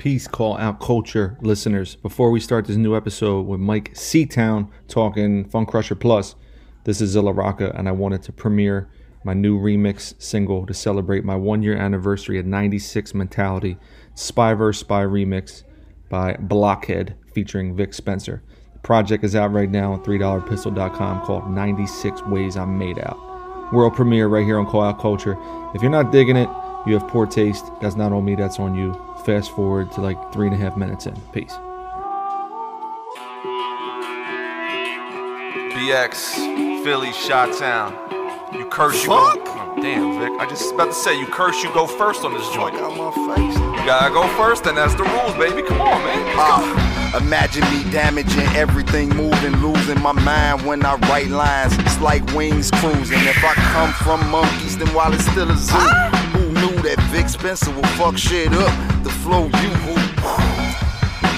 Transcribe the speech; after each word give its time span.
Peace, 0.00 0.26
call 0.26 0.56
out 0.56 0.80
culture 0.80 1.36
listeners. 1.42 1.96
Before 1.96 2.30
we 2.30 2.40
start 2.40 2.64
this 2.64 2.78
new 2.78 2.96
episode 2.96 3.42
with 3.42 3.60
Mike 3.60 3.92
Seatown 3.92 4.70
talking 4.88 5.44
Fun 5.44 5.66
Crusher 5.66 5.94
Plus, 5.94 6.36
this 6.84 7.02
is 7.02 7.10
Zilla 7.10 7.34
Rocca, 7.34 7.76
and 7.76 7.86
I 7.86 7.92
wanted 7.92 8.22
to 8.22 8.32
premiere 8.32 8.88
my 9.24 9.34
new 9.34 9.60
remix 9.60 10.14
single 10.18 10.64
to 10.64 10.72
celebrate 10.72 11.22
my 11.22 11.36
one 11.36 11.62
year 11.62 11.76
anniversary 11.76 12.38
at 12.38 12.46
96 12.46 13.12
Mentality 13.12 13.76
Spy 14.14 14.54
vs. 14.54 14.80
Spy 14.80 15.02
remix 15.02 15.64
by 16.08 16.32
Blockhead 16.40 17.14
featuring 17.34 17.76
Vic 17.76 17.92
Spencer. 17.92 18.42
The 18.72 18.78
project 18.78 19.22
is 19.22 19.36
out 19.36 19.52
right 19.52 19.70
now 19.70 19.92
on 19.92 20.02
$3pistol.com 20.02 21.26
called 21.26 21.50
96 21.50 22.22
Ways 22.22 22.56
I'm 22.56 22.78
Made 22.78 23.00
Out. 23.00 23.18
World 23.74 23.96
premiere 23.96 24.28
right 24.28 24.46
here 24.46 24.58
on 24.58 24.64
Call 24.64 24.80
Out 24.80 24.98
Culture. 24.98 25.36
If 25.74 25.82
you're 25.82 25.90
not 25.90 26.10
digging 26.10 26.38
it, 26.38 26.48
you 26.86 26.94
have 26.98 27.06
poor 27.08 27.26
taste. 27.26 27.70
That's 27.80 27.96
not 27.96 28.12
on 28.12 28.24
me, 28.24 28.34
that's 28.34 28.58
on 28.58 28.74
you. 28.74 28.94
Fast 29.24 29.50
forward 29.52 29.92
to 29.92 30.00
like 30.00 30.32
three 30.32 30.46
and 30.46 30.54
a 30.54 30.58
half 30.58 30.76
minutes 30.76 31.06
in. 31.06 31.14
Peace. 31.32 31.52
BX, 35.74 36.84
Philly, 36.84 37.12
Shot 37.12 37.56
Town. 37.58 37.92
You 38.52 38.66
curse, 38.66 39.02
you 39.04 39.10
Fuck. 39.10 39.44
go. 39.44 39.54
Oh, 39.56 39.82
damn, 39.82 40.18
Vic. 40.18 40.32
I 40.40 40.48
just 40.48 40.74
about 40.74 40.86
to 40.86 40.92
say, 40.92 41.18
you 41.18 41.26
curse, 41.26 41.62
you 41.62 41.72
go 41.72 41.86
first 41.86 42.24
on 42.24 42.34
this 42.34 42.48
joint. 42.50 42.74
Fuck 42.74 42.90
out 42.90 42.96
my 42.96 43.34
face. 43.34 43.54
You 43.56 43.86
gotta 43.86 44.12
go 44.12 44.26
first, 44.36 44.66
and 44.66 44.76
that's 44.76 44.94
the 44.94 45.04
rules, 45.04 45.34
baby. 45.34 45.66
Come 45.66 45.80
on, 45.80 46.02
man. 46.02 46.36
Let's 46.36 46.36
go. 46.36 47.16
Uh, 47.16 47.20
imagine 47.22 47.62
me 47.70 47.88
damaging 47.90 48.46
everything, 48.56 49.08
moving, 49.10 49.56
losing 49.62 50.00
my 50.00 50.12
mind 50.12 50.66
when 50.66 50.84
I 50.84 50.94
write 51.08 51.28
lines. 51.28 51.76
It's 51.78 52.00
like 52.00 52.24
wings 52.34 52.70
cruising. 52.72 53.18
If 53.20 53.42
I 53.44 53.54
come 53.54 53.92
from 54.04 54.28
monkeys, 54.30 54.76
then 54.76 54.88
while 54.94 55.12
it's 55.12 55.26
still 55.26 55.50
a 55.50 55.56
zoo, 55.56 55.78
who 55.78 56.10
knew 56.10 56.19
that 56.90 57.00
Vic 57.10 57.28
Spencer 57.28 57.70
will 57.70 57.86
fuck 57.94 58.18
shit 58.18 58.52
up? 58.52 59.04
The 59.04 59.10
flow 59.10 59.44
you. 59.44 59.70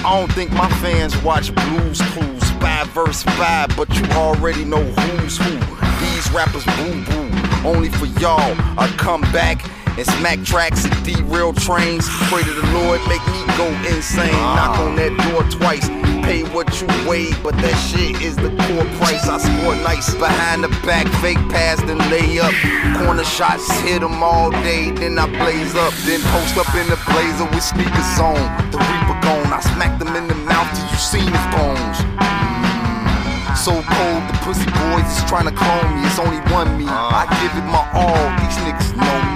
I 0.05 0.19
don't 0.19 0.31
think 0.33 0.51
my 0.51 0.69
fans 0.81 1.15
watch 1.21 1.53
Blues 1.53 2.01
Clues, 2.11 2.43
five 2.59 2.87
verse 2.87 3.23
five, 3.23 3.69
but 3.77 3.87
you 3.95 4.03
already 4.13 4.65
know 4.65 4.83
who's 4.83 5.37
who. 5.37 5.53
These 6.01 6.31
rappers 6.31 6.65
boo 6.65 7.05
boo, 7.05 7.29
only 7.67 7.89
for 7.89 8.07
y'all. 8.19 8.55
I 8.79 8.91
come 8.97 9.21
back 9.31 9.63
and 9.97 10.05
smack 10.05 10.43
tracks 10.43 10.85
and 10.85 11.05
derail 11.05 11.53
trains. 11.53 12.07
Pray 12.29 12.43
to 12.43 12.53
the 12.53 12.67
Lord, 12.73 12.99
make 13.07 13.25
me 13.27 13.45
go 13.55 13.67
insane. 13.93 14.31
Knock 14.31 14.79
on 14.79 14.95
that 14.95 15.13
door 15.29 15.43
twice. 15.51 15.87
Pay 16.33 16.49
what 16.49 16.65
you 16.81 16.89
weigh, 17.05 17.29
but 17.45 17.53
that 17.61 17.77
shit 17.77 18.17
is 18.25 18.33
the 18.35 18.49
core 18.65 18.89
price. 18.97 19.29
I 19.29 19.37
score 19.37 19.77
nice 19.85 20.17
behind 20.17 20.65
the 20.65 20.69
back, 20.81 21.05
fake 21.21 21.37
pass, 21.53 21.77
then 21.85 22.01
lay 22.09 22.41
up. 22.41 22.49
Corner 22.97 23.23
shots, 23.23 23.69
hit 23.85 24.01
them 24.01 24.17
all 24.17 24.49
day, 24.65 24.89
then 24.89 25.19
I 25.19 25.29
blaze 25.29 25.77
up. 25.77 25.93
Then 26.09 26.25
post 26.33 26.57
up 26.57 26.73
in 26.73 26.89
the 26.89 26.97
blazer 27.05 27.45
with 27.53 27.61
sneakers 27.61 28.17
on. 28.17 28.41
The 28.73 28.81
Reaper 28.81 29.17
gone, 29.21 29.53
I 29.53 29.61
smack 29.61 30.01
them 30.01 30.09
in 30.17 30.25
the 30.25 30.33
mouth 30.49 30.73
till 30.73 30.89
you 30.89 30.97
see 30.97 31.21
his 31.21 31.45
bones. 31.53 32.01
Mm. 32.17 33.53
So 33.53 33.77
cold, 33.85 34.21
the 34.25 34.33
pussy 34.41 34.73
boys 34.89 35.05
is 35.05 35.21
trying 35.29 35.45
to 35.45 35.53
clone 35.53 35.85
me. 35.93 36.01
It's 36.01 36.17
only 36.17 36.41
one 36.49 36.81
me. 36.81 36.89
I 36.89 37.29
give 37.45 37.53
it 37.53 37.67
my 37.69 37.85
all. 37.93 38.25
These 38.41 38.57
niggas 38.65 38.89
know 38.97 39.17
me. 39.29 39.32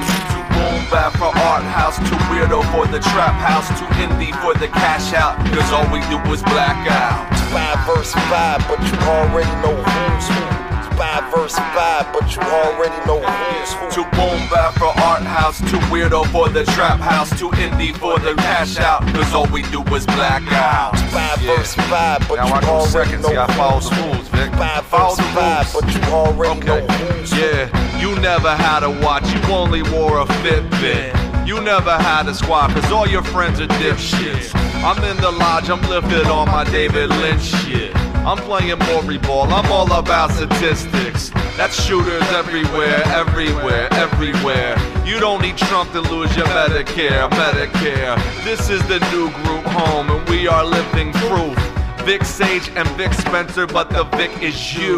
Boom 0.89 1.11
for 1.19 1.25
art 1.25 1.63
house, 1.63 1.97
too 1.97 2.15
weirdo 2.31 2.63
for 2.71 2.87
the 2.87 2.99
trap 2.99 3.35
house, 3.43 3.67
too 3.77 3.85
indie 3.99 4.31
for 4.41 4.57
the 4.57 4.69
cash 4.69 5.13
out. 5.13 5.35
Cause 5.53 5.69
all 5.73 5.83
we 5.91 5.99
do 6.07 6.17
is 6.31 6.41
black 6.43 6.87
out. 6.89 7.27
Five 7.51 7.85
verse 7.85 8.13
five, 8.13 8.65
but 8.69 8.79
you 8.79 8.97
already 9.07 9.51
know 9.61 9.75
who's 9.83 10.27
who. 10.29 10.66
Five 10.97 11.31
verse 11.33 11.55
five, 11.55 12.11
but 12.11 12.35
you 12.35 12.41
already 12.41 12.97
know 13.05 13.21
who's 13.21 13.73
who. 13.73 14.03
To 14.03 14.09
boom 14.17 14.39
bap 14.49 14.73
for 14.75 14.85
art 15.03 15.21
house, 15.21 15.59
too 15.69 15.77
weirdo 15.93 16.25
for 16.31 16.49
the 16.49 16.63
trap 16.65 16.99
house, 16.99 17.29
too 17.39 17.49
indie 17.51 17.95
for 17.95 18.17
the 18.17 18.33
cash 18.35 18.77
out. 18.79 19.01
Cause 19.13 19.31
all 19.33 19.45
we 19.47 19.61
do 19.63 19.83
is 19.95 20.05
black 20.07 20.41
out. 20.51 20.97
Five 21.11 21.41
Yeah. 21.43 21.55
verse 21.55 21.75
five, 21.75 22.27
but 22.27 22.35
Now 22.37 22.47
you 22.47 22.53
I 22.55 22.61
go 22.61 22.67
already 22.67 22.89
second, 22.89 23.21
know 23.21 23.29
see, 23.29 23.37
I 23.37 23.47
follow 23.53 23.75
who's 23.79 23.89
the 23.89 23.95
who. 23.95 24.11
rules, 24.13 24.27
Vic. 24.29 24.51
Five 24.55 24.85
Follow 24.87 25.15
verse 25.15 25.17
the 25.17 25.23
five, 25.39 25.73
but 25.73 25.93
you 25.95 26.01
already 26.13 26.59
know 26.65 26.77
Okay. 26.77 27.05
who's 27.19 27.31
who. 27.31 27.39
Yeah, 27.41 27.99
you 27.99 28.15
never 28.19 28.49
had 28.55 28.81
a 28.83 28.89
watch, 28.89 29.31
you 29.31 29.41
only 29.53 29.83
wore 29.83 30.19
a 30.19 30.25
Fitbit. 30.25 31.13
You 31.47 31.61
never 31.61 31.91
had 31.95 32.27
a 32.27 32.33
squad, 32.33 32.73
cause 32.73 32.91
all 32.91 33.07
your 33.07 33.23
friends 33.23 33.61
are 33.61 33.67
dipshits. 33.67 34.49
I'm 34.83 35.01
in 35.03 35.17
the 35.17 35.31
lodge, 35.31 35.69
I'm 35.69 35.81
lifted 35.89 36.25
on 36.27 36.47
my 36.47 36.63
David 36.65 37.09
Lynch 37.09 37.43
shit. 37.43 37.93
I'm 38.27 38.39
playing 38.39 38.77
Morey 38.79 39.19
ball, 39.19 39.53
I'm 39.53 39.71
all 39.71 39.89
about 39.93 40.31
statistics. 40.31 41.29
That's 41.55 41.81
shooters 41.81 42.29
everywhere, 42.33 43.01
everywhere, 43.05 43.87
everywhere. 43.93 44.75
You 45.05 45.21
don't 45.21 45.41
need 45.41 45.57
Trump 45.57 45.93
to 45.93 46.01
lose 46.01 46.35
your 46.35 46.45
Medicare, 46.47 47.29
Medicare. 47.29 48.17
This 48.43 48.69
is 48.69 48.85
the 48.89 48.99
new 49.13 49.31
group 49.43 49.63
home, 49.67 50.09
and 50.09 50.27
we 50.27 50.45
are 50.45 50.65
living 50.65 51.13
proof. 51.13 51.57
Vic 52.05 52.25
Sage 52.25 52.67
and 52.75 52.85
Vic 52.97 53.13
Spencer, 53.13 53.65
but 53.65 53.89
the 53.91 54.03
Vic 54.17 54.43
is 54.43 54.75
you. 54.77 54.97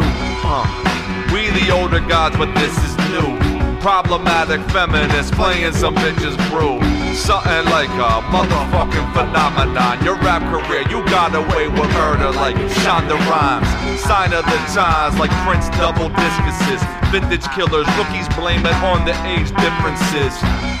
We 1.32 1.50
the 1.50 1.70
older 1.72 2.00
gods, 2.00 2.36
but 2.36 2.52
this 2.56 2.76
is 2.84 2.96
new. 3.10 3.49
Problematic 3.80 4.60
feminists 4.70 5.30
playing 5.34 5.72
some 5.72 5.94
bitches 5.94 6.36
brew. 6.52 6.76
Something 7.16 7.64
like 7.72 7.88
a 7.96 8.20
motherfucking 8.28 9.08
phenomenon. 9.16 10.04
Your 10.04 10.16
rap 10.20 10.44
career, 10.52 10.84
you 10.92 11.02
got 11.08 11.34
away 11.34 11.66
with 11.66 11.88
murder 11.96 12.30
like 12.30 12.56
Shonda 12.84 13.16
Rhimes. 13.24 13.66
Sign 14.00 14.34
of 14.34 14.44
the 14.44 14.60
times 14.76 15.18
like 15.18 15.30
Prince 15.48 15.70
double 15.80 16.10
discuses. 16.12 16.84
Vintage 17.08 17.48
killers, 17.56 17.88
rookies 17.96 18.28
blame 18.36 18.66
it 18.66 18.76
on 18.84 19.06
the 19.08 19.16
age 19.24 19.48
differences. 19.56 20.36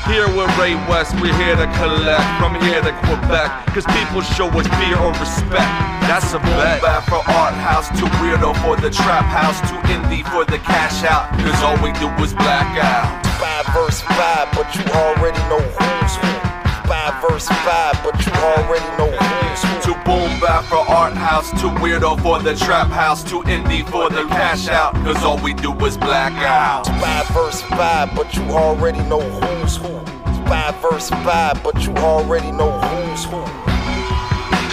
Here 0.06 0.26
with 0.26 0.50
Ray 0.58 0.74
West, 0.88 1.14
we're 1.20 1.34
here 1.34 1.56
to 1.56 1.66
collect 1.76 2.24
from 2.40 2.54
here 2.62 2.80
to 2.82 2.92
Quebec. 3.04 3.66
Cause 3.74 3.86
people 3.94 4.22
show 4.22 4.48
us 4.48 4.66
fear 4.80 4.98
or 4.98 5.12
respect. 5.20 5.70
That's 6.08 6.32
a 6.32 6.38
bet. 6.40 6.82
Bad 6.82 7.04
for 7.04 7.22
art 7.30 7.54
house, 7.54 7.88
too 7.98 8.06
weirdo 8.18 8.56
for 8.62 8.76
the 8.76 8.90
trap 8.90 9.24
house, 9.26 9.60
too 9.70 9.78
indie 9.92 10.26
for 10.32 10.44
the 10.44 10.58
cash 10.58 11.04
out. 11.04 11.30
Cause 11.44 11.62
all 11.62 11.76
we 11.84 11.92
do 12.00 12.08
is 12.24 12.34
black 12.34 12.76
out. 12.82 13.26
Five 13.38 13.66
verse 13.74 14.00
five, 14.00 14.48
but 14.54 14.74
you 14.74 14.84
already 14.92 15.38
know 15.48 15.60
who's 15.60 16.16
who. 16.16 16.59
Five 16.90 17.22
verse 17.22 17.46
five, 17.46 18.02
but 18.02 18.26
you 18.26 18.32
already 18.32 18.84
know 18.98 19.16
who's 19.16 19.62
who. 19.62 19.92
Too 19.92 20.00
boom 20.04 20.40
bap 20.40 20.64
for 20.64 20.78
art 20.78 21.12
house, 21.12 21.48
too 21.52 21.70
weirdo 21.78 22.20
for 22.20 22.42
the 22.42 22.56
trap 22.56 22.88
house, 22.88 23.22
too 23.22 23.42
indie 23.42 23.88
for 23.88 24.10
the 24.10 24.24
cash 24.24 24.66
out. 24.66 24.94
Cause 25.04 25.22
all 25.22 25.38
we 25.38 25.54
do 25.54 25.72
is 25.86 25.96
black 25.96 26.32
out. 26.42 26.88
Five 27.00 27.28
verse 27.28 27.62
five, 27.62 28.12
but 28.16 28.34
you 28.34 28.42
already 28.50 28.98
know 29.02 29.20
who's 29.20 29.76
who. 29.76 30.00
Five 30.46 30.74
verse 30.82 31.10
five, 31.10 31.62
but 31.62 31.86
you 31.86 31.94
already 31.94 32.50
know 32.50 32.72
who's 32.72 33.24
who. 33.24 33.40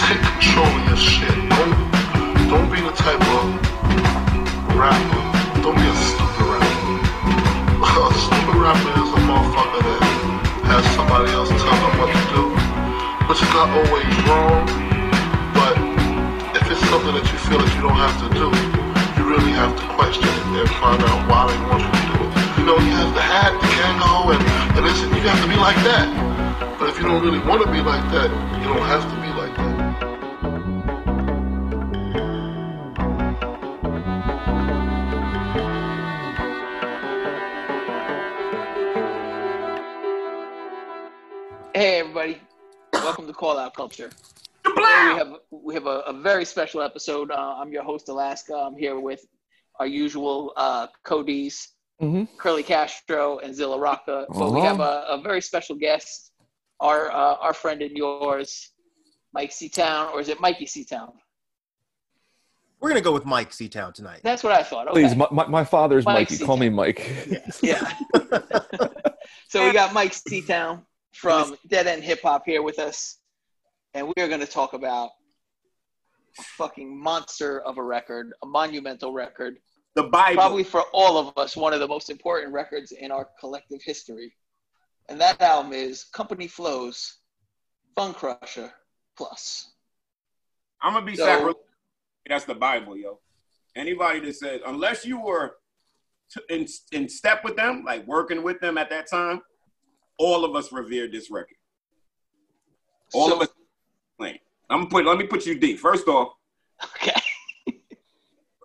take 0.08 0.20
control 0.20 0.66
of 0.66 0.88
your 0.88 0.96
shit. 0.96 1.97
Really 27.30 27.46
want 27.46 27.62
to 27.62 27.70
be 27.70 27.80
like 27.82 28.10
that, 28.10 28.30
you 28.58 28.64
don't 28.64 28.86
have 28.86 29.02
to 29.02 29.20
be 29.20 29.28
like 29.38 29.54
that. 29.56 30.98
Hey 41.74 42.00
everybody, 42.00 42.40
welcome 42.92 43.26
to 43.28 43.32
Call 43.32 43.58
Out 43.58 43.74
Culture. 43.74 44.10
Today 44.64 44.74
we 45.12 45.18
have 45.18 45.32
we 45.50 45.74
have 45.74 45.86
a, 45.86 46.00
a 46.06 46.12
very 46.12 46.44
special 46.44 46.82
episode. 46.82 47.30
Uh, 47.30 47.56
I'm 47.58 47.70
your 47.72 47.84
host 47.84 48.08
Alaska. 48.08 48.54
I'm 48.54 48.76
here 48.76 48.98
with 48.98 49.24
our 49.78 49.86
usual 49.86 50.52
uh, 50.56 50.88
Cody's, 51.04 51.68
Mhm. 52.02 52.26
Curly 52.36 52.62
Castro, 52.64 53.38
and 53.38 53.54
Zilla 53.54 53.78
Rocca. 53.78 54.26
But 54.28 54.52
we 54.52 54.60
have 54.60 54.80
a, 54.80 55.04
a 55.08 55.20
very 55.22 55.40
special 55.40 55.76
guest, 55.76 56.27
our 56.80 57.10
uh, 57.10 57.36
our 57.40 57.52
friend 57.54 57.82
and 57.82 57.96
yours, 57.96 58.70
Mike 59.32 59.50
Seatown, 59.50 60.12
or 60.12 60.20
is 60.20 60.28
it 60.28 60.40
Mikey 60.40 60.66
Seatown? 60.66 61.12
We're 62.80 62.90
gonna 62.90 63.00
go 63.00 63.12
with 63.12 63.24
Mike 63.24 63.50
Seatown 63.50 63.92
tonight. 63.92 64.20
That's 64.22 64.44
what 64.44 64.52
I 64.52 64.62
thought. 64.62 64.88
Okay. 64.88 65.02
Please, 65.02 65.16
my, 65.16 65.26
my, 65.32 65.46
my 65.46 65.64
father's 65.64 66.04
Mike 66.04 66.30
Mikey. 66.30 66.44
Call 66.44 66.56
me 66.56 66.68
Mike. 66.68 67.26
Yeah. 67.60 67.92
so 69.48 69.66
we 69.66 69.72
got 69.72 69.92
Mike 69.92 70.12
Seatown 70.12 70.82
from 71.12 71.56
Dead 71.66 71.86
End 71.86 72.04
Hip 72.04 72.20
Hop 72.22 72.42
here 72.46 72.62
with 72.62 72.78
us, 72.78 73.18
and 73.94 74.06
we 74.06 74.22
are 74.22 74.28
going 74.28 74.40
to 74.40 74.46
talk 74.46 74.74
about 74.74 75.10
a 76.38 76.42
fucking 76.42 76.96
monster 76.96 77.60
of 77.62 77.78
a 77.78 77.82
record, 77.82 78.32
a 78.42 78.46
monumental 78.46 79.12
record, 79.12 79.56
The 79.96 80.04
Bible. 80.04 80.36
probably 80.36 80.64
for 80.64 80.82
all 80.92 81.18
of 81.18 81.36
us, 81.36 81.56
one 81.56 81.72
of 81.72 81.80
the 81.80 81.88
most 81.88 82.10
important 82.10 82.52
records 82.52 82.92
in 82.92 83.10
our 83.10 83.28
collective 83.40 83.80
history. 83.84 84.32
And 85.08 85.20
that 85.20 85.40
album 85.40 85.72
is 85.72 86.04
Company 86.04 86.46
Flows, 86.48 87.18
Fun 87.96 88.12
Crusher 88.14 88.72
Plus. 89.16 89.72
I'm 90.82 90.92
gonna 90.94 91.06
be 91.06 91.16
So- 91.16 91.24
sacrilegious. 91.24 91.62
That's 92.26 92.44
the 92.44 92.54
Bible, 92.54 92.96
yo. 92.96 93.20
Anybody 93.74 94.20
that 94.20 94.34
says 94.36 94.60
unless 94.66 95.04
you 95.06 95.18
were 95.18 95.58
t- 96.30 96.42
in 96.50 96.66
in 96.92 97.08
step 97.08 97.42
with 97.42 97.56
them, 97.56 97.84
like 97.84 98.06
working 98.06 98.42
with 98.42 98.60
them 98.60 98.76
at 98.76 98.90
that 98.90 99.08
time, 99.08 99.40
all 100.18 100.44
of 100.44 100.54
us 100.54 100.70
revered 100.72 101.10
this 101.12 101.30
record. 101.30 101.56
All 103.14 103.28
So- 103.30 103.36
of 103.36 103.42
us. 103.42 103.48
Playing. 104.18 104.40
I'm 104.68 104.80
gonna 104.80 104.90
put. 104.90 105.06
Let 105.06 105.16
me 105.16 105.26
put 105.26 105.46
you 105.46 105.58
deep. 105.58 105.78
First 105.78 106.08
off, 106.08 106.34
Okay. 106.84 107.12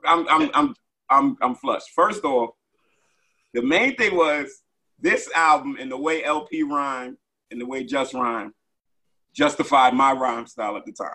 I'm 0.05 0.27
I'm 0.27 0.49
I'm 0.53 0.75
I'm 1.09 1.37
I'm 1.41 1.55
flushed. 1.55 1.89
First 1.91 2.23
off, 2.25 2.55
the 3.53 3.61
main 3.61 3.95
thing 3.95 4.15
was 4.15 4.62
this 5.03 5.29
album 5.35 5.77
and 5.79 5.91
the 5.91 5.97
way 5.97 6.23
El-P 6.23 6.63
rhymed 6.63 7.17
and 7.51 7.61
the 7.61 7.65
way 7.65 7.83
Just 7.83 8.15
rhymed 8.15 8.53
justified 9.33 9.93
my 9.93 10.11
rhyme 10.11 10.47
style 10.47 10.77
at 10.77 10.85
the 10.85 10.91
time. 10.91 11.09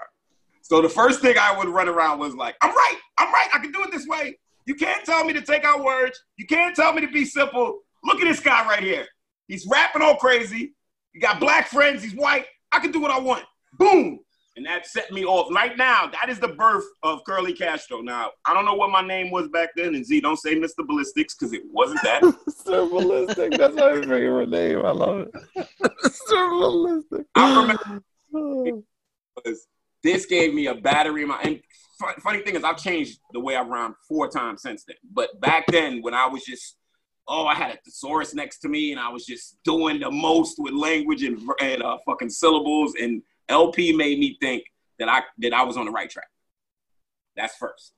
So 0.62 0.82
the 0.82 0.88
first 0.88 1.20
thing 1.20 1.37
I 1.40 1.56
would 1.56 1.69
run 1.69 1.88
around 1.88 2.19
was 2.19 2.35
like, 2.35 2.56
I'm 2.61 2.70
right, 2.70 2.96
I'm 3.17 3.32
right, 3.32 3.49
I 3.55 3.58
can 3.58 3.73
do 3.73 3.82
it 3.85 3.90
this 3.90 4.06
way. 4.06 4.38
You 4.67 4.75
can't 4.75 5.05
tell 5.05 5.25
me 5.25 5.32
to 5.32 5.40
take 5.40 5.64
out 5.64 5.82
words. 5.82 6.23
You 6.37 6.46
can't 6.46 6.76
tell 6.76 6.93
me 6.93 7.00
to 7.00 7.08
be 7.08 7.25
simple. 7.25 7.79
Look 8.05 8.20
at 8.20 8.25
this 8.25 8.40
guy 8.40 8.67
right 8.67 8.82
here. 8.82 9.06
He's 9.46 9.67
rapping 9.67 10.02
all 10.02 10.17
crazy. 10.17 10.75
He 11.12 11.20
got 11.20 11.40
black 11.40 11.69
friends. 11.69 12.02
He's 12.02 12.14
white. 12.14 12.44
I 12.70 12.81
can 12.81 12.93
do 12.93 13.00
what 13.00 13.11
I 13.11 13.19
want. 13.19 13.44
Boom. 13.79 14.19
And 14.58 14.66
that 14.66 14.88
set 14.88 15.12
me 15.12 15.25
off. 15.25 15.55
Right 15.55 15.76
now, 15.76 16.10
that 16.10 16.28
is 16.28 16.40
the 16.40 16.49
birth 16.49 16.84
of 17.05 17.22
Curly 17.25 17.52
Castro. 17.52 18.00
Now, 18.00 18.32
I 18.44 18.52
don't 18.52 18.64
know 18.64 18.75
what 18.75 18.90
my 18.90 19.02
name 19.02 19.31
was 19.31 19.46
back 19.50 19.69
then. 19.76 19.94
And 19.94 20.05
Z, 20.05 20.20
don't 20.20 20.37
say 20.37 20.56
Mr. 20.56 20.84
Ballistics 20.84 21.37
because 21.37 21.52
it 21.52 21.62
wasn't 21.70 22.02
that. 22.02 22.22
Mr. 22.25 22.90
Ballistic. 22.90 23.52
That's 23.52 23.76
my 23.76 23.94
favorite 24.00 24.49
name. 24.49 24.84
I 24.84 24.90
love 24.90 25.20
it. 25.20 25.32
Mr. 26.05 26.60
Ballistic. 26.60 27.26
I 27.37 27.78
remember 28.32 28.82
this 30.02 30.26
gave 30.26 30.52
me 30.52 30.66
a 30.66 30.75
battery 30.75 31.22
in 31.22 31.28
my. 31.28 31.40
And 31.43 31.61
funny 32.20 32.40
thing 32.40 32.56
is, 32.56 32.64
I've 32.64 32.78
changed 32.78 33.20
the 33.32 33.38
way 33.38 33.54
I 33.54 33.62
rhyme 33.62 33.94
four 34.08 34.26
times 34.28 34.62
since 34.62 34.82
then. 34.82 34.96
But 35.12 35.40
back 35.40 35.66
then, 35.69 36.02
when 36.02 36.14
I 36.14 36.26
was 36.26 36.43
just, 36.43 36.78
oh, 37.28 37.46
I 37.46 37.54
had 37.54 37.76
a 37.76 37.78
thesaurus 37.84 38.34
next 38.34 38.58
to 38.62 38.69
me, 38.69 38.90
and 38.90 38.99
I 38.99 39.08
was 39.08 39.25
just 39.25 39.58
doing 39.62 40.00
the 40.00 40.11
most 40.11 40.56
with 40.58 40.75
language 40.75 41.22
and, 41.22 41.40
and 41.61 41.81
uh, 41.81 41.99
fucking 42.04 42.31
syllables, 42.31 42.94
and 43.00 43.22
El-P 43.49 43.93
made 43.95 44.19
me 44.19 44.37
think 44.41 44.65
that 44.99 45.09
I 45.09 45.23
that 45.39 45.53
I 45.53 45.62
was 45.62 45.77
on 45.77 45.87
the 45.87 45.91
right 45.93 46.09
track. 46.11 46.29
That's 47.37 47.56
first. 47.56 47.95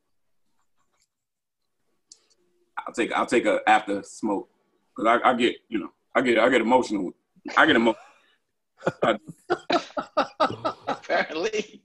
I'll 2.79 2.95
take 2.95 3.13
I'll 3.13 3.27
take 3.27 3.47
a 3.47 3.61
after 3.67 4.03
smoke 4.03 4.49
because 4.97 5.21
I, 5.25 5.31
I 5.31 5.35
get 5.35 5.57
you 5.69 5.79
know 5.81 5.91
I 6.15 6.21
get 6.23 6.39
I 6.39 6.49
get 6.49 6.61
emotional. 6.61 7.13
I 7.57 7.67
get 7.67 7.77
emotional. 7.77 8.01
Apparently. 10.89 11.83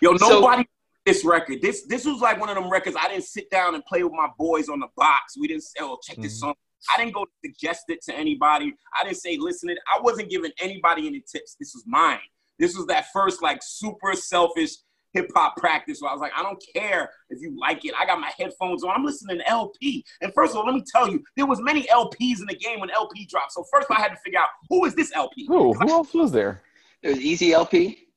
Yo, 0.00 0.16
So- 0.16 0.28
nobody 0.28 0.64
this 1.04 1.24
record. 1.24 1.62
This 1.62 1.86
this 1.86 2.04
was 2.04 2.20
like 2.20 2.40
one 2.40 2.48
of 2.48 2.56
them 2.56 2.68
records 2.70 2.96
I 3.00 3.08
didn't 3.08 3.24
sit 3.24 3.48
down 3.50 3.74
and 3.74 3.84
play 3.84 4.02
with 4.02 4.12
my 4.12 4.28
boys 4.38 4.68
on 4.68 4.80
the 4.80 4.88
box. 4.96 5.36
We 5.38 5.46
didn't 5.48 5.62
say, 5.62 5.78
oh, 5.80 5.98
check 6.02 6.16
this 6.16 6.36
Mhm. 6.36 6.40
song. 6.40 6.54
I 6.92 6.98
didn't 6.98 7.14
go 7.14 7.26
suggest 7.44 7.84
it 7.88 8.02
to 8.02 8.14
anybody. 8.14 8.74
I 8.98 9.04
didn't 9.04 9.16
say 9.18 9.36
listen 9.38 9.70
it. 9.70 9.78
I 9.92 10.00
wasn't 10.00 10.30
giving 10.30 10.50
anybody 10.60 11.06
any 11.06 11.20
tips. 11.20 11.56
This 11.58 11.74
was 11.74 11.84
mine. 11.86 12.18
This 12.58 12.76
was 12.76 12.86
that 12.86 13.06
first 13.12 13.42
like 13.42 13.60
super 13.62 14.14
selfish 14.14 14.70
hip 15.12 15.30
hop 15.34 15.56
practice 15.56 16.00
where 16.00 16.10
I 16.10 16.14
was 16.14 16.20
like, 16.20 16.32
I 16.36 16.42
don't 16.42 16.62
care 16.74 17.10
if 17.30 17.40
you 17.40 17.58
like 17.58 17.84
it. 17.84 17.94
I 17.98 18.06
got 18.06 18.20
my 18.20 18.30
headphones 18.38 18.84
on. 18.84 18.90
I'm 18.94 19.04
listening 19.04 19.38
to 19.38 19.48
El-P. 19.48 20.04
And 20.20 20.32
first 20.34 20.52
of 20.52 20.58
all, 20.58 20.66
let 20.66 20.74
me 20.74 20.84
tell 20.94 21.08
you, 21.10 21.22
there 21.36 21.46
was 21.46 21.60
many 21.60 21.84
LPs 21.84 22.40
in 22.40 22.46
the 22.46 22.56
game 22.56 22.80
when 22.80 22.90
El-P 22.90 23.26
dropped. 23.26 23.52
So 23.52 23.64
first 23.72 23.88
I 23.90 24.00
had 24.00 24.08
to 24.08 24.16
figure 24.16 24.40
out 24.40 24.48
who 24.68 24.84
is 24.84 24.94
this 24.94 25.12
El-P? 25.14 25.46
Who? 25.46 25.72
Who 25.72 25.88
else 25.90 26.12
was 26.12 26.32
there? 26.32 26.62
It 27.02 27.08
was 27.08 27.18
Easy 27.20 27.52
LP. 27.52 28.08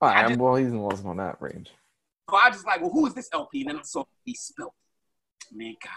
I 0.00 0.22
am. 0.22 0.38
Well, 0.38 0.54
he 0.54 0.64
wasn't 0.64 1.08
on 1.08 1.16
that 1.16 1.36
range. 1.40 1.70
So 2.30 2.36
I 2.36 2.50
just 2.50 2.66
like, 2.66 2.80
well, 2.80 2.90
who 2.90 3.06
is 3.06 3.14
this 3.14 3.28
El-P? 3.32 3.62
And 3.62 3.70
then 3.70 3.76
I 3.78 3.82
saw 3.82 4.04
he 4.24 4.34
spelled. 4.34 4.72
it. 5.50 5.56
Man, 5.56 5.74
God. 5.82 5.94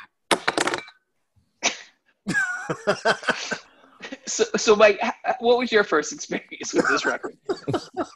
So, 4.32 4.46
so 4.56 4.76
Mike, 4.76 5.00
what 5.40 5.58
was 5.58 5.72
your 5.72 5.84
first 5.84 6.14
experience 6.14 6.74
with 6.74 6.88
this 6.88 7.06
record? 7.06 7.38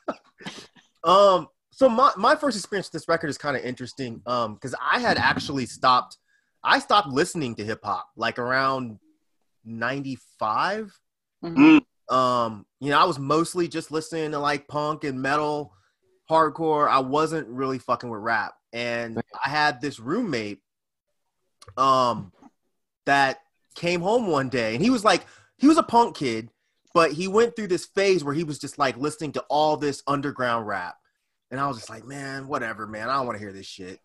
Um, 1.06 1.50
so 1.70 1.88
my, 1.88 2.12
my 2.18 2.36
first 2.36 2.58
experience 2.58 2.88
with 2.88 2.94
this 2.94 3.08
record 3.08 3.30
is 3.30 3.38
kind 3.38 3.56
of 3.56 3.64
interesting. 3.64 4.22
Um, 4.26 4.56
because 4.56 4.74
I 4.82 5.00
had 5.00 5.18
actually 5.18 5.68
stopped, 5.68 6.18
I 6.64 6.80
stopped 6.80 7.10
listening 7.10 7.54
to 7.56 7.64
hip 7.64 7.82
hop 7.84 8.08
like 8.18 8.40
around 8.40 8.98
'95. 9.64 11.00
Mm. 11.44 11.82
Um, 12.10 12.66
you 12.80 12.90
know, 12.90 13.00
I 13.00 13.04
was 13.04 13.20
mostly 13.20 13.68
just 13.68 13.92
listening 13.92 14.32
to 14.32 14.40
like 14.40 14.68
punk 14.68 15.04
and 15.04 15.22
metal, 15.22 15.74
hardcore. 16.28 16.90
I 16.90 17.00
wasn't 17.00 17.48
really 17.50 17.78
fucking 17.78 18.10
with 18.10 18.22
rap. 18.22 18.56
And 18.74 19.22
I 19.46 19.50
had 19.50 19.80
this 19.80 20.00
roommate, 20.00 20.62
um, 21.78 22.32
that 23.06 23.42
came 23.76 24.02
home 24.02 24.28
one 24.28 24.50
day 24.50 24.74
and 24.74 24.84
he 24.84 24.90
was 24.90 25.04
like, 25.04 25.26
he 25.57 25.68
was 25.68 25.78
a 25.78 25.84
punk 25.84 26.18
kid, 26.18 26.50
but 26.94 27.12
he 27.12 27.28
went 27.28 27.56
through 27.56 27.68
this 27.68 27.86
phase 27.86 28.24
where 28.24 28.34
he 28.34 28.44
was 28.44 28.60
just 28.60 28.78
like 28.78 28.98
listening 28.98 29.34
to 29.34 29.42
all 29.50 29.78
this 29.78 30.04
underground 30.07 30.68
rap. 30.68 30.96
And 31.52 31.60
I 31.60 31.68
was 31.68 31.78
just 31.78 31.90
like, 31.90 32.06
man, 32.06 32.48
whatever, 32.48 32.88
man. 32.88 33.10
I 33.10 33.18
don't 33.18 33.25
want 33.25 33.38
to 33.38 33.44
hear 33.44 33.54
this 33.54 33.68
shit. 33.68 34.00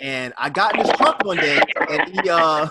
And 0.00 0.32
I 0.38 0.48
got 0.48 0.74
in 0.74 0.84
his 0.84 0.96
truck 0.96 1.24
one 1.24 1.36
day 1.36 1.60
and 1.90 2.08
he 2.08 2.30
uh 2.30 2.68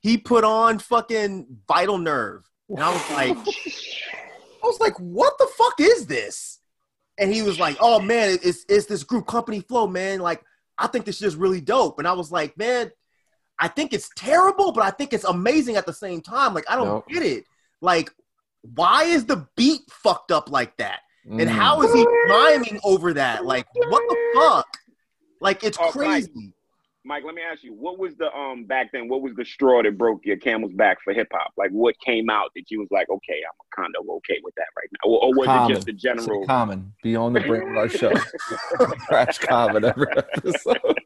he 0.00 0.18
put 0.18 0.44
on 0.44 0.78
fucking 0.78 1.46
Vital 1.66 1.98
Nerve. 1.98 2.48
And 2.68 2.80
I 2.80 2.92
was 2.92 3.10
like, 3.10 3.36
I 3.36 4.66
was 4.66 4.80
like, 4.80 4.98
what 4.98 5.36
the 5.38 5.48
fuck 5.56 5.74
is 5.78 6.06
this? 6.06 6.60
And 7.18 7.32
he 7.32 7.42
was 7.42 7.58
like, 7.58 7.76
oh 7.80 8.00
man, 8.00 8.38
it's 8.42 8.64
it's 8.68 8.86
this 8.86 9.04
group 9.04 9.26
Company 9.26 9.60
Flow, 9.60 9.86
man. 9.86 10.20
Like, 10.20 10.42
I 10.78 10.86
think 10.88 11.04
this 11.04 11.22
is 11.22 11.36
really 11.36 11.60
dope. 11.60 11.98
And 11.98 12.08
I 12.08 12.12
was 12.12 12.32
like, 12.32 12.56
man, 12.58 12.90
I 13.58 13.68
think 13.68 13.92
it's 13.92 14.10
terrible, 14.16 14.72
but 14.72 14.82
I 14.84 14.90
think 14.90 15.12
it's 15.12 15.24
amazing 15.24 15.76
at 15.76 15.86
the 15.86 15.92
same 15.92 16.20
time. 16.20 16.54
Like, 16.54 16.64
I 16.68 16.76
don't 16.76 16.86
Nope. 16.88 17.04
get 17.08 17.22
it. 17.22 17.44
Like, 17.80 18.10
why 18.74 19.04
is 19.04 19.26
the 19.26 19.46
beat 19.56 19.82
fucked 19.90 20.32
up 20.32 20.50
like 20.50 20.76
that? 20.78 21.00
And 21.26 21.48
Mm. 21.48 21.52
how 21.52 21.82
is 21.82 21.92
he 21.92 22.04
rhyming 22.28 22.80
over 22.84 23.12
that? 23.14 23.44
Like, 23.44 23.66
what 23.88 24.02
the 24.08 24.16
fuck? 24.34 24.66
Like, 25.40 25.62
it's 25.64 25.78
Oh, 25.78 25.84
Mike. 25.84 25.92
crazy. 25.92 26.52
Mike, 27.06 27.22
let 27.24 27.34
me 27.34 27.42
ask 27.42 27.62
you, 27.62 27.74
what 27.74 27.98
was 27.98 28.16
the 28.16 28.34
um 28.34 28.64
back 28.64 28.90
then? 28.92 29.08
What 29.08 29.20
was 29.20 29.34
the 29.34 29.44
straw 29.44 29.82
that 29.82 29.98
broke 29.98 30.24
your 30.24 30.38
camel's 30.38 30.72
back 30.72 31.02
for 31.02 31.12
hip 31.12 31.28
hop? 31.32 31.52
Like, 31.56 31.70
what 31.70 31.94
came 32.00 32.30
out 32.30 32.50
that 32.56 32.70
you 32.70 32.78
was 32.80 32.88
like, 32.90 33.10
okay, 33.10 33.40
I'm 33.46 33.82
kind 33.82 33.94
of 34.00 34.08
okay 34.08 34.40
with 34.42 34.54
that 34.56 34.66
right 34.76 34.88
now, 34.92 35.10
or, 35.10 35.24
or 35.24 35.34
was 35.34 35.46
Common. 35.48 35.70
it 35.72 35.74
just 35.74 35.86
the 35.86 35.92
Say 35.92 35.98
general? 35.98 36.46
Common. 36.46 36.94
Be 37.02 37.14
on 37.14 37.34
the 37.34 37.40
brain 37.40 37.62
of 37.70 37.76
our 37.76 37.88
show. 37.90 38.10
Crash 39.06 39.38
Common 39.38 39.84
every 39.84 40.06
episode. 40.16 40.78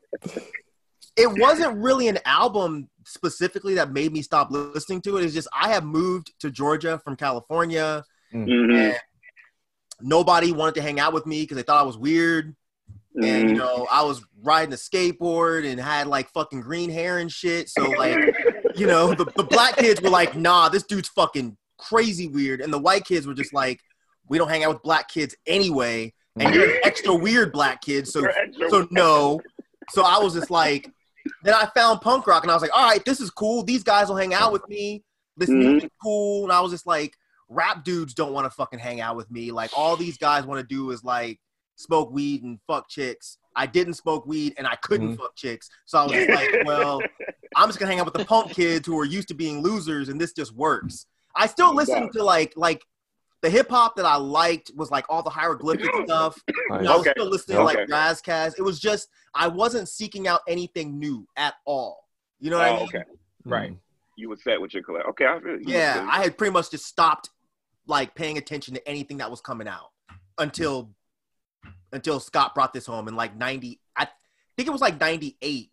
it 1.18 1.40
wasn't 1.40 1.76
really 1.76 2.08
an 2.08 2.18
album 2.24 2.88
specifically 3.04 3.74
that 3.74 3.92
made 3.92 4.12
me 4.12 4.22
stop 4.22 4.50
listening 4.50 5.02
to 5.02 5.16
it. 5.16 5.24
It's 5.24 5.34
just 5.34 5.48
I 5.52 5.70
have 5.70 5.84
moved 5.84 6.32
to 6.40 6.50
Georgia 6.50 7.00
from 7.04 7.16
California. 7.16 8.04
Mhm, 8.32 8.74
And 8.74 9.00
nobody 10.00 10.52
wanted 10.52 10.76
to 10.76 10.82
hang 10.82 11.00
out 11.00 11.12
with 11.12 11.26
me 11.26 11.42
because 11.42 11.56
they 11.56 11.62
thought 11.62 11.80
I 11.80 11.86
was 11.86 11.98
weird. 11.98 12.54
And 13.20 13.50
you 13.50 13.56
mhm. 13.56 13.58
know, 13.58 13.86
I 13.90 14.02
was 14.02 14.22
riding 14.42 14.72
a 14.72 14.76
skateboard 14.76 15.68
and 15.68 15.80
had 15.80 16.06
like 16.06 16.30
fucking 16.30 16.60
green 16.60 16.90
hair 16.90 17.18
and 17.18 17.32
shit. 17.32 17.68
So 17.68 17.82
like, 17.82 18.16
you 18.76 18.86
know, 18.86 19.12
the, 19.14 19.24
the 19.36 19.42
black 19.42 19.76
kids 19.76 20.00
were 20.00 20.10
like, 20.10 20.36
nah, 20.36 20.68
this 20.68 20.84
dude's 20.84 21.08
fucking 21.08 21.56
crazy 21.78 22.28
weird. 22.28 22.60
And 22.60 22.72
the 22.72 22.78
white 22.78 23.04
kids 23.04 23.26
were 23.26 23.34
just 23.34 23.52
like, 23.52 23.80
we 24.28 24.38
don't 24.38 24.48
hang 24.48 24.62
out 24.62 24.74
with 24.74 24.82
black 24.82 25.08
kids 25.08 25.34
anyway. 25.46 26.12
And 26.38 26.54
you're 26.54 26.70
an 26.70 26.80
extra 26.84 27.12
weird 27.12 27.50
black 27.50 27.80
kid. 27.80 28.06
So 28.06 28.22
so 28.68 28.86
no. 28.92 29.40
So 29.90 30.04
I 30.04 30.18
was 30.18 30.34
just 30.34 30.50
like, 30.50 30.92
then 31.42 31.54
I 31.54 31.68
found 31.74 32.00
punk 32.00 32.26
rock 32.26 32.42
and 32.42 32.50
I 32.50 32.54
was 32.54 32.62
like, 32.62 32.76
all 32.76 32.88
right, 32.88 33.04
this 33.04 33.20
is 33.20 33.30
cool. 33.30 33.62
These 33.62 33.82
guys 33.84 34.08
will 34.08 34.16
hang 34.16 34.34
out 34.34 34.52
with 34.52 34.66
me. 34.68 35.02
This 35.36 35.50
Mhm. 35.50 35.58
music's 35.58 35.94
cool. 36.02 36.44
And 36.44 36.52
I 36.52 36.60
was 36.60 36.72
just 36.72 36.86
like, 36.86 37.16
rap 37.48 37.84
dudes 37.84 38.12
don't 38.14 38.32
want 38.32 38.44
to 38.44 38.50
fucking 38.50 38.78
hang 38.78 39.00
out 39.00 39.16
with 39.16 39.30
me. 39.30 39.50
Like 39.52 39.70
all 39.76 39.96
these 39.96 40.18
guys 40.18 40.44
want 40.44 40.60
to 40.60 40.66
do 40.66 40.90
is 40.90 41.02
like 41.04 41.40
smoke 41.76 42.10
weed 42.10 42.42
and 42.42 42.58
fuck 42.66 42.88
chicks. 42.88 43.38
I 43.56 43.66
didn't 43.66 43.94
smoke 43.94 44.26
weed 44.26 44.54
and 44.58 44.66
I 44.66 44.76
couldn't 44.76 45.16
fuck 45.16 45.34
chicks. 45.36 45.70
So 45.86 45.98
I 45.98 46.02
was 46.04 46.12
just 46.12 46.28
like, 46.28 46.48
well, 46.64 47.00
I'm 47.56 47.68
just 47.68 47.78
gonna 47.78 47.90
hang 47.90 48.00
out 48.00 48.04
with 48.06 48.14
the 48.14 48.24
punk 48.24 48.52
kids 48.52 48.86
who 48.86 48.98
are 48.98 49.04
used 49.04 49.28
to 49.28 49.34
being 49.34 49.62
losers 49.62 50.08
and 50.08 50.20
this 50.20 50.32
just 50.32 50.52
works. 50.54 51.06
I 51.34 51.46
still 51.46 51.74
listen 51.74 52.10
to 52.12 52.22
like 52.22 52.52
like 52.56 52.82
the 53.42 53.50
hip 53.50 53.68
hop 53.70 53.96
that 53.96 54.04
I 54.06 54.16
liked 54.16 54.72
was 54.74 54.90
like 54.90 55.04
all 55.08 55.22
the 55.22 55.30
hieroglyphic 55.30 55.90
stuff. 56.04 56.42
You 56.48 56.54
know, 56.82 56.92
I 56.92 56.96
was 56.96 57.00
Okay. 57.06 57.12
still 57.16 57.28
listening 57.30 57.58
to 57.58 57.64
like 57.64 57.78
Okay. 57.78 57.92
Ras 57.92 58.20
Kass. 58.20 58.54
It 58.58 58.62
was 58.62 58.80
just 58.80 59.08
I 59.34 59.48
wasn't 59.48 59.88
seeking 59.88 60.26
out 60.26 60.40
anything 60.48 60.98
new 60.98 61.26
at 61.36 61.54
all. 61.64 62.08
You 62.40 62.50
know 62.50 62.58
what 62.58 62.66
I 62.66 62.70
Oh, 62.70 62.76
mean? 62.76 62.84
okay, 62.88 62.98
mm. 63.46 63.50
right. 63.52 63.76
You 64.16 64.28
were 64.28 64.36
set 64.36 64.60
with 64.60 64.74
your 64.74 64.82
collect. 64.82 65.06
Okay, 65.10 65.26
I 65.26 65.38
feel 65.40 65.60
you. 65.60 65.64
Yeah, 65.68 66.06
I 66.10 66.22
had 66.24 66.36
pretty 66.36 66.52
much 66.52 66.70
just 66.70 66.86
stopped 66.86 67.30
like 67.86 68.14
paying 68.14 68.36
attention 68.38 68.74
to 68.74 68.88
anything 68.88 69.18
that 69.18 69.30
was 69.30 69.40
coming 69.40 69.68
out 69.68 69.90
until 70.38 70.90
until 71.92 72.20
Scott 72.20 72.54
brought 72.54 72.72
this 72.72 72.84
home 72.86 73.08
in 73.08 73.16
like 73.16 73.34
90 73.36 73.80
I 73.96 74.06
think 74.56 74.68
it 74.68 74.72
was 74.72 74.80
like 74.80 75.00
98 75.00 75.70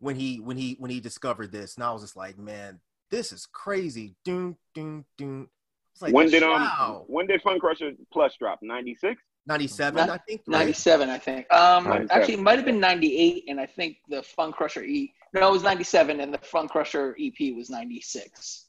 when 0.00 0.16
he 0.16 0.40
when 0.40 0.56
he 0.56 0.76
when 0.78 0.90
he 0.90 0.98
discovered 1.00 1.52
this 1.52 1.76
and 1.76 1.84
I 1.84 1.92
was 1.92 2.02
just 2.02 2.16
like, 2.16 2.38
man, 2.38 2.80
this 3.10 3.32
is 3.32 3.46
crazy. 3.46 4.16
Doom 4.24 4.56
doom 4.74 5.04
doom 5.16 5.42
It's 5.42 5.63
like, 6.00 6.12
when 6.12 6.28
did 6.28 6.42
um 6.42 7.04
when 7.06 7.26
did 7.26 7.42
Fun 7.42 7.58
Crusher 7.58 7.92
Plus 8.12 8.34
drop? 8.38 8.60
Ninety 8.62 8.94
six. 8.94 9.20
97, 9.46 10.08
I 10.08 10.16
think. 10.26 10.40
right? 10.46 10.58
97, 10.58 11.10
I 11.10 11.18
think. 11.18 11.52
Um, 11.52 11.84
97. 11.84 12.10
actually, 12.10 12.34
it 12.34 12.40
might 12.40 12.56
have 12.56 12.64
been 12.64 12.80
98, 12.80 13.44
and 13.48 13.60
I 13.60 13.66
think 13.66 13.98
the 14.08 14.22
Fun 14.22 14.52
Crusher 14.52 14.82
E. 14.82 15.12
No, 15.34 15.48
it 15.48 15.52
was 15.52 15.62
97, 15.62 16.20
and 16.20 16.32
the 16.32 16.38
Fun 16.38 16.66
Crusher 16.66 17.14
EP 17.20 17.54
was 17.54 17.68
96. 17.68 18.66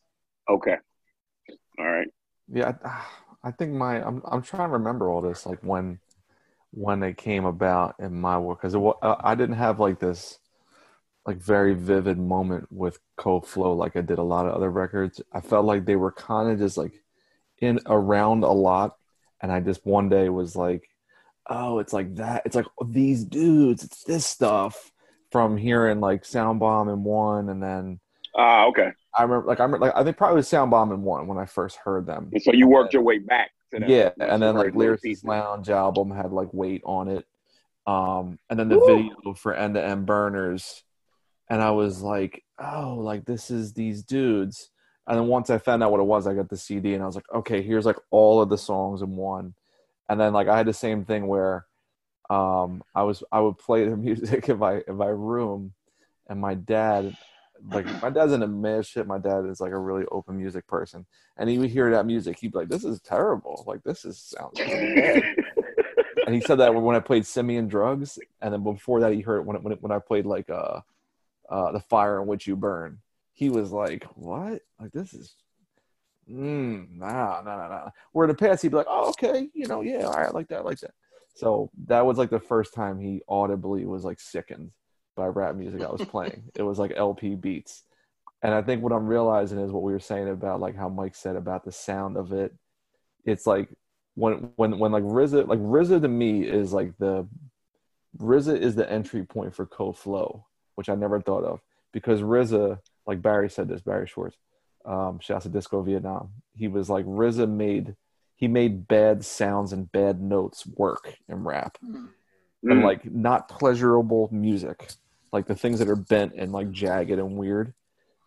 Okay. 0.50 0.76
All 1.80 1.86
right. 1.86 2.08
Yeah, 2.52 2.74
I, 2.84 3.06
I 3.46 3.52
think 3.52 3.74
my 3.74 4.06
I'm 4.06 4.22
I'm 4.26 4.42
trying 4.42 4.70
to 4.70 4.74
remember 4.74 5.10
all 5.10 5.22
this 5.22 5.46
like 5.46 5.60
when 5.62 6.00
when 6.72 7.04
it 7.04 7.18
came 7.18 7.46
about 7.46 7.96
in 8.00 8.20
my 8.20 8.38
work 8.38 8.62
because 8.62 8.76
I 9.02 9.36
didn't 9.36 9.56
have 9.56 9.80
like 9.80 10.00
this 10.00 10.40
like 11.26 11.38
very 11.38 11.74
vivid 11.74 12.18
moment 12.18 12.68
with 12.72 13.00
Co 13.18 13.40
Flow 13.40 13.74
like 13.74 13.96
I 13.96 14.02
did 14.02 14.20
a 14.20 14.24
lot 14.24 14.46
of 14.46 14.54
other 14.54 14.70
records. 14.70 15.22
I 15.32 15.42
felt 15.42 15.66
like 15.66 15.86
they 15.86 15.96
were 15.96 16.12
kind 16.12 16.52
of 16.52 16.60
just 16.60 16.78
like 16.78 17.04
in 17.60 17.80
around 17.86 18.44
a 18.44 18.52
lot, 18.52 18.98
and 19.42 19.52
I 19.52 19.60
just 19.60 19.86
one 19.86 20.10
day 20.10 20.30
was 20.30 20.56
like, 20.56 20.90
oh, 21.48 21.80
it's 21.80 21.94
like 21.94 22.16
that. 22.16 22.44
It's 22.46 22.56
like 22.56 22.68
these 22.88 23.24
dudes. 23.24 23.84
It's 23.84 24.04
this 24.04 24.26
stuff 24.26 24.92
from 25.32 25.58
hearing 25.58 26.00
like 26.00 26.24
Soundbombing 26.24 27.00
One, 27.00 27.50
and 27.50 27.62
then 27.62 28.00
Ah, 28.36 28.66
okay. 28.66 28.92
I 29.14 29.24
remember 29.24 29.48
like 29.48 29.60
I 29.60 29.64
remember 29.64 29.86
like 29.86 29.96
I 29.96 30.04
think 30.04 30.18
probably 30.18 30.42
Soundbombing 30.42 31.00
One 31.00 31.28
when 31.28 31.38
I 31.38 31.46
first 31.46 31.78
heard 31.78 32.06
them. 32.06 32.30
And 32.34 32.42
so 32.42 32.52
you 32.52 32.68
worked 32.68 32.94
your 32.94 33.02
way 33.02 33.20
back 33.20 33.52
to 33.72 33.80
that. 33.80 33.90
Yeah, 33.90 34.10
and 34.20 34.42
then 34.42 34.56
like 34.56 34.74
Lyricist. 34.74 35.26
Lounge 35.26 35.70
album 35.70 36.12
had 36.12 36.32
like 36.32 36.54
weight 36.54 36.82
on 36.86 37.08
it. 37.08 37.26
Um, 37.88 38.40
and 38.50 38.60
then 38.60 38.68
the 38.68 38.80
video 38.80 39.34
for 39.36 39.54
End 39.54 39.76
to 39.76 39.84
End 39.84 40.06
Burners, 40.06 40.84
and 41.50 41.62
I 41.62 41.72
was 41.72 42.02
like, 42.02 42.44
oh, 42.60 42.96
like 42.96 43.26
this 43.26 43.50
is 43.52 43.74
these 43.74 44.04
dudes. 44.04 44.70
And 45.08 45.18
then 45.18 45.28
once 45.28 45.50
I 45.50 45.58
found 45.58 45.84
out 45.84 45.92
what 45.92 46.00
it 46.00 46.06
was, 46.06 46.26
I 46.26 46.34
got 46.34 46.50
the 46.50 46.58
CD 46.58 46.94
and 46.94 47.04
I 47.04 47.06
was 47.06 47.16
like, 47.16 47.32
okay, 47.34 47.62
here's 47.62 47.86
like 47.86 48.00
all 48.10 48.42
of 48.42 48.50
the 48.50 48.58
songs 48.58 49.02
in 49.02 49.16
one. 49.16 49.54
And 50.10 50.20
then 50.20 50.34
like 50.34 50.48
I 50.48 50.58
had 50.58 50.68
the 50.68 50.74
same 50.74 51.06
thing 51.06 51.28
where 51.28 51.66
um 52.30 52.84
I 52.96 53.04
was 53.04 53.24
I 53.32 53.40
would 53.40 53.58
play 53.58 53.88
the 53.88 53.98
music 53.98 54.50
in 54.50 54.58
my 54.58 54.82
in 54.88 54.96
my 54.96 55.08
room 55.08 55.74
and 56.28 56.42
my 56.42 56.56
dad 56.56 57.16
like 57.72 57.86
my 58.02 58.10
dad's 58.10 58.38
mad 58.38 58.86
shit. 58.86 59.08
My 59.08 59.18
dad 59.18 59.46
is 59.46 59.60
like 59.60 59.72
a 59.72 59.78
really 59.78 60.06
open 60.12 60.38
music 60.38 60.68
person. 60.68 61.06
And 61.38 61.50
he 61.50 61.58
would 61.58 61.70
hear 61.70 61.92
that 61.92 62.06
music, 62.06 62.40
he'd 62.40 62.52
be 62.52 62.60
like, 62.60 62.70
This 62.70 62.84
is 62.84 63.00
terrible. 63.02 63.64
Like 63.68 63.84
this 63.84 64.06
is 64.06 64.18
sounds 64.18 64.60
and 66.26 66.34
he 66.34 66.42
said 66.42 66.60
that 66.60 66.74
when 66.74 66.96
I 66.96 67.00
played 67.00 67.26
Simeon 67.26 67.68
Drugs, 67.68 68.20
and 68.42 68.54
then 68.54 68.64
before 68.64 69.00
that 69.02 69.14
he 69.14 69.22
heard 69.22 69.40
it 69.40 69.46
when 69.46 69.62
when, 69.64 69.74
when 69.74 69.92
I 69.92 70.00
played 70.00 70.26
like 70.26 70.50
uh 70.50 70.82
uh 71.50 71.72
the 71.72 71.80
fire 71.80 72.22
in 72.22 72.28
which 72.28 72.48
you 72.48 72.56
burn. 72.56 73.00
He 73.36 73.50
was 73.50 73.72
like, 73.72 74.06
What? 74.16 74.64
Like 74.80 74.92
this 74.92 75.14
is 75.14 75.36
mm, 76.30 76.90
nah, 76.98 77.42
nah, 77.46 77.58
nah, 77.58 77.68
nah. 77.68 77.90
Where 78.12 78.26
in 78.26 78.30
the 78.30 78.36
past 78.36 78.64
he'd 78.64 78.70
be 78.70 78.78
like, 78.78 78.88
Oh, 78.90 79.10
okay, 79.10 79.50
you 79.54 79.68
know, 79.68 79.82
yeah, 79.82 80.06
all 80.06 80.14
right, 80.14 80.30
I 80.30 80.32
like 80.32 80.48
that, 80.48 80.62
I 80.62 80.64
like 80.64 80.80
that. 80.80 80.96
So 81.36 81.70
that 81.86 82.06
was 82.06 82.18
like 82.18 82.30
the 82.32 82.40
first 82.40 82.74
time 82.74 83.00
he 83.00 83.22
audibly 83.28 83.86
was 83.86 84.04
like 84.04 84.20
sickened 84.20 84.72
by 85.16 85.28
rap 85.28 85.56
music 85.56 85.82
I 85.82 85.92
was 85.92 86.04
playing. 86.10 86.44
it 86.56 86.64
was 86.64 86.80
like 86.80 86.94
El-P 86.96 87.36
beats. 87.36 87.84
And 88.42 88.54
I 88.54 88.62
think 88.62 88.84
what 88.84 88.94
I'm 88.94 89.08
realizing 89.08 89.60
is 89.60 89.72
what 89.72 89.84
we 89.84 89.92
were 89.92 90.00
saying 90.00 90.30
about 90.30 90.60
like 90.60 90.76
how 90.76 90.90
Mike 90.90 91.16
said 91.16 91.36
about 91.36 91.66
the 91.66 91.72
sound 91.72 92.18
of 92.18 92.32
it. 92.32 92.54
It's 93.26 93.48
like 93.48 93.70
when 94.14 94.52
when 94.56 94.78
when 94.78 94.92
like 94.92 95.04
RZA 95.04 95.48
like 95.48 95.60
RZA 95.60 96.02
to 96.02 96.08
me 96.08 96.44
is 96.44 96.72
like 96.72 96.98
the 97.00 97.28
RZA 98.18 98.58
is 98.60 98.76
the 98.76 98.90
entry 98.90 99.24
point 99.24 99.56
for 99.56 99.66
Co 99.66 99.92
Flow, 99.92 100.46
which 100.76 100.90
I 100.90 100.96
never 100.96 101.20
thought 101.22 101.44
of 101.44 101.62
because 101.92 102.22
RZA, 102.22 102.80
like 103.08 103.22
Barry 103.22 103.50
said 103.50 103.68
this, 103.68 103.82
Barry 103.82 104.08
Schwartz, 104.08 104.38
um, 104.86 105.20
shouts 105.20 105.44
to 105.44 105.50
Disco 105.50 105.82
Vietnam. 105.82 106.30
He 106.54 106.68
was 106.68 106.90
like 106.90 107.06
RZA 107.06 107.50
made 107.50 107.96
he 108.38 108.48
made 108.50 108.86
bad 108.88 109.24
sounds 109.24 109.72
and 109.72 109.90
bad 109.92 110.22
notes 110.22 110.66
work 110.68 111.16
in 111.30 111.44
rap 111.44 111.78
and 111.82 112.10
Mm. 112.64 112.84
like 112.84 113.06
not 113.06 113.48
pleasurable 113.48 114.28
music, 114.32 114.92
like 115.32 115.46
the 115.46 115.56
things 115.56 115.80
that 115.80 115.88
are 115.88 115.96
bent 115.96 116.34
and 116.36 116.52
like 116.52 116.70
jagged 116.72 117.12
and 117.20 117.38
weird. 117.38 117.74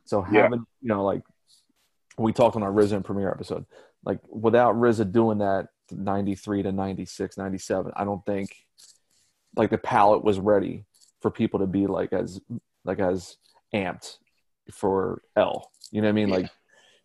So 0.04 0.24
Yeah. 0.32 0.42
having 0.44 0.60
you 0.80 0.88
know 0.88 1.04
like 1.04 1.22
we 2.16 2.32
talked 2.32 2.56
on 2.56 2.62
our 2.62 2.72
RZA 2.72 2.96
and 2.96 3.04
premiere 3.04 3.30
episode, 3.30 3.66
like 4.04 4.20
without 4.28 4.74
RZA 4.76 5.12
doing 5.12 5.38
that 5.38 5.68
93 5.90 6.62
to 6.64 6.72
96, 6.72 7.36
97, 7.36 7.92
I 7.96 8.04
don't 8.04 8.24
think 8.24 8.50
like 9.56 9.70
the 9.70 9.78
palette 9.78 10.24
was 10.24 10.38
ready 10.38 10.84
for 11.20 11.30
people 11.30 11.60
to 11.60 11.66
be 11.66 11.86
like 11.86 12.12
as 12.12 12.40
like 12.84 12.98
as 13.00 13.36
amped 13.74 14.18
for 14.72 15.22
L. 15.36 15.70
You 15.90 16.02
know 16.02 16.08
what 16.08 16.12
I 16.12 16.14
mean? 16.14 16.28
Yeah. 16.28 16.36
Like 16.36 16.50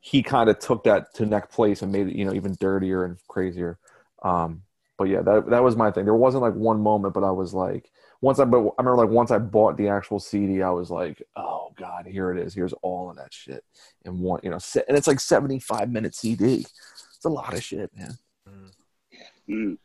he 0.01 0.21
kind 0.21 0.49
of 0.49 0.59
took 0.59 0.83
that 0.83 1.13
to 1.15 1.25
next 1.25 1.53
place 1.53 1.81
and 1.81 1.91
made 1.91 2.07
it, 2.07 2.15
you 2.15 2.25
know, 2.25 2.33
even 2.33 2.57
dirtier 2.59 3.05
and 3.05 3.17
crazier. 3.27 3.79
Um, 4.21 4.63
but 4.97 5.05
yeah, 5.05 5.21
that 5.21 5.49
that 5.49 5.63
was 5.63 5.75
my 5.75 5.91
thing. 5.91 6.05
There 6.05 6.13
wasn't 6.13 6.43
like 6.43 6.53
one 6.53 6.81
moment, 6.81 7.13
but 7.13 7.23
I 7.23 7.31
was 7.31 7.53
like, 7.53 7.89
once 8.21 8.39
I, 8.39 8.45
but 8.45 8.59
I 8.59 8.81
remember 8.81 8.97
like 8.97 9.09
once 9.09 9.31
I 9.31 9.37
bought 9.37 9.77
the 9.77 9.89
actual 9.89 10.19
CD, 10.19 10.61
I 10.61 10.69
was 10.69 10.91
like, 10.91 11.21
oh 11.35 11.73
god, 11.75 12.05
here 12.05 12.31
it 12.31 12.39
is. 12.39 12.53
Here's 12.53 12.73
all 12.81 13.09
of 13.09 13.17
that 13.17 13.33
shit 13.33 13.63
in 14.05 14.19
one, 14.19 14.39
you 14.43 14.49
know, 14.49 14.59
se- 14.59 14.83
and 14.87 14.97
it's 14.97 15.07
like 15.07 15.19
75 15.19 15.89
minute 15.89 16.15
CD. 16.15 16.65
It's 17.15 17.25
a 17.25 17.29
lot 17.29 17.53
of 17.53 17.63
shit, 17.63 17.89
man. 17.95 18.17
Mm. 19.49 19.77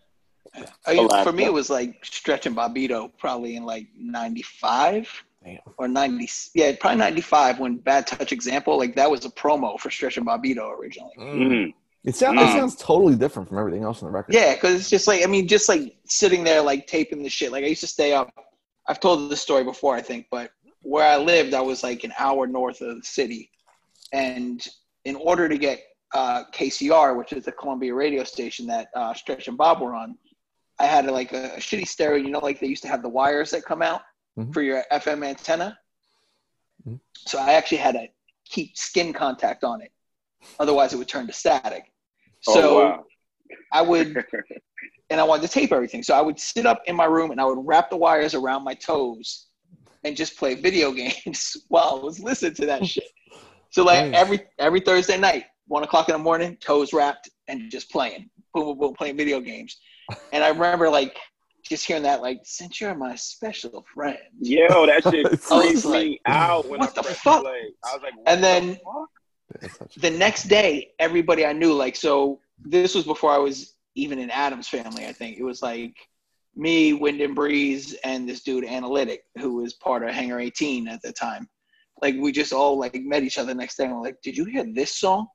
I 0.86 0.94
mean, 0.94 1.04
Alaska. 1.04 1.30
for 1.30 1.32
me, 1.32 1.44
it 1.44 1.52
was 1.52 1.70
like 1.70 2.04
Stretch 2.04 2.46
and 2.46 2.56
Bobbito, 2.56 3.10
probably 3.18 3.56
in 3.56 3.64
like 3.64 3.86
95 3.96 4.92
Damn. 5.04 5.27
Or 5.76 5.88
90. 5.88 6.28
Yeah, 6.54 6.72
probably 6.78 6.98
95 6.98 7.60
when 7.60 7.76
Bad 7.76 8.06
Touch 8.06 8.32
Example, 8.32 8.78
like 8.78 8.94
that 8.96 9.10
was 9.10 9.24
a 9.24 9.30
promo 9.30 9.78
for 9.78 9.90
Stretch 9.90 10.16
and 10.16 10.26
Bobbito 10.26 10.70
originally. 10.78 11.12
Mm. 11.18 11.74
It 12.04 12.14
sounds 12.14 12.40
Um, 12.40 12.48
it 12.48 12.52
sounds 12.52 12.76
totally 12.76 13.16
different 13.16 13.48
from 13.48 13.58
everything 13.58 13.82
else 13.82 14.02
on 14.02 14.08
the 14.08 14.12
record. 14.12 14.34
Yeah, 14.34 14.54
because 14.54 14.76
it's 14.76 14.90
just 14.90 15.06
like 15.08 15.22
I 15.22 15.26
mean, 15.26 15.48
just 15.48 15.68
like 15.68 15.96
sitting 16.04 16.44
there 16.44 16.62
like 16.62 16.86
taping 16.86 17.22
the 17.22 17.28
shit. 17.28 17.52
Like 17.52 17.64
I 17.64 17.68
used 17.68 17.80
to 17.80 17.86
stay 17.86 18.12
up. 18.12 18.32
I've 18.86 19.00
told 19.00 19.30
this 19.30 19.42
story 19.42 19.64
before, 19.64 19.94
I 19.94 20.00
think, 20.00 20.26
but 20.30 20.50
where 20.80 21.06
I 21.06 21.16
lived, 21.16 21.52
I 21.52 21.60
was 21.60 21.82
like 21.82 22.04
an 22.04 22.14
hour 22.18 22.46
north 22.46 22.80
of 22.80 22.96
the 22.96 23.04
city, 23.04 23.50
and 24.12 24.66
in 25.04 25.16
order 25.16 25.48
to 25.48 25.58
get 25.58 25.80
uh, 26.14 26.44
KCR, 26.54 27.16
which 27.16 27.32
is 27.32 27.44
the 27.44 27.52
Columbia 27.52 27.94
radio 27.94 28.24
station 28.24 28.66
that 28.68 28.88
uh, 28.94 29.12
Stretch 29.12 29.48
and 29.48 29.58
Bob 29.58 29.82
were 29.82 29.94
on, 29.94 30.16
I 30.78 30.86
had 30.86 31.06
like 31.06 31.32
a, 31.32 31.56
a 31.56 31.58
shitty 31.58 31.86
stereo. 31.86 32.22
You 32.22 32.30
know, 32.30 32.38
like 32.38 32.60
they 32.60 32.68
used 32.68 32.82
to 32.82 32.88
have 32.88 33.02
the 33.02 33.08
wires 33.08 33.50
that 33.50 33.64
come 33.64 33.82
out 33.82 34.02
Mhm. 34.38 34.52
for 34.54 34.62
your 34.62 34.84
FM 34.90 35.24
antenna. 35.24 35.78
Mhm. 36.86 37.00
So 37.26 37.38
I 37.38 37.52
actually 37.54 37.78
had 37.78 37.92
to 37.94 38.08
keep 38.44 38.76
skin 38.76 39.12
contact 39.12 39.64
on 39.64 39.82
it, 39.82 39.92
otherwise 40.58 40.92
it 40.92 40.96
would 40.96 41.08
turn 41.08 41.26
to 41.26 41.32
static. 41.32 41.92
Oh, 42.46 42.52
So 42.52 42.74
wow. 42.76 43.04
I 43.72 43.82
would 43.82 44.16
and 45.10 45.20
I 45.20 45.24
wanted 45.24 45.42
to 45.42 45.48
tape 45.48 45.72
everything. 45.72 46.02
So 46.02 46.14
I 46.14 46.20
would 46.20 46.38
sit 46.38 46.66
up 46.66 46.82
in 46.86 46.94
my 46.94 47.06
room 47.06 47.30
and 47.30 47.40
I 47.40 47.44
would 47.44 47.58
wrap 47.66 47.90
the 47.90 47.96
wires 47.96 48.34
around 48.34 48.62
my 48.64 48.74
toes 48.74 49.48
and 50.04 50.16
just 50.16 50.38
play 50.38 50.54
video 50.54 50.92
games 51.02 51.56
while 51.68 51.98
I 52.00 52.04
was 52.04 52.20
listening 52.20 52.54
to 52.54 52.66
that 52.66 52.86
shit. 52.86 53.08
So 53.70 53.84
like 53.84 54.04
Nice. 54.12 54.14
every 54.14 54.40
every 54.58 54.80
Thursday 54.80 55.18
night, 55.18 55.46
one 55.66 55.82
o'clock 55.82 56.08
in 56.08 56.12
the 56.14 56.18
morning, 56.18 56.56
toes 56.56 56.92
wrapped 56.92 57.28
and 57.48 57.70
just 57.70 57.90
playing, 57.90 58.30
boom, 58.54 58.64
boom, 58.66 58.78
boom, 58.78 58.94
playing 58.94 59.16
video 59.16 59.40
games. 59.40 59.78
And 60.32 60.44
I 60.44 60.48
remember 60.48 60.88
like 60.88 61.16
just 61.68 61.86
hearing 61.86 62.02
that, 62.04 62.22
like, 62.22 62.40
since 62.44 62.80
you're 62.80 62.94
my 62.94 63.14
special 63.14 63.84
friend. 63.94 64.18
Yo, 64.40 64.86
that 64.86 65.02
shit 65.04 65.26
I 65.26 65.30
was 65.30 65.44
freaked 65.44 65.84
like, 65.84 66.04
me 66.06 66.20
out 66.26 66.68
when 66.68 66.80
what 66.80 66.96
I 66.98 67.02
the 67.02 67.08
fuck? 67.08 67.42
play. 67.42 67.62
I 67.84 67.94
was 67.94 68.02
like, 68.02 68.14
And 68.26 68.42
then 68.42 68.74
fuck? 68.84 69.08
It's 69.62 69.78
such- 69.78 69.94
the 69.96 70.10
next 70.10 70.44
day, 70.44 70.90
everybody 70.98 71.44
I 71.46 71.52
knew, 71.52 71.72
like, 71.72 71.96
so 71.96 72.40
this 72.58 72.94
was 72.94 73.04
before 73.04 73.30
I 73.32 73.38
was 73.38 73.74
even 73.94 74.18
in 74.18 74.30
Atoms 74.30 74.68
Family, 74.68 75.06
I 75.06 75.12
think. 75.12 75.38
It 75.38 75.42
was 75.44 75.62
like 75.62 75.94
me, 76.56 76.92
Windnbreez, 76.98 77.94
and 78.04 78.28
this 78.28 78.42
dude, 78.42 78.64
Analytic, 78.64 79.22
who 79.38 79.54
was 79.56 79.74
part 79.74 80.02
of 80.02 80.10
Hangar 80.10 80.40
18 80.40 80.88
at 80.88 81.00
the 81.02 81.12
time. 81.12 81.48
Like, 82.02 82.14
we 82.18 82.30
just 82.32 82.52
all, 82.52 82.78
like, 82.78 82.94
met 82.94 83.22
each 83.24 83.38
other 83.38 83.48
the 83.48 83.54
next 83.54 83.76
day 83.76 83.84
and 83.84 83.94
we're 83.94 84.02
like, 84.02 84.20
did 84.22 84.36
you 84.36 84.44
hear 84.44 84.64
this 84.72 84.94
song? 84.94 85.26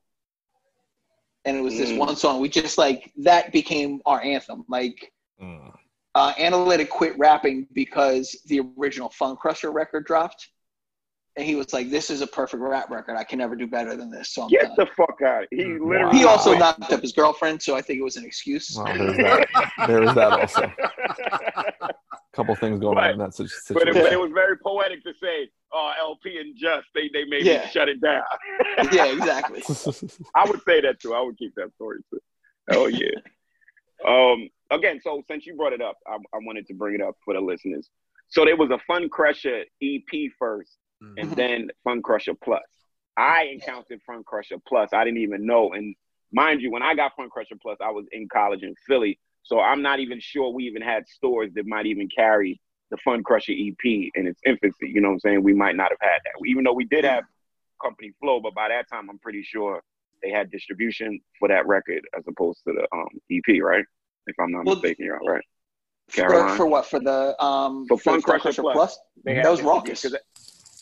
And 1.44 1.56
it 1.56 1.60
was 1.60 1.76
this 1.76 1.90
Mm. 1.90 1.98
one 1.98 2.16
song. 2.16 2.40
We 2.40 2.48
just, 2.48 2.78
like, 2.78 3.12
that 3.18 3.52
became 3.52 4.00
our 4.06 4.22
anthem. 4.22 4.64
Like. 4.68 5.10
Uh, 6.14 6.32
Analytic 6.38 6.90
quit 6.90 7.18
rapping 7.18 7.66
because 7.72 8.36
the 8.46 8.60
original 8.78 9.08
Fun 9.10 9.36
Crusher 9.36 9.72
record 9.72 10.06
dropped. 10.06 10.48
And 11.36 11.44
he 11.44 11.56
was 11.56 11.72
like, 11.72 11.90
this 11.90 12.10
is 12.10 12.20
a 12.20 12.28
perfect 12.28 12.62
rap 12.62 12.88
record. 12.90 13.16
I 13.16 13.24
can 13.24 13.40
never 13.40 13.56
do 13.56 13.66
better 13.66 13.96
than 13.96 14.08
this. 14.08 14.32
So 14.32 14.42
I'm 14.42 14.48
Get 14.48 14.62
done. 14.66 14.74
the 14.78 14.86
fuck 14.96 15.20
out. 15.26 15.46
He 15.50 15.64
Wow. 15.64 15.88
literally. 15.88 16.18
He 16.18 16.24
also 16.24 16.56
knocked 16.56 16.92
up 16.92 17.00
his 17.02 17.10
girlfriend, 17.12 17.60
so 17.60 17.74
I 17.74 17.82
think 17.82 17.98
it 17.98 18.04
was 18.04 18.16
an 18.16 18.24
excuse. 18.24 18.76
Well, 18.76 18.86
there's 18.96 19.16
that. 19.16 19.72
there 19.88 20.02
is 20.04 20.14
that 20.14 20.32
also. 20.32 20.72
A 21.82 21.90
couple 22.36 22.54
things 22.54 22.78
going 22.78 22.98
on 22.98 23.10
in 23.10 23.18
that 23.18 23.34
situ- 23.34 23.48
But 23.70 23.88
it, 23.88 23.94
situation. 23.94 24.02
but 24.04 24.12
it 24.12 24.20
was 24.20 24.30
very 24.32 24.56
poetic 24.58 25.02
to 25.02 25.12
say, 25.20 25.50
"Oh, 25.72 25.92
El-P 25.98 26.38
and 26.38 26.54
Just 26.56 26.86
they 26.94 27.10
they 27.12 27.24
made 27.24 27.44
Yeah. 27.44 27.64
me 27.64 27.70
shut 27.72 27.88
it 27.88 28.00
down." 28.00 28.22
yeah, 28.92 29.06
exactly. 29.06 29.62
I 30.36 30.48
would 30.48 30.60
say 30.62 30.80
that 30.82 31.00
too. 31.00 31.14
I 31.14 31.20
would 31.20 31.36
keep 31.36 31.52
that 31.56 31.74
story 31.74 31.98
too. 32.12 32.20
Oh 32.70 32.86
yeah. 32.86 33.08
um. 34.06 34.48
Again, 34.74 35.00
so 35.02 35.22
since 35.28 35.46
you 35.46 35.56
brought 35.56 35.72
it 35.72 35.80
up, 35.80 35.96
I, 36.06 36.16
I 36.16 36.38
wanted 36.42 36.66
to 36.66 36.74
bring 36.74 36.94
it 36.94 37.00
up 37.00 37.16
for 37.24 37.34
the 37.34 37.40
listeners. 37.40 37.88
So 38.28 38.44
there 38.44 38.56
was 38.56 38.70
a 38.70 38.78
Fun 38.86 39.08
Crusher 39.08 39.64
EP 39.82 40.30
first, 40.38 40.78
and 41.18 41.30
Mhm. 41.32 41.36
then 41.36 41.70
Fun 41.84 42.02
Crusher 42.02 42.34
Plus. 42.34 42.62
I 43.16 43.44
encountered 43.44 44.00
Fun 44.02 44.24
Crusher 44.24 44.56
Plus. 44.66 44.92
I 44.92 45.04
didn't 45.04 45.20
even 45.20 45.46
know, 45.46 45.72
and 45.72 45.94
mind 46.32 46.60
you, 46.62 46.70
when 46.70 46.82
I 46.82 46.94
got 46.94 47.14
Fun 47.16 47.30
Crusher 47.30 47.56
Plus, 47.60 47.78
I 47.80 47.90
was 47.90 48.06
in 48.12 48.28
college 48.28 48.62
in 48.62 48.74
Philly, 48.86 49.18
so 49.42 49.60
I'm 49.60 49.82
not 49.82 50.00
even 50.00 50.18
sure 50.20 50.50
we 50.50 50.64
even 50.64 50.82
had 50.82 51.06
stores 51.06 51.52
that 51.54 51.66
might 51.66 51.86
even 51.86 52.08
carry 52.08 52.60
the 52.90 52.96
Fun 52.98 53.22
Crusher 53.22 53.52
EP 53.52 54.10
in 54.14 54.26
its 54.26 54.40
infancy. 54.44 54.88
You 54.88 55.00
know 55.00 55.08
what 55.08 55.14
I'm 55.14 55.20
saying? 55.20 55.42
We 55.42 55.52
might 55.54 55.76
not 55.76 55.90
have 55.90 56.00
had 56.00 56.18
that, 56.24 56.46
even 56.46 56.64
though 56.64 56.72
we 56.72 56.84
did 56.84 57.04
have 57.04 57.24
company 57.82 58.12
flow, 58.20 58.40
but 58.40 58.54
by 58.54 58.68
that 58.68 58.88
time, 58.90 59.08
I'm 59.10 59.18
pretty 59.18 59.42
sure 59.42 59.82
they 60.22 60.30
had 60.30 60.50
distribution 60.50 61.20
for 61.38 61.48
that 61.48 61.66
record 61.66 62.02
as 62.16 62.24
opposed 62.26 62.64
to 62.66 62.72
the 62.72 62.86
um, 62.96 63.08
EP, 63.30 63.62
right? 63.62 63.84
If 64.26 64.36
I'm 64.40 64.50
not 64.52 64.64
Well, 64.64 64.76
mistaken, 64.76 65.04
you're 65.06 65.18
right. 65.18 65.44
For, 66.08 66.48
for 66.56 66.66
what? 66.66 66.86
For 66.86 67.00
the 67.00 67.40
um 67.42 67.86
For 67.88 67.98
Fun 67.98 68.16
the 68.16 68.22
Crusher 68.38 68.62
Plus. 68.62 68.98
They 69.24 69.34
had 69.34 69.44
That 69.46 69.50
was 69.50 69.60
distribution, 69.60 69.92
Rawkus. 69.94 70.02
'cause 70.02 70.12
it- 70.14 70.22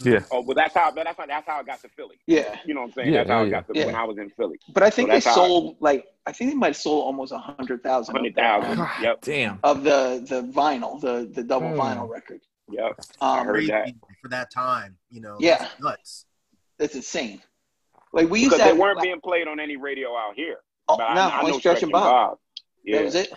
Yeah. 0.04 0.24
Oh, 0.32 0.40
well, 0.42 0.54
that's 0.56 0.74
how. 0.74 0.90
That's 0.90 1.16
how. 1.16 1.26
That's 1.26 1.46
how 1.46 1.60
I 1.60 1.62
got 1.62 1.80
to 1.82 1.88
Philly. 1.88 2.18
Yeah, 2.26 2.58
You 2.64 2.74
know 2.74 2.80
what 2.80 2.86
I'm 2.88 2.92
saying? 2.94 3.12
Yeah, 3.12 3.18
that's 3.18 3.30
how 3.30 3.36
hell 3.38 3.46
I 3.46 3.50
got 3.50 3.68
to 3.68 3.78
yeah. 3.78 3.86
when 3.86 3.94
I 3.94 4.04
was 4.04 4.18
in 4.18 4.30
Philly. 4.30 4.58
but 4.74 4.82
I 4.82 4.90
think 4.90 5.06
So 5.08 5.10
they 5.12 5.16
that's 5.16 5.26
how- 5.26 5.34
sold 5.34 5.76
like 5.80 6.06
I 6.26 6.32
think 6.32 6.50
they 6.50 6.56
might 6.56 6.68
have 6.68 6.76
sold 6.76 7.04
almost 7.04 7.30
a 7.32 7.38
hundred 7.38 7.82
thousand 7.84 8.16
Hundred 8.16 8.34
thousand. 8.34 8.76
God 8.78 8.90
Yep. 9.02 9.20
damn. 9.22 9.58
of 9.62 9.84
the 9.84 10.24
the 10.28 10.42
vinyl, 10.52 11.00
the 11.00 11.30
the 11.32 11.44
double 11.44 11.68
Hmm. 11.70 11.80
vinyl 11.80 12.08
record. 12.08 12.40
Yep. 12.68 12.98
I 13.20 13.40
Um, 13.40 13.46
heard 13.46 13.66
that. 13.68 13.92
for 14.20 14.28
that 14.28 14.50
time, 14.52 14.96
you 15.10 15.20
know. 15.20 15.36
Yeah. 15.38 15.58
that's 15.58 15.80
nuts. 15.80 16.26
that's 16.78 16.94
insane. 16.96 17.40
Like 18.12 18.28
we 18.28 18.40
used 18.40 18.52
Because 18.52 18.66
to 18.68 18.72
they 18.74 18.78
weren't 18.80 18.96
like, 18.96 19.04
being 19.04 19.20
played 19.20 19.46
on 19.46 19.60
any 19.60 19.76
radio 19.76 20.16
out 20.16 20.34
here. 20.34 20.58
oh, 20.88 20.96
But 20.96 21.10
I- 21.10 21.14
no, 21.14 21.20
I, 21.22 21.38
only 21.40 21.52
know 21.52 21.58
Stretch 21.60 21.82
and 21.84 21.92
Bob. 21.92 22.38
Yeah. 22.84 22.98
That 22.98 23.04
was 23.04 23.14
it. 23.14 23.32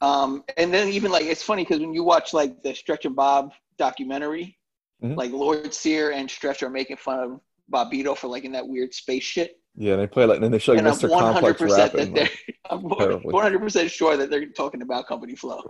Um, 0.00 0.44
and 0.56 0.72
then 0.72 0.88
even 0.88 1.10
like 1.12 1.24
it's 1.24 1.42
funny 1.42 1.62
because 1.64 1.80
when 1.80 1.94
you 1.94 2.04
watch 2.04 2.32
like 2.34 2.62
the 2.62 2.74
Stretch 2.74 3.04
and 3.04 3.16
Bob 3.16 3.52
documentary, 3.78 4.58
Mhm. 5.02 5.16
like 5.16 5.32
Lord 5.32 5.72
Sear 5.74 6.12
and 6.12 6.30
Stretch 6.30 6.62
are 6.62 6.70
making 6.70 6.96
fun 6.96 7.18
of 7.20 7.40
Bobbito 7.72 8.16
for 8.16 8.28
like 8.28 8.44
in 8.44 8.52
that 8.52 8.66
weird 8.66 8.94
space 8.94 9.22
shit. 9.24 9.58
Yeah, 9.76 9.96
they 9.96 10.06
play 10.06 10.24
like, 10.24 10.40
and 10.40 10.52
they 10.54 10.58
show 10.58 10.72
like 10.72 10.78
and 10.80 10.88
I'm 10.88 10.94
Mr. 10.94 11.10
100 11.10 11.32
Complex 11.32 11.58
percent 11.60 11.92
that 11.92 11.98
rapping. 11.98 12.14
they're 12.14 12.24
like, 12.24 12.56
I'm 12.70 12.88
terribly. 12.90 13.32
100 13.32 13.58
percent 13.60 13.90
sure 13.90 14.16
that 14.16 14.30
they're 14.30 14.46
talking 14.46 14.82
about 14.82 15.06
Company 15.06 15.34
Flow. 15.34 15.62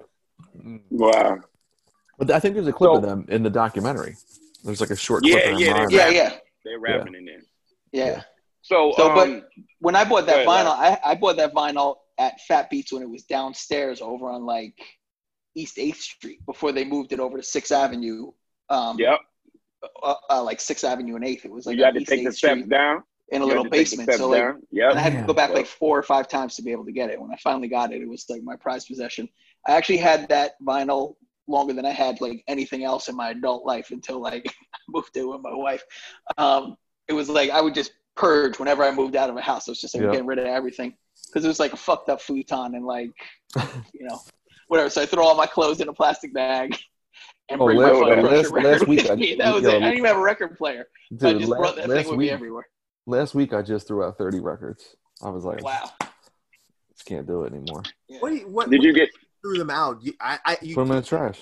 mm. 0.57 0.81
Wow. 0.91 1.39
But 2.19 2.31
I 2.31 2.39
think 2.39 2.55
there's 2.55 2.69
a 2.69 2.73
clip 2.73 2.89
So- 2.91 2.97
of 2.97 3.03
them 3.03 3.25
in 3.29 3.43
the 3.43 3.51
documentary. 3.51 4.17
There's 4.63 4.81
like 4.81 4.91
a 4.91 4.97
short 4.97 5.23
clip 5.23 5.35
Yeah, 5.35 5.51
of 5.51 5.59
them 5.59 5.61
yeah, 5.61 5.73
live. 5.81 5.91
they 5.91 5.97
Yeah, 5.97 6.05
rap. 6.05 6.13
yeah, 6.15 6.39
They're 6.65 6.79
rapping 6.81 7.15
in 7.15 7.25
there. 7.25 7.43
yeah. 7.93 8.23
So, 8.63 8.93
So, 8.97 9.11
um, 9.11 9.15
but 9.15 9.49
when 9.81 9.95
I 9.97 10.05
bought 10.05 10.25
that 10.27 10.45
go 10.47 10.51
ahead, 10.53 10.67
vinyl, 10.67 10.71
I, 10.71 10.99
I 11.05 11.15
bought 11.17 11.37
that 11.37 11.53
vinyl 11.53 11.97
at 12.19 12.41
Fat 12.43 12.71
Beats 12.71 12.93
when 12.93 13.03
it 13.03 13.09
was 13.11 13.25
downstairs 13.25 14.01
over 14.01 14.31
on 14.31 14.45
like 14.47 14.75
East 15.55 15.79
Eighth 15.79 16.01
Street 16.01 16.45
before 16.47 16.73
they 16.73 16.85
moved 16.85 17.13
it 17.13 17.21
over 17.21 17.37
to 17.37 17.43
Sixth 17.43 17.73
Avenue. 17.73 18.31
Um, 18.71 18.99
yep. 18.99 19.19
uh, 20.03 20.15
uh, 20.31 20.43
like 20.43 20.61
Sixth 20.61 20.85
Avenue 20.85 21.17
and 21.17 21.25
Eighth. 21.25 21.45
It 21.45 21.51
was 21.51 21.67
like 21.67 21.77
you 21.77 21.85
had 21.85 21.95
to 21.95 22.01
East 22.01 22.11
take 22.11 22.25
the 22.25 22.31
8th 22.31 22.35
steps 22.37 22.53
Street 22.61 22.69
down. 22.71 23.03
in 23.31 23.43
a 23.43 23.45
You 23.45 23.49
little 23.49 23.65
to 23.65 23.71
take 23.71 23.89
the 23.91 23.97
basement. 23.99 24.19
So 24.19 24.29
like, 24.29 24.41
down. 24.43 24.63
Yep. 24.73 24.91
and 24.91 24.99
I 24.99 25.03
had 25.03 25.21
to 25.21 25.27
go 25.27 25.33
back 25.35 25.51
Yep. 25.51 25.57
like 25.59 25.67
four 25.67 25.99
or 25.99 26.03
five 26.03 26.29
times 26.29 26.57
to 26.57 26.63
be 26.63 26.73
able 26.73 26.85
to 26.87 26.93
get 26.93 27.11
it. 27.11 27.21
When 27.21 27.31
I 27.33 27.37
finally 27.43 27.69
got 27.69 27.93
it, 27.93 28.01
it 28.03 28.09
was 28.09 28.25
like 28.29 28.43
my 28.43 28.57
prized 28.57 28.89
possession. 28.89 29.29
I 29.67 29.73
actually 29.77 29.99
had 29.99 30.29
that 30.29 30.53
vinyl 30.63 31.17
longer 31.47 31.73
than 31.75 31.85
I 31.85 31.91
had 31.91 32.21
like 32.21 32.43
anything 32.49 32.85
else 32.85 33.09
in 33.09 33.17
my 33.17 33.31
adult 33.31 33.67
life 33.67 33.91
until 33.91 34.21
like 34.21 34.47
I 34.75 34.79
moved 34.89 35.17
in 35.17 35.29
with 35.29 35.43
my 35.43 35.55
wife. 35.55 35.85
Um, 36.39 36.77
it 37.09 37.13
was 37.13 37.29
like 37.29 37.51
I 37.51 37.61
would 37.61 37.75
just 37.75 37.93
purge 38.17 38.59
whenever 38.59 38.83
I 38.83 38.93
moved 38.95 39.15
out 39.17 39.29
of 39.29 39.37
a 39.37 39.41
house. 39.43 39.69
It 39.69 39.73
was 39.73 39.81
just 39.81 39.95
like 39.95 40.05
Yeah. 40.05 40.11
getting 40.13 40.27
rid 40.27 40.39
of 40.39 40.47
everything 40.47 40.95
because 41.27 41.45
it 41.45 41.49
was 41.49 41.61
like 41.61 41.73
a 41.73 41.77
fucked 41.77 42.09
up 42.09 42.21
futon 42.21 42.75
and 42.75 42.85
like 42.85 43.13
you 43.57 44.07
know 44.09 44.21
whatever. 44.69 44.91
So 44.91 45.03
I 45.03 45.07
threw 45.07 45.23
all 45.23 45.35
my 45.37 45.47
clothes 45.47 45.81
in 45.81 45.89
a 45.89 45.93
plastic 45.93 46.33
bag. 46.35 46.77
And 47.51 47.61
Oh, 47.61 47.67
bring 47.67 47.77
last- 47.77 48.01
my 48.01 48.15
Fun 48.15 48.25
last- 48.25 48.53
last 48.55 48.89
week 48.89 49.11
I- 49.11 49.15
me. 49.17 49.35
That 49.39 49.53
was 49.55 49.65
yo, 49.65 49.69
it. 49.69 49.75
I 49.77 49.79
didn't 49.81 49.93
even 49.99 50.05
have 50.07 50.17
a 50.17 50.21
record 50.21 50.57
player. 50.57 50.87
I 51.23 51.35
just 51.35 51.47
la- 51.49 51.59
brought 51.59 51.77
that 51.77 51.91
last 51.91 52.05
thing 52.05 52.11
with 52.13 52.19
me 52.19 52.31
everywhere. 52.31 52.67
last 53.07 53.35
week 53.35 53.53
I 53.53 53.61
just 53.61 53.87
threw 53.87 54.03
out 54.03 54.17
30 54.17 54.41
records. 54.41 54.97
I 55.23 55.29
was 55.29 55.45
like, 55.45 55.63
Wow. 55.63 55.91
just 56.95 57.05
can't 57.05 57.27
do 57.27 57.45
it 57.45 57.53
anymore. 57.53 57.83
What, 58.21 58.33
you, 58.33 58.49
what, 58.49 58.71
Did 58.71 58.83
you 58.83 58.95
get? 58.95 59.11
threw 59.43 59.59
them 59.59 59.69
out? 59.69 59.99
You, 60.03 60.15
I, 60.23 60.39
I, 60.43 60.57
you, 60.63 60.75
Put 60.75 60.87
them 60.87 60.97
in 60.97 61.03
the 61.03 61.07
trash. 61.07 61.39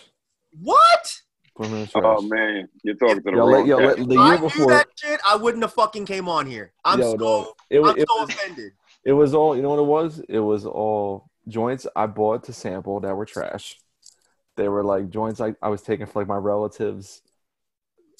what? 0.60 1.12
Put 1.56 1.66
them 1.66 1.74
in 1.74 1.80
the 1.82 1.90
oh, 1.94 2.00
trash. 2.00 2.16
Oh 2.18 2.22
man, 2.22 2.68
you're 2.82 2.96
talking 2.96 3.16
to 3.18 3.22
the 3.22 3.30
Yo, 3.30 3.36
wrong 3.38 3.52
let, 3.52 3.66
yo, 3.66 3.76
the 3.78 4.02
If 4.02 4.08
year 4.10 4.18
I 4.20 4.34
knew 4.36 4.42
before, 4.42 4.66
that 4.72 4.88
shit, 4.98 5.20
I 5.24 5.36
wouldn't 5.36 5.62
have 5.62 5.72
fucking 5.74 6.06
came 6.06 6.28
on 6.28 6.46
here. 6.48 6.72
I'm 6.84 6.98
Yo, 6.98 7.12
so, 7.12 7.16
dog, 7.16 7.46
it 7.70 7.78
I'm 7.80 7.96
it, 7.96 8.08
so 8.08 8.20
was, 8.22 8.28
offended. 8.30 8.72
It 9.04 9.12
was 9.12 9.34
all, 9.34 9.56
you 9.56 9.62
know 9.62 9.70
what 9.70 9.78
it 9.80 9.86
was? 9.86 10.20
It 10.28 10.38
was 10.40 10.64
all 10.66 11.30
joints 11.48 11.86
I 11.96 12.06
bought 12.06 12.44
to 12.44 12.52
sample 12.52 13.00
that 13.00 13.14
were 13.14 13.26
trash. 13.26 13.78
They 14.56 14.68
were 14.68 14.84
like 14.84 15.10
joints 15.10 15.40
I, 15.40 15.54
I 15.62 15.68
was 15.68 15.82
taking 15.82 16.06
for 16.06 16.20
like 16.20 16.28
my 16.28 16.36
relatives, 16.36 17.22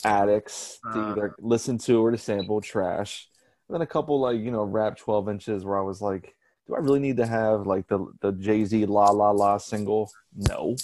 addicts 0.05 0.81
to 0.93 0.99
Uh. 0.99 1.11
either 1.13 1.35
listen 1.39 1.79
to 1.79 2.05
or 2.05 2.11
to 2.11 2.19
sample 2.19 2.61
trash. 2.61 3.29
And 3.69 3.75
then 3.75 3.83
a 3.83 3.87
couple 3.87 4.21
like, 4.21 4.41
you 4.41 4.51
know, 4.51 4.65
rap 4.65 4.97
12 4.99 5.29
inches 5.29 5.65
where 5.65 5.79
I 5.79 5.83
was 5.83 6.01
like, 6.03 6.35
do 6.67 6.75
I 6.75 6.79
really 6.79 7.01
need 7.01 7.17
to 7.19 7.27
have 7.27 7.67
like 7.67 7.89
the, 7.89 8.07
the 8.21 8.33
Jay 8.33 8.65
Z 8.65 8.87
La 8.87 9.11
La 9.11 9.31
La 9.31 9.59
single? 9.59 10.11
No. 10.35 10.77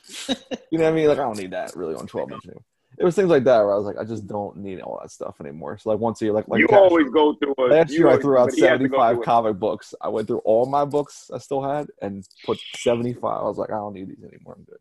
you 0.28 0.78
know 0.78 0.84
what 0.84 0.92
I 0.92 0.92
mean? 0.92 1.08
Like, 1.08 1.18
I 1.18 1.22
don't 1.22 1.38
need 1.38 1.52
that 1.52 1.74
really 1.76 1.94
on 1.94 2.06
12 2.06 2.32
inch. 2.32 2.44
anymore. 2.46 2.64
It 2.98 3.04
was 3.04 3.14
things 3.16 3.30
like 3.30 3.44
that 3.44 3.58
where 3.58 3.72
I 3.72 3.76
was 3.76 3.86
like, 3.86 3.96
I 3.98 4.04
just 4.04 4.26
don't 4.26 4.58
need 4.58 4.80
all 4.80 4.98
that 5.00 5.10
stuff 5.10 5.40
anymore. 5.40 5.78
So, 5.78 5.90
like, 5.90 5.98
once 5.98 6.20
a 6.20 6.26
year, 6.26 6.34
like, 6.34 6.46
like 6.48 6.60
you 6.60 6.68
Cash- 6.68 6.78
always 6.78 7.08
go 7.10 7.34
through 7.34 7.54
a. 7.58 7.62
Last 7.62 7.90
you 7.90 8.00
year, 8.00 8.08
I 8.08 8.18
threw 8.18 8.38
out 8.38 8.50
but 8.50 8.54
he 8.54 8.60
had 8.62 8.80
to 8.80 8.88
go 8.88 8.98
75 8.98 9.24
comic 9.24 9.58
books. 9.58 9.94
I 10.00 10.08
went 10.08 10.28
through 10.28 10.40
all 10.40 10.66
my 10.66 10.84
books 10.84 11.30
I 11.32 11.38
still 11.38 11.62
had 11.62 11.88
and 12.02 12.26
put 12.44 12.58
75. 12.76 13.24
I 13.24 13.42
was 13.44 13.56
like, 13.58 13.70
I 13.70 13.76
don't 13.76 13.94
need 13.94 14.08
these 14.08 14.22
anymore. 14.22 14.56
I'm 14.58 14.64
good. 14.64 14.78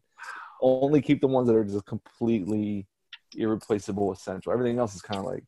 Only 0.61 1.01
keep 1.01 1.21
the 1.21 1.27
ones 1.27 1.47
that 1.47 1.55
are 1.55 1.63
just 1.63 1.85
completely 1.85 2.87
irreplaceable, 3.35 4.11
essential. 4.11 4.51
Everything 4.51 4.77
else 4.77 4.93
is 4.93 5.01
kind 5.01 5.19
of 5.19 5.25
like, 5.25 5.43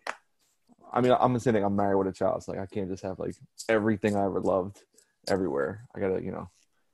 I 0.91 1.02
mean, 1.02 1.15
I'm 1.19 1.34
the 1.34 1.39
same 1.39 1.54
thing. 1.54 1.63
I'm 1.65 1.76
married 1.76 1.95
with 1.95 2.08
a 2.08 2.13
child. 2.13 2.38
It's 2.38 2.47
like, 2.47 2.60
I 2.60 2.65
can't 2.65 2.89
just 2.89 3.04
have 3.04 3.19
like 3.19 3.36
everything 3.67 4.15
I 4.15 4.23
ever 4.26 4.39
loved 4.39 4.84
everywhere. 5.28 5.88
I 5.95 5.99
gotta, 5.99 6.23
you 6.23 6.32
know, 6.32 6.49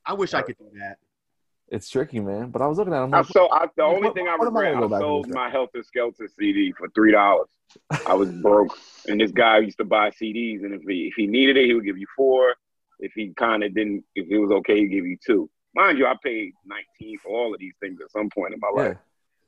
I 0.05 0.13
wish 0.13 0.33
I 0.33 0.41
could 0.41 0.57
do 0.57 0.69
that. 0.79 0.97
It's 1.71 1.89
tricky, 1.89 2.19
man. 2.19 2.49
But 2.49 2.61
I 2.61 2.67
was 2.67 2.77
looking 2.77 2.93
at 2.93 3.01
it, 3.01 3.03
I'm 3.03 3.13
I 3.13 3.17
like, 3.19 3.27
sold. 3.27 3.49
I, 3.53 3.67
the 3.75 3.83
only 3.83 4.07
what- 4.07 4.15
thing 4.15 4.27
I 4.27 4.31
I 4.39 4.43
regret, 4.43 4.75
I 4.75 4.81
and 4.81 4.89
sold 4.89 5.29
my 5.29 5.49
Helter 5.49 5.83
Skelter 5.83 6.27
CD 6.37 6.71
for 6.77 6.89
three 6.89 7.11
dollars. 7.11 7.47
I 8.07 8.13
was 8.13 8.29
broke, 8.41 8.77
and 9.07 9.19
this 9.21 9.31
guy 9.31 9.59
used 9.59 9.77
to 9.77 9.85
buy 9.85 10.09
CDs, 10.09 10.63
and 10.63 10.73
if 10.73 10.81
he 10.87 11.07
if 11.07 11.13
he 11.15 11.27
needed 11.27 11.57
it, 11.57 11.65
he 11.65 11.73
would 11.73 11.85
give 11.85 11.97
you 11.97 12.07
four. 12.15 12.55
If 12.99 13.13
he 13.13 13.33
kind 13.35 13.63
of 13.63 13.73
didn't, 13.73 14.03
if 14.15 14.29
it 14.29 14.37
was 14.37 14.51
okay, 14.51 14.79
he'd 14.81 14.87
give 14.89 15.05
you 15.05 15.17
two. 15.25 15.49
Mind 15.75 15.97
you, 15.97 16.05
I 16.07 16.15
paid 16.23 16.53
nineteen 16.65 17.17
for 17.19 17.29
all 17.29 17.53
of 17.53 17.59
these 17.59 17.73
things 17.79 17.99
at 18.03 18.11
some 18.11 18.29
point 18.29 18.53
in 18.53 18.59
my 18.59 18.71
yeah. 18.75 18.89
life, 18.89 18.97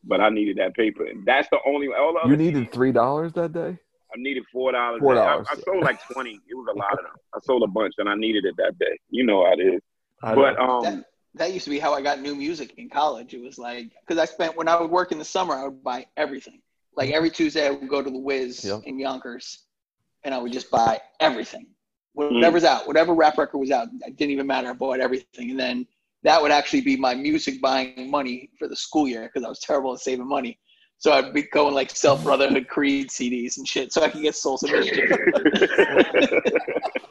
but 0.04 0.22
I 0.22 0.30
needed 0.30 0.58
that 0.58 0.76
paper, 0.76 1.06
and 1.06 1.26
that's 1.26 1.50
the 1.50 1.58
only. 1.66 1.88
All 1.88 2.14
the 2.14 2.20
other 2.20 2.30
You 2.32 2.38
needed 2.38 2.72
$3 2.72 3.34
that 3.34 3.54
day? 3.54 3.78
I 4.14 4.18
needed 4.18 4.44
four 4.52 4.72
dollars. 4.74 5.02
$4. 5.02 5.18
I, 5.18 5.38
I 5.40 5.56
sold 5.66 5.84
like 5.84 6.00
twenty. 6.12 6.40
It 6.50 6.56
was 6.56 6.68
a 6.74 6.78
lot 6.78 6.94
of 6.94 7.00
them. 7.00 7.14
I 7.34 7.40
sold 7.44 7.64
a 7.64 7.68
bunch, 7.68 7.96
and 7.98 8.08
I 8.10 8.16
needed 8.16 8.46
it 8.46 8.56
that 8.58 8.78
day. 8.78 9.00
You 9.10 9.26
know 9.26 9.46
how 9.46 9.54
it 9.54 9.60
is. 9.62 9.82
I 10.22 10.36
But 10.36 10.60
um, 10.60 10.84
that, 10.84 11.06
that 11.36 11.54
used 11.54 11.66
to 11.66 11.70
be 11.70 11.80
how 11.80 11.94
I 11.94 12.02
got 12.02 12.22
new 12.22 12.36
music 12.36 12.74
in 12.78 12.90
college. 12.90 13.34
It 13.34 13.42
was 13.42 13.58
like 13.58 13.92
because 14.06 14.22
I 14.22 14.26
spent 14.26 14.58
when 14.58 14.68
I 14.68 14.80
would 14.80 14.92
work 14.92 15.12
in 15.12 15.20
the 15.20 15.26
summer, 15.26 15.54
I 15.56 15.64
would 15.66 15.84
buy 15.84 16.06
everything. 16.18 16.62
Like 16.96 17.08
mm-hmm. 17.08 17.18
every 17.18 17.30
Tuesday, 17.30 17.68
I 17.68 17.72
would 17.72 17.88
go 17.88 18.02
to 18.02 18.10
the 18.10 18.20
Wiz 18.20 18.66
Yep. 18.66 18.82
in 18.86 19.00
Yonkers, 19.00 19.66
and 20.24 20.36
I 20.36 20.38
would 20.38 20.52
just 20.52 20.70
buy 20.70 21.00
everything, 21.20 21.68
whatever's 22.14 22.64
mm. 22.64 22.68
out, 22.68 22.88
whatever 22.88 23.14
rap 23.14 23.38
record 23.38 23.58
was 23.60 23.72
out. 23.72 23.88
It 24.06 24.18
didn't 24.18 24.32
even 24.32 24.48
matter. 24.48 24.70
I 24.70 24.74
bought 24.74 25.00
everything, 25.00 25.52
and 25.52 25.60
then 25.60 25.88
that 26.24 26.42
would 26.42 26.52
actually 26.52 26.82
be 26.82 26.98
my 26.98 27.16
music 27.16 27.62
buying 27.62 28.12
money 28.12 28.50
for 28.60 28.68
the 28.68 28.76
school 28.76 29.08
year 29.08 29.24
because 29.24 29.46
I 29.46 29.50
was 29.50 29.60
terrible 29.60 29.94
at 29.94 30.00
saving 30.00 30.28
money. 30.28 30.60
So 30.98 31.14
I'd 31.14 31.34
be 31.34 31.44
going 31.44 31.74
like 31.74 31.90
Self 31.90 32.24
Brotherhood 32.24 32.68
Creed 32.68 33.10
CDs 33.10 33.58
and 33.58 33.68
shit, 33.68 33.94
so 33.94 34.04
I 34.04 34.10
could 34.10 34.22
get 34.22 34.36
Soul 34.36 34.58
Submission. 34.58 35.08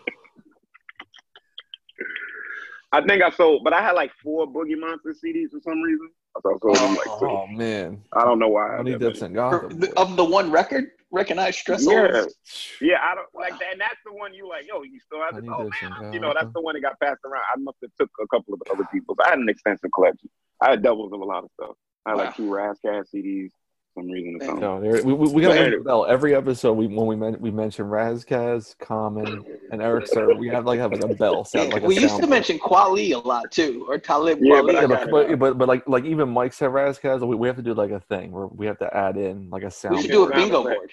I 2.93 3.01
think 3.07 3.23
I 3.23 3.31
sold, 3.31 3.63
but 3.65 3.73
I 3.73 3.83
had 3.83 3.93
like 3.93 4.11
four 4.23 4.47
Boogie 4.47 4.79
Monster 4.79 5.15
CDs 5.25 5.51
for 5.53 5.61
some 5.63 5.81
reason. 5.81 6.11
I 6.37 6.39
I 6.39 6.59
sold 6.61 6.77
them 6.77 6.95
like 6.97 7.19
three. 7.19 7.31
oh, 7.31 7.47
man. 7.49 8.03
I 8.13 8.25
don't 8.25 8.39
know 8.39 8.49
why. 8.49 8.75
I 8.75 8.77
Honey 8.79 8.93
had 8.93 9.01
that 9.01 9.07
Dips 9.11 9.23
and 9.23 9.35
Gotham. 9.35 9.79
the- 9.79 9.97
of 9.99 10.17
the 10.17 10.25
one 10.25 10.51
record, 10.51 10.91
recognize 11.11 11.57
Stress 11.57 11.85
Yeah, 11.87 12.21
Souls? 12.23 12.35
yeah. 12.81 12.99
I 13.03 13.15
don't 13.15 13.27
like 13.35 13.59
that, 13.59 13.73
and 13.73 13.81
that's 13.81 13.99
the 14.05 14.13
one 14.13 14.35
you 14.35 14.49
like. 14.49 14.67
Yo, 14.67 14.83
you 14.83 14.99
still 15.01 15.21
have 15.21 15.31
it. 15.37 15.47
Honey 15.47 15.49
Oh 15.51 15.71
man, 16.03 16.13
you 16.13 16.21
know 16.21 16.33
that's 16.35 16.53
the 16.53 16.61
one 16.61 16.75
that 16.75 16.81
got 16.81 16.99
passed 17.01 17.21
around. 17.25 17.43
I 17.55 17.59
must 17.59 17.79
have 17.83 17.91
took 17.99 18.11
a 18.21 18.27
couple 18.29 18.55
of 18.55 18.61
the 18.65 18.73
other 18.73 18.85
people's. 18.93 19.19
I 19.25 19.31
had 19.31 19.39
an 19.39 19.49
extensive 19.49 19.91
collection. 19.93 20.29
I 20.61 20.71
had 20.71 20.83
doubles 20.83 21.13
of 21.13 21.21
a 21.21 21.25
lot 21.25 21.45
of 21.45 21.51
stuff. 21.61 21.77
I 22.07 22.11
had 22.11 22.19
Wow. 22.19 22.25
like 22.25 22.37
two 22.37 22.49
Ras 22.53 22.79
Kass 22.85 23.11
CDs. 23.15 23.51
For 23.95 24.03
some 24.03 24.11
reason 24.11 24.35
or 24.35 24.39
Yeah. 24.41 24.47
something. 24.47 24.61
No, 24.61 24.81
there- 24.81 25.05
we, 25.05 25.13
we, 25.13 25.33
we 25.33 25.43
gotta 25.43 25.55
But- 25.55 25.61
mention 25.63 25.83
Bell. 25.83 26.07
Every 26.07 26.35
episode 26.35 26.75
we 26.75 26.87
when 26.87 27.07
we 27.07 27.17
men, 27.17 27.37
we 27.41 27.51
mention 27.51 27.87
Ras 27.87 28.25
Kass, 28.25 28.75
Common, 28.79 29.45
and 29.73 29.83
Eric 29.83 30.07
Sir, 30.07 30.35
we 30.35 30.49
have 30.49 30.65
like 30.67 30.79
have 30.79 30.93
like 30.93 31.03
a 31.03 31.15
bell 31.15 31.45
sound. 31.45 31.69
Yeah, 31.69 31.75
Like 31.75 31.83
a 31.83 31.87
we 31.87 31.99
used 31.99 32.17
to 32.17 32.23
soundboard. 32.23 32.29
mention 32.29 32.59
Kweli 32.59 33.13
a 33.15 33.19
lot 33.19 33.51
too, 33.51 33.85
or 33.89 33.99
Talib 33.99 34.39
Yeah, 34.41 34.55
Kweli. 34.57 34.67
but 34.67 34.75
Yeah, 34.75 34.87
got 34.87 35.11
but, 35.11 35.29
but, 35.29 35.39
but 35.39 35.59
but 35.59 35.69
like 35.69 35.89
like 35.89 36.05
even 36.05 36.29
Mike's 36.29 36.59
have 36.61 36.73
Ras 36.73 36.99
Kass. 36.99 37.21
We, 37.21 37.35
we 37.37 37.47
have 37.49 37.57
to 37.57 37.63
do 37.63 37.75
like 37.75 37.91
a 37.91 38.01
thing 38.01 38.31
where 38.33 38.47
we 38.47 38.67
have 38.67 38.79
to 38.79 38.97
add 38.97 39.17
in 39.17 39.51
like 39.51 39.65
a 39.65 39.71
sound. 39.71 39.97
we 39.97 40.03
should 40.03 40.11
do 40.13 40.25
a 40.25 40.31
bingo 40.35 40.63
board, 40.63 40.93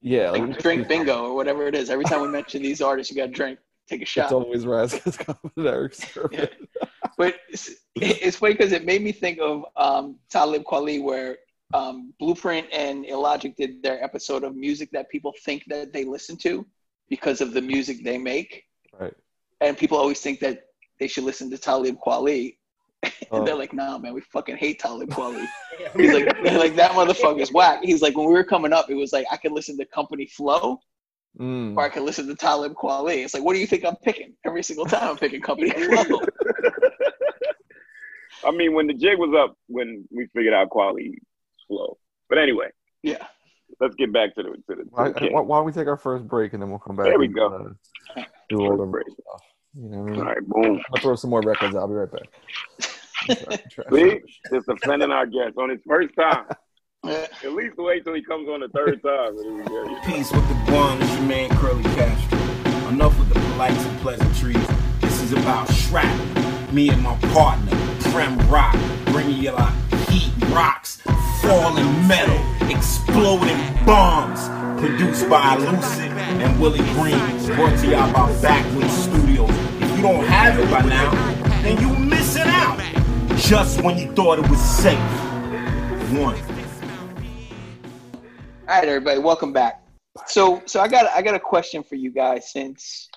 Yeah, 0.00 0.30
like, 0.30 0.42
like 0.42 0.58
drink 0.60 0.88
bingo 0.92 1.24
or 1.26 1.34
whatever 1.34 1.66
it 1.66 1.74
is. 1.74 1.90
Every 1.90 2.04
time 2.06 2.22
we 2.22 2.28
mention 2.28 2.62
these 2.62 2.80
artists, 2.80 3.10
you 3.12 3.16
got 3.20 3.26
to 3.26 3.32
drink, 3.32 3.58
take 3.88 4.00
a 4.02 4.06
shot. 4.06 4.24
It's 4.24 4.32
always 4.32 4.64
Ras 4.66 4.98
Kass, 4.98 5.16
Common, 5.18 5.38
and 5.56 5.66
Eric 5.66 5.94
Sir. 5.94 6.28
Yeah. 6.32 6.46
But 7.18 7.36
it's, 7.50 7.70
it's 7.94 8.38
funny 8.38 8.54
because 8.54 8.72
it 8.72 8.84
made 8.84 9.02
me 9.02 9.12
think 9.12 9.38
of 9.40 9.64
um, 9.76 10.16
Talib 10.30 10.64
Kweli, 10.64 11.00
where 11.02 11.36
um, 11.74 12.14
Blueprint 12.18 12.66
and 12.72 13.04
Illogic 13.04 13.56
did 13.56 13.82
their 13.82 14.02
episode 14.02 14.44
of 14.44 14.54
music 14.56 14.88
that 14.92 15.10
people 15.10 15.32
think 15.44 15.64
that 15.66 15.92
they 15.92 16.04
listen 16.04 16.36
to 16.38 16.64
because 17.10 17.40
of 17.42 17.52
the 17.52 17.60
music 17.60 18.02
they 18.04 18.16
make. 18.16 18.64
Right. 18.98 19.12
and 19.60 19.76
people 19.76 19.98
always 19.98 20.20
think 20.20 20.38
that 20.40 20.60
they 21.00 21.08
should 21.08 21.24
listen 21.24 21.50
to 21.50 21.58
Talib 21.58 21.96
Kweli. 22.04 22.56
and 23.02 23.12
Oh. 23.32 23.44
they're 23.44 23.56
like, 23.56 23.72
nah, 23.74 23.98
man, 23.98 24.14
we 24.14 24.20
fucking 24.32 24.56
hate 24.56 24.78
Talib 24.78 25.10
Kweli. 25.10 25.46
He's 25.96 26.14
like, 26.14 26.26
they're 26.44 26.58
like 26.58 26.76
that 26.76 26.92
motherfucker's 26.92 27.52
whack. 27.52 27.80
He's 27.82 28.00
like, 28.02 28.16
when 28.16 28.26
we 28.28 28.32
were 28.32 28.44
coming 28.44 28.72
up, 28.72 28.88
it 28.88 28.94
was 28.94 29.12
like 29.12 29.26
I 29.32 29.36
could 29.36 29.52
listen 29.52 29.76
to 29.78 29.84
Company 29.86 30.26
Flow 30.26 30.80
Mm. 31.40 31.76
or 31.76 31.82
I 31.82 31.88
can 31.88 32.04
listen 32.06 32.28
to 32.28 32.36
Talib 32.36 32.74
Kweli. 32.74 33.24
It's 33.24 33.34
like, 33.34 33.42
what 33.42 33.54
do 33.54 33.58
you 33.58 33.66
think 33.66 33.84
I'm 33.84 33.96
picking? 33.96 34.34
Every 34.46 34.62
single 34.62 34.86
time 34.86 35.08
I'm 35.10 35.16
picking 35.16 35.40
Company 35.40 35.70
Flow. 36.06 36.20
I 38.44 38.50
mean, 38.52 38.72
when 38.74 38.86
the 38.86 38.94
jig 38.94 39.18
was 39.18 39.34
up, 39.36 39.56
when 39.66 40.06
we 40.12 40.26
figured 40.34 40.54
out 40.54 40.70
quality 40.70 41.18
flow. 41.66 41.98
But 42.28 42.38
anyway, 42.38 42.68
Yeah. 43.02 43.26
let's 43.80 43.94
get 43.96 44.12
back 44.12 44.34
to 44.36 44.42
the 44.42 44.48
to 44.50 44.62
the, 44.68 44.74
to 44.76 44.88
Why, 44.90 45.08
the 45.10 45.28
why, 45.30 45.40
why 45.40 45.58
don't 45.58 45.66
we 45.66 45.72
take 45.72 45.86
our 45.88 45.96
first 45.96 46.26
break 46.26 46.52
and 46.52 46.62
then 46.62 46.70
we'll 46.70 46.78
come 46.78 46.96
back? 46.96 47.06
There 47.06 47.18
we 47.18 47.26
and, 47.26 47.34
go. 47.34 47.74
uh, 48.16 48.22
do 48.48 48.60
all 48.60 48.76
the 48.76 48.84
Break. 48.86 49.06
stuff. 49.10 49.42
You 49.74 49.88
know 49.88 49.98
what 49.98 50.08
I 50.08 50.10
mean? 50.12 50.20
All 50.20 50.26
right, 50.26 50.46
boom. 50.46 50.80
I'll 50.94 51.02
throw 51.02 51.14
some 51.16 51.30
more 51.30 51.40
records. 51.42 51.74
I'll 51.74 51.88
be 51.88 51.94
right 51.94 52.10
back. 52.10 52.28
Try- 53.24 53.56
try- 53.70 53.90
See, 53.92 54.20
just 54.52 54.68
offending 54.68 55.10
our 55.10 55.26
guest 55.26 55.56
on 55.58 55.70
his 55.70 55.80
first 55.86 56.14
time. 56.14 56.46
At 57.04 57.52
least 57.52 57.74
wait 57.76 58.04
till 58.04 58.14
he 58.14 58.22
comes 58.22 58.48
on 58.48 58.60
the 58.60 58.68
third 58.68 59.02
time. 59.02 59.36
and 59.38 59.38
then 59.38 59.56
we 59.56 59.62
get- 59.90 60.04
Peace 60.06 60.30
with 60.32 60.46
the 60.48 60.72
one, 60.72 61.00
it's 61.02 61.12
your 61.14 61.22
man 61.22 61.50
Curly 61.58 61.82
Castro. 61.94 62.38
Enough 62.90 63.18
with 63.18 63.28
the 63.32 63.40
polites 63.40 63.84
and 63.84 64.00
pleasantries. 64.00 64.66
This 65.00 65.20
is 65.22 65.32
about 65.32 65.70
shrapnel. 65.72 66.72
Me 66.72 66.88
and 66.90 67.02
my 67.02 67.16
partner, 67.32 67.76
Prem 68.12 68.38
Rock, 68.50 68.76
bringing 69.06 69.42
you 69.42 69.50
like 69.52 69.74
heat 70.08 70.32
rocks, 70.50 71.00
falling 71.44 72.08
metal, 72.08 72.40
exploding 72.70 73.58
bombs. 73.84 74.48
Produced 74.80 75.28
by 75.28 75.56
Lucid 75.56 76.10
and 76.12 76.60
Willie 76.60 76.78
Green. 76.94 77.18
Brought 77.54 77.78
to 77.80 77.86
y'all 77.86 78.12
by 78.12 78.32
Backwoodz 78.40 79.06
Studioz. 79.06 79.82
If 79.82 79.96
you 79.96 80.02
don't 80.02 80.24
have 80.24 80.58
it 80.58 80.70
by 80.70 80.80
now, 80.82 81.10
then 81.62 81.80
you 81.80 81.94
missing 81.98 82.42
out. 82.46 82.80
Just 83.36 83.82
when 83.82 83.98
you 83.98 84.10
thought 84.12 84.38
it 84.38 84.48
was 84.48 84.60
safe. 84.60 84.98
One. 86.18 86.36
All 88.66 88.80
right, 88.80 88.88
everybody, 88.88 89.20
welcome 89.20 89.52
back. 89.52 89.82
So, 90.26 90.62
so 90.64 90.80
I 90.80 90.88
got 90.88 91.06
I 91.14 91.20
got 91.20 91.34
a 91.34 91.40
question 91.40 91.82
for 91.82 91.96
you 91.96 92.10
guys 92.10 92.50
since 92.50 93.10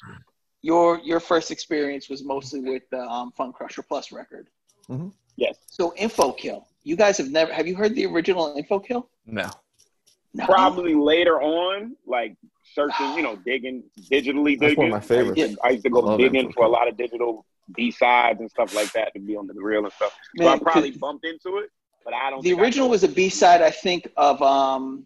your 0.62 1.00
your 1.00 1.22
first 1.22 1.50
experience 1.50 2.10
was 2.10 2.26
mostly 2.26 2.60
with 2.60 2.84
the 2.92 3.00
um, 3.00 3.32
Fun 3.32 3.54
Crusher 3.54 3.84
Plus 3.84 4.12
record. 4.12 4.50
Yes. 5.38 5.56
So, 5.68 5.94
Info 5.96 6.34
Kill. 6.34 6.67
You 6.88 6.96
guys 6.96 7.18
have 7.18 7.30
never 7.30 7.52
have 7.54 7.68
you 7.68 7.76
heard 7.76 7.96
the 7.96 8.06
original 8.06 8.56
Info 8.56 8.80
Kill? 8.80 9.10
No. 9.26 9.50
No. 10.34 10.46
Probably 10.46 10.96
later 10.96 11.42
on, 11.42 11.98
like 12.06 12.38
searching, 12.74 13.14
you 13.16 13.22
know, 13.22 13.36
digging, 13.36 13.84
digitally 14.10 14.58
That's 14.58 14.72
digging. 14.72 14.78
one 14.78 14.86
of 14.88 14.92
my 14.92 15.00
favorites. 15.02 15.38
I 15.38 15.44
used 15.44 15.56
to, 15.56 15.66
I 15.66 15.70
used 15.72 15.84
to 15.84 15.90
go 15.90 16.00
Love 16.00 16.18
digging 16.20 16.46
Info 16.46 16.54
for 16.54 16.64
a 16.64 16.70
lot 16.70 16.88
of 16.88 16.96
digital 16.96 17.46
B 17.76 17.92
sides 17.92 18.40
and 18.40 18.50
stuff 18.50 18.74
like 18.74 18.90
that 18.94 19.14
to 19.14 19.20
be 19.20 19.36
on 19.36 19.48
the 19.48 19.54
reel 19.56 19.84
and 19.84 19.92
stuff. 19.92 20.18
so 20.38 20.48
I 20.48 20.58
probably 20.60 20.92
bumped 20.92 21.26
into 21.26 21.58
it, 21.58 21.70
but 22.06 22.14
I 22.14 22.30
don't. 22.30 22.42
The 22.42 22.52
think 22.52 22.62
original 22.62 22.88
know. 22.88 22.92
was 22.92 23.04
a 23.04 23.10
B 23.10 23.28
side, 23.28 23.62
I 23.62 23.72
think, 23.72 24.08
of 24.16 24.42
um, 24.42 25.04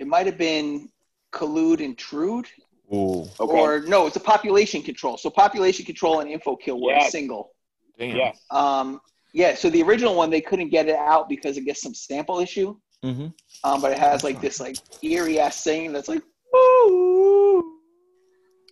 it 0.00 0.08
might 0.08 0.26
have 0.26 0.38
been 0.38 0.88
Collude 1.32 1.80
Intrude, 1.80 2.48
Ooh. 2.92 3.28
okay. 3.38 3.56
or 3.56 3.82
no, 3.82 4.08
it's 4.08 4.16
a 4.16 4.20
Population 4.20 4.82
Control. 4.82 5.16
So 5.16 5.30
Population 5.30 5.84
Control 5.84 6.18
and 6.18 6.28
Info 6.28 6.56
Kill 6.56 6.80
were 6.80 6.94
a 6.94 7.08
single. 7.08 7.52
Damn. 8.00 8.16
yes. 8.16 8.40
Um, 8.50 9.00
yeah, 9.34 9.54
so 9.56 9.68
the 9.68 9.82
original 9.82 10.14
one 10.14 10.30
they 10.30 10.40
couldn't 10.40 10.68
get 10.70 10.88
it 10.88 10.94
out 10.96 11.28
because 11.28 11.56
it 11.58 11.64
gets 11.64 11.82
some 11.82 11.92
sample 11.92 12.38
issue. 12.38 12.76
Mm-hmm. 13.04 13.26
Um, 13.64 13.80
but 13.82 13.90
it 13.92 13.98
has 13.98 14.22
like 14.24 14.40
this 14.40 14.60
like 14.60 14.76
eerie 15.02 15.40
ass 15.40 15.62
singing 15.62 15.92
that's 15.92 16.08
like 16.08 16.22
ooh. 16.56 17.78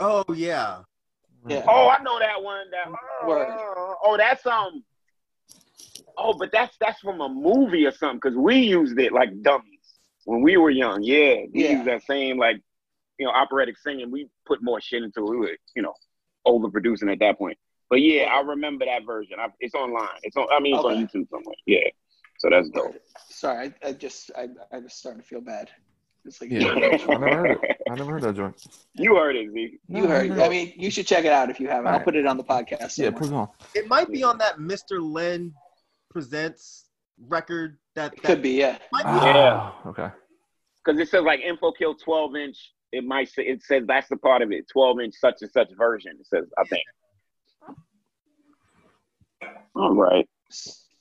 Oh 0.01 0.25
yeah. 0.35 0.79
Yeah. 1.49 1.65
Oh, 1.69 1.89
I 1.89 2.01
know 2.05 2.21
that 2.21 2.41
one. 2.41 2.67
That 2.71 3.27
Word. 3.27 3.49
oh, 3.51 3.97
oh, 4.05 4.17
that's 4.17 4.47
um. 4.47 4.85
Oh, 6.17 6.35
but 6.39 6.51
that's 6.53 6.77
that's 6.81 7.01
from 7.01 7.21
a 7.21 7.29
movie 7.29 7.85
or 7.85 7.91
something 7.91 8.21
because 8.23 8.37
we 8.39 8.57
used 8.59 8.99
it 9.01 9.13
like 9.13 9.31
dummies 9.43 9.99
when 10.25 10.43
we 10.43 10.57
were 10.57 10.71
young. 10.71 11.03
Yeah, 11.03 11.43
we 11.53 11.65
Yeah. 11.65 11.73
used 11.73 11.85
that 11.87 12.05
same 12.05 12.39
like 12.39 12.61
you 13.19 13.27
know 13.27 13.33
operatic 13.33 13.77
singing. 13.79 14.13
We 14.13 14.29
put 14.47 14.63
more 14.63 14.81
shit 14.81 15.03
into 15.03 15.27
it. 15.27 15.31
We 15.31 15.37
were, 15.39 15.57
you 15.75 15.83
know 15.83 15.95
overproducing 16.47 17.11
at 17.13 17.19
that 17.21 17.39
point. 17.39 17.59
But 17.93 18.01
yeah, 18.01 18.23
I 18.33 18.41
remember 18.41 18.87
that 18.87 19.05
version. 19.05 19.37
I, 19.39 19.49
it's 19.61 19.75
online. 19.75 20.09
It's 20.23 20.35
on. 20.35 20.47
I 20.51 20.61
mean, 20.61 20.75
it's 20.75 20.83
Okay. 20.83 20.95
on 20.97 21.03
YouTube 21.07 21.29
somewhere. 21.29 21.55
Yeah. 21.67 21.81
So 22.39 22.49
that's 22.49 22.71
dope. 22.71 22.95
Sorry, 23.29 23.71
I, 23.85 23.89
I 23.89 23.93
just 23.93 24.31
I 24.35 24.49
I 24.73 24.79
was 24.79 24.95
starting 24.95 25.21
to 25.21 25.29
feel 25.29 25.43
bad. 25.43 25.69
It's 26.25 26.41
like 26.41 26.51
Yeah. 26.51 26.69
I 26.71 26.79
never 27.19 27.37
heard 27.37 27.51
it. 27.63 27.77
I 27.91 27.95
never 27.95 28.13
heard 28.13 28.23
that 28.23 28.35
joint. 28.35 28.57
You 28.95 29.17
heard 29.17 29.37
it, 29.37 29.53
Z. 29.53 29.79
you 29.89 30.07
heard. 30.07 30.31
I 30.41 30.49
mean, 30.49 30.73
you 30.75 30.91
should 30.91 31.07
check 31.07 31.27
it 31.27 31.33
out 31.33 31.51
if 31.51 31.61
you 31.61 31.69
haven't. 31.69 31.89
I'll 31.89 31.93
Alright. 31.93 32.05
put 32.07 32.17
it 32.17 32.27
on 32.27 32.39
the 32.39 32.45
podcast. 32.45 32.97
Yeah, 32.97 33.11
put 33.11 33.27
it 33.27 33.35
on. 33.35 33.49
It 33.75 33.89
might 33.89 34.11
be 34.11 34.23
on 34.25 34.39
that 34.39 34.57
Mr. 34.57 34.99
Len 35.03 35.53
presents 36.11 36.87
record. 37.29 37.77
That, 37.95 38.13
that 38.13 38.23
Could 38.23 38.41
be, 38.41 38.53
yeah. 38.53 38.79
might 38.91 39.03
be- 39.05 39.27
Yeah. 39.27 39.57
Ah, 39.61 39.89
okay. 39.89 40.09
Because 40.83 40.99
it 40.99 41.11
says 41.11 41.25
like 41.25 41.41
info 41.41 41.73
kill 41.73 41.95
12 41.95 42.37
inch. 42.37 42.73
It 42.91 43.05
might 43.05 43.29
say 43.29 43.43
it 43.43 43.63
says 43.63 43.83
that's 43.87 44.09
the 44.09 44.17
part 44.17 44.41
of 44.41 44.51
it. 44.51 44.65
12 44.73 45.01
inch 45.01 45.15
such 45.21 45.43
and 45.43 45.51
such 45.51 45.69
version. 45.77 46.13
It 46.19 46.27
says 46.27 46.47
I 46.59 46.65
think. 46.65 46.83
All 49.75 49.95
right. 49.95 50.29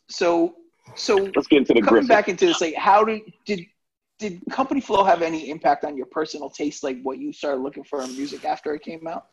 So 0.09 0.55
so 0.95 1.17
Let's 1.35 1.47
get 1.47 1.59
into 1.59 1.73
the 1.73 1.81
coming 1.81 2.01
gristle. 2.01 2.15
back 2.15 2.29
into 2.29 2.45
this, 2.45 2.61
like, 2.61 2.75
how 2.75 3.03
did 3.03 3.21
did 3.45 3.65
did 4.19 4.41
Company 4.51 4.81
Flow 4.81 5.03
have 5.03 5.21
any 5.21 5.49
impact 5.49 5.83
on 5.83 5.97
your 5.97 6.05
personal 6.07 6.49
taste, 6.49 6.83
like 6.83 7.01
what 7.01 7.17
you 7.17 7.33
started 7.33 7.61
looking 7.61 7.83
for 7.83 8.03
in 8.03 8.11
music 8.15 8.45
after 8.45 8.73
it 8.75 8.81
came 8.83 9.07
out? 9.07 9.27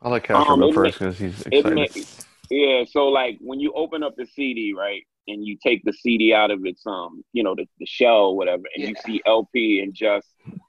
I 0.00 0.08
like 0.08 0.24
Castro 0.24 0.54
Um, 0.54 0.60
go 0.60 0.72
first 0.72 0.98
because 0.98 1.18
he's 1.18 1.40
it 1.42 1.66
excited. 1.66 1.76
ma- 1.76 2.02
yeah, 2.50 2.84
so 2.88 3.08
like 3.08 3.36
when 3.40 3.60
you 3.60 3.72
open 3.74 4.02
up 4.02 4.14
the 4.16 4.26
CD, 4.26 4.72
right, 4.72 5.02
and 5.26 5.44
you 5.44 5.58
take 5.62 5.82
the 5.84 5.92
CD 5.92 6.32
out 6.32 6.50
of 6.50 6.64
its 6.64 6.86
um, 6.86 7.22
you 7.32 7.42
know, 7.42 7.54
the, 7.54 7.66
the 7.78 7.86
shell 7.86 8.28
or 8.28 8.36
whatever, 8.36 8.62
and 8.74 8.88
you 8.88 8.94
see 9.04 9.20
LP 9.26 9.80
and 9.80 9.92
just 9.94 10.28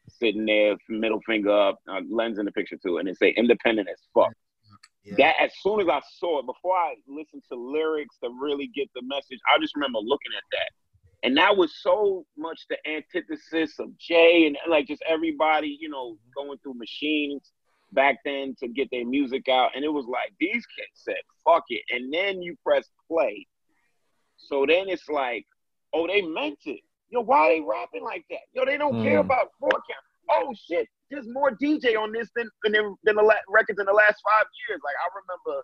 sitting 0.10 0.46
there, 0.46 0.76
middle 0.90 1.22
finger 1.26 1.52
up, 1.52 1.80
uh, 1.90 2.02
lens 2.10 2.38
in 2.40 2.46
the 2.46 2.52
picture 2.52 2.78
too, 2.84 2.98
and 2.98 3.08
it 3.08 3.18
say 3.18 3.34
independent 3.38 3.88
as 3.90 4.00
fuck. 4.14 4.34
Yeah. 5.04 5.16
That 5.18 5.36
as 5.42 5.52
soon 5.62 5.80
as 5.80 5.88
I 5.88 6.02
saw 6.18 6.40
it, 6.40 6.46
before 6.46 6.76
I 6.76 6.96
listened 7.08 7.44
to 7.52 7.58
lyrics 7.58 8.18
to 8.24 8.30
really 8.30 8.68
get 8.68 8.90
the 8.94 9.02
message, 9.04 9.40
I 9.54 9.58
just 9.60 9.76
remember 9.76 10.00
looking 10.00 10.32
at 10.38 10.44
that. 10.52 10.70
And 11.24 11.36
that 11.38 11.56
was 11.58 11.74
so 11.82 12.26
much 12.38 12.62
the 12.70 12.78
antithesis 12.90 13.78
of 13.80 13.98
Jay 13.98 14.46
and 14.48 14.58
like 14.70 14.88
just 14.88 15.02
everybody, 15.08 15.78
you 15.80 15.90
know, 15.90 16.18
going 16.36 16.58
through 16.60 16.76
machines 16.76 17.52
back 17.92 18.18
then 18.24 18.56
to 18.60 18.68
get 18.68 18.88
their 18.92 19.06
music 19.06 19.50
out. 19.50 19.72
And 19.76 19.84
it 19.84 19.92
was 19.92 20.06
like 20.06 20.34
these 20.40 20.66
kids 20.78 20.92
said, 20.94 21.16
fuck 21.44 21.64
it. 21.70 21.82
And 21.90 22.14
then 22.14 22.42
you 22.42 22.56
press 22.66 22.88
play. 23.08 23.48
So 24.38 24.66
then 24.66 24.88
it's 24.88 25.10
like, 25.10 25.46
oh, 25.94 26.08
they 26.08 26.22
meant 26.22 26.60
it. 26.66 26.82
Yo, 27.10 27.22
why 27.22 27.38
are 27.40 27.50
they 27.56 27.62
rapping 27.62 28.04
like 28.04 28.24
that? 28.30 28.40
Yo, 28.54 28.64
they 28.66 28.78
don't 28.78 29.02
care 29.04 29.18
Mm. 29.22 29.26
about 29.26 29.48
four 29.60 29.72
count. 29.72 30.06
Oh 30.32 30.54
shit, 30.70 30.88
there's 31.12 31.28
more 31.28 31.52
DJ 31.52 31.98
on 31.98 32.12
this 32.12 32.30
than 32.36 32.50
than, 32.64 32.74
than 33.04 33.16
the 33.16 33.24
la- 33.24 33.36
records 33.50 33.80
in 33.80 33.86
the 33.86 33.94
last 33.94 34.22
five 34.24 34.46
years. 34.68 34.80
Like 34.84 34.96
I 35.04 35.08
remember 35.22 35.64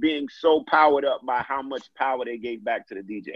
being 0.00 0.28
so 0.28 0.64
powered 0.68 1.04
up 1.04 1.20
by 1.26 1.42
how 1.42 1.62
much 1.62 1.84
power 1.96 2.24
they 2.24 2.38
gave 2.38 2.64
back 2.64 2.86
to 2.88 2.94
the 2.94 3.02
DJ. 3.02 3.34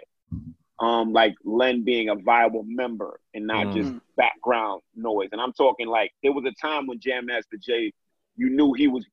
Um, 0.80 1.12
like 1.12 1.34
Len 1.44 1.82
being 1.84 2.08
a 2.08 2.14
viable 2.16 2.64
member 2.66 3.20
and 3.34 3.46
not 3.46 3.66
Mm. 3.66 3.74
just 3.74 3.92
background 4.16 4.80
noise. 4.96 5.28
And 5.32 5.40
I'm 5.40 5.52
talking 5.52 5.86
like 5.88 6.10
there 6.22 6.32
was 6.32 6.44
a 6.46 6.52
time 6.52 6.86
when 6.86 6.98
Jam 6.98 7.26
Master 7.26 7.58
Jay, 7.60 7.92
you 8.36 8.48
knew 8.48 8.72
he 8.72 8.88
was 8.88 9.04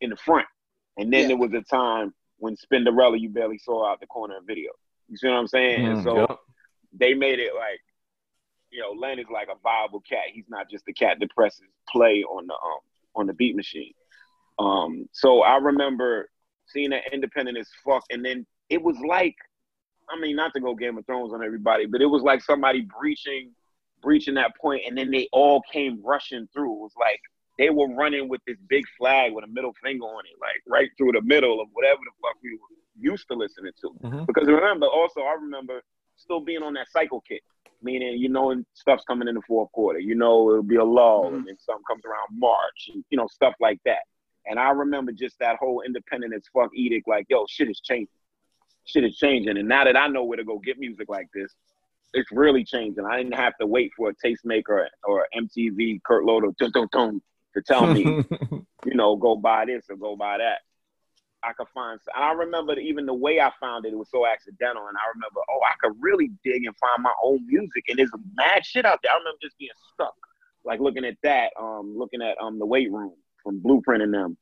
in 0.00 0.10
the 0.10 0.16
front, 0.16 0.46
and 0.96 1.12
then 1.12 1.22
Yeah. 1.22 1.28
there 1.28 1.36
was 1.38 1.52
a 1.54 1.62
time 1.62 2.14
when 2.38 2.54
Spinderella 2.56 3.18
you 3.18 3.30
barely 3.30 3.58
saw 3.58 3.90
out 3.90 3.98
the 3.98 4.06
corner 4.06 4.36
of 4.36 4.44
video. 4.46 4.70
You 5.08 5.16
see 5.16 5.26
what 5.28 5.36
I'm 5.36 5.46
saying? 5.48 5.86
and 5.86 5.98
Mm, 5.98 6.04
so 6.04 6.16
yep. 6.18 6.38
they 6.92 7.14
made 7.14 7.40
it 7.40 7.54
like, 7.54 7.80
you 8.70 8.80
know, 8.80 8.90
Len 8.90 9.18
is 9.18 9.26
like 9.32 9.48
a 9.48 9.58
viable 9.62 10.00
cat. 10.00 10.24
He's 10.32 10.48
not 10.48 10.68
just 10.70 10.84
the 10.86 10.92
cat 10.92 11.18
that 11.20 11.30
presses 11.30 11.68
play 11.88 12.22
on 12.24 12.46
the 12.46 12.54
um 12.54 12.80
on 13.14 13.26
the 13.26 13.32
beat 13.32 13.56
machine. 13.56 13.92
Um, 14.58 15.08
so 15.12 15.42
I 15.42 15.56
remember 15.56 16.28
seeing 16.66 16.90
that 16.90 17.02
independent 17.12 17.58
as 17.58 17.68
fuck, 17.84 18.04
and 18.10 18.24
then 18.24 18.46
it 18.68 18.82
was 18.82 18.96
like, 19.06 19.36
I 20.10 20.18
mean, 20.20 20.36
not 20.36 20.52
to 20.54 20.60
go 20.60 20.74
Game 20.74 20.98
of 20.98 21.06
Thrones 21.06 21.32
on 21.32 21.42
everybody, 21.44 21.86
but 21.86 22.00
it 22.00 22.06
was 22.06 22.22
like 22.22 22.42
somebody 22.42 22.82
breaching, 22.98 23.52
breaching 24.02 24.34
that 24.34 24.56
point, 24.56 24.82
and 24.86 24.96
then 24.96 25.10
they 25.10 25.28
all 25.32 25.62
came 25.72 26.02
rushing 26.04 26.48
through. 26.52 26.72
It 26.72 26.80
was 26.80 26.92
like 26.98 27.20
they 27.58 27.70
were 27.70 27.88
running 27.94 28.28
with 28.28 28.40
this 28.46 28.58
big 28.68 28.84
flag 28.98 29.32
with 29.32 29.44
a 29.44 29.48
middle 29.48 29.72
finger 29.82 30.04
on 30.04 30.24
it, 30.26 30.38
like 30.40 30.62
right 30.66 30.90
through 30.98 31.12
the 31.12 31.22
middle 31.22 31.60
of 31.60 31.68
whatever 31.72 32.00
the 32.04 32.10
fuck 32.20 32.36
we 32.42 32.52
were 32.52 33.10
used 33.12 33.26
to 33.28 33.34
listening 33.34 33.72
to. 33.80 33.90
Mhm. 34.02 34.26
Because 34.26 34.46
remember, 34.46 34.86
also 34.86 35.20
I 35.20 35.34
remember 35.34 35.82
still 36.16 36.40
being 36.40 36.62
on 36.62 36.74
that 36.74 36.88
cycle 36.90 37.20
kick, 37.22 37.42
meaning 37.86 38.18
you 38.18 38.28
know 38.28 38.62
stuff's 38.74 39.04
coming 39.06 39.28
in 39.28 39.36
the 39.36 39.42
fourth 39.48 39.70
quarter. 39.72 39.98
You 39.98 40.14
know 40.14 40.50
it'll 40.50 40.62
be 40.62 40.76
a 40.76 40.84
lull, 40.84 41.26
mm-hmm. 41.26 41.36
and 41.36 41.46
then 41.46 41.56
something 41.58 41.84
comes 41.88 42.02
around 42.04 42.38
March, 42.38 42.90
and 42.92 43.04
you 43.10 43.16
know 43.16 43.28
stuff 43.28 43.54
like 43.60 43.78
that. 43.84 44.02
And 44.46 44.58
I 44.58 44.70
remember 44.70 45.12
just 45.12 45.38
that 45.38 45.56
whole 45.56 45.82
independent 45.86 46.34
as 46.34 46.42
fuck 46.52 46.70
edict, 46.74 47.08
like 47.08 47.26
yo, 47.28 47.46
shit 47.48 47.70
is 47.70 47.80
changing, 47.80 48.08
shit 48.84 49.04
is 49.04 49.16
changing. 49.16 49.56
And 49.56 49.68
now 49.68 49.84
that 49.84 49.96
I 49.96 50.08
know 50.08 50.24
where 50.24 50.36
to 50.36 50.44
go 50.44 50.58
get 50.58 50.78
music 50.78 51.08
like 51.08 51.28
this, 51.34 51.52
it's 52.12 52.30
really 52.32 52.64
changing. 52.64 53.04
I 53.04 53.16
didn't 53.16 53.34
have 53.34 53.56
to 53.60 53.66
wait 53.66 53.92
for 53.96 54.10
a 54.10 54.14
tastemaker 54.14 54.86
or 55.04 55.26
MTV 55.36 56.02
Kurt 56.02 56.24
Loder 56.24 56.48
dun, 56.58 56.70
dun, 56.72 56.88
dun, 56.92 57.22
to 57.54 57.62
tell 57.62 57.86
me, 57.86 58.04
you 58.84 58.94
know, 58.94 59.16
go 59.16 59.36
buy 59.36 59.64
this 59.66 59.84
or 59.90 59.96
go 59.96 60.16
buy 60.16 60.38
that. 60.38 60.58
I 61.42 61.52
could 61.52 61.68
find, 61.74 62.00
and 62.14 62.24
I 62.24 62.32
remember 62.32 62.78
even 62.78 63.06
the 63.06 63.14
way 63.14 63.40
I 63.40 63.52
found 63.60 63.84
it, 63.84 63.92
it 63.92 63.96
was 63.96 64.10
so 64.10 64.26
accidental. 64.26 64.88
And 64.88 64.96
I 64.96 65.08
remember, 65.14 65.40
oh, 65.48 65.60
I 65.64 65.74
could 65.80 65.96
really 66.00 66.30
dig 66.44 66.64
and 66.64 66.76
find 66.78 67.02
my 67.02 67.12
own 67.22 67.46
music, 67.46 67.84
and 67.88 67.98
there's 67.98 68.10
mad 68.34 68.64
shit 68.64 68.84
out 68.84 69.00
there. 69.02 69.12
I 69.12 69.18
remember 69.18 69.38
just 69.42 69.58
being 69.58 69.70
stuck, 69.94 70.14
like 70.64 70.80
looking 70.80 71.04
at 71.04 71.16
that, 71.22 71.52
um, 71.60 71.94
looking 71.96 72.22
at 72.22 72.36
um 72.40 72.58
the 72.58 72.66
weight 72.66 72.90
room 72.90 73.14
from 73.42 73.60
Blueprint 73.60 74.02
and 74.02 74.12
them, 74.12 74.36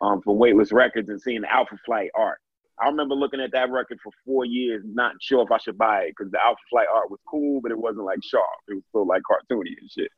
um, 0.00 0.22
from 0.22 0.38
Weightless 0.38 0.72
Records, 0.72 1.08
and 1.08 1.20
seeing 1.20 1.42
the 1.42 1.52
Alpha 1.52 1.76
Flight 1.84 2.10
art. 2.14 2.38
I 2.80 2.86
remember 2.86 3.14
looking 3.14 3.40
at 3.40 3.52
that 3.52 3.70
record 3.70 3.98
for 4.02 4.10
four 4.24 4.46
years, 4.46 4.82
not 4.86 5.12
sure 5.20 5.42
if 5.42 5.52
I 5.52 5.58
should 5.58 5.76
buy 5.76 6.04
it 6.04 6.14
because 6.16 6.32
the 6.32 6.40
Alpha 6.40 6.60
Flight 6.70 6.88
art 6.92 7.10
was 7.10 7.20
cool, 7.30 7.60
but 7.60 7.70
it 7.70 7.78
wasn't 7.78 8.06
like 8.06 8.20
sharp. 8.24 8.46
It 8.68 8.74
was 8.74 8.84
still 8.88 9.06
like 9.06 9.22
cartoony 9.30 9.74
and 9.78 9.90
shit. 9.90 10.10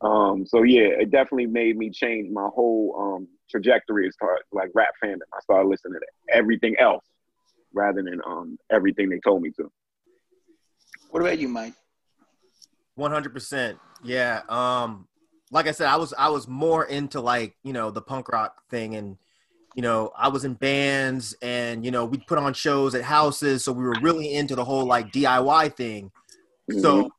Um, 0.00 0.46
so 0.46 0.62
yeah, 0.62 0.88
it 1.00 1.10
definitely 1.10 1.46
made 1.46 1.76
me 1.76 1.90
change 1.90 2.30
my 2.30 2.48
whole 2.54 2.94
um, 2.98 3.28
trajectory 3.50 4.06
as 4.06 4.14
far 4.18 4.34
as 4.34 4.42
like 4.52 4.70
rap 4.74 4.94
fandom. 5.02 5.18
I 5.34 5.40
started 5.40 5.68
listening 5.68 5.94
to 5.94 6.34
everything 6.34 6.76
else 6.78 7.04
rather 7.72 8.02
than 8.02 8.20
um, 8.26 8.58
everything 8.70 9.08
they 9.08 9.18
told 9.18 9.42
me 9.42 9.50
to. 9.52 9.70
What 11.10 11.20
about 11.20 11.38
you, 11.38 11.48
Mike? 11.48 11.74
One 12.94 13.10
hundred 13.10 13.32
percent. 13.32 13.78
Yeah. 14.04 14.42
Um, 14.48 15.08
like 15.50 15.66
I 15.66 15.72
said, 15.72 15.88
I 15.88 15.96
was 15.96 16.14
I 16.16 16.28
was 16.28 16.46
more 16.46 16.84
into 16.84 17.20
like 17.20 17.56
you 17.64 17.72
know 17.72 17.90
the 17.90 18.02
punk 18.02 18.28
rock 18.28 18.62
thing, 18.70 18.94
and 18.94 19.16
you 19.74 19.82
know 19.82 20.12
I 20.16 20.28
was 20.28 20.44
in 20.44 20.54
bands, 20.54 21.34
and 21.42 21.84
you 21.84 21.90
know 21.90 22.04
we'd 22.04 22.26
put 22.26 22.38
on 22.38 22.54
shows 22.54 22.94
at 22.94 23.02
houses, 23.02 23.64
so 23.64 23.72
we 23.72 23.82
were 23.82 23.96
really 24.00 24.34
into 24.34 24.54
the 24.54 24.64
whole 24.64 24.84
like 24.84 25.12
DIY 25.12 25.74
thing. 25.74 26.12
So 26.80 27.10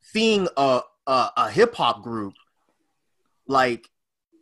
seeing 0.00 0.46
a 0.56 0.82
a, 1.08 1.30
a 1.36 1.50
hip 1.50 1.74
hop 1.74 2.02
group 2.02 2.34
like 3.48 3.88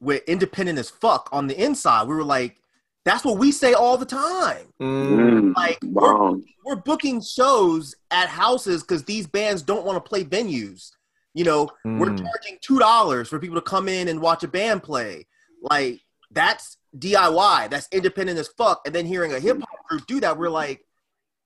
we're 0.01 0.21
independent 0.27 0.79
as 0.79 0.91
fuck 0.91 1.29
on 1.33 1.47
the 1.47 1.63
inside, 1.63 2.07
we 2.07 2.15
were 2.15 2.25
like, 2.25 2.57
that's 3.05 3.25
what 3.25 3.39
we 3.39 3.53
say 3.53 3.73
all 3.73 3.97
the 3.97 4.05
time. 4.05 4.67
Mm, 4.81 5.55
Like 5.57 5.79
we're, 5.85 6.41
we're 6.65 6.77
booking 6.77 7.23
shows 7.23 7.95
at 8.11 8.29
houses 8.29 8.83
because 8.83 9.05
these 9.05 9.27
bands 9.27 9.63
don't 9.63 9.87
want 9.87 9.97
to 9.97 10.07
play 10.07 10.25
venues. 10.25 10.91
You 11.35 11.45
know, 11.45 11.71
we're 11.85 12.11
Mm. 12.11 12.19
charging 12.19 12.59
two 12.63 12.79
dollars 12.79 13.29
for 13.29 13.39
people 13.39 13.57
to 13.57 13.63
come 13.63 13.89
in 13.89 14.09
and 14.09 14.21
watch 14.21 14.43
a 14.43 14.49
band 14.49 14.83
play. 14.83 15.27
Like 15.63 16.01
that's 16.33 16.79
DIY. 16.99 17.71
That's 17.71 17.89
independent 17.93 18.39
as 18.39 18.49
fuck. 18.49 18.83
And 18.85 18.95
then 18.95 19.07
hearing 19.07 19.33
a 19.33 19.41
hip 19.41 19.59
hop 19.61 19.87
group 19.89 20.07
do 20.07 20.21
that, 20.21 20.37
we're 20.37 20.51
like, 20.51 20.85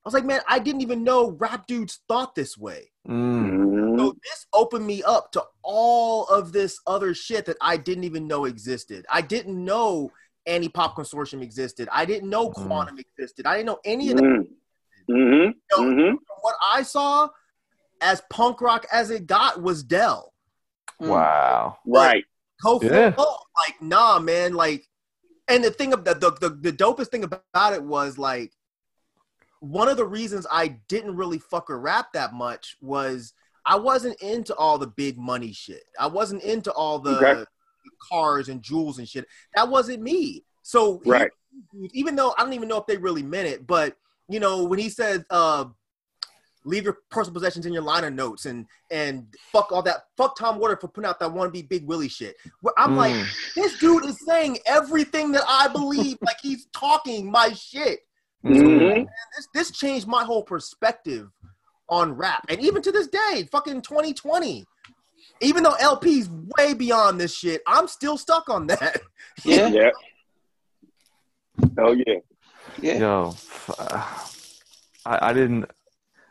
I 0.02 0.08
was 0.08 0.14
like, 0.14 0.24
man, 0.24 0.40
I 0.48 0.58
didn't 0.58 0.80
even 0.80 1.04
know 1.04 1.32
rap 1.32 1.66
dudes 1.66 2.00
thought 2.08 2.34
this 2.34 2.56
way. 2.56 2.90
Mm. 3.06 3.50
Mhm. 3.50 3.98
So 3.98 4.16
this 4.24 4.46
opened 4.54 4.86
me 4.86 5.02
up 5.02 5.30
to 5.32 5.44
all 5.62 6.26
of 6.28 6.52
this 6.52 6.80
other 6.86 7.12
shit 7.12 7.44
that 7.46 7.58
I 7.60 7.76
didn't 7.76 8.04
even 8.04 8.26
know 8.26 8.46
existed. 8.46 9.04
I 9.10 9.20
didn't 9.20 9.62
know 9.62 10.10
Anti 10.46 10.68
Pop 10.68 10.96
Consortium 10.96 11.42
existed. 11.42 11.86
I 11.92 12.06
didn't 12.06 12.30
know 12.30 12.48
Mm. 12.50 12.66
Quannum 12.66 12.98
existed. 12.98 13.46
I 13.46 13.56
didn't 13.56 13.66
know 13.66 13.80
any 13.84 14.10
of 14.10 14.16
that. 14.16 14.24
Mhm. 14.24 14.48
Mhm. 15.10 15.54
So 15.70 15.82
Mhm. 15.82 16.16
what 16.40 16.56
I 16.62 16.82
saw 16.82 17.28
as 18.00 18.22
punk 18.30 18.62
rock 18.62 18.86
as 18.90 19.10
it 19.10 19.26
got 19.26 19.60
was 19.60 19.82
Dell. 19.82 20.32
Wow. 20.98 21.78
Right. 21.86 22.24
Go 22.62 22.80
Yeah. 22.82 23.10
full. 23.12 23.46
Like, 23.56 23.82
nah, 23.82 24.18
man. 24.18 24.54
Like, 24.54 24.88
and 25.48 25.62
the 25.62 25.70
thing 25.70 25.92
of 25.92 26.04
the, 26.04 26.14
the 26.14 26.30
the 26.30 26.48
the 26.48 26.72
dopest 26.72 27.08
thing 27.08 27.24
about 27.24 27.72
it 27.74 27.82
was 27.82 28.16
like 28.16 28.52
one 29.60 29.88
of 29.88 29.96
the 29.96 30.06
reasons 30.06 30.46
I 30.50 30.68
didn't 30.88 31.16
really 31.16 31.38
fuck 31.38 31.68
with 31.68 31.78
rap 31.78 32.12
that 32.14 32.32
much 32.32 32.76
was 32.80 33.34
I 33.66 33.76
wasn't 33.76 34.20
into 34.22 34.54
all 34.56 34.78
the 34.78 34.86
big 34.86 35.18
money 35.18 35.52
shit. 35.52 35.84
I 35.98 36.06
wasn't 36.06 36.42
into 36.42 36.72
all 36.72 36.98
the 36.98 37.18
Okay. 37.18 37.44
cars 38.10 38.48
and 38.48 38.62
jewels 38.62 38.98
and 38.98 39.08
shit. 39.08 39.26
That 39.54 39.68
wasn't 39.68 40.02
me. 40.02 40.44
So 40.62 41.00
he- 41.04 41.10
Right. 41.10 41.30
even 41.92 42.16
though 42.16 42.34
I 42.38 42.42
don't 42.42 42.54
even 42.54 42.68
know 42.68 42.78
if 42.78 42.86
they 42.86 42.96
really 42.96 43.22
meant 43.22 43.48
it, 43.48 43.66
but 43.66 43.96
you 44.28 44.40
know, 44.40 44.64
when 44.64 44.78
he 44.78 44.88
said 44.88 45.24
uh 45.30 45.66
leave 46.64 46.84
your 46.84 46.98
personal 47.10 47.32
possessions 47.34 47.64
in 47.64 47.72
your 47.72 47.82
liner 47.82 48.10
notes 48.10 48.44
and 48.46 48.66
and 48.90 49.26
fuck 49.52 49.72
all 49.72 49.82
that 49.82 50.04
fuck 50.16 50.36
Tom 50.38 50.58
Water 50.58 50.76
for 50.76 50.88
putting 50.88 51.08
out 51.08 51.18
that 51.20 51.32
wanna 51.32 51.50
be 51.50 51.62
big 51.62 51.86
Willie 51.86 52.08
shit. 52.08 52.36
Where 52.60 52.74
I'm 52.78 52.96
like, 52.96 53.14
Mm. 53.14 53.26
this 53.56 53.78
dude 53.78 54.04
is 54.04 54.18
saying 54.26 54.58
everything 54.66 55.32
that 55.32 55.44
I 55.48 55.68
believe, 55.68 56.16
like 56.22 56.40
he's 56.40 56.66
talking 56.72 57.30
my 57.30 57.52
shit. 57.52 58.00
Mhm. 58.44 59.06
This 59.36 59.48
this 59.54 59.70
changed 59.70 60.06
my 60.06 60.24
whole 60.24 60.42
perspective 60.42 61.28
on 61.88 62.12
rap. 62.14 62.44
And 62.48 62.60
even 62.60 62.82
to 62.82 62.92
this 62.92 63.08
day, 63.08 63.48
fucking 63.50 63.82
2020. 63.82 64.64
Even 65.42 65.62
though 65.62 65.74
El-P's 65.80 66.28
way 66.58 66.74
beyond 66.74 67.18
this 67.20 67.34
shit, 67.34 67.62
I'm 67.66 67.88
still 67.88 68.16
stuck 68.18 68.48
on 68.48 68.66
that. 68.68 69.00
Yeah, 69.44 69.68
Yeah. 69.68 69.90
Oh 71.78 71.92
yeah. 71.92 72.18
yeah. 72.80 72.98
Yo, 72.98 73.28
f- 73.30 73.70
I, 75.06 75.30
I 75.30 75.32
didn't, 75.32 75.64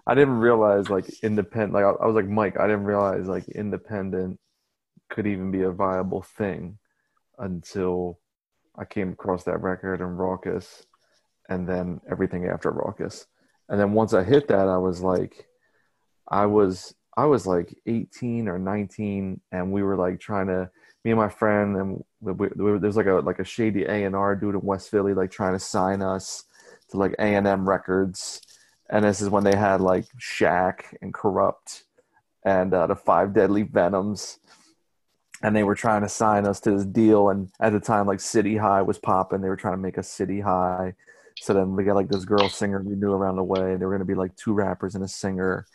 I 0.06 0.13
didn't 0.15 0.38
realize 0.39 0.89
like 0.89 1.06
independent. 1.24 1.74
Like 1.74 1.86
I, 1.86 1.89
I 1.89 2.06
was 2.06 2.15
like 2.15 2.28
Mike. 2.28 2.60
I 2.60 2.67
didn't 2.67 2.84
realize 2.86 3.28
like 3.28 3.48
independent 3.50 4.39
could 5.10 5.26
even 5.26 5.50
be 5.50 5.63
a 5.63 5.72
viable 5.72 6.22
thing 6.22 6.78
until 7.39 8.19
I 8.78 8.86
came 8.86 9.12
across 9.13 9.43
that 9.45 9.62
record 9.62 10.02
and 10.02 10.19
Rawkus, 10.19 10.86
and 11.49 11.67
then 11.67 11.99
everything 12.09 12.47
after 12.47 12.71
Raucous. 12.71 13.25
And 13.67 13.79
then 13.79 13.93
once 13.93 14.13
I 14.13 14.23
hit 14.23 14.47
that, 14.47 14.67
I 14.67 14.77
was 14.77 15.01
like, 15.01 15.47
I 16.27 16.45
was 16.45 16.93
I 17.17 17.25
was 17.25 17.45
like 17.45 17.75
18 17.85 18.47
or 18.47 18.57
19, 18.57 19.41
and 19.51 19.71
we 19.71 19.83
were 19.83 19.97
like 19.97 20.19
trying 20.19 20.47
to 20.47 20.69
me 21.03 21.12
and 21.12 21.19
my 21.19 21.29
friend 21.29 21.77
and 21.77 22.03
we, 22.19 22.33
we, 22.33 22.77
there's 22.79 22.97
like 22.97 23.05
a 23.05 23.13
like 23.13 23.39
a 23.39 23.43
shady 23.43 23.83
A 23.83 24.03
and 24.03 24.15
R 24.15 24.35
dude 24.35 24.55
in 24.55 24.62
West 24.62 24.91
Philly 24.91 25.13
like 25.13 25.31
trying 25.31 25.53
to 25.53 25.59
sign 25.59 26.01
us 26.01 26.43
to 26.89 26.97
like 26.97 27.13
A 27.19 27.35
and 27.35 27.47
M 27.47 27.67
Records, 27.67 28.41
and 28.89 29.05
this 29.05 29.21
is 29.21 29.29
when 29.29 29.43
they 29.43 29.55
had 29.55 29.81
like 29.81 30.05
Shaq 30.19 30.81
and 31.01 31.13
Corrupt 31.13 31.83
and 32.43 32.73
uh, 32.73 32.88
the 32.88 32.95
Five 32.95 33.33
Deadly 33.33 33.63
Venoms, 33.63 34.39
and 35.43 35.55
they 35.55 35.63
were 35.63 35.75
trying 35.75 36.01
to 36.01 36.09
sign 36.09 36.45
us 36.45 36.59
to 36.62 36.71
this 36.71 36.85
deal. 36.85 37.29
And 37.29 37.49
at 37.59 37.73
the 37.73 37.79
time, 37.79 38.07
like 38.07 38.19
City 38.19 38.57
High 38.57 38.81
was 38.81 38.97
popping, 38.97 39.41
they 39.41 39.49
were 39.49 39.55
trying 39.55 39.75
to 39.75 39.81
make 39.81 39.97
us 39.97 40.09
City 40.09 40.41
High. 40.41 40.95
So 41.41 41.54
then 41.54 41.75
we 41.75 41.84
got 41.84 41.95
like 41.95 42.10
this 42.10 42.25
girl 42.25 42.49
singer 42.49 42.82
we 42.82 42.95
knew 42.95 43.12
around 43.12 43.38
the 43.38 43.43
way. 43.43 43.75
There 43.75 43.88
were 43.88 43.93
gonna 43.93 44.06
be 44.06 44.15
like 44.15 44.36
two 44.36 44.54
rappers 44.54 44.95
and 44.95 45.04
a 45.04 45.08
singer, 45.08 45.65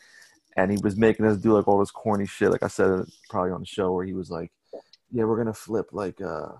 and 0.56 0.70
he 0.70 0.78
was 0.82 0.96
making 0.96 1.26
us 1.26 1.38
do 1.38 1.52
like 1.52 1.66
all 1.66 1.78
this 1.78 1.90
corny 1.90 2.26
shit. 2.26 2.50
Like 2.50 2.62
I 2.62 2.68
said, 2.68 3.06
probably 3.30 3.52
on 3.52 3.60
the 3.60 3.66
show 3.66 3.92
where 3.92 4.04
he 4.04 4.12
was 4.12 4.30
like, 4.30 4.52
"Yeah, 5.10 5.24
we're 5.24 5.38
gonna 5.38 5.54
flip 5.54 5.88
like 5.92 6.20
uh, 6.20 6.52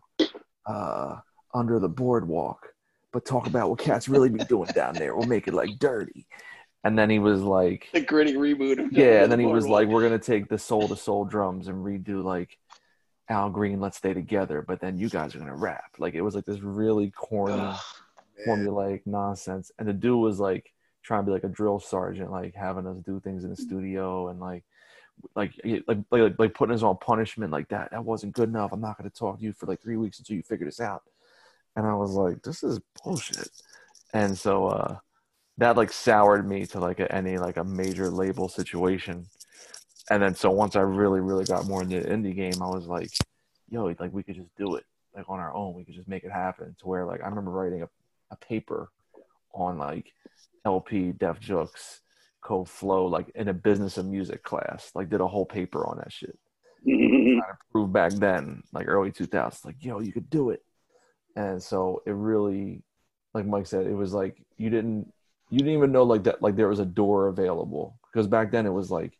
uh, 0.66 1.16
under 1.54 1.78
the 1.78 1.88
boardwalk, 1.88 2.66
but 3.12 3.26
talk 3.26 3.46
about 3.46 3.70
what 3.70 3.78
cats 3.78 4.08
really 4.08 4.30
be 4.30 4.44
doing 4.44 4.70
down 4.74 4.94
there. 4.94 5.14
We'll 5.14 5.28
make 5.28 5.48
it 5.48 5.54
like 5.54 5.78
dirty." 5.78 6.26
And 6.82 6.98
then 6.98 7.08
he 7.08 7.18
was 7.18 7.40
like, 7.40 7.88
The 7.94 8.02
gritty 8.02 8.34
reboot 8.34 8.78
of 8.78 8.92
yeah, 8.92 9.22
and 9.22 9.32
then 9.32 9.40
he 9.40 9.46
was 9.46 9.66
like, 9.66 9.88
"We're 9.88 10.02
gonna 10.02 10.18
take 10.18 10.48
the 10.48 10.58
soul 10.58 10.88
to 10.88 10.96
soul 10.96 11.24
drums 11.24 11.68
and 11.68 11.84
redo 11.84 12.22
like 12.24 12.58
Al 13.28 13.50
Green, 13.50 13.80
Let's 13.80 13.96
Stay 13.98 14.12
Together, 14.12 14.62
but 14.66 14.80
then 14.80 14.98
you 14.98 15.10
guys 15.10 15.34
are 15.34 15.38
gonna 15.38 15.56
rap." 15.56 15.92
Like 15.98 16.14
it 16.14 16.22
was 16.22 16.34
like 16.34 16.46
this 16.46 16.60
really 16.60 17.10
corny. 17.10 17.74
Formulaic 18.46 19.02
nonsense. 19.06 19.70
And 19.78 19.88
the 19.88 19.92
dude 19.92 20.20
was 20.20 20.40
like 20.40 20.72
trying 21.02 21.22
to 21.22 21.26
be 21.26 21.32
like 21.32 21.44
a 21.44 21.48
drill 21.48 21.80
sergeant, 21.80 22.30
like 22.30 22.54
having 22.54 22.86
us 22.86 22.98
do 22.98 23.20
things 23.20 23.44
in 23.44 23.50
the 23.50 23.56
studio 23.56 24.28
and 24.28 24.40
like. 24.40 24.64
Like, 25.36 25.52
like, 25.86 25.98
like, 26.10 26.38
like 26.40 26.54
putting 26.54 26.74
us 26.74 26.82
on 26.82 26.96
punishment 26.96 27.52
like 27.52 27.68
that. 27.68 27.92
That 27.92 28.04
wasn't 28.04 28.32
good 28.32 28.48
enough. 28.48 28.72
I'm 28.72 28.80
not 28.80 28.98
going 28.98 29.08
to 29.08 29.16
talk 29.16 29.38
to 29.38 29.44
you 29.44 29.52
for 29.52 29.66
like 29.66 29.80
three 29.80 29.96
weeks 29.96 30.18
until 30.18 30.34
you 30.34 30.42
figure 30.42 30.66
this 30.66 30.80
out. 30.80 31.04
And 31.76 31.86
I 31.86 31.94
was 31.94 32.10
like, 32.10 32.42
this 32.42 32.64
is 32.64 32.80
bullshit. 33.04 33.48
And 34.12 34.36
so, 34.36 34.66
uh, 34.66 34.96
that 35.58 35.76
like 35.76 35.92
soured 35.92 36.48
me 36.48 36.66
to 36.66 36.80
like 36.80 37.00
a, 37.00 37.12
any 37.14 37.38
like 37.38 37.56
a 37.56 37.64
major 37.64 38.10
label 38.10 38.48
situation 38.48 39.26
and 40.10 40.22
then 40.22 40.34
so 40.34 40.50
once 40.50 40.76
i 40.76 40.80
really 40.80 41.20
really 41.20 41.44
got 41.44 41.66
more 41.66 41.82
into 41.82 42.00
the 42.00 42.08
indie 42.08 42.34
game 42.34 42.60
i 42.60 42.66
was 42.66 42.86
like 42.86 43.10
yo 43.70 43.84
like 43.98 44.12
we 44.12 44.22
could 44.22 44.36
just 44.36 44.54
do 44.56 44.74
it 44.76 44.84
like 45.14 45.28
on 45.28 45.38
our 45.38 45.54
own 45.54 45.74
we 45.74 45.84
could 45.84 45.94
just 45.94 46.08
make 46.08 46.24
it 46.24 46.32
happen 46.32 46.74
to 46.78 46.86
where 46.86 47.06
like 47.06 47.22
i 47.22 47.28
remember 47.28 47.50
writing 47.50 47.82
a, 47.82 47.88
a 48.30 48.36
paper 48.36 48.90
on 49.52 49.78
like 49.78 50.12
El-P 50.64 51.12
def 51.12 51.40
jux 51.40 52.00
Co 52.42 52.64
Flow 52.64 53.06
like 53.06 53.30
in 53.34 53.48
a 53.48 53.54
business 53.54 53.96
of 53.96 54.06
music 54.06 54.42
class 54.42 54.90
like 54.94 55.08
did 55.10 55.20
a 55.20 55.26
whole 55.26 55.46
paper 55.46 55.86
on 55.86 55.98
that 55.98 56.12
shit 56.12 56.38
Mhm. 56.86 57.38
trying 57.40 57.52
to 57.52 57.58
prove 57.72 57.92
back 57.92 58.12
then, 58.12 58.62
like 58.72 58.88
early 58.88 59.10
2000s, 59.10 59.64
like, 59.64 59.76
yo, 59.80 60.00
you 60.00 60.12
could 60.12 60.28
do 60.28 60.50
it. 60.50 60.62
And 61.36 61.62
so 61.62 62.02
it 62.06 62.12
really, 62.12 62.82
like 63.32 63.46
Mike 63.46 63.66
said, 63.66 63.86
it 63.86 63.94
was 63.94 64.12
like 64.12 64.36
you 64.56 64.70
didn't, 64.70 65.10
you 65.50 65.58
didn't 65.58 65.74
even 65.74 65.92
know 65.92 66.04
like 66.04 66.24
that, 66.24 66.42
like 66.42 66.56
there 66.56 66.68
was 66.68 66.80
a 66.80 66.84
door 66.84 67.28
available 67.28 67.98
because 68.12 68.26
back 68.26 68.52
then 68.52 68.66
it 68.66 68.72
was 68.72 68.90
like, 68.90 69.18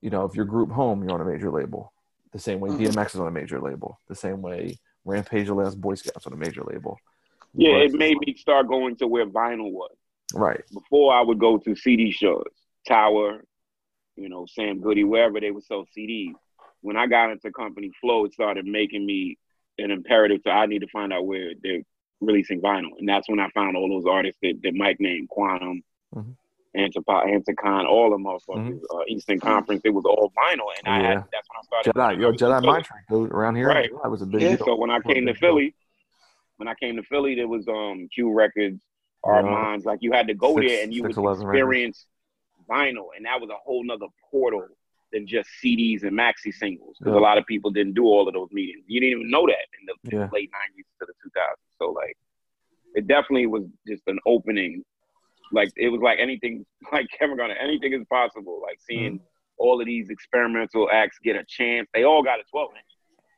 you 0.00 0.10
know, 0.10 0.24
if 0.24 0.34
you're 0.34 0.44
group 0.44 0.70
home, 0.70 1.02
you're 1.02 1.12
on 1.12 1.20
a 1.20 1.24
major 1.24 1.50
label. 1.50 1.92
The 2.32 2.38
same 2.38 2.60
way 2.60 2.70
DMX 2.70 3.14
is 3.14 3.20
on 3.20 3.26
a 3.28 3.30
major 3.30 3.60
label. 3.60 4.00
The 4.08 4.14
same 4.14 4.42
way 4.42 4.78
Rampage, 5.04 5.46
the 5.46 5.54
Last 5.54 5.80
Boy 5.80 5.94
Scouts 5.94 6.26
on 6.26 6.32
a 6.32 6.36
major 6.36 6.62
label. 6.62 6.98
Yeah, 7.56 7.76
it 7.78 7.92
made 7.92 8.18
me 8.18 8.34
start 8.36 8.68
going 8.68 8.96
to 8.96 9.06
where 9.06 9.26
vinyl 9.26 9.70
was. 9.72 9.90
right. 10.34 10.62
Before 10.72 11.14
I 11.14 11.22
would 11.22 11.38
go 11.38 11.58
to 11.58 11.74
CD 11.76 12.10
shows, 12.10 12.44
Tower, 12.86 13.44
you 14.16 14.28
know, 14.28 14.46
Sam 14.48 14.80
Goody, 14.80 15.04
wherever 15.04 15.40
they 15.40 15.50
would 15.50 15.64
sell 15.64 15.86
CDs. 15.96 16.34
when 16.82 16.96
I 16.96 17.06
got 17.06 17.30
into 17.30 17.50
Company 17.50 17.90
Flow, 18.00 18.24
it 18.26 18.32
started 18.34 18.64
making 18.66 19.04
me 19.06 19.38
an 19.78 19.90
imperative 19.90 20.42
to 20.44 20.50
I 20.50 20.66
need 20.66 20.80
to 20.80 20.88
find 20.88 21.12
out 21.12 21.26
where 21.26 21.52
they're 21.62 21.82
releasing 22.20 22.60
vinyl, 22.60 22.90
and 22.98 23.08
that's 23.08 23.28
when 23.28 23.40
I 23.40 23.48
found 23.50 23.76
all 23.76 23.88
those 23.88 24.10
artists 24.10 24.38
that, 24.42 24.54
that 24.62 24.74
Mike 24.74 24.98
named 25.00 25.28
Quannum, 25.36 25.82
Mhm. 26.14 26.36
Antipop, 26.76 27.24
Anticon, 27.26 27.86
all 27.86 28.06
of 28.06 28.12
them 28.12 28.24
motherfuckers, 28.24 28.80
uh, 28.94 29.02
Eastern 29.08 29.40
Conference. 29.40 29.80
It 29.84 29.90
was 29.94 30.04
all 30.04 30.30
vinyl, 30.36 30.66
and 30.78 30.86
I 30.94 30.96
had 31.08 31.24
that's 31.32 31.48
when 31.48 31.58
I 31.58 31.62
started. 31.62 31.94
Jedi, 31.94 32.20
yo, 32.20 32.28
I 32.28 32.30
was 32.30 32.42
in 32.42 32.48
Jedi 32.48 32.60
Philly. 32.60 32.66
Mind 32.72 32.84
Trick, 32.84 33.00
dude. 33.10 33.30
Around 33.32 33.56
here, 33.56 33.66
Right. 33.68 33.90
that 34.02 34.10
was 34.10 34.22
a 34.22 34.26
big 34.26 34.42
Yeah, 34.42 34.56
deal. 34.56 34.66
So 34.66 34.76
when 34.76 34.90
I 34.90 34.98
That 34.98 35.06
was 35.06 35.10
a 35.10 35.14
came 35.14 35.26
to 35.26 35.32
big 35.32 35.40
deal. 35.40 35.48
Philly, 35.50 35.74
when 36.56 36.68
I 36.68 36.74
came 36.74 36.96
to 36.96 37.02
Philly, 37.02 37.34
there 37.34 37.48
was 37.48 37.66
um 37.68 38.08
Q 38.14 38.32
Records, 38.32 38.82
Yeah. 39.24 39.32
Armands. 39.32 39.84
Like 39.84 39.98
you 40.02 40.12
had 40.12 40.28
to 40.28 40.34
go 40.34 40.56
Six- 40.56 40.66
there 40.70 40.82
and 40.84 40.92
you 40.94 41.02
would 41.02 41.10
611 41.14 41.46
Records. 41.46 41.58
experience 41.58 42.06
vinyl, 42.68 43.08
and 43.16 43.24
that 43.26 43.40
was 43.40 43.50
a 43.50 43.56
whole 43.64 43.84
nother 43.84 44.06
portal 44.30 44.66
than 45.12 45.26
just 45.26 45.48
CDs 45.62 46.02
and 46.02 46.12
maxi 46.12 46.52
singles 46.52 46.96
because 46.98 47.12
Yeah. 47.14 47.20
a 47.20 47.22
lot 47.22 47.38
of 47.38 47.46
people 47.46 47.70
didn't 47.70 47.94
do 47.94 48.04
all 48.06 48.26
of 48.26 48.34
those 48.34 48.50
meetings. 48.52 48.84
You 48.88 49.00
didn't 49.00 49.20
even 49.20 49.30
know 49.30 49.46
that 49.46 49.66
in 49.80 49.86
the, 49.86 50.16
Yeah. 50.16 50.28
late 50.32 50.50
'90s 50.52 50.84
to 51.00 51.06
the 51.06 51.12
2000s. 51.22 51.56
So 51.78 51.90
like, 51.90 52.16
it 52.94 53.06
definitely 53.06 53.46
was 53.46 53.64
just 53.86 54.02
an 54.08 54.18
opening. 54.26 54.84
Like 55.52 55.70
it 55.76 55.90
was 55.90 56.00
like 56.00 56.18
anything, 56.18 56.66
like 56.92 57.06
Kevin 57.16 57.36
Garnett, 57.36 57.58
anything 57.60 57.92
is 57.92 58.04
possible. 58.10 58.60
Like 58.62 58.80
seeing 58.80 59.20
all 59.58 59.80
of 59.80 59.86
these 59.86 60.10
experimental 60.10 60.90
acts 60.90 61.18
get 61.20 61.36
a 61.36 61.44
chance. 61.44 61.88
They 61.94 62.02
all 62.04 62.22
got 62.22 62.40
a 62.40 62.44
12 62.50 62.72
inch. 62.74 62.84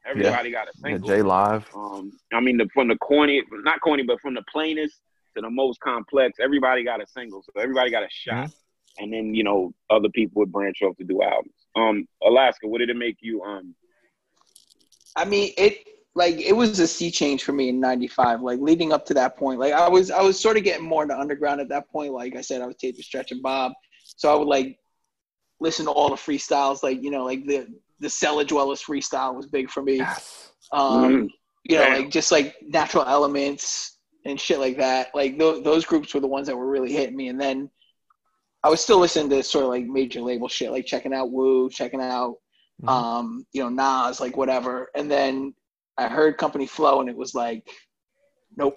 Everybody 0.09 0.51
got 0.51 0.69
a 0.69 0.73
Yeah, 0.77 0.91
single. 0.91 1.09
J 1.09 1.23
Live. 1.23 1.69
Um, 1.75 2.13
I 2.33 2.41
mean, 2.41 2.57
the, 2.57 2.69
from 2.73 2.89
the 2.89 2.97
corny, 2.97 3.43
not 3.51 3.81
corny, 3.81 4.03
but 4.03 4.21
from 4.21 4.35
the 4.35 4.43
plainest 4.51 5.01
to 5.37 5.43
the 5.43 5.51
most 5.51 5.81
complex, 5.81 6.39
everybody 6.41 6.83
got 6.85 7.03
a 7.03 7.07
single, 7.07 7.43
so 7.43 7.61
everybody 7.61 7.91
got 7.91 8.03
a 8.03 8.09
shot. 8.11 8.51
And 8.99 9.13
then 9.13 9.35
you 9.35 9.45
know, 9.45 9.73
other 9.91 10.09
people 10.09 10.41
would 10.41 10.53
branch 10.53 10.83
off 10.83 10.97
to 10.97 11.05
do 11.05 11.23
albums. 11.23 11.55
Um, 11.77 12.09
Alaska, 12.23 12.67
what 12.67 12.79
did 12.79 12.91
it 12.91 12.97
make 12.97 13.19
you? 13.21 13.43
Um, 13.43 13.75
I 15.15 15.25
mean, 15.25 15.53
it 15.57 15.87
like 16.15 16.41
it 16.41 16.53
was 16.53 16.79
a 16.81 16.87
sea 16.87 17.11
change 17.11 17.45
for 17.45 17.53
me 17.53 17.69
in 17.69 17.79
'95. 17.79 18.41
Like 18.43 18.59
leading 18.61 18.93
up 18.93 19.07
to 19.07 19.15
that 19.15 19.37
point, 19.37 19.61
like 19.61 19.73
I 19.73 19.89
was 19.89 20.11
I 20.11 20.23
was 20.23 20.41
sort 20.41 20.57
of 20.57 20.65
getting 20.65 20.87
more 20.87 21.03
into 21.03 21.19
underground 21.19 21.61
at 21.61 21.69
that 21.69 21.89
point. 21.91 22.13
Like 22.13 22.35
I 22.35 22.41
said, 22.41 22.61
I 22.61 22.67
was 22.67 22.77
taping 22.77 23.03
Stretch 23.03 23.31
and 23.31 23.43
Bob, 23.43 23.73
so 24.05 24.33
I 24.33 24.37
would 24.37 24.49
like 24.49 24.79
listen 25.61 25.87
to 25.87 25.93
all 25.93 26.11
the 26.11 26.17
freestyles. 26.17 26.83
Like 26.83 27.03
you 27.03 27.11
know, 27.11 27.25
like 27.25 27.47
the 27.47 27.69
the 28.01 28.09
Cella 28.11 28.45
Dwellas 28.45 28.83
freestyle 28.83 29.35
was 29.35 29.47
big 29.47 29.71
for 29.71 29.83
me. 29.83 29.97
Yes. 29.97 30.53
Um, 30.73 31.03
Mhm. 31.03 31.29
you 31.65 31.77
know, 31.77 31.85
Damn. 31.85 32.03
like 32.03 32.11
just 32.11 32.31
like 32.33 32.55
natural 32.63 33.05
elements 33.05 33.99
and 34.25 34.41
shit 34.41 34.59
like 34.59 34.77
that. 34.79 35.09
Like 35.15 35.39
th- 35.39 35.65
those 35.65 35.85
groups 35.85 36.15
were 36.15 36.21
the 36.21 36.27
ones 36.27 36.47
that 36.47 36.57
were 36.57 36.69
really 36.69 36.93
hitting 36.93 37.17
me. 37.17 37.29
And 37.29 37.41
then 37.41 37.71
I 38.63 38.69
was 38.71 38.81
still 38.81 38.99
listening 38.99 39.31
to 39.31 39.43
sort 39.43 39.65
of 39.65 39.71
like 39.71 39.87
major 39.87 40.21
label 40.21 40.49
shit, 40.49 40.71
like 40.71 40.87
checking 40.87 41.15
out 41.15 41.31
Woo, 41.31 41.71
checking 41.71 42.01
out, 42.01 42.37
Mhm. 42.83 42.89
um, 42.89 43.47
you 43.53 43.63
know, 43.63 43.69
Nas, 43.69 44.21
like 44.21 44.37
whatever. 44.37 44.91
And 44.95 45.11
then 45.11 45.55
I 45.97 46.09
heard 46.09 46.39
Company 46.39 46.67
Flow, 46.67 47.01
and 47.01 47.09
it 47.09 47.17
was 47.17 47.35
like, 47.35 47.69
nope, 48.57 48.77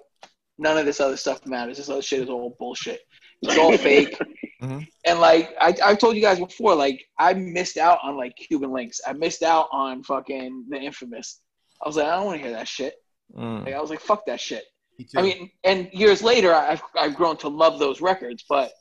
none 0.58 0.76
of 0.78 0.86
this 0.86 1.00
other 1.00 1.16
stuff 1.16 1.44
matters. 1.46 1.76
This 1.76 1.88
other 1.88 2.02
shit 2.02 2.20
is 2.20 2.28
all 2.28 2.56
bullshit. 2.58 3.00
It's 3.42 3.58
all 3.58 3.76
fake. 3.78 4.18
Mhm. 4.62 4.86
And 5.04 5.20
like 5.20 5.54
I, 5.60 5.74
I 5.84 5.94
told 5.96 6.14
you 6.14 6.22
guys 6.22 6.38
before, 6.38 6.74
like 6.74 7.04
I 7.18 7.34
missed 7.34 7.76
out 7.76 7.98
on 8.02 8.16
like 8.16 8.36
Cuban 8.36 8.70
Linx. 8.70 9.00
I 9.06 9.12
missed 9.12 9.42
out 9.42 9.68
on 9.72 10.04
fucking 10.04 10.66
the 10.68 10.78
infamous. 10.78 11.40
I 11.82 11.88
was 11.88 11.96
like, 11.96 12.06
I 12.06 12.14
don't 12.14 12.26
want 12.26 12.38
to 12.38 12.46
hear 12.46 12.56
that 12.56 12.68
shit. 12.68 12.94
Mm. 13.36 13.64
Like, 13.64 13.74
I 13.74 13.80
was 13.80 13.90
like, 13.90 14.00
fuck 14.00 14.24
that 14.26 14.40
shit. 14.40 14.64
Me. 14.98 15.06
I 15.16 15.22
mean, 15.22 15.50
and 15.64 15.88
years 15.92 16.22
later, 16.22 16.54
I've 16.54 16.82
I've 16.96 17.16
grown 17.16 17.36
to 17.38 17.48
love 17.48 17.80
those 17.80 18.00
records, 18.00 18.44
but 18.48 18.72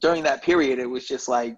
during 0.00 0.24
that 0.24 0.42
period, 0.42 0.80
it 0.80 0.86
was 0.86 1.06
just 1.06 1.28
like, 1.28 1.56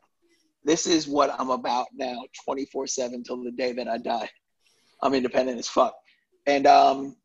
this 0.64 0.86
is 0.86 1.08
what 1.08 1.34
I'm 1.38 1.50
about 1.50 1.86
now, 1.94 2.22
24 2.44 2.86
seven 2.88 3.22
till 3.22 3.42
the 3.42 3.52
day 3.52 3.72
that 3.72 3.88
I 3.88 3.96
die. 3.98 4.28
I'm 5.02 5.14
independent 5.14 5.58
as 5.58 5.68
fuck, 5.68 5.94
and 6.46 6.66
um, 6.66 7.16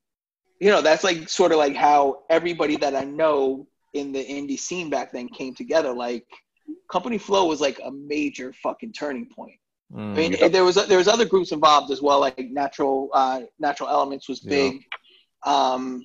you 0.61 0.69
know, 0.69 0.81
that's 0.81 1.03
like 1.03 1.27
sort 1.27 1.51
of 1.51 1.57
like 1.57 1.75
how 1.75 2.23
everybody 2.29 2.77
that 2.77 2.95
I 2.95 3.03
know 3.03 3.67
in 3.95 4.11
the 4.11 4.23
indie 4.23 4.59
scene 4.59 4.89
back 4.89 5.11
then 5.11 5.29
came 5.29 5.55
together. 5.55 5.93
Like, 5.93 6.25
Company 6.91 7.17
Flow 7.17 7.47
was 7.47 7.61
like 7.61 7.79
a 7.83 7.91
major 7.91 8.53
fucking 8.53 8.93
turning 8.93 9.27
point. 9.27 9.59
I 9.91 9.97
Mm. 9.97 10.41
mean, 10.41 10.51
there 10.51 10.63
was 10.63 10.75
there 10.75 10.97
was 10.97 11.07
other 11.07 11.25
groups 11.25 11.51
involved 11.51 11.91
as 11.91 12.01
well, 12.01 12.19
like 12.19 12.39
Natural 12.51 13.09
uh, 13.13 13.41
Natural 13.59 13.89
Elements 13.89 14.27
was 14.29 14.39
Yeah. 14.41 14.49
big. 14.49 14.83
Um, 15.43 16.03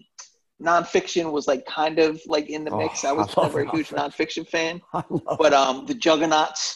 Non 0.59 0.85
Phixion 0.85 1.33
was 1.33 1.49
like 1.49 1.65
kind 1.67 1.99
of 1.99 2.21
like 2.27 2.51
in 2.51 2.65
the 2.65 2.71
Oh, 2.73 2.79
mix. 2.79 3.05
I 3.05 3.13
was 3.13 3.27
I 3.39 3.43
never 3.43 3.61
a 3.63 3.71
huge 3.71 3.93
Non 3.93 4.11
Phixion. 4.11 4.45
nonfiction 4.45 4.49
fan, 4.49 4.81
but 5.39 5.55
um, 5.55 5.87
the 5.87 5.95
Juggaknots, 5.95 6.75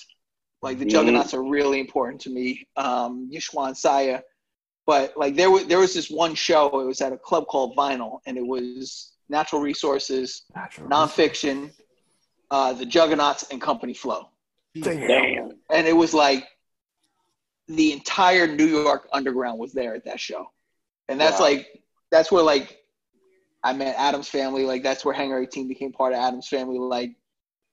like 0.62 0.78
the 0.78 0.86
Mhm. 0.86 0.92
Juggaknots, 0.94 1.34
are 1.34 1.42
really 1.44 1.80
important 1.80 2.20
to 2.22 2.30
me. 2.30 2.66
Um, 2.76 3.30
Yishwan 3.32 3.76
Saya, 3.76 4.22
but 4.86 5.16
like 5.16 5.34
there 5.36 5.50
was 5.50 5.66
there 5.66 5.78
was 5.80 5.94
this 5.94 6.10
one 6.10 6.34
show. 6.34 6.80
It 6.80 6.86
was 6.86 7.00
at 7.00 7.12
a 7.12 7.18
club 7.18 7.46
called 7.46 7.76
Vinyl, 7.76 8.20
and 8.26 8.38
it 8.38 8.46
was 8.46 9.13
Natural 9.28 9.60
Resources, 9.62 10.42
Natural 10.54 10.88
Non 10.88 11.08
Phixion, 11.08 11.70
uh, 12.50 12.72
the 12.72 12.84
Juggaknots, 12.84 13.50
and 13.50 13.60
Company 13.60 13.94
Flow 13.94 14.28
Damn. 14.80 15.06
damn. 15.06 15.50
and 15.70 15.86
it 15.86 15.96
was 15.96 16.12
like 16.14 16.46
the 17.68 17.92
entire 17.92 18.46
New 18.46 18.66
York 18.66 19.08
underground 19.12 19.58
was 19.58 19.72
there 19.72 19.94
at 19.94 20.04
that 20.04 20.20
show, 20.20 20.46
and 21.08 21.18
that's 21.20 21.38
Wow. 21.40 21.46
like 21.46 21.82
that's 22.10 22.30
where 22.30 22.42
like 22.42 22.78
I 23.62 23.72
met 23.72 23.96
Atoms 23.96 24.28
Family. 24.28 24.64
Like 24.64 24.82
that's 24.82 25.04
where 25.04 25.14
Hangar 25.14 25.40
18 25.42 25.68
became 25.68 25.90
part 25.92 26.12
of 26.12 26.18
Atoms 26.18 26.48
Family. 26.48 26.78
Like 26.78 27.12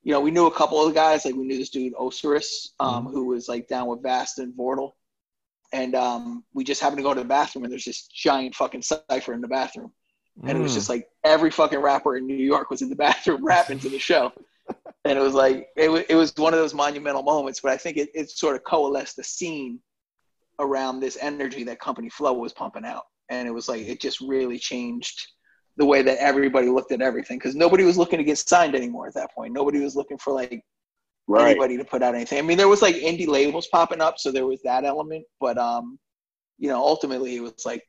you 0.04 0.14
know, 0.14 0.22
we 0.22 0.32
knew 0.32 0.48
a 0.48 0.52
couple 0.52 0.82
of 0.82 0.88
the 0.88 0.94
guys. 0.96 1.26
Like 1.26 1.36
we 1.36 1.44
knew 1.44 1.58
this 1.58 1.70
dude 1.70 1.94
Osiris, 2.00 2.74
um, 2.80 3.06
who 3.08 3.26
was 3.26 3.48
like 3.50 3.68
down 3.68 3.88
with 3.88 4.02
Vast 4.02 4.40
and 4.40 4.54
Vordul, 4.54 4.94
and 5.74 5.94
um, 5.96 6.44
we 6.54 6.64
just 6.64 6.82
happened 6.82 6.98
to 7.00 7.04
go 7.04 7.14
to 7.14 7.20
the 7.22 7.26
bathroom, 7.28 7.66
and 7.66 7.72
there's 7.72 7.86
this 7.86 8.08
giant 8.08 8.56
fucking 8.56 8.82
cipher 8.84 9.34
in 9.34 9.42
the 9.42 9.48
bathroom, 9.48 9.92
and 10.48 10.58
it 10.58 10.62
was 10.62 10.72
Mm. 10.72 10.76
just 10.76 10.90
like 10.90 11.08
every 11.24 11.52
fucking 11.52 11.80
rapper 11.80 12.18
in 12.18 12.26
New 12.26 12.36
York 12.36 12.70
was 12.70 12.82
in 12.82 12.90
the 12.90 12.96
bathroom 13.08 13.46
rapping 13.46 13.80
to 13.80 13.90
the 13.90 14.00
show. 14.00 14.32
And 15.06 15.18
it 15.18 15.22
was 15.22 15.34
like 15.34 15.68
it 15.76 15.90
was, 15.90 16.04
it 16.10 16.16
was 16.16 16.34
one 16.38 16.54
of 16.54 16.60
those 16.60 16.74
monumental 16.74 17.24
moments, 17.24 17.60
but 17.62 17.72
I 17.72 17.78
think 17.78 17.98
it, 17.98 18.10
it 18.14 18.30
sort 18.30 18.56
of 18.56 18.64
coalesced 18.64 19.16
the 19.18 19.24
scene 19.24 19.80
around 20.60 21.00
this 21.00 21.18
energy 21.22 21.64
that 21.64 21.80
Company 21.80 22.10
Flow 22.10 22.34
was 22.34 22.54
pumping 22.54 22.86
out, 22.86 23.04
and 23.30 23.48
it 23.48 23.52
was 23.52 23.68
like 23.68 23.82
it 23.82 24.00
just 24.00 24.22
really 24.22 24.60
changed 24.60 25.28
the 25.78 25.86
way 25.86 26.02
that 26.04 26.18
everybody 26.20 26.68
looked 26.70 26.92
at 26.92 27.02
everything 27.02 27.38
because 27.38 27.56
nobody 27.56 27.84
was 27.84 27.98
looking 27.98 28.18
to 28.20 28.24
get 28.24 28.38
signed 28.38 28.76
anymore 28.76 29.08
at 29.08 29.14
that 29.16 29.34
point. 29.34 29.54
Nobody 29.54 29.80
was 29.80 29.96
looking 29.96 30.18
for 30.18 30.34
like 30.34 30.64
Right. 31.28 31.52
anybody 31.52 31.78
to 31.78 31.86
put 31.86 32.04
out 32.04 32.14
anything. 32.14 32.40
I 32.40 32.42
mean, 32.42 32.58
there 32.58 32.68
was 32.68 32.82
like 32.82 32.96
indie 32.96 33.28
labels 33.28 33.68
popping 33.68 34.02
up, 34.02 34.20
so 34.20 34.32
there 34.32 34.46
was 34.46 34.62
that 34.64 34.84
element, 34.86 35.24
but 35.40 35.58
um, 35.58 35.98
you 36.60 36.68
know, 36.70 36.78
ultimately 36.82 37.36
it 37.38 37.42
was 37.42 37.66
like. 37.66 37.84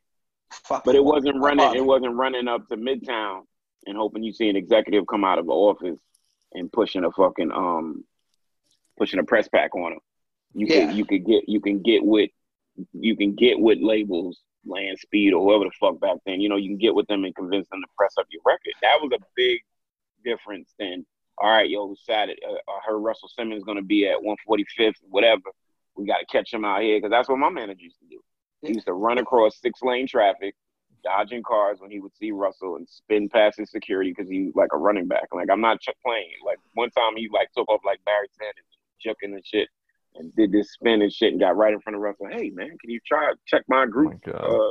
But 0.85 0.95
it 0.95 1.05
wasn't 1.05 1.41
running. 1.41 1.75
It 1.77 1.85
wasn't 1.85 2.15
running 2.15 2.49
up 2.49 2.69
to 2.69 2.77
Midtown 2.77 3.43
and 3.87 3.97
hoping 3.97 4.23
you 4.23 4.33
see 4.33 4.49
an 4.49 4.57
executive 4.57 5.07
come 5.07 5.25
out 5.25 5.39
of 5.39 5.47
the 5.47 5.53
office 5.53 6.01
and 6.53 6.71
pushing 6.73 7.05
a 7.05 7.11
fucking 7.11 7.51
um, 7.53 8.05
pushing 8.99 9.19
a 9.19 9.25
press 9.25 9.49
pack 9.49 9.75
on 9.75 9.93
him. 9.93 10.01
You 10.55 10.67
Yeah. 10.67 10.87
can 10.87 10.97
you 10.97 11.05
can 11.05 11.25
get 11.25 11.49
you 11.49 11.61
can 11.61 11.83
get 11.83 12.05
with 12.05 12.31
you 12.93 13.17
can 13.17 13.35
get 13.35 13.59
with 13.59 13.79
labels, 13.81 14.41
Land 14.65 14.99
Speed 14.99 15.33
or 15.35 15.45
whoever 15.45 15.65
the 15.65 15.71
fuck 15.79 16.01
back 16.01 16.19
then. 16.27 16.41
You 16.41 16.49
know 16.49 16.57
you 16.57 16.69
can 16.69 16.79
get 16.79 16.95
with 16.95 17.07
them 17.07 17.25
and 17.25 17.35
convince 17.35 17.69
them 17.69 17.81
to 17.81 17.89
press 17.97 18.15
up 18.19 18.27
your 18.31 18.43
record. 18.47 18.73
That 18.83 18.99
was 19.01 19.13
a 19.15 19.25
big 19.37 19.61
difference 20.25 20.73
than 20.79 21.05
all 21.39 21.51
right, 21.51 21.69
yo, 21.69 21.95
Saturday. 22.05 22.41
Uh, 22.47 22.53
I 22.71 22.81
heard 22.87 22.99
Russell 22.99 23.29
Simmons 23.29 23.65
going 23.65 23.79
to 23.79 23.83
be 23.83 24.07
at 24.07 24.19
145th, 24.19 24.95
whatever. 25.09 25.43
We 25.97 26.07
got 26.07 26.19
to 26.19 26.27
catch 26.27 26.53
him 26.53 26.65
out 26.65 26.83
here 26.83 26.99
because 26.99 27.11
that's 27.11 27.29
what 27.29 27.39
my 27.39 27.49
manager 27.49 27.81
used 27.83 27.99
to 28.01 28.07
do. 28.07 28.21
He 28.63 28.75
used 28.75 28.87
to 28.87 28.93
run 28.93 29.19
across 29.19 29.61
six 29.61 29.83
lane 29.83 30.07
traffic, 30.07 30.55
dodging 31.03 31.43
cars 31.43 31.79
when 31.81 31.91
he 31.91 32.01
would 32.01 32.17
see 32.17 32.31
Russell 32.31 32.77
and 32.77 32.89
spin 32.89 33.29
past 33.29 33.59
his 33.59 33.71
security 33.71 34.15
because 34.17 34.31
he 34.31 34.45
was 34.45 34.55
like 34.55 34.71
a 34.73 34.79
running 34.79 35.09
back. 35.09 35.29
Like 35.33 35.49
I'm 35.51 35.61
not 35.61 35.81
ch- 35.81 35.91
playing. 36.05 36.31
Like 36.45 36.59
one 36.75 36.91
time 36.91 37.17
he 37.17 37.29
like 37.33 37.49
took 37.57 37.69
off 37.69 37.81
like 37.85 38.01
Barry 38.05 38.29
Sanders, 38.39 38.65
juking 39.05 39.35
and 39.35 39.45
shit, 39.45 39.69
and 40.15 40.35
did 40.37 40.53
this 40.53 40.73
spin 40.73 41.03
and 41.03 41.13
shit 41.13 41.33
and 41.33 41.41
got 41.41 41.57
right 41.57 41.73
in 41.73 41.81
front 41.81 41.97
of 41.97 42.03
Russell. 42.03 42.29
Hey 42.31 42.51
man, 42.51 42.77
can 42.81 42.91
you 42.91 43.01
try 43.07 43.33
check 43.47 43.63
my 43.69 43.83
Oh 43.83 43.87
group? 43.87 44.27
my 44.27 44.33
uh, 44.33 44.71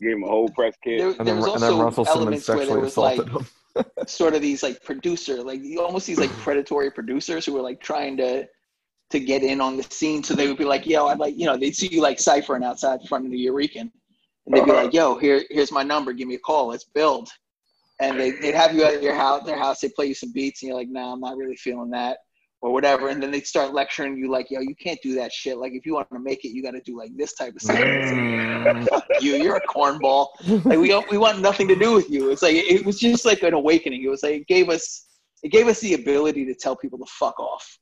gave 0.00 0.12
him 0.12 0.24
a 0.24 0.28
whole 0.28 0.48
press 0.48 0.74
kit. 0.82 0.98
There, 0.98 1.08
and, 1.08 1.18
there 1.18 1.24
then, 1.26 1.36
was 1.36 1.52
and 1.54 1.62
then 1.62 1.72
also 1.72 1.84
Russell 1.84 2.04
Simmons 2.04 2.48
elements 2.48 2.48
where 2.48 2.56
there 2.56 2.66
sexually 2.66 2.82
was 2.82 2.96
like 2.96 3.20
assaulted 3.20 3.46
him. 3.76 3.84
sort 4.08 4.34
of 4.34 4.42
these 4.42 4.62
like 4.62 4.82
producer, 4.82 5.42
like 5.42 5.60
almost 5.78 6.06
these 6.06 6.18
like 6.18 6.30
predatory 6.38 6.90
producers 6.90 7.46
who 7.46 7.52
were 7.52 7.62
like 7.62 7.80
trying 7.80 8.16
to 8.16 8.48
to 9.10 9.20
get 9.20 9.42
in 9.42 9.60
on 9.60 9.76
the 9.76 9.82
scene. 9.84 10.22
So 10.22 10.34
they 10.34 10.48
would 10.48 10.56
be 10.58 10.64
like, 10.64 10.86
"Yo, 10.86 11.06
I'd 11.06 11.18
like," 11.18 11.36
you 11.36 11.46
know, 11.46 11.56
they'd 11.56 11.76
see 11.76 11.88
you 11.88 12.00
like 12.00 12.18
ciphering 12.18 12.64
outside 12.64 13.00
in 13.00 13.06
front 13.06 13.26
of 13.26 13.32
the 13.32 13.46
Nuyorican, 13.46 13.90
and 14.46 14.54
they'd 14.54 14.64
be 14.64 14.72
like, 14.72 14.92
"Yo, 14.92 15.16
here, 15.18 15.44
here's 15.50 15.72
my 15.72 15.82
number. 15.82 16.12
Give 16.12 16.28
me 16.28 16.34
a 16.36 16.38
call. 16.38 16.68
Let's 16.68 16.84
build." 16.84 17.28
And 18.00 18.18
they, 18.18 18.30
they'd 18.30 18.54
have 18.54 18.74
you 18.74 18.82
at 18.84 19.02
your 19.02 19.14
house, 19.14 19.44
their 19.44 19.58
house. 19.58 19.80
They 19.80 19.90
play 19.90 20.06
you 20.06 20.14
some 20.14 20.32
beats, 20.32 20.62
and 20.62 20.68
you're 20.68 20.78
like, 20.78 20.88
"Nah, 20.88 21.12
I'm 21.12 21.20
not 21.20 21.36
really 21.36 21.56
feeling 21.56 21.90
that." 21.90 22.18
Or 22.62 22.72
whatever, 22.74 23.08
and 23.08 23.22
then 23.22 23.30
they'd 23.30 23.46
start 23.46 23.72
lecturing 23.72 24.18
you 24.18 24.30
like, 24.30 24.50
"Yo, 24.50 24.60
you 24.60 24.74
can't 24.76 25.00
do 25.02 25.14
that 25.14 25.32
shit. 25.32 25.56
Like, 25.56 25.72
if 25.72 25.86
you 25.86 25.94
want 25.94 26.10
to 26.12 26.18
make 26.18 26.44
it, 26.44 26.50
you 26.50 26.62
got 26.62 26.72
to 26.72 26.80
do 26.82 26.96
like 26.96 27.10
this 27.16 27.34
type 27.34 27.54
of 27.54 27.62
stuff." 27.62 27.78
It's 27.80 28.12
like, 28.12 28.50
Mm. 28.60 29.00
you, 29.22 29.36
you're 29.36 29.56
a 29.56 29.66
cornball. 29.66 30.28
Like 30.64 30.78
we 30.78 30.88
don't, 30.88 31.08
we 31.10 31.18
want 31.18 31.40
nothing 31.40 31.68
to 31.68 31.76
do 31.76 31.94
with 31.94 32.10
you. 32.10 32.30
It's 32.30 32.42
like 32.42 32.54
it 32.54 32.84
was 32.84 32.98
just 32.98 33.24
like 33.24 33.42
an 33.42 33.54
awakening. 33.54 34.04
It 34.04 34.08
was 34.08 34.22
like 34.22 34.42
it 34.42 34.46
gave 34.46 34.68
us 34.68 35.06
it 35.42 35.50
gave 35.50 35.68
us 35.68 35.80
the 35.80 35.94
ability 35.94 36.44
to 36.46 36.54
tell 36.54 36.76
people 36.76 36.98
to 36.98 37.06
fuck 37.06 37.38
off. 37.40 37.78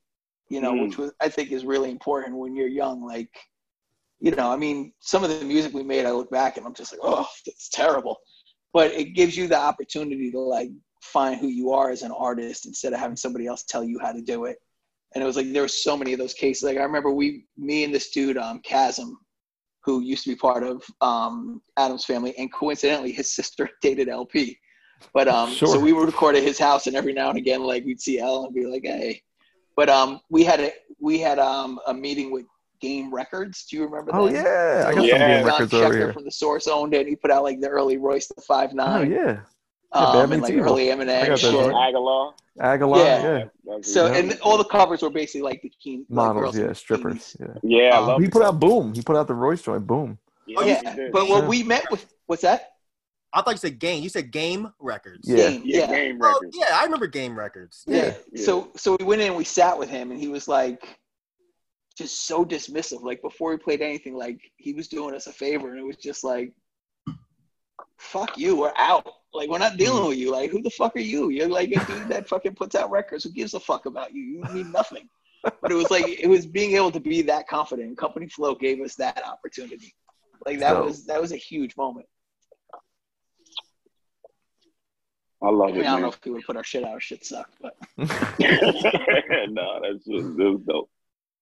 You 0.51 0.61
know, 0.61 0.73
Mm. 0.73 0.83
which 0.89 0.99
was 0.99 1.13
I 1.21 1.29
think 1.29 1.51
is 1.53 1.65
really 1.65 1.91
important 1.91 2.37
when 2.37 2.55
you're 2.57 2.69
young. 2.69 3.05
Like 3.05 3.31
you 4.21 4.33
know, 4.33 4.51
I 4.51 4.57
mean, 4.57 4.93
some 4.99 5.23
of 5.23 5.31
the 5.31 5.45
music 5.45 5.73
we 5.73 5.85
made, 5.85 6.05
I 6.05 6.11
look 6.11 6.29
back 6.31 6.57
and 6.57 6.67
I'm 6.67 6.75
just 6.75 6.93
like, 6.93 7.01
oh, 7.05 7.27
it's 7.47 7.69
terrible. 7.69 8.19
But 8.73 8.91
it 8.93 9.15
gives 9.15 9.37
you 9.37 9.47
the 9.47 9.59
opportunity 9.59 10.31
to 10.33 10.41
like 10.41 10.71
find 11.03 11.39
who 11.41 11.47
you 11.47 11.71
are 11.71 11.91
as 11.91 12.03
an 12.03 12.11
artist 12.11 12.67
instead 12.67 12.93
of 12.93 12.99
having 12.99 13.17
somebody 13.17 13.47
else 13.47 13.63
tell 13.63 13.85
you 13.85 13.99
how 14.01 14.11
to 14.13 14.21
do 14.21 14.47
it. 14.47 14.59
And 15.15 15.23
it 15.23 15.27
was 15.27 15.37
like 15.37 15.53
there 15.53 15.63
were 15.63 15.69
so 15.69 15.97
many 15.97 16.13
of 16.13 16.19
those 16.19 16.35
cases. 16.35 16.65
Like 16.65 16.79
I 16.79 16.83
remember 16.83 17.11
we, 17.13 17.47
me 17.57 17.85
and 17.85 17.95
this 17.95 18.11
dude, 18.11 18.37
um, 18.37 18.61
Chasm, 18.61 19.17
who 19.85 20.01
used 20.01 20.25
to 20.25 20.31
be 20.31 20.37
part 20.37 20.65
of 20.65 20.83
um, 21.01 21.63
Atoms 21.79 22.05
Family, 22.05 22.35
and 22.37 22.53
coincidentally, 22.53 23.13
his 23.13 23.31
sister 23.39 23.71
dated 23.81 24.09
El-P. 24.09 24.59
But 25.15 25.29
um, 25.29 25.51
Sure. 25.53 25.69
so 25.69 25.81
we 25.81 25.93
would 25.93 26.07
record 26.07 26.35
at 26.35 26.43
his 26.43 26.59
house, 26.59 26.89
and 26.89 26.97
every 26.97 27.13
now 27.13 27.29
and 27.31 27.39
again, 27.39 27.63
like 27.63 27.85
we'd 27.85 28.01
see 28.01 28.19
L 28.19 28.45
and 28.45 28.55
be 28.55 28.67
like, 28.67 28.83
"Hey," 28.85 29.23
but 29.79 29.89
um, 29.89 30.21
we 30.29 30.43
had 30.43 30.59
a 30.59 30.73
we 30.99 31.21
had 31.21 31.39
um 31.39 31.79
a 31.87 31.95
meeting 31.95 32.33
with 32.33 32.47
Game 32.81 33.15
Records. 33.15 33.65
Do 33.71 33.77
you 33.77 33.85
remember? 33.85 34.11
Oh 34.13 34.29
that? 34.29 34.35
yeah, 34.35 34.89
I 34.89 34.93
got 34.93 35.05
Yeah. 35.05 35.13
some 35.13 35.21
game 35.21 35.37
John 35.39 35.45
records 35.45 35.73
over 35.75 35.97
here. 35.97 36.13
from 36.13 36.25
the 36.25 36.33
Source 36.33 36.67
owned 36.67 36.95
it. 36.95 37.03
and 37.03 37.09
He 37.09 37.15
put 37.15 37.31
out 37.31 37.45
like 37.45 37.61
the 37.61 37.69
early 37.69 37.97
Royce 37.97 38.27
the 38.27 38.43
Five 38.43 38.71
Oh 38.73 38.75
Nine, 38.75 39.13
yeah, 39.13 39.39
um, 39.93 40.13
Bad 40.13 40.33
and 40.33 40.43
like 40.43 40.51
Meets 40.51 40.51
Evil. 40.51 40.73
early 40.73 40.87
Eminem 40.87 41.27
got 41.29 41.39
shit. 41.39 41.53
those. 41.53 41.73
Aguilar. 41.77 42.35
Aguilar. 42.61 42.99
Yeah. 42.99 43.45
Yeah, 43.69 43.77
So 43.83 44.07
Yeah. 44.07 44.19
and 44.19 44.41
all 44.41 44.59
the 44.59 44.65
covers 44.65 45.01
were 45.03 45.11
basically 45.11 45.43
like 45.43 45.63
bikini 45.63 45.99
like 45.99 46.11
models. 46.11 46.57
girls 46.57 46.59
Yeah, 46.59 46.73
strippers. 46.73 47.37
bikinis. 47.41 47.63
Yeah. 47.63 47.79
Yeah, 47.79 47.95
I 47.95 47.99
Um, 47.99 48.07
love 48.09 48.21
He 48.21 48.29
put 48.29 48.43
out 48.43 48.59
Boom. 48.59 48.95
He 48.95 49.03
put 49.03 49.15
out 49.15 49.29
the 49.29 49.35
Royce 49.35 49.63
joint. 49.63 49.87
Boom. 49.87 50.19
Yeah, 50.45 50.57
Oh, 50.59 50.65
yeah, 50.65 50.97
but 51.13 51.29
when 51.29 51.43
Yeah. 51.45 51.49
we 51.49 51.63
met 51.63 51.89
with 51.89 52.05
what's 52.27 52.43
that? 52.43 52.73
I 53.33 53.43
thought 53.43 53.51
you 53.53 53.57
said 53.59 53.79
game. 53.79 54.03
You 54.03 54.09
said 54.09 54.31
game 54.33 54.73
records. 54.79 55.29
Yeah. 55.29 55.51
Game, 55.51 55.63
yeah, 55.65 55.79
yeah. 55.81 55.87
game 55.87 56.19
Oh, 56.23 56.33
records. 56.35 56.57
yeah, 56.59 56.69
I 56.79 56.85
remember 56.85 57.07
game 57.07 57.39
records. 57.39 57.85
Yeah. 57.87 58.15
Yeah. 58.33 58.45
So 58.45 58.73
so 58.77 58.97
we 58.99 59.05
went 59.05 59.21
in 59.21 59.29
and 59.29 59.37
we 59.37 59.45
sat 59.45 59.79
with 59.79 59.91
him 59.91 60.11
and 60.11 60.19
he 60.21 60.29
was 60.29 60.49
like 60.49 60.99
just 61.97 62.27
so 62.27 62.45
dismissive. 62.45 63.03
Like 63.03 63.21
before 63.23 63.51
we 63.51 63.59
played 63.59 63.83
anything, 63.83 64.15
like 64.17 64.41
he 64.57 64.73
was 64.73 64.89
doing 64.89 65.15
us 65.15 65.27
a 65.27 65.33
favor 65.33 65.71
and 65.71 65.79
it 65.79 65.85
was 65.85 65.97
just 65.97 66.25
like 66.25 66.53
fuck 67.99 68.39
you, 68.39 68.57
we're 68.57 68.73
out. 68.77 69.07
Like 69.35 69.51
we're 69.51 69.59
not 69.59 69.77
dealing 69.77 70.09
with 70.09 70.17
you. 70.19 70.33
Like 70.33 70.51
who 70.51 70.63
the 70.63 70.71
fuck 70.71 70.97
are 70.97 71.01
you? 71.01 71.29
You're 71.31 71.49
like 71.49 71.71
a 71.71 71.85
dude 71.85 72.09
that 72.09 72.29
fucking 72.29 72.55
puts 72.55 72.75
out 72.75 72.91
records. 72.91 73.25
Who 73.25 73.31
gives 73.31 73.55
a 73.55 73.61
fuck 73.61 73.87
about 73.87 74.15
you? 74.15 74.23
You 74.23 74.43
mean 74.55 74.73
nothing. 74.73 75.09
But 75.45 75.71
it 75.71 75.75
was 75.75 75.91
like 75.91 76.07
it 76.09 76.27
was 76.29 76.47
being 76.47 76.75
able 76.77 76.91
to 76.93 77.01
be 77.01 77.23
that 77.23 77.47
confident. 77.47 77.97
Company 77.99 78.29
Flow 78.29 78.55
gave 78.55 78.81
us 78.81 78.95
that 78.97 79.23
opportunity. 79.25 79.95
Like 80.47 80.61
that 80.61 80.73
So- 80.73 80.85
was 80.85 81.05
that 81.07 81.21
was 81.21 81.33
a 81.33 81.37
huge 81.37 81.77
moment. 81.77 82.07
I 85.41 85.51
love 85.51 85.71
I 85.71 85.73
mean, 85.73 85.81
it, 85.83 85.87
I 85.87 85.93
don't 85.93 86.03
know 86.03 86.09
if 86.09 86.25
we 86.25 86.33
would 86.33 86.45
put 86.45 86.57
our 86.57 86.65
shit 86.65 86.85
out. 86.85 86.91
Our 86.91 87.01
shit 87.01 87.25
sucked, 87.25 87.55
but 87.61 87.77
no, 87.99 88.07
that's 88.09 90.05
just 90.05 90.37
this 90.37 90.55
is 90.55 90.61
dope. 90.67 90.91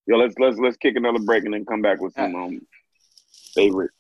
Yo, 0.07 0.17
let's 0.17 0.35
let's 0.39 0.59
let's 0.59 0.77
kick 0.77 0.97
another 0.97 1.19
break 1.19 1.45
and 1.45 1.55
then 1.55 1.65
come 1.65 1.81
back 1.83 2.01
with 2.01 2.13
some 2.15 2.35
um 2.35 2.61
favorite. 3.55 3.91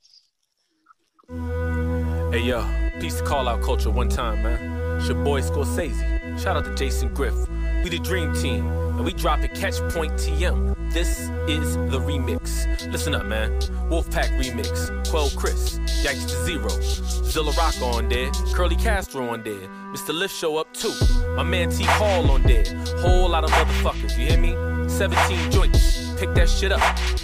Hey 2.30 2.42
yo, 2.42 2.64
peace 3.00 3.18
to 3.18 3.24
call 3.24 3.48
out 3.48 3.62
culture 3.62 3.90
one 3.90 4.08
time, 4.08 4.42
man. 4.42 4.98
It's 4.98 5.08
your 5.08 5.22
boy 5.24 5.40
Scorsese. 5.40 6.38
Shout 6.38 6.56
out 6.56 6.64
to 6.64 6.74
Jason 6.74 7.12
Griff. 7.14 7.34
We 7.82 7.88
the 7.88 7.98
dream 7.98 8.34
team, 8.34 8.66
and 8.96 9.04
we 9.04 9.12
drop 9.12 9.40
it 9.40 9.54
catch 9.54 9.78
point 9.92 10.12
TM. 10.14 10.74
This 10.92 11.30
is 11.48 11.76
the 11.76 12.00
remix. 12.00 12.66
Listen 12.90 13.14
up, 13.14 13.26
man. 13.26 13.52
Wolfpack 13.90 14.30
remix. 14.40 14.90
Quelle 15.10 15.30
Chris, 15.30 15.78
Gangsta 16.02 16.44
Zero, 16.44 16.68
Zilla 16.68 17.52
Rock 17.52 17.80
on 17.82 18.08
there, 18.08 18.30
Curly 18.54 18.76
Castro 18.76 19.28
on 19.28 19.42
there, 19.42 19.68
Mr. 19.92 20.12
Lif 20.12 20.32
show 20.32 20.56
up 20.56 20.72
too. 20.72 20.92
My 21.36 21.42
man 21.42 21.70
T 21.70 21.84
Hall 21.84 22.30
on 22.30 22.42
there. 22.42 22.64
Whole 22.98 23.28
lot 23.28 23.44
of 23.44 23.50
motherfuckers, 23.50 24.18
you 24.18 24.26
hear 24.26 24.38
me? 24.38 24.54
17 24.88 25.50
joints. 25.50 26.14
Pick 26.18 26.32
that 26.34 26.48
shit 26.48 26.72
up. 26.72 26.80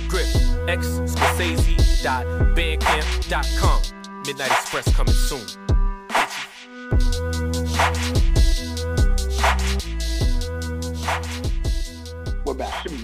Grip. 0.09 0.27
X, 0.69 0.87
Scorsese.bandcamp.com. 0.87 3.83
Midnight 4.27 4.53
Express 4.53 4.95
coming 4.95 5.15
soon. 5.15 5.62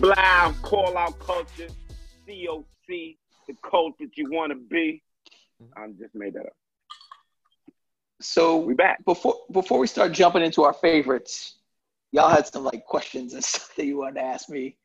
We're 0.00 0.10
back. 0.10 0.52
Blah, 0.52 0.52
call 0.62 0.96
out 0.96 1.18
culture, 1.18 1.68
COC, 2.26 2.64
the 2.88 3.54
cult 3.68 3.98
that 3.98 4.16
you 4.16 4.30
want 4.30 4.52
to 4.52 4.56
be. 4.58 5.02
Mm-hmm. 5.62 5.82
I 5.82 5.88
just 6.00 6.14
made 6.14 6.34
that 6.34 6.46
up. 6.46 6.52
So 8.20 8.56
We 8.58 8.74
back. 8.74 9.04
before 9.04 9.34
before 9.52 9.78
we 9.78 9.86
start 9.86 10.12
jumping 10.12 10.42
into 10.42 10.64
our 10.64 10.72
favorites, 10.72 11.58
y'all 12.10 12.28
had 12.28 12.46
some 12.46 12.64
like 12.64 12.84
questions 12.84 13.32
and 13.34 13.44
stuff 13.44 13.74
that 13.76 13.84
you 13.86 13.98
wanted 13.98 14.14
to 14.14 14.22
ask 14.22 14.48
me. 14.48 14.76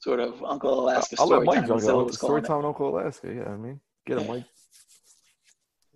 Sort 0.00 0.18
of 0.18 0.42
Uncle 0.42 0.80
Alaska 0.80 1.16
I'll 1.18 1.26
story 1.26 1.40
let 1.40 1.46
Mike 1.46 1.56
time. 1.60 1.66
jump 1.68 1.78
as 1.78 1.84
Zilla 1.84 2.00
in. 2.00 2.06
was 2.06 2.16
Story 2.16 2.42
time 2.42 2.64
Uncle 2.64 2.88
Alaska. 2.98 3.32
Yeah, 3.32 3.50
I 3.52 3.56
mean, 3.56 3.80
get 4.06 4.18
him, 4.18 4.26
Mike. 4.28 4.44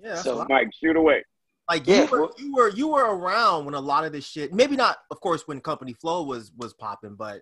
Yeah. 0.03 0.17
So- 0.17 0.45
Mike, 0.51 0.69
shoot 0.83 0.97
away. 0.97 1.25
like 1.71 1.87
Yeah, 1.87 2.03
you 2.05 2.11
were, 2.11 2.21
well- 2.21 2.35
you 2.39 2.55
were 2.55 2.69
you 2.71 2.89
were 2.89 3.17
around 3.17 3.65
when 3.65 3.73
a 3.75 3.81
lot 3.81 4.05
of 4.05 4.13
this 4.13 4.27
shit. 4.27 4.53
Maybe 4.53 4.77
not, 4.77 4.99
of 5.11 5.19
course, 5.21 5.49
when 5.49 5.61
Company 5.63 5.95
Flow 5.95 6.23
was 6.25 6.53
was 6.59 6.75
popping, 6.75 7.15
but 7.15 7.41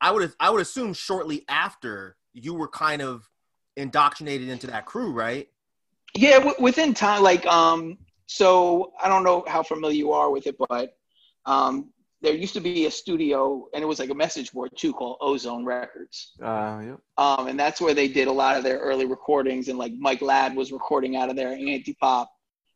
I 0.00 0.10
would 0.10 0.32
I 0.40 0.50
would 0.50 0.60
assume 0.60 0.92
shortly 0.92 1.44
after 1.48 2.16
you 2.32 2.54
were 2.54 2.68
kind 2.68 3.02
of 3.02 3.28
indoctrinated 3.76 4.48
into 4.48 4.66
that 4.68 4.86
crew, 4.86 5.12
right? 5.12 5.48
Yeah, 6.14 6.38
w- 6.38 6.54
within 6.58 6.94
time, 6.94 7.22
like 7.22 7.46
um, 7.46 7.98
so 8.26 8.92
I 9.02 9.08
don't 9.08 9.24
know 9.24 9.44
how 9.46 9.62
familiar 9.62 9.96
you 9.96 10.12
are 10.12 10.30
with 10.30 10.46
it, 10.46 10.56
but 10.68 10.96
um, 11.44 11.90
there 12.22 12.34
used 12.34 12.54
to 12.54 12.60
be 12.60 12.86
a 12.86 12.90
studio, 12.90 13.66
and 13.74 13.82
it 13.82 13.86
was 13.86 13.98
like 13.98 14.10
a 14.10 14.14
message 14.14 14.52
board 14.52 14.70
too, 14.76 14.92
called 14.92 15.18
Ozone 15.20 15.64
Records. 15.64 16.32
Uh, 16.42 16.80
yep. 16.84 16.98
Um, 17.18 17.48
and 17.48 17.58
that's 17.58 17.80
where 17.80 17.94
they 17.94 18.08
did 18.08 18.28
a 18.28 18.32
lot 18.32 18.56
of 18.56 18.64
their 18.64 18.78
early 18.78 19.06
recordings, 19.06 19.68
and 19.68 19.78
like 19.78 19.92
Mike 19.98 20.22
Ladd 20.22 20.56
was 20.56 20.72
recording 20.72 21.16
out 21.16 21.28
of 21.30 21.36
there, 21.36 21.50
Antipop, 21.50 22.26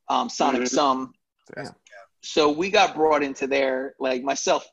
um, 0.08 0.28
Sonic 0.28 0.62
Mhm. 0.62 0.68
Sum. 0.68 1.12
Damn. 1.54 1.74
So 2.22 2.50
we 2.50 2.70
got 2.70 2.94
brought 2.94 3.22
into 3.22 3.46
there, 3.46 3.94
like 3.98 4.22
myself. 4.22 4.66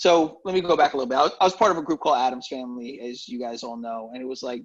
So 0.00 0.40
let 0.46 0.54
me 0.54 0.62
go 0.62 0.78
back 0.78 0.94
a 0.94 0.96
little 0.96 1.10
bit. 1.10 1.34
I 1.38 1.44
was, 1.44 1.52
part 1.52 1.72
of 1.72 1.76
a 1.76 1.82
group 1.82 2.00
called 2.00 2.16
Atoms 2.16 2.46
Family, 2.48 3.02
as 3.02 3.28
you 3.28 3.38
guys 3.38 3.62
all 3.62 3.76
know, 3.76 4.10
and 4.14 4.22
it 4.22 4.26
was 4.26 4.42
like 4.42 4.62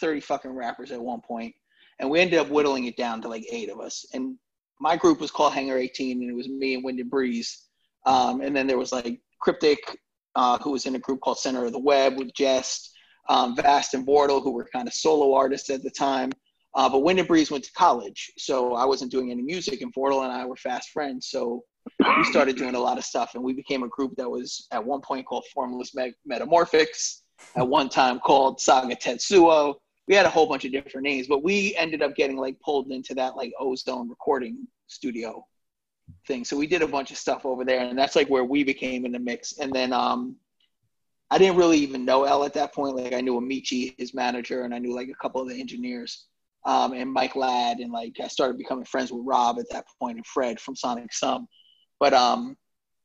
30 0.00 0.18
fucking 0.18 0.50
rappers 0.50 0.90
at 0.90 1.00
one 1.00 1.20
point, 1.20 1.54
and 2.00 2.10
we 2.10 2.18
ended 2.18 2.40
up 2.40 2.48
whittling 2.48 2.86
it 2.86 2.96
down 2.96 3.22
to 3.22 3.28
like 3.28 3.44
eight 3.52 3.70
of 3.70 3.78
us. 3.78 4.04
And 4.14 4.36
my 4.80 4.96
group 4.96 5.20
was 5.20 5.30
called 5.30 5.52
Hangar 5.52 5.78
18, 5.78 6.20
and 6.20 6.28
it 6.28 6.34
was 6.34 6.48
me 6.48 6.74
and 6.74 6.84
Windnbreez. 6.84 7.46
Um, 8.04 8.40
and 8.40 8.54
then 8.54 8.66
there 8.66 8.76
was 8.76 8.90
like 8.90 9.20
Cryptic, 9.40 9.78
uh, 10.34 10.58
who 10.58 10.72
was 10.72 10.86
in 10.86 10.96
a 10.96 10.98
group 10.98 11.20
called 11.20 11.38
Center 11.38 11.64
of 11.64 11.70
the 11.70 11.78
Web 11.78 12.18
with 12.18 12.34
Jest, 12.34 12.90
um, 13.28 13.54
Vast 13.54 13.94
and 13.94 14.04
Vordul, 14.04 14.42
who 14.42 14.50
were 14.50 14.68
kind 14.72 14.88
of 14.88 14.94
solo 14.94 15.34
artists 15.34 15.70
at 15.70 15.84
the 15.84 15.90
time. 15.90 16.32
Uh, 16.74 16.88
but 16.88 17.04
Windnbreez 17.04 17.48
went 17.48 17.62
to 17.62 17.72
college, 17.74 18.32
so 18.38 18.74
I 18.74 18.86
wasn't 18.86 19.12
doing 19.12 19.30
any 19.30 19.42
music, 19.42 19.82
and 19.82 19.94
Vordul 19.94 20.24
and 20.24 20.32
I 20.32 20.44
were 20.46 20.56
fast 20.56 20.90
friends. 20.90 21.28
So 21.30 21.62
we 22.16 22.24
started 22.24 22.56
doing 22.56 22.74
a 22.74 22.80
lot 22.80 22.98
of 22.98 23.04
stuff, 23.04 23.34
and 23.34 23.42
we 23.42 23.52
became 23.52 23.82
a 23.82 23.88
group 23.88 24.14
that 24.16 24.28
was 24.28 24.66
at 24.72 24.84
one 24.84 25.00
point 25.00 25.26
called 25.26 25.44
Formless 25.52 25.94
Metamorphics, 26.28 27.22
at 27.56 27.66
one 27.66 27.88
time 27.88 28.20
called 28.20 28.60
Saga 28.60 28.96
Tetsuo. 28.96 29.74
We 30.06 30.14
had 30.14 30.26
a 30.26 30.30
whole 30.30 30.46
bunch 30.46 30.64
of 30.64 30.72
different 30.72 31.04
names, 31.04 31.26
but 31.26 31.42
we 31.42 31.74
ended 31.76 32.02
up 32.02 32.14
getting 32.14 32.36
like 32.36 32.60
pulled 32.60 32.90
into 32.90 33.14
that 33.14 33.36
like 33.36 33.52
Ozone 33.58 34.08
recording 34.08 34.66
studio 34.86 35.44
thing. 36.26 36.44
So 36.44 36.56
we 36.56 36.66
did 36.66 36.82
a 36.82 36.88
bunch 36.88 37.10
of 37.10 37.16
stuff 37.16 37.46
over 37.46 37.64
there, 37.64 37.80
and 37.80 37.98
that's 37.98 38.16
like 38.16 38.28
where 38.28 38.44
we 38.44 38.64
became 38.64 39.06
in 39.06 39.12
the 39.12 39.18
mix. 39.18 39.58
And 39.58 39.72
then 39.72 39.92
um, 39.92 40.36
I 41.30 41.38
didn't 41.38 41.56
really 41.56 41.78
even 41.78 42.04
know 42.04 42.24
L 42.24 42.44
at 42.44 42.54
that 42.54 42.74
point. 42.74 42.96
Like 42.96 43.14
I 43.14 43.20
knew 43.20 43.40
Amaechi, 43.40 43.94
his 43.98 44.14
manager, 44.14 44.64
and 44.64 44.74
I 44.74 44.78
knew 44.78 44.94
like 44.94 45.08
a 45.08 45.22
couple 45.22 45.40
of 45.40 45.48
the 45.48 45.58
engineers, 45.58 46.26
um, 46.66 46.92
and 46.92 47.12
Mike 47.12 47.36
Ladd, 47.36 47.78
and 47.78 47.92
like 47.92 48.16
I 48.22 48.28
started 48.28 48.58
becoming 48.58 48.84
friends 48.84 49.10
with 49.10 49.22
Rob 49.24 49.58
at 49.58 49.70
that 49.70 49.86
point 49.98 50.16
and 50.16 50.26
Fred 50.26 50.60
from 50.60 50.76
Sonic 50.76 51.12
Sum. 51.12 51.46
But 52.04 52.12
um, 52.12 52.58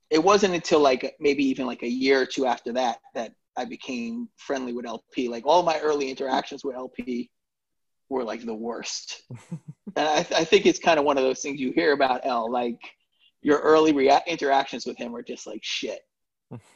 it 0.10 0.22
wasn't 0.22 0.56
until 0.56 0.82
like 0.82 1.16
maybe 1.22 1.46
even 1.46 1.66
like 1.66 1.84
a 1.84 1.88
year 1.88 2.20
or 2.20 2.26
two 2.26 2.46
after 2.46 2.74
that 2.74 2.98
that 3.16 3.32
I 3.56 3.64
became 3.64 4.28
friendly 4.36 4.74
with 4.74 4.86
El-P. 4.86 5.30
Like 5.30 5.46
all 5.46 5.64
my 5.64 5.80
early 5.80 6.10
interactions 6.10 6.66
with 6.66 6.76
El-P 6.76 7.32
were 8.10 8.26
like 8.26 8.46
the 8.46 8.54
worst. 8.54 9.22
and 9.96 10.06
I, 10.06 10.18
I 10.18 10.44
think 10.44 10.66
it's 10.66 10.80
kind 10.80 11.00
of 11.00 11.06
one 11.06 11.18
of 11.18 11.24
those 11.24 11.40
things 11.40 11.62
you 11.62 11.72
hear 11.72 11.94
about 11.94 12.26
L. 12.26 12.52
Like 12.52 12.82
your 13.42 13.60
early 13.60 13.94
rea- 13.94 14.20
interactions 14.28 14.86
with 14.86 14.98
him 14.98 15.14
were 15.14 15.24
just 15.24 15.48
like 15.48 15.62
shit. 15.64 16.02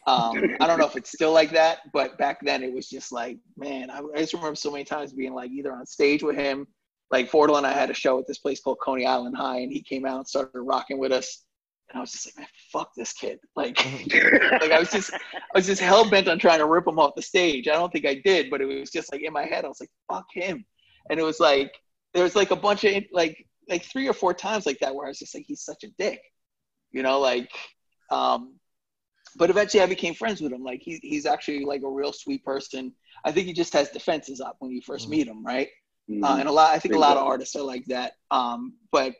Um, 0.08 0.56
I 0.62 0.66
don't 0.66 0.80
know 0.80 0.88
if 0.88 0.96
it's 0.96 1.12
still 1.12 1.34
like 1.34 1.52
that, 1.52 1.80
but 1.92 2.18
back 2.18 2.40
then 2.42 2.64
it 2.64 2.74
was 2.74 2.88
just 2.88 3.12
like, 3.12 3.38
man, 3.58 3.90
I, 3.90 4.00
I 4.16 4.20
just 4.20 4.32
remember 4.32 4.56
so 4.56 4.72
many 4.72 4.86
times 4.86 5.12
being 5.12 5.34
like 5.34 5.52
either 5.52 5.74
on 5.74 5.86
stage 5.86 6.24
with 6.24 6.38
him, 6.38 6.68
like 7.12 7.30
Vordul 7.30 7.58
and 7.58 7.68
I 7.68 7.74
had 7.74 7.90
a 7.90 7.94
show 7.94 8.18
at 8.18 8.28
this 8.28 8.40
place 8.40 8.62
called 8.62 8.78
Coney 8.80 9.06
Island 9.06 9.36
High, 9.36 9.58
and 9.58 9.74
he 9.74 9.82
came 9.84 10.06
out 10.06 10.20
and 10.20 10.28
started 10.28 10.62
rocking 10.62 11.00
with 11.00 11.12
us. 11.12 11.44
And 11.90 11.98
I 11.98 12.02
was 12.02 12.12
just 12.12 12.28
like, 12.28 12.38
man, 12.38 12.48
fuck 12.72 12.92
this 12.96 13.14
kid. 13.14 13.40
Like, 13.56 13.78
like 14.62 14.72
I 14.72 14.80
was 14.80 14.92
just, 14.92 15.14
I 15.14 15.20
was 15.54 15.68
just 15.68 15.82
hell 15.82 16.10
bent 16.10 16.28
on 16.28 16.40
trying 16.40 16.60
to 16.60 16.66
rip 16.66 16.88
him 16.88 17.00
off 17.00 17.16
the 17.16 17.22
stage. 17.22 17.68
I 17.68 17.74
don't 17.74 17.92
think 17.92 18.06
I 18.06 18.22
did, 18.24 18.50
but 18.50 18.62
it 18.62 18.66
was 18.66 18.92
just 18.92 19.12
like 19.12 19.22
in 19.22 19.34
my 19.34 19.46
head, 19.46 19.66
I 19.66 19.68
was 19.68 19.80
like, 19.80 19.92
fuck 20.12 20.26
him. 20.34 20.66
And 21.10 21.20
it 21.20 21.24
was 21.24 21.40
like, 21.40 21.74
there 22.14 22.24
was 22.24 22.36
like 22.36 22.52
a 22.52 22.56
bunch 22.56 22.84
of 22.84 23.04
like, 23.12 23.46
like 23.70 23.84
three 23.84 24.08
or 24.08 24.14
four 24.14 24.34
times 24.34 24.66
like 24.66 24.80
that 24.80 24.94
where 24.94 25.06
I 25.06 25.10
was 25.10 25.20
just 25.20 25.36
like, 25.36 25.46
he's 25.48 25.64
such 25.64 25.84
a 25.84 25.90
dick, 25.98 26.22
you 26.92 27.04
know, 27.04 27.20
like, 27.20 27.50
um, 28.12 28.56
but 29.36 29.50
eventually 29.50 29.82
I 29.82 29.88
became 29.88 30.14
friends 30.14 30.42
with 30.42 30.52
him. 30.52 30.64
Like 30.64 30.82
he, 30.82 31.00
he's 31.02 31.26
actually 31.26 31.66
like 31.66 31.82
a 31.84 31.90
real 31.90 32.14
sweet 32.14 32.44
person. 32.44 32.94
I 33.26 33.32
think 33.32 33.48
he 33.48 33.54
just 33.54 33.74
has 33.74 33.90
defenses 33.90 34.42
up 34.42 34.58
when 34.60 34.72
you 34.72 34.82
1st 34.82 35.08
meet 35.08 35.28
him, 35.28 35.44
right? 35.44 35.70
Uh, 36.22 36.38
and 36.40 36.50
a 36.50 36.52
lot, 36.52 36.72
I 36.72 36.80
think 36.80 36.96
a 36.96 37.00
lot 37.00 37.18
of 37.18 37.24
artists 37.24 37.56
are 37.56 37.64
like 37.64 37.86
that. 37.86 38.14
Um, 38.30 38.74
but 38.92 39.14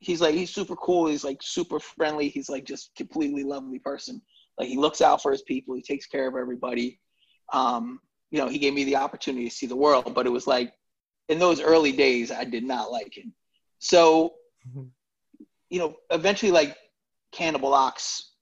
he's 0.00 0.20
like 0.20 0.34
he's 0.34 0.50
super 0.50 0.76
cool. 0.76 1.06
He's 1.06 1.24
like 1.24 1.38
super 1.42 1.80
friendly. 1.80 2.28
He's 2.28 2.48
like 2.48 2.64
just 2.64 2.94
completely 2.96 3.44
lovely 3.44 3.78
person. 3.78 4.22
Like 4.58 4.68
he 4.68 4.76
looks 4.76 5.00
out 5.00 5.22
for 5.22 5.32
his 5.32 5.42
people. 5.42 5.74
He 5.74 5.82
takes 5.82 6.06
care 6.06 6.28
of 6.28 6.36
everybody. 6.36 7.00
Um, 7.52 8.00
you 8.30 8.38
know, 8.38 8.48
he 8.48 8.58
gave 8.58 8.74
me 8.74 8.84
the 8.84 8.96
opportunity 8.96 9.48
to 9.48 9.54
see 9.54 9.66
the 9.66 9.76
world, 9.76 10.14
but 10.14 10.26
it 10.26 10.30
was 10.30 10.46
like 10.46 10.72
in 11.28 11.38
those 11.38 11.60
early 11.60 11.92
days, 11.92 12.30
I 12.30 12.44
did 12.44 12.64
not 12.64 12.90
like 12.90 13.16
him. 13.16 13.32
So, 13.78 14.34
you 15.70 15.78
know, 15.78 15.94
eventually, 16.10 16.52
like 16.52 16.76
Cannibal 17.32 17.74
Ox 17.74 18.32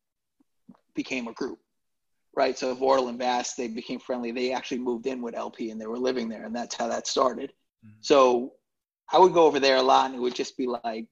became 0.94 1.28
a 1.28 1.32
group, 1.32 1.58
right? 2.34 2.56
So 2.56 2.74
Vordul 2.74 3.08
and 3.08 3.18
Vass, 3.18 3.54
they 3.54 3.68
became 3.68 4.00
friendly. 4.00 4.32
They 4.32 4.52
actually 4.52 4.78
moved 4.78 5.06
in 5.06 5.20
with 5.22 5.34
El-P 5.34 5.70
and 5.70 5.80
they 5.80 5.86
were 5.86 5.98
living 5.98 6.28
there, 6.28 6.44
and 6.44 6.54
that's 6.54 6.74
how 6.74 6.88
that 6.88 7.06
started. 7.06 7.52
So 8.00 8.52
I 9.12 9.18
would 9.18 9.34
go 9.34 9.44
over 9.44 9.60
there 9.60 9.76
a 9.76 9.82
lot, 9.82 10.06
and 10.06 10.14
it 10.14 10.20
would 10.20 10.34
just 10.34 10.56
be 10.56 10.66
like 10.66 11.06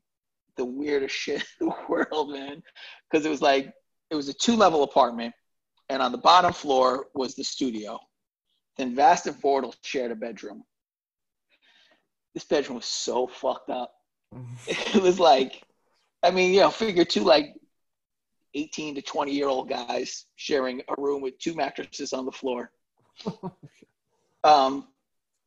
the 0.57 0.65
weirdest 0.65 1.15
shit 1.15 1.45
in 1.61 1.69
the 1.69 1.75
world, 1.89 2.31
man. 2.31 2.63
Because 3.11 3.27
it 3.27 3.31
was 3.31 3.43
like 3.43 3.73
it 4.11 4.15
was 4.15 4.29
a 4.29 4.35
two-level 4.35 4.83
apartment, 4.83 5.35
and 5.89 6.03
on 6.03 6.13
the 6.13 6.19
bottom 6.19 6.53
floor 6.53 7.07
was 7.15 7.35
the 7.35 7.45
studio. 7.45 7.99
Then 8.77 8.95
Vast 8.95 9.27
and 9.27 9.37
Vordul 9.41 9.75
shared 9.83 10.11
a 10.11 10.17
bedroom. 10.17 10.65
This 12.35 12.45
bedroom 12.45 12.77
was 12.77 12.87
so 12.87 13.27
fucked 13.27 13.71
up. 13.71 13.93
It 14.67 15.03
was 15.03 15.21
like, 15.21 15.63
I 16.23 16.31
mean, 16.31 16.53
you 16.53 16.61
know, 16.61 16.71
figure 16.71 17.05
two 17.05 17.23
like 17.23 17.55
18 18.55 18.97
to 18.97 19.03
20 19.03 19.33
year 19.33 19.49
old 19.49 19.69
guys 19.69 20.27
sharing 20.37 20.81
a 20.89 21.01
room 21.01 21.23
with 21.23 21.39
two 21.39 21.55
mattresses 21.55 22.13
on 22.13 22.25
the 22.25 22.33
floor. 22.33 22.73
um, 24.45 24.89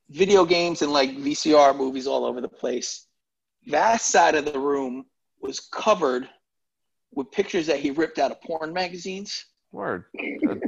video 0.10 0.46
games 0.46 0.82
and 0.82 0.92
like 0.92 1.12
VCR 1.18 1.76
movies 1.76 2.08
all 2.08 2.26
over 2.26 2.42
the 2.42 2.48
place. 2.48 3.07
That 3.68 4.02
side 4.02 4.36
of 4.36 4.46
the 4.46 4.60
room 4.60 5.06
was 5.42 5.60
covered 5.60 6.30
with 7.14 7.32
pictures 7.32 7.68
that 7.68 7.80
he 7.80 7.92
ripped 7.92 8.20
out 8.20 8.32
of 8.32 8.42
porn 8.42 8.74
magazines. 8.74 9.46
Word. 9.72 10.06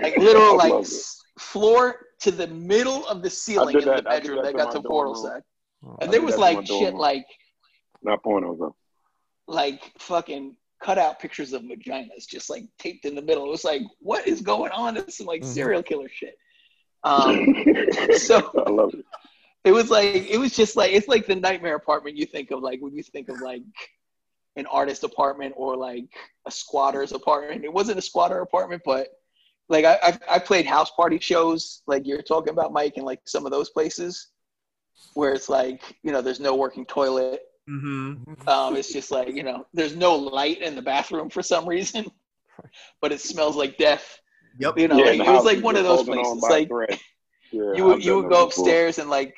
Like 0.01 0.17
literal, 0.17 0.57
like 0.57 0.73
s- 0.73 1.19
floor 1.39 2.07
to 2.21 2.31
the 2.31 2.47
middle 2.47 3.07
of 3.07 3.21
the 3.21 3.29
ceiling 3.29 3.75
in 3.77 3.85
the 3.85 3.91
that- 3.91 4.07
I 4.07 4.19
did 4.19 4.23
bedroom 4.23 4.35
that 4.43 4.51
that 4.53 4.57
got 4.57 4.67
my 4.75 4.81
to 4.81 4.87
portal 4.87 5.13
room. 5.13 5.23
side. 5.23 5.41
Oh, 5.85 5.97
And 6.01 6.09
I 6.09 6.11
there 6.11 6.21
was 6.21 6.35
that 6.35 6.41
to 6.47 6.53
my 6.53 6.59
like 6.59 6.65
shit 6.67 6.91
room. 6.93 6.99
like 6.99 7.25
Not 8.01 8.23
porno 8.23 8.55
though. 8.55 8.75
like 9.47 9.91
fucking 9.99 10.55
cut 10.81 10.97
out 10.97 11.19
pictures 11.19 11.53
of 11.53 11.61
vaginas 11.63 12.25
just 12.27 12.49
like 12.49 12.63
taped 12.77 13.05
in 13.05 13.15
the 13.15 13.21
middle. 13.21 13.45
It 13.45 13.49
was 13.49 13.63
like, 13.65 13.81
what 13.99 14.27
is 14.27 14.41
going 14.41 14.71
on? 14.71 14.97
It's 14.97 15.17
some 15.17 15.27
like 15.27 15.41
Mhm. 15.41 15.45
serial 15.45 15.83
killer 15.83 16.09
shit. 16.09 16.35
Um, 17.03 17.53
so 18.11 18.51
I 18.65 18.69
love 18.69 18.93
it. 18.93 19.05
It 19.63 19.71
was 19.71 19.89
like 19.89 20.29
it 20.29 20.39
was 20.39 20.55
just 20.55 20.75
like 20.75 20.91
it's 20.91 21.07
like 21.07 21.27
the 21.27 21.35
nightmare 21.35 21.75
apartment 21.75 22.17
you 22.17 22.25
think 22.25 22.51
of 22.51 22.61
like 22.61 22.79
when 22.81 22.95
you 22.95 23.03
think 23.03 23.29
of 23.29 23.41
like 23.41 23.63
an 24.55 24.65
artist 24.67 25.03
apartment 25.03 25.53
or 25.57 25.75
like 25.75 26.05
a 26.45 26.51
squatter's 26.51 27.11
apartment. 27.11 27.63
It 27.63 27.73
wasn't 27.73 27.99
a 27.99 28.01
squatter 28.01 28.39
apartment, 28.39 28.81
but 28.85 29.07
like 29.69 29.85
I 29.85 29.97
I, 30.03 30.19
I 30.35 30.39
played 30.39 30.65
house 30.65 30.91
party 30.91 31.19
shows 31.19 31.81
like 31.87 32.05
you're 32.05 32.21
talking 32.21 32.53
about, 32.53 32.73
Mike, 32.73 32.93
and 32.97 33.05
like 33.05 33.21
some 33.25 33.45
of 33.45 33.51
those 33.51 33.69
places 33.69 34.27
where 35.13 35.33
it's 35.33 35.49
like 35.49 35.97
you 36.03 36.11
know 36.11 36.21
there's 36.21 36.39
no 36.39 36.55
working 36.55 36.85
toilet. 36.85 37.41
Mm-hmm. 37.69 38.47
Um, 38.49 38.75
it's 38.75 38.91
just 38.91 39.11
like 39.11 39.29
you 39.29 39.43
know 39.43 39.65
there's 39.73 39.95
no 39.95 40.15
light 40.15 40.61
in 40.61 40.75
the 40.75 40.81
bathroom 40.81 41.29
for 41.29 41.41
some 41.41 41.67
reason, 41.67 42.05
but 43.01 43.11
it 43.11 43.21
smells 43.21 43.55
like 43.55 43.77
death. 43.77 44.19
Yep. 44.59 44.77
You 44.77 44.87
know, 44.89 44.97
Yeah, 44.97 45.11
like, 45.11 45.27
it 45.27 45.31
was 45.31 45.45
like 45.45 45.63
one 45.63 45.77
of 45.77 45.83
those 45.83 46.05
holding 46.05 46.25
on 46.25 46.39
places. 46.39 46.49
Like 46.49 46.67
thread. 46.67 46.99
Yeah, 47.51 47.73
you 47.75 47.83
would 47.85 48.03
you 48.05 48.15
would 48.17 48.29
go 48.29 48.45
before. 48.45 48.63
upstairs 48.63 48.99
and 48.99 49.09
like 49.09 49.35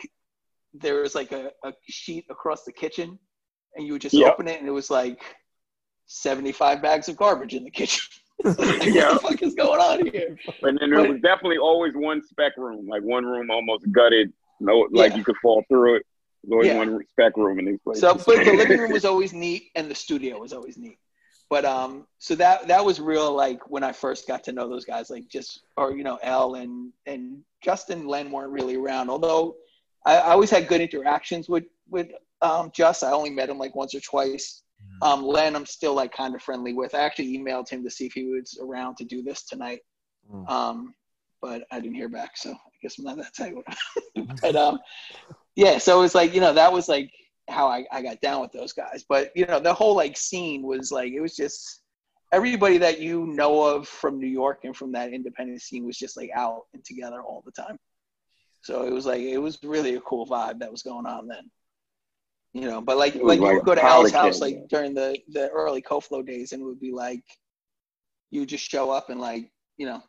there 0.74 0.96
was 1.02 1.16
like 1.16 1.32
a, 1.32 1.52
a 1.64 1.74
sheet 1.88 2.26
across 2.30 2.64
the 2.64 2.72
kitchen 2.72 3.20
and 3.76 3.86
you 3.86 3.94
would 3.94 4.02
just 4.02 4.16
Yep. 4.16 4.34
open 4.34 4.48
it 4.48 4.60
and 4.60 4.68
it 4.68 4.72
was 4.72 4.90
like 4.90 5.22
75 6.08 6.82
bags 6.82 7.08
of 7.10 7.16
garbage 7.16 7.54
in 7.54 7.64
the 7.64 7.72
kitchen 7.72 8.02
like, 8.44 8.58
Yeah. 8.86 9.14
what 9.14 9.22
the 9.22 9.28
fuck 9.30 9.42
is 9.44 9.54
going 9.56 9.80
on 9.80 10.06
here 10.12 10.36
And 10.64 10.78
then 10.80 10.90
there 10.90 11.00
But- 11.02 11.10
was 11.10 11.22
definitely 11.22 11.58
always 11.58 11.94
one 11.96 12.22
spec 12.22 12.54
room, 12.58 12.88
like 12.88 13.02
one 13.04 13.26
room 13.26 13.50
almost 13.50 13.90
gutted, 13.92 14.34
no, 14.60 14.88
like 14.92 15.12
Yeah. 15.12 15.18
you 15.18 15.24
could 15.24 15.38
fall 15.42 15.64
through 15.70 15.98
it. 15.98 16.04
There's 16.44 16.52
always 16.54 16.68
Yeah. 16.68 16.78
one 16.78 17.00
spec 17.10 17.38
room 17.38 17.60
in 17.60 17.66
these 17.66 17.80
places. 17.84 18.02
so 18.02 18.14
but 18.16 18.44
the 18.46 18.54
living 18.62 18.80
room 18.80 18.92
was 18.92 19.06
always 19.06 19.32
neat 19.34 19.72
and 19.76 19.90
the 19.90 19.96
studio 19.96 20.40
was 20.40 20.54
always 20.54 20.78
neat 20.78 20.98
but 21.52 21.66
um 21.66 22.08
so 22.18 22.34
that 22.34 22.66
that 22.68 22.84
was 22.84 23.00
real 23.00 23.32
like 23.34 23.60
when 23.70 23.84
i 23.84 23.92
first 23.92 24.26
got 24.26 24.42
to 24.44 24.54
know 24.54 24.68
those 24.68 24.86
guys 24.86 25.10
like 25.12 25.28
just 25.28 25.64
or 25.78 25.96
you 25.96 26.04
know 26.04 26.18
l 26.24 26.56
and 26.56 26.92
and 27.06 27.44
justin 27.62 28.08
len 28.08 28.32
weren't 28.32 28.54
really 28.54 28.78
around 28.78 29.10
although 29.10 29.56
i, 30.08 30.16
I 30.16 30.32
always 30.32 30.50
had 30.50 30.70
good 30.70 30.82
interactions 30.82 31.50
with 31.50 31.66
with 31.90 32.08
um 32.42 32.72
just 32.74 33.04
i 33.04 33.12
only 33.12 33.30
met 33.30 33.50
him 33.50 33.60
like 33.60 33.76
once 33.76 33.94
or 33.94 34.00
twice. 34.00 34.64
Um 35.04 35.24
len 35.24 35.56
i'm 35.56 35.68
still 35.68 35.94
like 35.94 36.12
kind 36.12 36.34
of 36.34 36.42
friendly 36.42 36.74
with. 36.74 36.96
I 36.96 37.02
actually 37.02 37.38
emailed 37.38 37.70
him 37.70 37.84
to 37.84 37.90
see 37.92 38.08
if 38.08 38.14
he 38.14 38.26
was 38.26 38.58
around 38.60 38.98
to 38.98 39.06
do 39.06 39.22
this 39.22 39.44
tonight. 39.44 39.82
Mm. 40.32 40.50
um 40.50 40.96
but 41.42 41.64
i 41.72 41.80
didn't 41.80 41.96
hear 41.96 42.10
back 42.10 42.38
so 42.38 42.52
i 42.52 42.78
guess 42.82 42.98
i'm 42.98 43.06
not 43.06 43.18
that 43.18 43.36
tight 43.36 43.54
but 44.42 44.56
um 44.56 44.80
yeah 45.56 45.78
so 45.78 45.98
it 45.98 46.02
was 46.02 46.16
like 46.16 46.34
you 46.34 46.42
know 46.42 46.54
that 46.54 46.72
was 46.72 46.88
like 46.88 47.12
how 47.50 47.68
I, 47.68 47.86
I 47.92 48.02
got 48.02 48.22
down 48.22 48.42
with 48.42 48.52
those 48.52 48.74
guys. 48.74 49.06
But 49.08 49.32
you 49.36 49.46
know 49.46 49.60
the 49.60 49.74
whole 49.74 49.96
like 49.96 50.18
scene 50.18 50.64
was 50.64 50.92
like 50.92 51.12
it 51.12 51.22
was 51.22 51.36
just 51.36 51.82
everybody 52.32 52.78
that 52.80 53.00
you 53.00 53.26
know 53.28 53.64
of 53.64 53.88
from 53.88 54.18
new 54.18 54.28
york 54.28 54.62
and 54.64 54.76
from 54.76 54.94
that 54.94 55.12
independent 55.12 55.62
scene 55.62 55.86
was 55.86 55.98
just 55.98 56.16
like 56.16 56.30
out 56.34 56.62
and 56.74 56.84
together 56.86 57.22
all 57.22 57.44
the 57.46 57.52
time. 57.52 57.78
So 58.62 58.84
it 58.84 58.92
was 58.92 59.06
like 59.06 59.22
it 59.22 59.40
was 59.40 59.60
really 59.64 59.96
a 59.96 60.02
cool 60.02 60.28
vibe 60.28 60.60
that 60.60 60.72
was 60.72 60.84
going 60.84 61.06
on 61.06 61.28
then. 61.28 61.50
You 62.54 62.70
know 62.70 62.82
but 62.82 62.98
like 62.98 63.16
like 63.16 63.40
you 63.40 63.46
like 63.46 63.56
would 63.56 63.66
go 63.66 63.76
to 63.76 63.84
al's 63.84 64.12
house 64.12 64.42
like 64.42 64.68
during 64.70 64.94
the 64.94 65.18
the 65.30 65.50
early 65.50 65.82
Co 65.82 66.00
Flow 66.00 66.22
days 66.22 66.52
and 66.52 66.62
it 66.62 66.66
would 66.66 66.82
be 66.82 66.92
like 66.92 67.24
you 68.30 68.42
would 68.42 68.50
just 68.50 68.70
show 68.70 68.92
up 68.92 69.10
and 69.10 69.22
like 69.22 69.52
you 69.78 69.86
know 69.86 70.04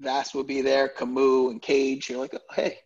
Vass 0.00 0.34
would 0.34 0.46
be 0.46 0.60
there, 0.60 0.88
Camu 0.88 1.50
and 1.50 1.60
Cage. 1.60 2.08
You're 2.08 2.18
like, 2.18 2.34
oh, 2.34 2.54
hey, 2.54 2.78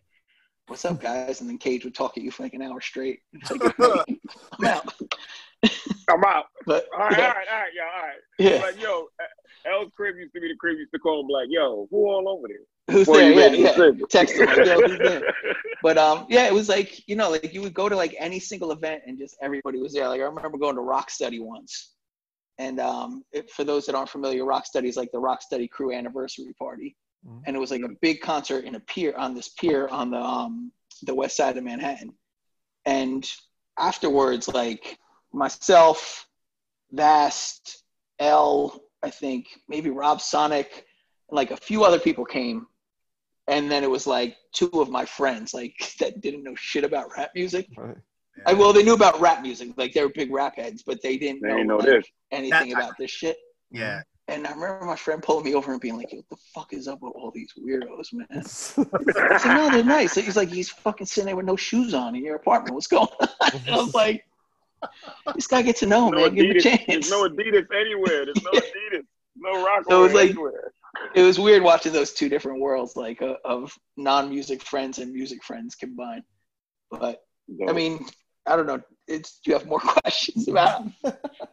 what's 0.71 0.85
up, 0.85 1.01
guys? 1.01 1.41
And 1.41 1.49
then 1.49 1.57
Cage 1.57 1.83
would 1.83 1.93
talk 1.93 2.17
at 2.17 2.23
you 2.23 2.31
for 2.31 2.43
like 2.43 2.53
an 2.53 2.61
hour 2.61 2.79
straight. 2.79 3.19
It's 3.33 3.51
like, 3.51 3.75
I'm 4.59 4.65
out. 4.65 4.93
I'm 6.09 6.23
out. 6.23 6.45
But 6.65 6.85
All 6.97 7.09
right, 7.09 7.17
yeah, 7.17 7.27
all 7.27 7.33
right, 7.33 7.47
all 7.51 7.59
right, 7.59 7.71
yeah, 7.75 7.83
all 7.93 8.07
right. 8.07 8.19
yeah. 8.37 8.61
Like, 8.61 8.81
yo, 8.81 9.07
L's 9.65 9.91
crib 9.97 10.15
used 10.15 10.33
to 10.33 10.39
be 10.39 10.47
the 10.47 10.55
crib 10.55 10.77
used 10.77 10.93
to 10.93 10.99
call 10.99 11.21
him 11.21 11.27
like, 11.27 11.47
yo, 11.49 11.87
who 11.91 12.07
all 12.07 12.29
over 12.29 12.47
there? 12.47 12.57
who's 12.95 13.05
Before 13.05 13.17
there? 13.17 13.53
you 13.53 13.63
Yeah, 13.63 13.75
yeah. 13.77 14.05
Text 14.09 14.35
him, 14.35 14.45
like, 14.45 14.65
yo, 14.65 14.79
who's 14.79 14.99
there? 14.99 15.33
But 15.83 15.97
um, 15.97 16.25
yeah, 16.29 16.45
it 16.47 16.53
was 16.53 16.69
like 16.69 17.05
you 17.07 17.15
know, 17.15 17.31
like 17.31 17.53
you 17.53 17.61
would 17.61 17.73
go 17.73 17.89
to 17.89 17.95
like 17.95 18.15
any 18.17 18.39
single 18.39 18.71
event 18.71 19.01
and 19.05 19.17
just 19.17 19.35
everybody 19.41 19.79
was 19.79 19.93
there. 19.93 20.07
Like 20.07 20.21
I 20.21 20.25
remember 20.25 20.57
going 20.57 20.75
to 20.75 20.81
Rock 20.81 21.09
Steady 21.09 21.39
once, 21.39 21.95
and 22.59 22.79
um, 22.79 23.23
it, 23.31 23.49
for 23.49 23.63
those 23.63 23.85
that 23.87 23.95
aren't 23.95 24.09
familiar, 24.09 24.45
Rock 24.45 24.65
Steady 24.67 24.87
is 24.87 24.95
like 24.95 25.11
the 25.11 25.19
Rock 25.19 25.41
Steady 25.41 25.67
crew 25.67 25.91
anniversary 25.91 26.53
party, 26.53 26.95
Mhm. 27.25 27.43
and 27.45 27.55
it 27.55 27.59
was 27.59 27.71
like 27.71 27.81
a 27.83 27.89
big 28.01 28.21
concert 28.21 28.65
in 28.65 28.75
a 28.75 28.79
pier 28.79 29.13
on 29.15 29.35
this 29.35 29.49
pier 29.49 29.87
on 29.89 30.09
the 30.11 30.17
um 30.19 30.71
the 31.03 31.13
west 31.15 31.35
side 31.37 31.57
of 31.57 31.63
Manhattan, 31.63 32.13
and 32.85 33.29
afterwards, 33.79 34.47
like 34.47 34.97
myself, 35.33 36.27
Vast, 36.91 37.83
L, 38.19 38.81
I 39.01 39.09
think 39.09 39.47
maybe 39.67 39.89
Rob 39.89 40.21
Sonic, 40.21 40.85
and 41.29 41.35
like 41.35 41.51
a 41.51 41.57
few 41.57 41.83
other 41.83 41.99
people 41.99 42.25
came 42.25 42.67
and 43.47 43.71
then 43.71 43.83
it 43.83 43.89
was 43.89 44.05
like 44.05 44.37
two 44.53 44.69
of 44.75 44.89
my 44.89 45.03
friends 45.05 45.53
like 45.53 45.73
that 45.99 46.21
didn't 46.21 46.43
know 46.43 46.53
shit 46.55 46.83
about 46.83 47.09
rap 47.17 47.31
music 47.33 47.67
Right. 47.75 47.95
I, 48.45 48.53
well 48.53 48.71
they 48.71 48.83
knew 48.83 48.93
about 48.93 49.19
rap 49.19 49.41
music 49.41 49.69
like 49.77 49.93
they 49.93 50.03
were 50.03 50.09
big 50.13 50.31
rap 50.31 50.55
heads 50.57 50.83
but 50.85 51.01
they 51.01 51.17
didn't 51.17 51.41
They 51.41 51.49
know, 51.49 51.57
ain't 51.57 51.67
know 51.67 51.77
like, 51.77 51.87
this. 51.87 52.05
anything 52.31 52.69
That- 52.69 52.77
about 52.77 52.97
this 52.99 53.09
shit 53.09 53.37
Yeah. 53.71 54.01
And 54.31 54.47
i 54.47 54.51
remember 54.51 54.85
my 54.85 54.95
friend 54.95 55.21
pulling 55.21 55.45
me 55.45 55.53
over 55.53 55.71
and 55.71 55.81
being 55.81 55.97
like 55.97 56.11
what 56.11 56.27
the 56.29 56.37
fuck 56.53 56.73
is 56.73 56.87
up 56.87 57.01
with 57.01 57.13
all 57.15 57.31
these 57.33 57.53
weirdos 57.59 58.13
man 58.13 58.27
I 58.31 59.37
said, 59.37 59.53
no 59.55 59.69
they're 59.71 59.83
nice 59.83 60.15
he's 60.15 60.35
like 60.37 60.49
he's 60.49 60.69
fucking 60.69 61.05
sitting 61.07 61.25
there 61.27 61.35
with 61.35 61.45
no 61.45 61.55
shoes 61.55 61.93
on 61.93 62.15
in 62.15 62.23
your 62.23 62.35
apartment 62.35 62.73
what's 62.75 62.87
going 62.87 63.07
on 63.19 63.27
and 63.53 63.69
i 63.69 63.75
was 63.77 63.93
like 63.93 64.25
this 65.35 65.47
guy 65.47 65.61
gets 65.61 65.81
to 65.81 65.85
know 65.85 66.09
no 66.09 66.21
man 66.21 66.35
give 66.35 66.45
him 66.45 66.51
a 66.51 66.53
Adidas. 66.55 66.63
chance 66.63 66.83
There's 66.87 67.11
no 67.11 67.27
Adidas 67.29 67.67
anywhere. 67.79 68.25
There's 68.25 68.43
no 68.43 68.51
Adidas. 68.59 69.03
No 69.35 69.63
rock 69.65 69.83
So 69.87 69.99
it 69.99 70.03
was 70.03 70.13
like- 70.13 70.29
anywhere. 70.31 70.73
it 71.15 71.21
was 71.21 71.39
weird 71.39 71.61
watching 71.63 71.93
those 71.93 72.13
two 72.13 72.29
different 72.29 72.59
worlds 72.59 72.95
like 72.95 73.21
uh, 73.21 73.35
of 73.45 73.71
non-music 73.97 74.61
friends 74.63 74.97
and 74.99 75.11
music 75.13 75.43
friends 75.43 75.75
combined 75.75 76.23
but 76.89 77.21
I 77.67 77.73
mean, 77.73 78.05
I 78.47 78.55
don't 78.55 78.65
know. 78.65 78.79
It's 79.07 79.39
do 79.43 79.51
you 79.51 79.57
have 79.57 79.65
more 79.67 79.79
questions 79.79 80.47
about? 80.47 80.83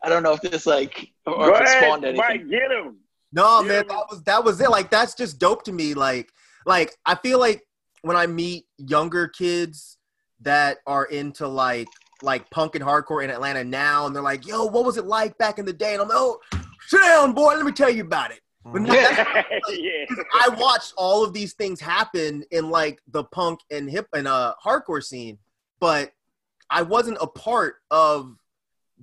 I 0.03 0.09
don't 0.09 0.23
know 0.23 0.33
if 0.33 0.41
this 0.41 0.65
like 0.67 1.11
or 1.33 1.47
Go 1.51 1.55
if 1.55 1.61
it 1.61 1.65
ahead, 1.69 1.83
spawned 1.85 2.05
anything. 2.05 2.27
Mike, 2.27 2.49
get 2.51 2.71
him. 2.71 2.97
No, 3.33 3.61
Yeah, 3.61 3.69
man, 3.69 3.77
man. 3.77 3.87
that 3.89 4.07
was 4.11 4.23
that 4.25 4.45
was 4.45 4.61
it. 4.61 4.71
Like 4.71 4.91
that's 4.91 5.15
just 5.15 5.39
dope 5.39 5.63
to 5.65 5.73
me. 5.73 5.95
Like, 5.95 6.31
like 6.67 6.95
I 7.07 7.15
feel 7.17 7.39
like 7.39 7.63
when 8.03 8.17
I 8.17 8.27
meet 8.27 8.67
younger 8.79 9.29
kids 9.29 9.99
that 10.41 10.79
are 10.87 11.05
into 11.07 11.47
like 11.49 11.89
like 12.23 12.49
punk 12.51 12.75
and 12.75 12.85
hardcore 12.85 13.23
in 13.23 13.31
Atlanta 13.31 13.63
now, 13.65 14.07
and 14.07 14.15
they're 14.15 14.23
like, 14.23 14.47
"Yo, 14.47 14.65
what 14.65 14.85
was 14.85 14.97
it 14.97 15.05
like 15.07 15.37
back 15.39 15.59
in 15.59 15.65
the 15.65 15.73
day?" 15.73 15.93
And 15.95 16.03
I'm 16.03 16.09
like, 16.09 16.17
"Oh, 16.19 16.41
sit 16.87 17.01
down, 17.01 17.33
boy. 17.33 17.55
Let 17.55 17.65
me 17.67 17.73
tell 17.73 17.91
you 17.91 18.03
about 18.03 18.31
it." 18.33 18.41
But 18.65 18.83
Mhm. 18.83 18.87
that's- 18.89 19.45
yeah. 19.79 20.05
I 20.35 20.49
watched 20.59 20.93
all 20.97 21.25
of 21.25 21.33
these 21.33 21.55
things 21.55 21.81
happen 21.81 22.45
in 22.51 22.71
like 22.71 23.01
the 23.09 23.25
punk 23.25 23.61
and 23.71 23.89
hip 23.91 24.09
and 24.15 24.27
uh 24.27 24.55
hardcore 24.65 25.03
scene, 25.03 25.39
but 25.81 26.13
I 26.71 26.83
wasn't 26.83 27.19
a 27.21 27.27
part 27.27 27.77
of 27.91 28.35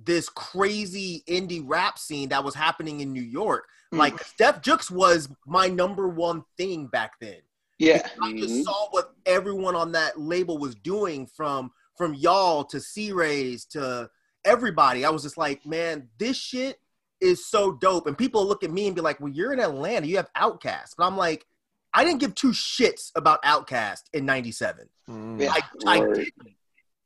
this 0.04 0.28
crazy 0.28 1.24
indie 1.28 1.62
rap 1.64 1.98
scene 1.98 2.28
that 2.28 2.44
was 2.44 2.54
happening 2.54 3.00
in 3.00 3.12
New 3.12 3.22
York. 3.22 3.68
Mm. 3.92 3.98
Like 3.98 4.14
Def 4.36 4.60
Jux 4.62 4.90
was 4.90 5.28
my 5.46 5.68
number 5.68 6.08
one 6.08 6.44
thing 6.56 6.86
back 6.86 7.12
then. 7.20 7.40
Yeah. 7.78 8.06
I 8.22 8.32
just 8.32 8.54
Mhm. 8.54 8.64
saw 8.64 8.88
what 8.90 9.14
everyone 9.26 9.74
on 9.76 9.92
that 9.92 10.18
label 10.18 10.58
was 10.58 10.74
doing 10.74 11.26
from 11.26 11.72
from 11.96 12.12
y'all 12.12 12.62
to 12.62 12.78
C-Rayz 12.78 13.66
to 13.68 14.10
everybody. 14.44 15.04
I 15.06 15.08
was 15.10 15.22
just 15.22 15.38
like, 15.38 15.64
man, 15.64 16.10
this 16.18 16.36
shit 16.36 16.78
is 17.22 17.46
so 17.46 17.72
dope. 17.72 18.06
And 18.06 18.18
people 18.18 18.46
look 18.46 18.62
at 18.62 18.70
me 18.70 18.86
and 18.86 18.94
be 18.94 19.00
like, 19.00 19.18
well, 19.18 19.32
you're 19.32 19.54
in 19.54 19.60
Atlanta, 19.60 20.06
you 20.06 20.16
have 20.18 20.30
OutKast. 20.34 20.94
But 20.98 21.06
I'm 21.06 21.16
like, 21.16 21.46
I 21.94 22.04
didn't 22.04 22.20
give 22.20 22.34
two 22.34 22.50
shits 22.50 23.10
about 23.14 23.42
OutKast 23.44 24.02
in 24.12 24.26
97. 24.26 24.90
Mm. 25.08 25.40
Yeah. 25.40 25.52
I, 25.52 25.60
I 25.86 26.00
didn't. 26.00 26.28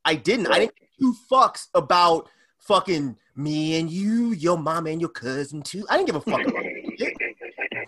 I 0.03 0.15
didn't. 0.15 0.47
I 0.47 0.59
didn't 0.59 0.75
give 0.77 0.89
two 0.99 1.15
fucks 1.31 1.67
about 1.73 2.29
fucking 2.61 3.17
me 3.35 3.79
and 3.79 3.89
you, 3.89 4.31
your 4.33 4.57
mom 4.57 4.87
and 4.87 4.99
your 5.01 5.09
cousin 5.09 5.61
too. 5.61 5.85
I 5.89 5.97
didn't 5.97 6.07
give 6.07 6.15
a 6.15 6.21
fuck 6.21 6.41
about 6.41 6.63
that 6.63 6.93
shit. 6.97 7.13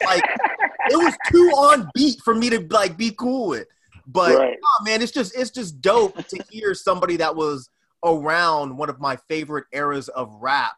Like 0.05 0.23
it 0.89 0.97
was 0.97 1.15
too 1.31 1.49
on 1.51 1.89
beat 1.93 2.19
for 2.21 2.33
me 2.35 2.49
to 2.49 2.59
like 2.69 2.97
be 2.97 3.11
cool 3.11 3.47
with. 3.49 3.67
But 4.05 4.35
Right. 4.37 4.57
oh, 4.61 4.83
man, 4.83 5.01
it's 5.01 5.11
just 5.11 5.37
it's 5.37 5.49
just 5.51 5.81
dope 5.81 6.17
to 6.27 6.43
hear 6.49 6.73
somebody 6.73 7.17
that 7.17 7.35
was 7.35 7.69
around 8.03 8.77
one 8.77 8.89
of 8.89 8.99
my 8.99 9.15
favorite 9.29 9.65
eras 9.71 10.09
of 10.09 10.33
rap 10.41 10.75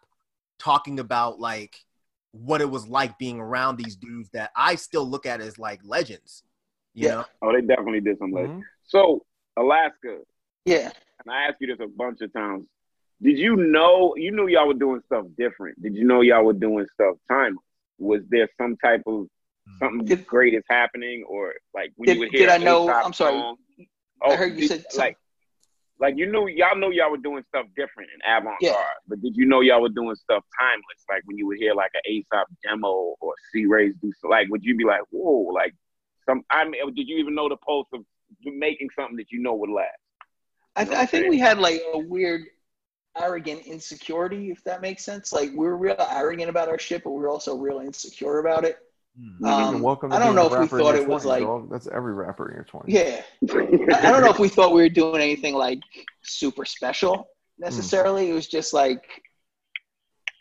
talking 0.60 1.00
about 1.00 1.40
like 1.40 1.76
what 2.32 2.62
it 2.62 2.70
was 2.70 2.88
like 2.88 3.18
being 3.18 3.40
around 3.40 3.78
these 3.78 3.96
dudes 3.96 4.30
that 4.32 4.52
I 4.56 4.76
still 4.76 5.10
look 5.10 5.26
at 5.26 5.42
as 5.42 5.58
like 5.58 5.80
legends. 5.84 6.44
You 6.94 7.08
Yeah. 7.08 7.16
know? 7.16 7.26
Oh, 7.42 7.54
they 7.54 7.62
definitely 7.62 8.02
did 8.02 8.18
some 8.20 8.32
like. 8.32 8.46
Mhm. 8.48 8.62
So 8.84 9.26
Alaska, 9.58 10.20
Yeah. 10.66 10.92
and 11.24 11.34
I 11.34 11.48
asked 11.48 11.58
you 11.62 11.68
this 11.68 11.80
a 11.84 11.88
bunch 11.88 12.22
of 12.22 12.32
times. 12.34 12.68
Did 13.22 13.38
you 13.38 13.56
know 13.56 14.14
you 14.18 14.32
knew 14.32 14.48
y'all 14.48 14.68
were 14.68 14.74
doing 14.74 15.02
stuff 15.06 15.26
different? 15.38 15.82
Did 15.82 15.96
you 15.96 16.04
know 16.06 16.22
y'all 16.22 16.44
were 16.44 16.54
doing 16.54 16.86
stuff 16.94 17.16
timeless? 17.30 17.64
Was 17.98 18.22
there 18.30 18.50
some 18.60 18.76
type 18.78 19.04
of 19.08 19.28
hmm. 19.68 19.78
something 19.80 20.06
Did- 20.06 20.28
great 20.28 20.54
is 20.54 20.64
happening, 20.70 21.24
or 21.28 21.54
like 21.74 21.92
when 21.96 22.08
Did- 22.08 22.14
you 22.16 22.20
would 22.22 22.30
hear? 22.32 22.48
did 22.48 22.50
I 22.50 22.58
know- 22.58 22.90
I'm 22.90 23.14
sorry. 23.14 23.40
song- 23.40 23.58
I 23.80 23.86
oh, 24.28 24.36
heard 24.36 24.54
you 24.54 24.68
did- 24.68 24.70
said 24.70 24.86
some- 24.92 25.00
like 25.00 25.18
like 25.98 26.18
you 26.18 26.26
knew 26.30 26.48
y'all 26.48 26.76
knew 26.78 26.92
y'all 26.92 27.10
were 27.10 27.16
doing 27.18 27.42
stuff 27.48 27.68
different 27.78 28.10
in 28.14 28.20
avant 28.30 28.60
garde, 28.60 28.62
Yeah. 28.62 28.84
but 29.08 29.22
did 29.22 29.38
you 29.38 29.46
know 29.46 29.62
y'all 29.62 29.82
were 29.82 29.88
doing 29.88 30.16
stuff 30.16 30.44
timeless? 30.60 31.06
Like 31.10 31.22
when 31.24 31.38
you 31.38 31.48
would 31.48 31.58
hear 31.58 31.74
like 31.74 31.92
an 31.94 32.02
Aesop 32.12 32.50
demo 32.64 33.16
or 33.22 33.34
C-Rayz 33.54 33.94
do 34.02 34.12
so, 34.20 34.28
like, 34.28 34.50
would 34.50 34.62
you 34.66 34.76
be 34.76 34.84
like, 34.84 35.04
whoa, 35.12 35.54
like 35.54 35.74
some? 36.26 36.44
I 36.50 36.66
mean, 36.68 36.94
did 36.96 37.08
you 37.08 37.16
even 37.20 37.34
know 37.34 37.48
the 37.48 37.56
pulse 37.56 37.88
of 37.94 38.02
making 38.44 38.90
something 38.94 39.16
that 39.16 39.32
you 39.32 39.40
know 39.40 39.54
would 39.56 39.70
last? 39.70 39.88
I, 40.76 40.82
You 40.82 40.86
know 40.88 40.92
th- 40.96 41.02
I 41.02 41.06
think 41.06 41.30
we 41.30 41.40
had 41.40 41.60
like 41.60 41.82
a 41.94 42.00
weird, 42.00 42.42
arrogant 43.20 43.66
insecurity, 43.66 44.52
if 44.52 44.64
that 44.64 44.82
makes 44.82 45.04
sense. 45.04 45.32
Like 45.34 45.52
we're 45.54 45.76
real 45.76 45.96
arrogant 46.12 46.50
about 46.50 46.70
our 46.70 46.80
shit, 46.80 47.04
but 47.04 47.12
we're 47.12 47.30
also 47.30 47.56
real 47.58 47.80
insecure 47.80 48.40
about 48.40 48.66
it. 48.66 48.78
You're 49.40 49.50
Um, 49.50 49.82
welcome 49.82 50.12
I 50.12 50.20
don't 50.20 50.36
know 50.36 50.54
if 50.54 50.60
we 50.60 50.68
thought 50.78 50.96
it 50.96 51.08
was 51.08 51.24
like, 51.24 51.44
dog. 51.44 51.70
That's 51.72 51.88
every 51.88 52.14
rapper 52.14 52.50
in 52.50 52.56
your 52.56 52.66
20s. 52.66 52.84
yeah. 52.88 53.22
I 53.96 54.08
I 54.08 54.12
don't 54.12 54.22
know 54.22 54.30
if 54.32 54.40
we 54.40 54.50
thought 54.50 54.74
we 54.74 54.82
were 54.82 54.90
doing 54.90 55.22
anything 55.22 55.56
like 55.56 55.80
super 56.24 56.66
special 56.66 57.30
necessarily. 57.58 58.30
It 58.30 58.34
was 58.34 58.48
just 58.48 58.74
like 58.74 59.04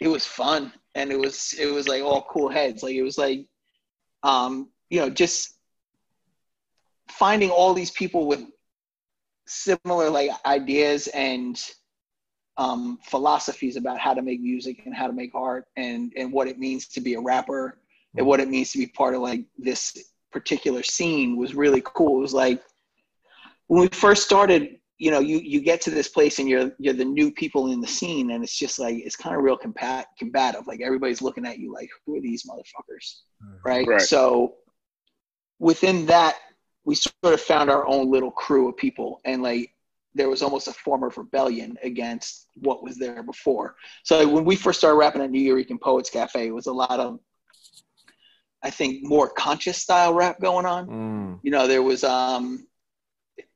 it 0.01 0.09
was 0.09 0.27
fun 0.27 0.73
and 0.97 1.13
it 1.13 1.19
was 1.19 1.55
it 1.59 1.67
was 1.73 1.87
like 1.87 2.03
all 2.03 2.27
cool 2.29 2.49
heads. 2.49 2.83
Like 2.83 2.95
it 2.97 3.03
was 3.03 3.17
like 3.17 3.47
um, 4.25 4.71
you 4.91 5.01
know, 5.01 5.11
just 5.11 5.55
finding 7.09 7.51
all 7.51 7.75
these 7.75 7.91
people 7.93 8.27
with 8.27 8.43
similar 9.47 10.11
like 10.11 10.31
ideas 10.47 11.07
and 11.09 11.61
um, 12.57 12.99
philosophies 13.03 13.77
about 13.77 13.99
how 13.99 14.15
to 14.15 14.23
make 14.23 14.41
music 14.41 14.83
and 14.87 14.95
how 14.95 15.07
to 15.07 15.13
make 15.13 15.35
art 15.35 15.67
and 15.77 16.13
and 16.17 16.33
what 16.33 16.47
it 16.47 16.59
means 16.59 16.87
to 16.89 17.01
be 17.01 17.15
a 17.15 17.21
rapper 17.21 17.79
and 18.17 18.27
what 18.27 18.41
it 18.41 18.49
means 18.49 18.71
to 18.73 18.79
be 18.79 18.87
part 18.87 19.15
of 19.15 19.21
like 19.21 19.45
this 19.59 19.97
particular 20.31 20.83
scene 20.83 21.37
was 21.37 21.55
really 21.55 21.83
cool. 21.85 22.19
It 22.19 22.23
was 22.23 22.35
like 22.35 22.63
when 23.67 23.83
we 23.83 23.89
first 23.89 24.25
started, 24.25 24.79
you 24.99 25.11
know, 25.11 25.21
you 25.21 25.39
you 25.39 25.61
get 25.61 25.81
to 25.83 25.91
this 25.91 26.09
place 26.09 26.39
and 26.39 26.49
you're 26.49 26.73
you're 26.79 26.95
the 26.95 27.05
new 27.05 27.33
people 27.33 27.73
in 27.73 27.81
the 27.81 27.87
scene, 27.87 28.31
and 28.31 28.45
it's 28.45 28.57
just 28.57 28.79
like 28.79 28.97
it's 28.97 29.17
kind 29.17 29.35
of 29.35 29.43
real 29.43 29.57
combat 29.57 30.07
combative. 30.19 30.67
Like 30.67 30.81
everybody's 30.81 31.23
looking 31.23 31.47
at 31.47 31.59
you 31.59 31.73
like, 31.73 31.89
who 32.07 32.17
are 32.17 32.21
these 32.21 32.45
motherfuckers, 32.45 33.17
right? 33.65 33.87
Right. 33.87 34.01
So 34.01 34.55
within 35.59 36.07
that, 36.07 36.37
we 36.85 36.95
sort 36.95 37.15
of 37.25 37.41
found 37.41 37.71
our 37.71 37.87
own 37.87 38.11
little 38.11 38.31
crew 38.31 38.69
of 38.69 38.77
people, 38.77 39.21
and 39.25 39.43
like 39.43 39.74
there 40.15 40.29
was 40.29 40.43
almost 40.43 40.69
a 40.69 40.73
form 40.73 41.03
of 41.03 41.17
rebellion 41.19 41.77
against 41.83 42.47
what 42.57 42.83
was 42.85 42.97
there 42.99 43.23
before. 43.23 43.75
So 44.05 44.29
when 44.29 44.45
we 44.45 44.55
first 44.57 44.79
started 44.79 44.97
rapping 44.97 45.23
at 45.23 45.31
Nuyorican 45.31 45.81
Poets 45.81 46.11
Cafe, 46.11 46.47
it 46.47 46.55
was 46.55 46.67
a 46.67 46.73
lot 46.73 47.01
of 47.01 47.19
I 48.63 48.71
think 48.71 49.05
more 49.05 49.29
conscious 49.29 49.77
style 49.79 50.15
rap 50.15 50.41
going 50.41 50.65
on. 50.67 50.87
Mm. 50.87 51.41
You 51.43 51.51
know, 51.51 51.67
there 51.67 51.83
was 51.83 52.05
um 52.05 52.67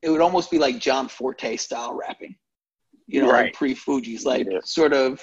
it 0.03 0.11
would 0.11 0.21
almost 0.21 0.51
be 0.51 0.59
like 0.59 0.79
John 0.81 1.09
Forte 1.09 1.57
style 1.57 1.95
rapping. 1.95 2.37
You 3.07 3.23
know, 3.23 3.31
Right. 3.33 3.45
like 3.47 3.55
pre 3.55 3.75
Fugees, 3.75 4.25
like 4.27 4.47
Yeah. 4.51 4.59
sort 4.65 4.93
of 4.93 5.23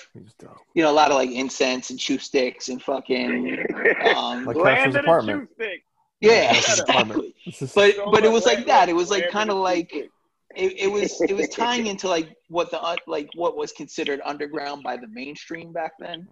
you 0.74 0.82
know, 0.84 0.90
a 0.90 0.94
lot 0.94 1.12
of 1.12 1.18
like 1.18 1.30
incense 1.30 1.90
and 1.92 2.00
chew 2.00 2.18
sticks 2.18 2.70
and 2.70 2.82
fucking 2.82 3.58
um 4.16 4.46
Like 4.46 4.56
Land 4.56 4.78
Casper's 4.78 4.96
of 4.96 5.02
apartment. 5.04 5.40
Juice 5.42 5.56
Stick. 5.68 5.84
yeah, 6.22 6.54
Casper's 6.54 6.80
apartment. 6.80 7.34
exactly. 7.46 7.70
But 7.76 7.96
So 7.96 8.12
but 8.12 8.24
it 8.26 8.32
was 8.32 8.46
like 8.46 8.66
that. 8.66 8.90
It 8.90 8.96
was 8.96 9.12
like 9.12 9.30
kind 9.30 9.52
of 9.52 9.58
like 9.58 9.90
Juice 9.92 10.02
Stick. 10.02 10.12
It, 10.56 10.80
it 10.80 10.88
was 10.92 11.20
it 11.22 11.34
was 11.34 11.50
tying 11.50 11.88
into 11.92 12.08
like 12.08 12.30
what 12.50 12.72
the 12.72 12.98
like 13.08 13.30
what 13.36 13.56
was 13.58 13.72
considered 13.72 14.22
underground 14.24 14.84
by 14.84 14.98
the 14.98 15.08
mainstream 15.08 15.72
back 15.74 15.94
then. 16.00 16.28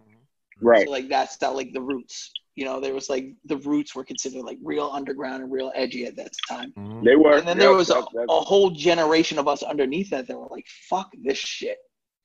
Right. 0.61 0.85
So 0.85 0.91
like 0.91 1.09
that's 1.09 1.37
that 1.37 1.55
like 1.55 1.73
the 1.73 1.81
roots. 1.81 2.31
You 2.55 2.65
know, 2.65 2.79
there 2.79 2.93
was 2.93 3.09
like 3.09 3.33
the 3.45 3.57
roots 3.57 3.95
were 3.95 4.03
considered 4.03 4.43
like 4.43 4.59
real 4.63 4.89
underground 4.93 5.41
and 5.41 5.51
real 5.51 5.71
edgy 5.73 6.05
at 6.05 6.15
that 6.17 6.31
time. 6.47 6.71
Mhm. 6.77 7.03
They 7.03 7.15
were. 7.15 7.37
And 7.37 7.47
then 7.47 7.57
there 7.57 7.69
Yep, 7.71 7.77
was 7.77 7.89
a, 7.89 7.93
that's- 7.93 8.13
that's- 8.13 8.27
a 8.29 8.39
whole 8.41 8.69
generation 8.69 9.39
of 9.39 9.47
us 9.47 9.63
underneath 9.63 10.11
that 10.11 10.27
that 10.27 10.37
were 10.37 10.47
like, 10.51 10.67
"Fuck 10.89 11.11
this 11.23 11.37
shit! 11.39 11.77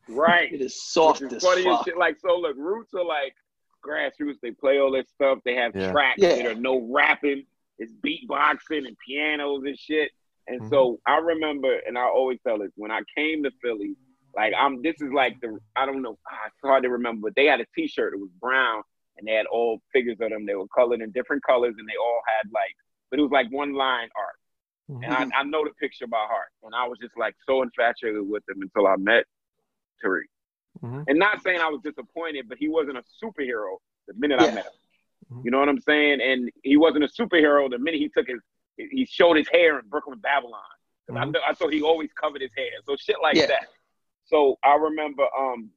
right. 0.09 0.53
It 0.53 0.61
is 0.61 0.83
soft 0.83 1.23
is 1.23 1.33
as 1.33 1.43
funny 1.43 1.61
as 1.61 1.65
fuck." 1.67 1.85
shit. 1.87 1.97
Like 1.97 2.19
so, 2.21 2.37
look, 2.39 2.57
roots 2.59 2.93
are 2.95 3.05
like 3.05 3.35
grassroots. 3.87 4.37
They 4.43 4.51
play 4.51 4.79
all 4.79 4.91
this 4.93 5.09
stuff. 5.09 5.39
They 5.45 5.55
have 5.55 5.75
Yeah. 5.75 5.93
tracks 5.93 6.19
Yeah. 6.21 6.37
that 6.37 6.47
are 6.47 6.55
no 6.55 6.81
rapping. 6.93 7.47
It's 7.79 7.93
beatboxing 8.05 8.87
and 8.87 8.97
pianos 9.07 9.63
and 9.65 9.79
shit. 9.79 10.11
And 10.49 10.63
Mhm. 10.63 10.69
so 10.71 10.99
I 11.07 11.19
remember, 11.19 11.79
and 11.87 11.99
I 11.99 12.05
always 12.05 12.39
tell 12.47 12.59
this 12.59 12.73
when 12.77 12.91
I 12.91 13.03
came 13.15 13.43
to 13.45 13.51
Philly. 13.63 13.97
Like 14.35 14.55
I'm, 14.57 14.83
this 14.83 15.01
is 15.01 15.13
like 15.13 15.39
the 15.41 15.59
I 15.77 15.85
don't 15.87 16.03
know. 16.03 16.19
ah, 16.31 16.47
It's 16.47 16.57
hard 16.63 16.83
to 16.85 16.91
remember, 16.91 17.29
but 17.29 17.35
they 17.35 17.47
had 17.47 17.61
a 17.61 17.67
T-shirt. 17.75 18.15
It 18.15 18.21
was 18.21 18.31
brown, 18.41 18.83
and 19.17 19.27
they 19.27 19.33
had 19.33 19.47
all 19.47 19.81
figures 19.93 20.19
of 20.21 20.31
them. 20.31 20.47
They 20.47 20.55
were 20.55 20.69
colored 20.69 21.01
in 21.01 21.11
different 21.11 21.43
colors, 21.43 21.75
and 21.79 21.89
they 21.89 21.97
all 21.97 22.21
had 22.27 22.51
like, 22.53 22.75
but 23.11 23.19
it 23.19 23.23
was 23.23 23.33
like 23.33 23.51
one 23.51 23.73
line 23.75 24.09
art. 24.17 24.37
Mhm. 24.91 25.05
And 25.05 25.33
I, 25.35 25.41
I 25.41 25.43
know 25.45 25.65
the 25.65 25.75
picture 25.75 26.07
by 26.07 26.25
heart. 26.29 26.49
And 26.63 26.75
I 26.75 26.87
was 26.87 26.99
just 26.99 27.17
like 27.17 27.35
so 27.47 27.63
infatuated 27.63 28.27
with 28.29 28.49
him 28.49 28.63
until 28.63 28.87
I 28.87 28.97
met 28.97 29.25
Tariq. 30.03 30.25
Mhm. 30.83 31.05
And 31.09 31.19
not 31.19 31.43
saying 31.43 31.61
I 31.61 31.69
was 31.69 31.81
disappointed, 31.83 32.49
but 32.49 32.59
he 32.59 32.69
wasn't 32.69 32.99
a 32.99 33.05
superhero 33.23 33.79
the 34.07 34.15
minute 34.15 34.39
I 34.41 34.47
met 34.53 34.67
him. 34.67 34.73
Mhm. 35.39 35.45
You 35.45 35.51
know 35.51 35.59
what 35.59 35.69
I'm 35.69 35.81
saying? 35.81 36.21
And 36.21 36.51
he 36.63 36.77
wasn't 36.77 37.05
a 37.05 37.09
superhero 37.09 37.69
the 37.69 37.79
minute 37.79 37.99
he 38.01 38.09
took 38.09 38.29
his, 38.29 38.41
he 38.79 39.05
showed 39.11 39.37
his 39.37 39.49
hair 39.49 39.79
in 39.79 39.87
Brooklyn 39.89 40.19
Babylon. 40.21 40.61
I, 41.11 41.13
Mhm. 41.13 41.33
kn- 41.33 41.45
I 41.47 41.55
thought 41.55 41.73
he 41.73 41.83
always 41.83 42.13
covered 42.13 42.43
his 42.43 42.53
hair. 42.57 42.71
So 42.85 42.95
shit 42.97 43.17
like 43.23 43.35
Yeah. 43.37 43.47
that. 43.47 43.69
So 44.27 44.59
I 44.63 44.75
remember 44.77 45.27
um 45.37 45.71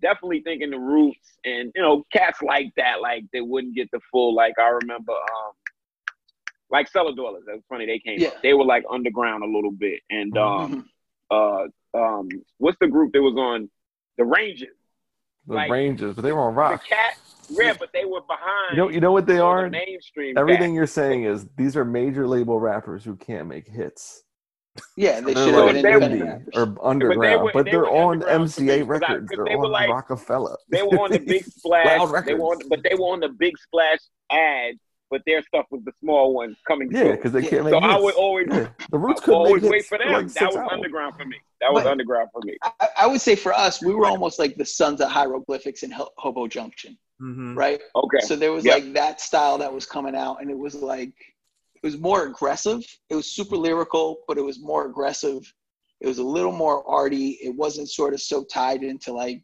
definitely 0.00 0.40
thinking 0.40 0.70
the 0.70 0.78
roots 0.78 1.38
and 1.44 1.70
you 1.76 1.82
know 1.82 2.04
cats 2.12 2.42
like 2.42 2.74
that 2.76 3.00
like 3.00 3.24
they 3.32 3.40
wouldn't 3.40 3.74
get 3.74 3.88
the 3.92 4.00
full 4.10 4.34
like 4.34 4.58
I 4.58 4.68
remember 4.68 5.12
um 5.12 5.52
like 6.70 6.88
Cella 6.88 7.12
Dwellas 7.14 7.42
that's 7.46 7.62
funny 7.68 7.86
they 7.86 7.98
came 8.00 8.18
Yeah. 8.18 8.28
up. 8.28 8.42
they 8.42 8.54
were 8.54 8.64
like 8.64 8.84
underground 8.90 9.44
a 9.44 9.46
little 9.46 9.70
bit 9.70 10.00
and 10.10 10.36
um 10.36 10.90
Mhm. 11.30 11.68
uh 11.94 11.98
um 12.20 12.28
what's 12.58 12.78
the 12.80 12.88
group 12.88 13.12
that 13.12 13.22
was 13.22 13.36
on 13.36 13.70
the 14.18 14.24
Rangers 14.24 14.76
The 15.46 15.54
like- 15.54 15.70
Rangers, 15.70 16.14
but 16.14 16.22
they 16.22 16.32
were 16.32 16.40
on 16.40 16.54
rock. 16.54 16.82
the 16.82 16.88
cat 16.88 17.14
yeah 17.50 17.74
but 17.78 17.90
they 17.92 18.04
were 18.06 18.20
behind 18.22 18.70
You 18.70 18.76
know, 18.76 18.88
you 18.88 19.00
know 19.00 19.12
what 19.12 19.26
they 19.26 19.38
all 19.40 19.54
the 19.56 19.62
are. 19.64 19.68
mainstream 19.70 20.38
Everything 20.38 20.70
cats. 20.70 20.74
you're 20.76 20.86
saying 20.86 21.24
is 21.24 21.46
these 21.56 21.76
are 21.76 21.84
major 21.84 22.26
label 22.26 22.58
rappers 22.60 23.04
who 23.04 23.16
can't 23.16 23.46
make 23.48 23.66
hits. 23.68 24.22
yeah, 24.96 25.20
they 25.20 25.34
They're 25.34 25.44
should 25.44 25.54
have 25.54 25.64
like 25.66 25.72
been 25.74 25.82
they- 25.82 25.92
independent 25.92 26.22
indie 26.22 26.54
rappers. 26.54 26.78
or 26.78 26.86
underground, 26.86 27.42
were- 27.42 27.50
but 27.52 27.64
they 27.66 27.72
they're 27.72 27.90
on 27.90 28.22
MCA 28.22 28.54
to 28.54 28.62
me, 28.62 28.68
MCA 28.68 28.78
'cause 28.78 28.86
I- 28.86 28.86
records. 28.86 29.28
'cause 29.28 29.36
They're 29.36 29.44
they 29.44 29.56
were 29.56 29.64
on 29.66 29.70
like- 29.72 29.90
Rockefeller. 29.90 30.56
They 30.70 30.82
were 30.82 30.98
on 31.00 31.10
the 31.10 31.18
big 31.34 31.44
splash. 31.44 31.84
They 32.06 32.12
records. 32.12 32.40
were 32.40 32.46
on, 32.46 32.58
but 32.70 32.80
they 32.88 32.94
were 32.94 33.06
on 33.08 33.20
the 33.20 33.28
big 33.28 33.58
splash 33.58 33.98
ad. 34.30 34.76
But 35.12 35.20
their 35.26 35.42
stuff 35.42 35.66
was 35.70 35.82
the 35.84 35.92
small 36.00 36.32
ones 36.34 36.56
coming 36.66 36.90
Yeah, 36.90 37.00
through. 37.02 37.16
because 37.16 37.32
they 37.32 37.42
can't 37.42 37.64
make 37.64 37.74
So 37.74 37.80
hits. 37.80 37.92
I 37.94 37.98
would 38.00 38.14
always, 38.14 38.46
Yeah. 38.50 38.68
The 38.90 38.98
Roots 38.98 39.20
I 39.20 39.24
couldn't 39.26 39.40
always 39.40 39.62
make 39.62 39.70
wait 39.72 39.84
for 39.84 39.98
for 39.98 40.04
them. 40.04 40.12
like 40.14 40.32
that 40.32 40.46
was 40.46 40.56
albums. 40.56 40.72
underground 40.72 41.16
for 41.18 41.24
me. 41.26 41.36
That 41.60 41.70
was 41.72 41.82
But- 41.84 41.90
underground 41.92 42.30
for 42.32 42.40
me. 42.44 42.56
I, 42.80 42.88
I 43.02 43.06
would 43.06 43.20
say 43.20 43.36
for 43.36 43.52
us, 43.52 43.82
we 43.82 43.94
were 43.94 44.06
almost 44.06 44.38
like 44.38 44.56
the 44.56 44.64
sons 44.64 45.00
of 45.02 45.10
hieroglyphics 45.10 45.82
in 45.82 45.90
Hobo 45.92 46.46
Junction. 46.48 46.98
Mhm. 47.20 47.56
right? 47.56 47.80
Okay. 47.94 48.18
So 48.20 48.34
there 48.34 48.50
was 48.50 48.64
Yep. 48.64 48.74
like 48.74 48.92
that 48.94 49.20
style 49.20 49.56
that 49.58 49.72
was 49.72 49.86
coming 49.86 50.16
out, 50.16 50.40
and 50.40 50.50
it 50.50 50.58
was 50.58 50.74
like 50.74 51.12
it 51.76 51.82
was 51.82 51.96
more 51.98 52.24
aggressive. 52.26 52.80
It 53.10 53.14
was 53.14 53.30
super 53.30 53.56
lyrical, 53.56 54.24
but 54.26 54.38
it 54.38 54.42
was 54.50 54.58
more 54.60 54.86
aggressive. 54.86 55.40
It 56.00 56.08
was 56.08 56.18
a 56.18 56.24
little 56.24 56.50
more 56.50 56.82
arty. 56.88 57.38
It 57.42 57.54
wasn't 57.54 57.90
sort 57.90 58.12
of 58.14 58.20
so 58.20 58.42
tied 58.44 58.82
into 58.82 59.12
like 59.12 59.40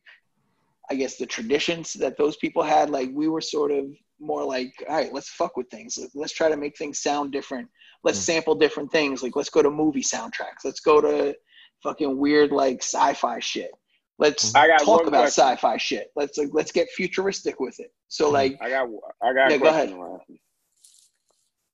I 0.91 0.95
guess 0.97 1.19
the 1.19 1.27
traditions 1.27 1.93
that 2.03 2.17
those 2.17 2.37
people 2.39 2.63
had. 2.63 2.89
Like 2.91 3.11
we 3.13 3.29
were 3.29 3.43
sort 3.43 3.71
of 3.71 3.85
more 4.21 4.45
like, 4.45 4.73
all 4.89 4.97
right, 4.97 5.13
let's 5.13 5.29
fuck 5.29 5.57
with 5.57 5.69
things. 5.69 5.99
Let's 6.15 6.33
try 6.33 6.49
to 6.49 6.57
make 6.57 6.77
things 6.77 6.99
sound 6.99 7.33
different. 7.33 7.69
Let's 8.05 8.19
mm. 8.19 8.23
sample 8.23 8.55
different 8.55 8.91
things. 8.93 9.23
Like 9.23 9.37
let's 9.37 9.51
go 9.51 9.63
to 9.63 9.71
movie 9.71 10.03
soundtracks. 10.03 10.65
Let's 10.65 10.81
go 10.81 11.01
to 11.01 11.37
fucking 11.83 12.17
weird 12.17 12.53
like 12.53 12.83
sci-fi 12.83 13.39
shit. 13.41 13.71
Let's 14.19 14.51
mm. 14.51 14.67
got 14.67 14.85
talk 14.85 15.07
about 15.07 15.23
question. 15.23 15.45
sci-fi 15.45 15.77
shit. 15.77 16.11
Let's 16.17 16.39
like 16.39 16.51
let's 16.53 16.73
get 16.73 16.89
futuristic 16.91 17.61
with 17.61 17.79
it. 17.81 17.93
So 18.09 18.29
mm. 18.29 18.33
like 18.33 18.59
I 18.61 18.71
got 18.71 18.89
I 19.23 19.33
got 19.33 19.51
Yeah, 19.51 19.59
go. 19.59 19.73
Rafi. 19.73 20.41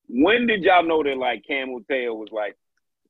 When 0.08 0.46
did 0.46 0.62
y'all 0.62 0.82
know 0.82 1.02
that 1.02 1.16
like 1.16 1.44
Camu 1.50 1.86
Tao 1.88 2.14
was 2.14 2.28
like 2.30 2.56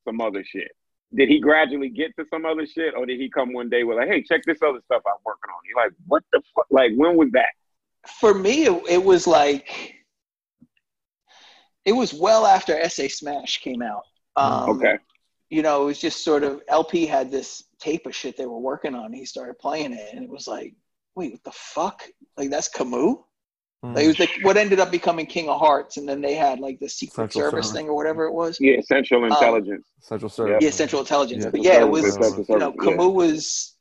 some 0.05 0.21
other 0.21 0.43
shit? 0.43 0.71
Did 1.13 1.29
he 1.29 1.39
gradually 1.39 1.89
get 1.89 2.15
to 2.17 2.25
some 2.29 2.45
other 2.45 2.65
shit, 2.65 2.93
or 2.95 3.05
did 3.05 3.19
he 3.19 3.29
come 3.29 3.53
one 3.53 3.69
day 3.69 3.83
with 3.83 3.97
like, 3.97 4.07
"Hey, 4.07 4.23
check 4.23 4.41
this 4.45 4.57
other 4.61 4.81
stuff 4.85 5.01
I'm 5.05 5.13
working 5.23 5.49
on"? 5.49 5.61
You 5.69 5.75
like, 5.75 5.91
what 6.07 6.23
the 6.33 6.41
fuck? 6.53 6.65
Like, 6.71 6.91
when 6.95 7.15
was 7.15 7.29
that? 7.31 7.53
For 8.07 8.33
me 8.33 8.65
it, 8.65 8.83
it 8.89 9.03
was 9.03 9.27
like 9.27 9.95
it 11.85 11.93
was 11.93 12.13
well 12.13 12.45
after 12.45 12.77
SA 12.89 13.07
Smash 13.09 13.61
came 13.61 13.81
out. 13.81 14.03
Um, 14.35 14.77
okay. 14.77 14.97
You 15.49 15.61
know, 15.61 15.83
it 15.83 15.85
was 15.85 15.99
just 15.99 16.23
sort 16.23 16.43
of 16.43 16.61
El-P 16.67 17.05
had 17.05 17.31
this 17.31 17.63
tape 17.79 18.07
of 18.07 18.15
shit 18.15 18.35
they 18.35 18.47
were 18.47 18.59
working 18.59 18.95
on. 18.95 19.13
He 19.13 19.25
started 19.25 19.59
playing 19.59 19.93
it, 19.93 20.09
and 20.13 20.23
it 20.23 20.29
was 20.29 20.47
like, 20.47 20.73
wait, 21.15 21.31
what 21.31 21.43
the 21.43 21.51
fuck? 21.51 22.03
Like 22.35 22.49
that's 22.49 22.69
Camu. 22.69 23.23
Like, 23.83 24.05
it 24.05 24.07
was 24.07 24.19
like 24.19 24.31
what 24.41 24.57
ended 24.57 24.79
up 24.79 24.89
becoming 24.89 25.27
King 25.27 25.47
of 25.47 25.59
Hearts, 25.59 25.97
and 25.97 26.09
then 26.09 26.19
they 26.19 26.33
had 26.33 26.59
like 26.59 26.79
the 26.79 26.89
Secret 26.89 27.31
Central 27.31 27.51
Service 27.51 27.67
Service. 27.67 27.71
thing 27.71 27.87
or 27.87 27.95
whatever 27.95 28.25
it 28.25 28.33
was. 28.33 28.57
Yeah, 28.59 28.81
Central 28.81 29.23
Um, 29.23 29.31
Intelligence. 29.31 29.85
Central 29.99 30.29
Service. 30.29 30.57
Yeah, 30.59 30.71
Central 30.71 31.01
Intelligence. 31.01 31.43
Yeah, 31.43 31.51
but 31.51 31.61
yeah, 31.61 31.81
it 31.81 31.89
was 31.89 32.13
Service. 32.13 32.27
Central 32.29 32.45
you 32.49 32.57
know 32.57 32.71
Service, 32.71 32.97
yeah. 32.97 33.07
Was 33.07 33.75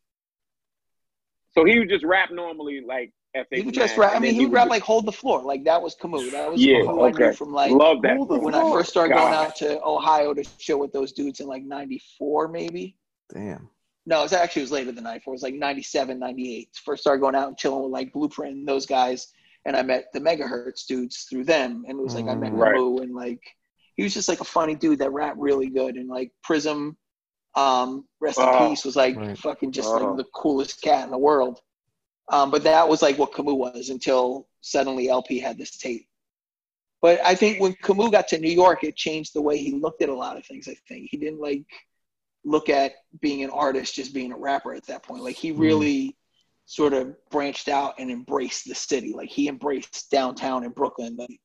So 1.53 1.65
he 1.65 1.79
would 1.79 1.89
just 1.89 2.05
rap 2.05 2.31
normally, 2.31 2.83
like 2.87 3.13
F. 3.35 3.47
he 3.51 3.63
would 3.63 3.75
just 3.75 3.97
rap. 3.97 4.15
I 4.15 4.19
mean, 4.19 4.35
he 4.35 4.45
would 4.47 4.53
rap 4.55 4.69
like 4.69 4.83
"Hold 4.83 5.07
the 5.07 5.13
Floor." 5.13 5.43
Like 5.43 5.65
that 5.65 5.81
was 5.83 5.97
Camu. 5.97 6.31
That 6.31 6.51
was 6.51 6.61
Yeah, 6.63 6.81
who 6.83 7.05
I 7.05 7.11
knew 7.11 7.25
okay. 7.27 7.37
from 7.37 7.53
like 7.53 7.73
Love 7.73 8.03
that. 8.03 8.17
When 8.19 8.55
I 8.55 8.61
first 8.71 8.91
started 8.91 9.15
going 9.15 9.35
out 9.35 9.57
to 9.57 9.83
Ohio 9.85 10.33
to 10.35 10.45
show 10.59 10.77
with 10.79 10.93
those 10.93 11.13
dudes 11.13 11.41
in 11.41 11.47
like 11.47 11.65
'94, 11.65 12.49
maybe. 12.49 12.97
Damn. 13.33 13.69
No, 14.07 14.21
it 14.21 14.25
was 14.25 14.33
actually 14.35 14.61
it 14.63 14.65
was 14.65 14.73
later 14.73 14.93
than 14.93 15.05
'94. 15.05 15.33
It 15.33 15.37
was 15.37 15.43
like 15.43 15.55
'97, 15.55 16.19
'98. 16.19 16.69
First 16.85 17.03
started 17.03 17.21
going 17.21 17.35
out 17.35 17.49
and 17.49 17.57
chilling 17.59 17.83
with 17.83 17.93
like 17.93 18.13
Blueprint 18.13 18.55
and 18.55 18.69
those 18.69 18.87
guys, 18.87 19.29
and 19.65 19.77
I 19.77 19.83
met 19.83 20.07
the 20.13 20.21
Megahertz 20.21 20.87
dudes 20.87 21.27
through 21.29 21.45
them. 21.45 21.85
And 21.89 21.99
it 21.99 22.03
was 22.03 22.15
like 22.15 22.27
I 22.29 22.35
met 22.35 22.53
Mm. 22.53 22.59
Right. 22.59 22.75
Camu 22.77 23.03
and 23.03 23.15
like 23.15 23.41
he 23.97 24.03
was 24.03 24.13
just 24.15 24.29
like 24.29 24.41
a 24.41 24.45
funny 24.45 24.75
dude 24.75 24.99
that 25.01 25.13
rap 25.13 25.35
really 25.39 25.71
good 25.71 25.97
and 25.97 26.09
like 26.09 26.31
Prism, 26.43 26.97
um, 27.57 28.05
rest 28.21 28.39
in 28.39 28.45
Oh, 28.47 28.69
peace, 28.69 28.85
was 28.85 28.97
like 28.97 29.17
right. 29.17 29.39
fucking 29.39 29.73
just 29.73 29.89
Oh. 29.89 29.93
like 29.97 30.17
the 30.19 30.25
coolest 30.35 30.83
cat 30.83 31.05
in 31.05 31.11
the 31.11 31.19
world. 31.19 31.61
Um, 32.29 32.51
but 32.51 32.63
that 32.65 32.89
was 32.89 33.03
like 33.03 33.19
what 33.19 33.33
Camu 33.33 33.57
was 33.57 33.91
until 33.91 34.49
suddenly 34.61 35.09
El-P 35.09 35.39
had 35.39 35.59
this 35.59 35.77
tape. 35.77 36.07
But 37.03 37.21
I 37.25 37.35
think 37.35 37.61
when 37.61 37.75
Camu 37.75 38.11
got 38.11 38.29
to 38.29 38.39
New 38.39 38.51
York, 38.51 38.83
it 38.83 38.97
changed 38.97 39.35
the 39.35 39.43
way 39.43 39.59
he 39.59 39.73
looked 39.75 40.01
at 40.01 40.09
a 40.09 40.15
lot 40.15 40.39
of 40.39 40.47
things. 40.47 40.69
I 40.69 40.77
think 40.89 41.09
he 41.11 41.19
didn't 41.19 41.41
like 41.41 41.65
look 42.45 42.69
at 42.71 42.93
being 43.21 43.43
an 43.43 43.51
artist 43.51 43.95
just 43.95 44.15
being 44.15 44.33
a 44.33 44.37
rapper 44.39 44.75
at 44.75 44.87
that 44.87 45.03
point. 45.03 45.23
Like 45.23 45.37
he 45.37 45.53
really 45.53 46.17
sort 46.67 46.95
of 46.95 47.15
branched 47.31 47.69
out 47.69 47.95
and 47.99 48.11
embraced 48.11 48.67
the 48.67 48.75
city. 48.75 49.13
Like 49.15 49.29
he 49.29 49.49
embraced 49.49 50.11
downtown 50.11 50.65
in 50.65 50.71
Brooklyn. 50.71 51.15
Like, 51.19 51.39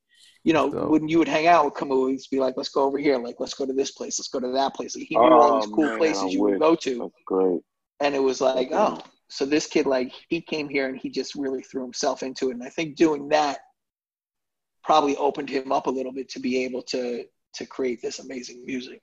you 0.46 0.54
know, 0.54 0.70
Dope. 0.70 0.90
when 0.92 1.10
you 1.10 1.18
would 1.20 1.28
hang 1.28 1.48
out 1.48 1.66
with 1.66 1.74
Camu, 1.74 2.10
he'd 2.10 2.22
be 2.32 2.40
like, 2.40 2.54
"Let's 2.56 2.70
go 2.70 2.84
over 2.84 2.98
here. 2.98 3.18
Like, 3.18 3.36
let's 3.40 3.54
go 3.54 3.66
to 3.66 3.74
this 3.74 3.92
place. 3.92 4.18
Let's 4.18 4.30
go 4.30 4.40
to 4.40 4.52
that 4.54 4.74
place." 4.74 4.96
Like, 4.96 5.08
he 5.10 5.16
knew 5.16 5.22
all 5.22 5.58
Oh, 5.58 5.60
these 5.62 5.70
cool 5.74 5.84
man, 5.88 5.98
places 5.98 6.24
I 6.24 6.28
you 6.28 6.42
wish. 6.42 6.52
would 6.54 6.60
go 6.62 6.76
to 6.76 7.00
That's 7.00 7.12
great. 7.26 7.60
and 8.00 8.16
it 8.16 8.20
was 8.20 8.40
like, 8.40 8.70
oh, 8.72 9.02
so 9.30 9.46
this 9.46 9.68
kid 9.68 9.86
like 9.86 10.12
he 10.30 10.42
came 10.42 10.68
here 10.68 10.88
and 10.88 10.98
he 10.98 11.10
just 11.10 11.36
really 11.36 11.62
threw 11.62 11.84
himself 11.84 12.24
into 12.24 12.50
it, 12.50 12.54
and 12.54 12.64
I 12.64 12.70
think 12.70 12.96
doing 12.96 13.30
that 13.30 13.60
probably 14.84 15.16
opened 15.18 15.50
him 15.50 15.72
up 15.72 15.88
a 15.88 15.90
little 15.90 16.12
bit 16.12 16.30
to 16.30 16.40
be 16.40 16.64
able 16.66 16.82
to 16.84 17.26
to 17.56 17.66
create 17.66 18.02
this 18.02 18.20
amazing 18.20 18.66
music. 18.66 19.02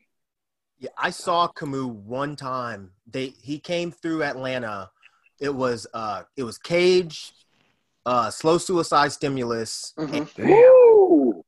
Yeah, 0.78 0.90
I 0.98 1.10
saw 1.10 1.48
Camu 1.48 1.88
one 1.88 2.36
time. 2.36 2.90
They 3.10 3.28
he 3.40 3.58
came 3.58 3.90
through 3.90 4.22
Atlanta. 4.22 4.90
It 5.40 5.54
was 5.54 5.86
uh 5.94 6.22
it 6.36 6.42
was 6.42 6.58
Cage, 6.58 7.32
uh 8.04 8.30
Slow 8.30 8.58
Suicide 8.58 9.12
Stimulus, 9.12 9.94
Mhm. 9.96 10.28
Woo! 10.38 11.44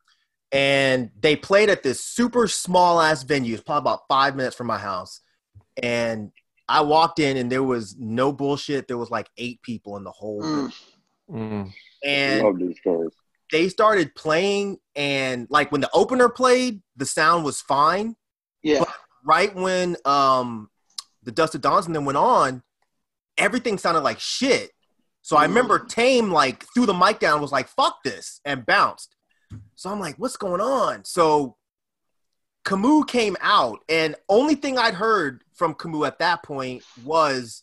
and 0.50 1.10
they 1.20 1.36
played 1.36 1.68
at 1.68 1.82
this 1.82 2.02
super 2.02 2.48
small 2.48 3.00
ass 3.00 3.22
venue. 3.22 3.54
It's 3.54 3.62
probably 3.62 3.90
about 3.90 4.08
five 4.08 4.34
minutes 4.34 4.56
from 4.56 4.66
my 4.66 4.78
house. 4.78 5.20
And 5.82 6.32
I 6.68 6.82
walked 6.82 7.18
in 7.18 7.36
and 7.36 7.50
there 7.50 7.62
was 7.62 7.96
no 7.98 8.32
bullshit. 8.32 8.88
There 8.88 8.98
was 8.98 9.10
like 9.10 9.28
eight 9.38 9.62
people 9.62 9.96
in 9.96 10.04
the 10.04 10.10
whole 10.10 10.40
room. 10.42 10.72
Mm. 11.30 11.72
and 12.04 12.42
Love 12.42 12.58
these 12.58 12.78
stories. 12.78 13.12
they 13.52 13.68
started 13.68 14.14
playing 14.14 14.78
and 14.96 15.46
like 15.50 15.70
when 15.70 15.82
the 15.82 15.90
opener 15.92 16.28
played, 16.28 16.80
the 16.96 17.04
sound 17.04 17.44
was 17.44 17.60
fine. 17.60 18.16
Yeah, 18.62 18.84
right 19.24 19.54
when 19.54 19.96
um 20.06 20.70
the 21.24 21.32
Dusted 21.32 21.60
Dawns 21.60 21.84
and 21.86 21.94
then 21.94 22.06
went 22.06 22.16
on, 22.16 22.62
everything 23.36 23.76
sounded 23.76 24.00
like 24.00 24.18
shit. 24.20 24.70
So 25.20 25.36
I 25.36 25.42
remember 25.42 25.78
Tame 25.78 26.30
like 26.32 26.64
threw 26.72 26.86
the 26.86 26.94
mic 26.94 27.18
down, 27.18 27.42
was 27.42 27.52
like, 27.52 27.68
fuck 27.68 28.02
this, 28.02 28.40
and 28.46 28.64
bounced. 28.64 29.14
So 29.74 29.90
I'm 29.90 30.00
like, 30.00 30.16
what's 30.16 30.38
going 30.38 30.62
on? 30.62 31.04
So 31.04 31.57
Camu 32.68 33.06
came 33.06 33.36
out, 33.40 33.80
and 33.88 34.14
only 34.28 34.54
thing 34.54 34.76
I'd 34.78 34.94
heard 34.94 35.42
from 35.54 35.74
Camu 35.74 36.06
at 36.06 36.18
that 36.18 36.42
point 36.42 36.82
was 37.04 37.62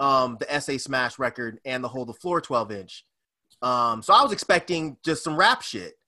um 0.00 0.38
the 0.40 0.60
SA 0.60 0.78
Smash 0.78 1.18
record 1.18 1.58
and 1.64 1.82
the 1.84 1.88
Hold 1.88 2.08
the 2.08 2.14
Floor 2.14 2.40
12 2.40 2.72
inch. 2.72 3.04
Um, 3.62 4.02
so 4.02 4.12
I 4.14 4.22
was 4.22 4.32
expecting 4.32 4.96
just 5.04 5.22
some 5.24 5.36
rap 5.36 5.62
shit. 5.62 5.98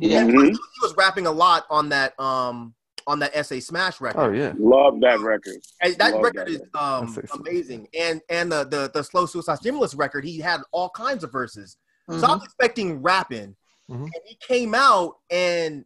yeah. 0.00 0.24
Mhm. 0.24 0.46
He 0.52 0.58
was 0.82 0.94
rapping 0.96 1.26
a 1.26 1.30
lot 1.32 1.66
on 1.70 1.90
that 1.90 2.18
um 2.18 2.74
on 3.06 3.18
that 3.20 3.34
SA 3.46 3.58
Smash 3.60 4.00
record. 4.00 4.20
Oh 4.20 4.32
yeah. 4.32 4.52
Love 4.58 5.00
that 5.00 5.20
record. 5.20 5.56
And 5.82 5.94
that 5.96 6.14
Love 6.14 6.22
record 6.22 6.48
that 6.48 6.52
is 6.52 6.60
um, 6.78 7.14
amazing, 7.40 7.88
and 7.98 8.20
and 8.30 8.50
the, 8.50 8.64
the 8.64 8.90
the 8.92 9.02
slow 9.04 9.26
suicide 9.26 9.56
stimulus 9.58 9.94
record, 9.94 10.24
he 10.24 10.38
had 10.40 10.60
all 10.72 10.90
kinds 10.90 11.24
of 11.24 11.32
verses. 11.32 11.76
So 12.10 12.16
I 12.16 12.20
Mhm. 12.20 12.34
was 12.36 12.44
expecting 12.44 13.02
rapping, 13.02 13.54
Mhm. 13.90 14.02
and 14.04 14.14
he 14.24 14.34
came 14.36 14.74
out, 14.74 15.18
and 15.30 15.84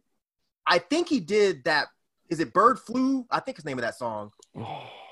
I 0.65 0.79
think 0.79 1.09
he 1.09 1.19
did 1.19 1.65
that. 1.65 1.87
Is 2.29 2.39
it 2.39 2.53
Bird 2.53 2.79
Flu? 2.79 3.25
I 3.29 3.39
think 3.39 3.57
his 3.57 3.65
name 3.65 3.77
of 3.77 3.83
that 3.83 3.95
song. 3.97 4.31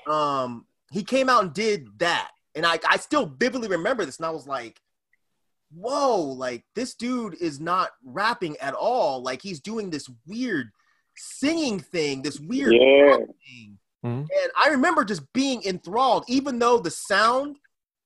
Um, 0.06 0.66
he 0.90 1.02
came 1.02 1.28
out 1.28 1.44
and 1.44 1.52
did 1.52 1.86
that, 1.98 2.30
and 2.54 2.66
I 2.66 2.78
I 2.88 2.96
still 2.96 3.26
vividly 3.26 3.68
remember 3.68 4.04
this, 4.04 4.16
and 4.18 4.26
I 4.26 4.30
was 4.30 4.46
like, 4.46 4.80
whoa, 5.74 6.20
like 6.20 6.64
this 6.74 6.94
dude 6.94 7.34
is 7.34 7.60
not 7.60 7.90
rapping 8.04 8.56
at 8.58 8.74
all. 8.74 9.22
Like 9.22 9.40
he's 9.42 9.60
doing 9.60 9.90
this 9.90 10.08
weird 10.26 10.70
singing 11.16 11.78
thing, 11.80 12.22
this 12.22 12.40
weird 12.40 12.72
Yeah. 12.74 13.16
thing. 13.16 13.78
Mhm. 14.04 14.28
And 14.28 14.52
I 14.60 14.68
remember 14.68 15.04
just 15.04 15.32
being 15.32 15.62
enthralled, 15.64 16.24
even 16.28 16.58
though 16.58 16.78
the 16.78 16.90
sound 16.90 17.58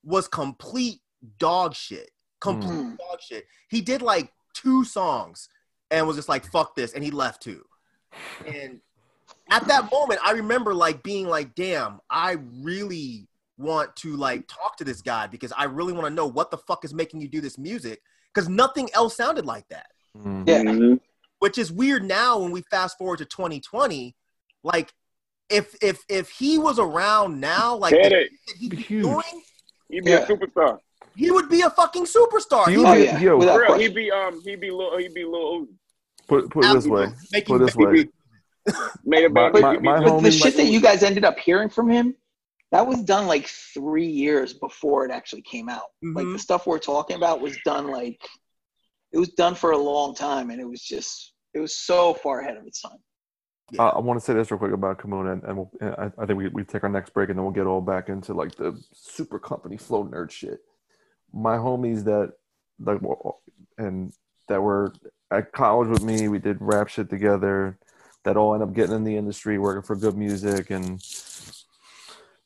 was 0.04 0.28
complete 0.28 1.00
dog 1.38 1.74
shit. 1.74 2.10
Complete 2.40 2.70
Mm. 2.84 2.98
dog 2.98 3.20
shit. 3.20 3.46
He 3.68 3.80
did 3.80 4.02
like 4.02 4.32
two 4.54 4.84
songs 4.84 5.48
and 5.90 6.06
was 6.06 6.16
just 6.16 6.28
like, 6.28 6.44
fuck 6.52 6.74
this. 6.76 6.92
And 6.92 7.02
he 7.02 7.10
left 7.10 7.42
too. 7.42 7.64
And 8.44 8.80
at 9.50 9.66
that 9.68 9.90
moment, 9.92 10.20
I 10.24 10.32
remember 10.32 10.74
like 10.74 11.02
being 11.02 11.26
like, 11.28 11.54
damn, 11.54 12.00
I 12.10 12.36
really 12.62 13.28
want 13.58 13.94
to 13.96 14.16
like 14.16 14.46
talk 14.48 14.76
to 14.78 14.84
this 14.84 15.00
guy 15.02 15.26
because 15.26 15.52
I 15.56 15.64
really 15.64 15.92
want 15.92 16.06
to 16.06 16.12
know 16.12 16.26
what 16.26 16.50
the 16.50 16.58
fuck 16.58 16.84
is 16.84 16.92
making 16.92 17.20
you 17.20 17.28
do 17.28 17.40
this 17.40 17.56
music. 17.58 18.02
Because 18.34 18.48
nothing 18.48 18.90
else 18.94 19.16
sounded 19.16 19.46
like 19.46 19.66
that 19.68 19.86
Mm. 20.16 20.48
Yeah. 20.48 20.62
Mhm. 20.62 21.00
which 21.40 21.58
is 21.58 21.70
weird 21.70 22.02
now 22.02 22.38
when 22.38 22.50
we 22.50 22.62
fast 22.70 22.96
forward 22.96 23.18
to 23.18 23.26
2020 23.26 24.14
like 24.62 24.94
if 25.50 25.74
if 25.82 26.02
if 26.08 26.30
he 26.30 26.56
was 26.58 26.78
around 26.78 27.38
now 27.38 27.76
like 27.76 27.92
the 27.92 28.00
it. 28.00 28.10
shit 28.10 28.30
that 28.46 28.56
he'd 28.56 28.70
be 28.70 28.76
Huge. 28.78 29.02
doing 29.02 29.42
He'd 29.90 30.04
be 30.04 30.10
Yeah. 30.12 30.18
a 30.20 30.26
superstar. 30.26 30.78
he 31.14 31.30
would 31.30 31.48
be 31.50 31.60
a 31.60 31.68
fucking 31.70 32.04
superstar 32.06 32.64
Do 32.66 32.70
He 32.72 32.76
you 32.78 32.86
Oh, 32.86 32.90
would 32.90 32.96
get- 33.04 33.20
yeah. 33.20 33.20
yo, 33.20 33.40
For 33.40 33.60
real, 33.60 33.78
he'd 33.78 33.94
be 33.94 34.10
um 34.10 34.40
he'd 34.42 34.60
be 34.60 34.70
little 34.70 34.96
he'd 34.98 35.12
be 35.14 35.24
little 35.24 35.66
put 36.26 36.48
put 36.50 36.64
it 36.64 36.72
this 36.74 36.86
way. 36.86 37.08
Making- 37.32 37.46
Put 37.58 37.62
it 37.62 37.66
this 37.66 37.76
way. 37.76 38.08
Made 39.04 39.24
a 39.24 39.28
My- 39.30 39.50
my- 39.50 39.60
my 39.60 39.70
just 39.72 39.82
But 39.82 40.00
the 40.22 40.28
homie- 40.28 40.42
shit 40.42 40.56
that 40.56 40.66
you 40.66 40.80
guys 40.80 41.02
ended 41.02 41.24
up 41.24 41.38
hearing 41.38 41.68
from 41.68 41.88
him, 41.90 42.14
that 42.72 42.86
was 42.86 43.02
done 43.02 43.26
like 43.26 43.46
three 43.46 44.06
years 44.08 44.52
before 44.54 45.04
it 45.04 45.10
actually 45.10 45.42
came 45.42 45.68
out. 45.68 45.86
Like 46.02 46.26
Mhm. 46.26 46.32
the 46.34 46.38
stuff 46.38 46.66
we're 46.66 46.78
talking 46.78 47.16
about 47.16 47.40
was 47.40 47.56
done 47.64 47.88
like 47.88 48.20
it 49.12 49.18
was 49.18 49.30
done 49.30 49.54
for 49.54 49.70
a 49.70 49.78
long 49.78 50.14
time, 50.14 50.50
and 50.50 50.60
it 50.60 50.64
was 50.68 50.82
just 50.82 51.32
it 51.54 51.60
was 51.60 51.74
so 51.74 52.12
far 52.14 52.40
ahead 52.40 52.56
of 52.56 52.66
its 52.66 52.82
time. 52.82 52.98
Uh, 53.78 53.88
I 53.88 53.98
want 54.00 54.20
to 54.20 54.24
say 54.24 54.34
this 54.34 54.50
real 54.50 54.58
quick 54.58 54.72
about 54.72 54.98
Kimona, 54.98 55.32
and, 55.32 55.42
and 55.44 55.56
we'll, 55.56 55.70
and 55.80 55.90
I, 55.96 56.22
I 56.22 56.26
think 56.26 56.38
we, 56.38 56.48
we 56.48 56.62
take 56.64 56.84
our 56.84 56.90
next 56.90 57.12
break, 57.14 57.30
and 57.30 57.38
then 57.38 57.44
we'll 57.44 57.52
get 57.54 57.66
all 57.66 57.80
back 57.80 58.08
into 58.08 58.32
like 58.34 58.54
the 58.56 58.78
super 58.92 59.38
company 59.38 59.76
flow 59.76 60.04
nerd 60.04 60.30
shit. 60.30 60.60
My 61.32 61.56
homies 61.56 62.04
that 62.04 62.32
like 62.78 63.00
and 63.78 64.12
that 64.48 64.60
were 64.62 64.92
at 65.30 65.52
college 65.52 65.88
with 65.88 66.02
me. 66.02 66.28
We 66.28 66.38
did 66.38 66.58
rap 66.60 66.88
shit 66.88 67.08
together. 67.08 67.78
That 68.26 68.36
all 68.36 68.54
end 68.54 68.62
up 68.64 68.74
getting 68.74 68.96
in 68.96 69.04
the 69.04 69.16
industry, 69.16 69.56
working 69.56 69.82
for 69.84 69.94
good 69.94 70.16
music, 70.16 70.70
and 70.70 71.00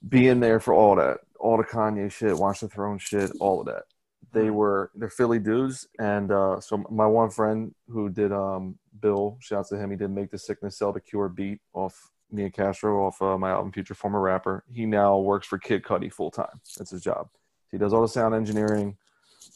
being 0.07 0.39
there 0.39 0.61
for 0.61 0.75
all 0.75 0.95
that, 0.97 1.21
all 1.39 1.57
the 1.57 1.65
Kanye 1.65 2.13
shit, 2.13 2.37
Watch 2.37 2.61
the 2.61 2.69
Throne 2.69 2.99
shit, 2.99 3.31
all 3.41 3.61
of 3.61 3.67
that. 3.67 3.85
They 4.31 4.51
were 4.51 4.91
they're 4.95 5.09
Philly 5.09 5.39
dudes, 5.39 5.89
and 5.99 6.31
uh, 6.31 6.61
so 6.61 6.85
my 6.91 7.07
one 7.07 7.31
friend 7.31 7.75
who 7.89 8.11
did 8.11 8.31
um, 8.31 8.79
Bill, 9.01 9.39
shouts 9.41 9.71
to 9.71 9.79
him. 9.79 9.91
He 9.91 9.97
did 9.97 10.11
make 10.11 10.31
the 10.31 10.37
sickness 10.37 10.77
sell 10.77 10.93
the 10.93 11.01
cure 11.01 11.31
beat 11.31 11.61
off 11.73 12.11
me 12.31 12.43
and 12.43 12.53
Castro 12.53 13.07
off 13.07 13.23
uh, 13.23 13.39
my 13.39 13.49
album 13.49 13.73
Future 13.73 13.95
Former 13.95 14.21
Rapper. 14.21 14.65
He 14.71 14.85
now 14.85 15.17
works 15.19 15.47
for 15.47 15.57
Kid 15.57 15.83
Cudi 15.83 16.13
full 16.13 16.31
time. 16.31 16.61
That's 16.77 16.91
his 16.91 17.01
job. 17.01 17.31
He 17.73 17.79
does 17.79 17.95
all 17.95 18.03
the 18.03 18.09
sound 18.09 18.35
engineering, 18.35 18.99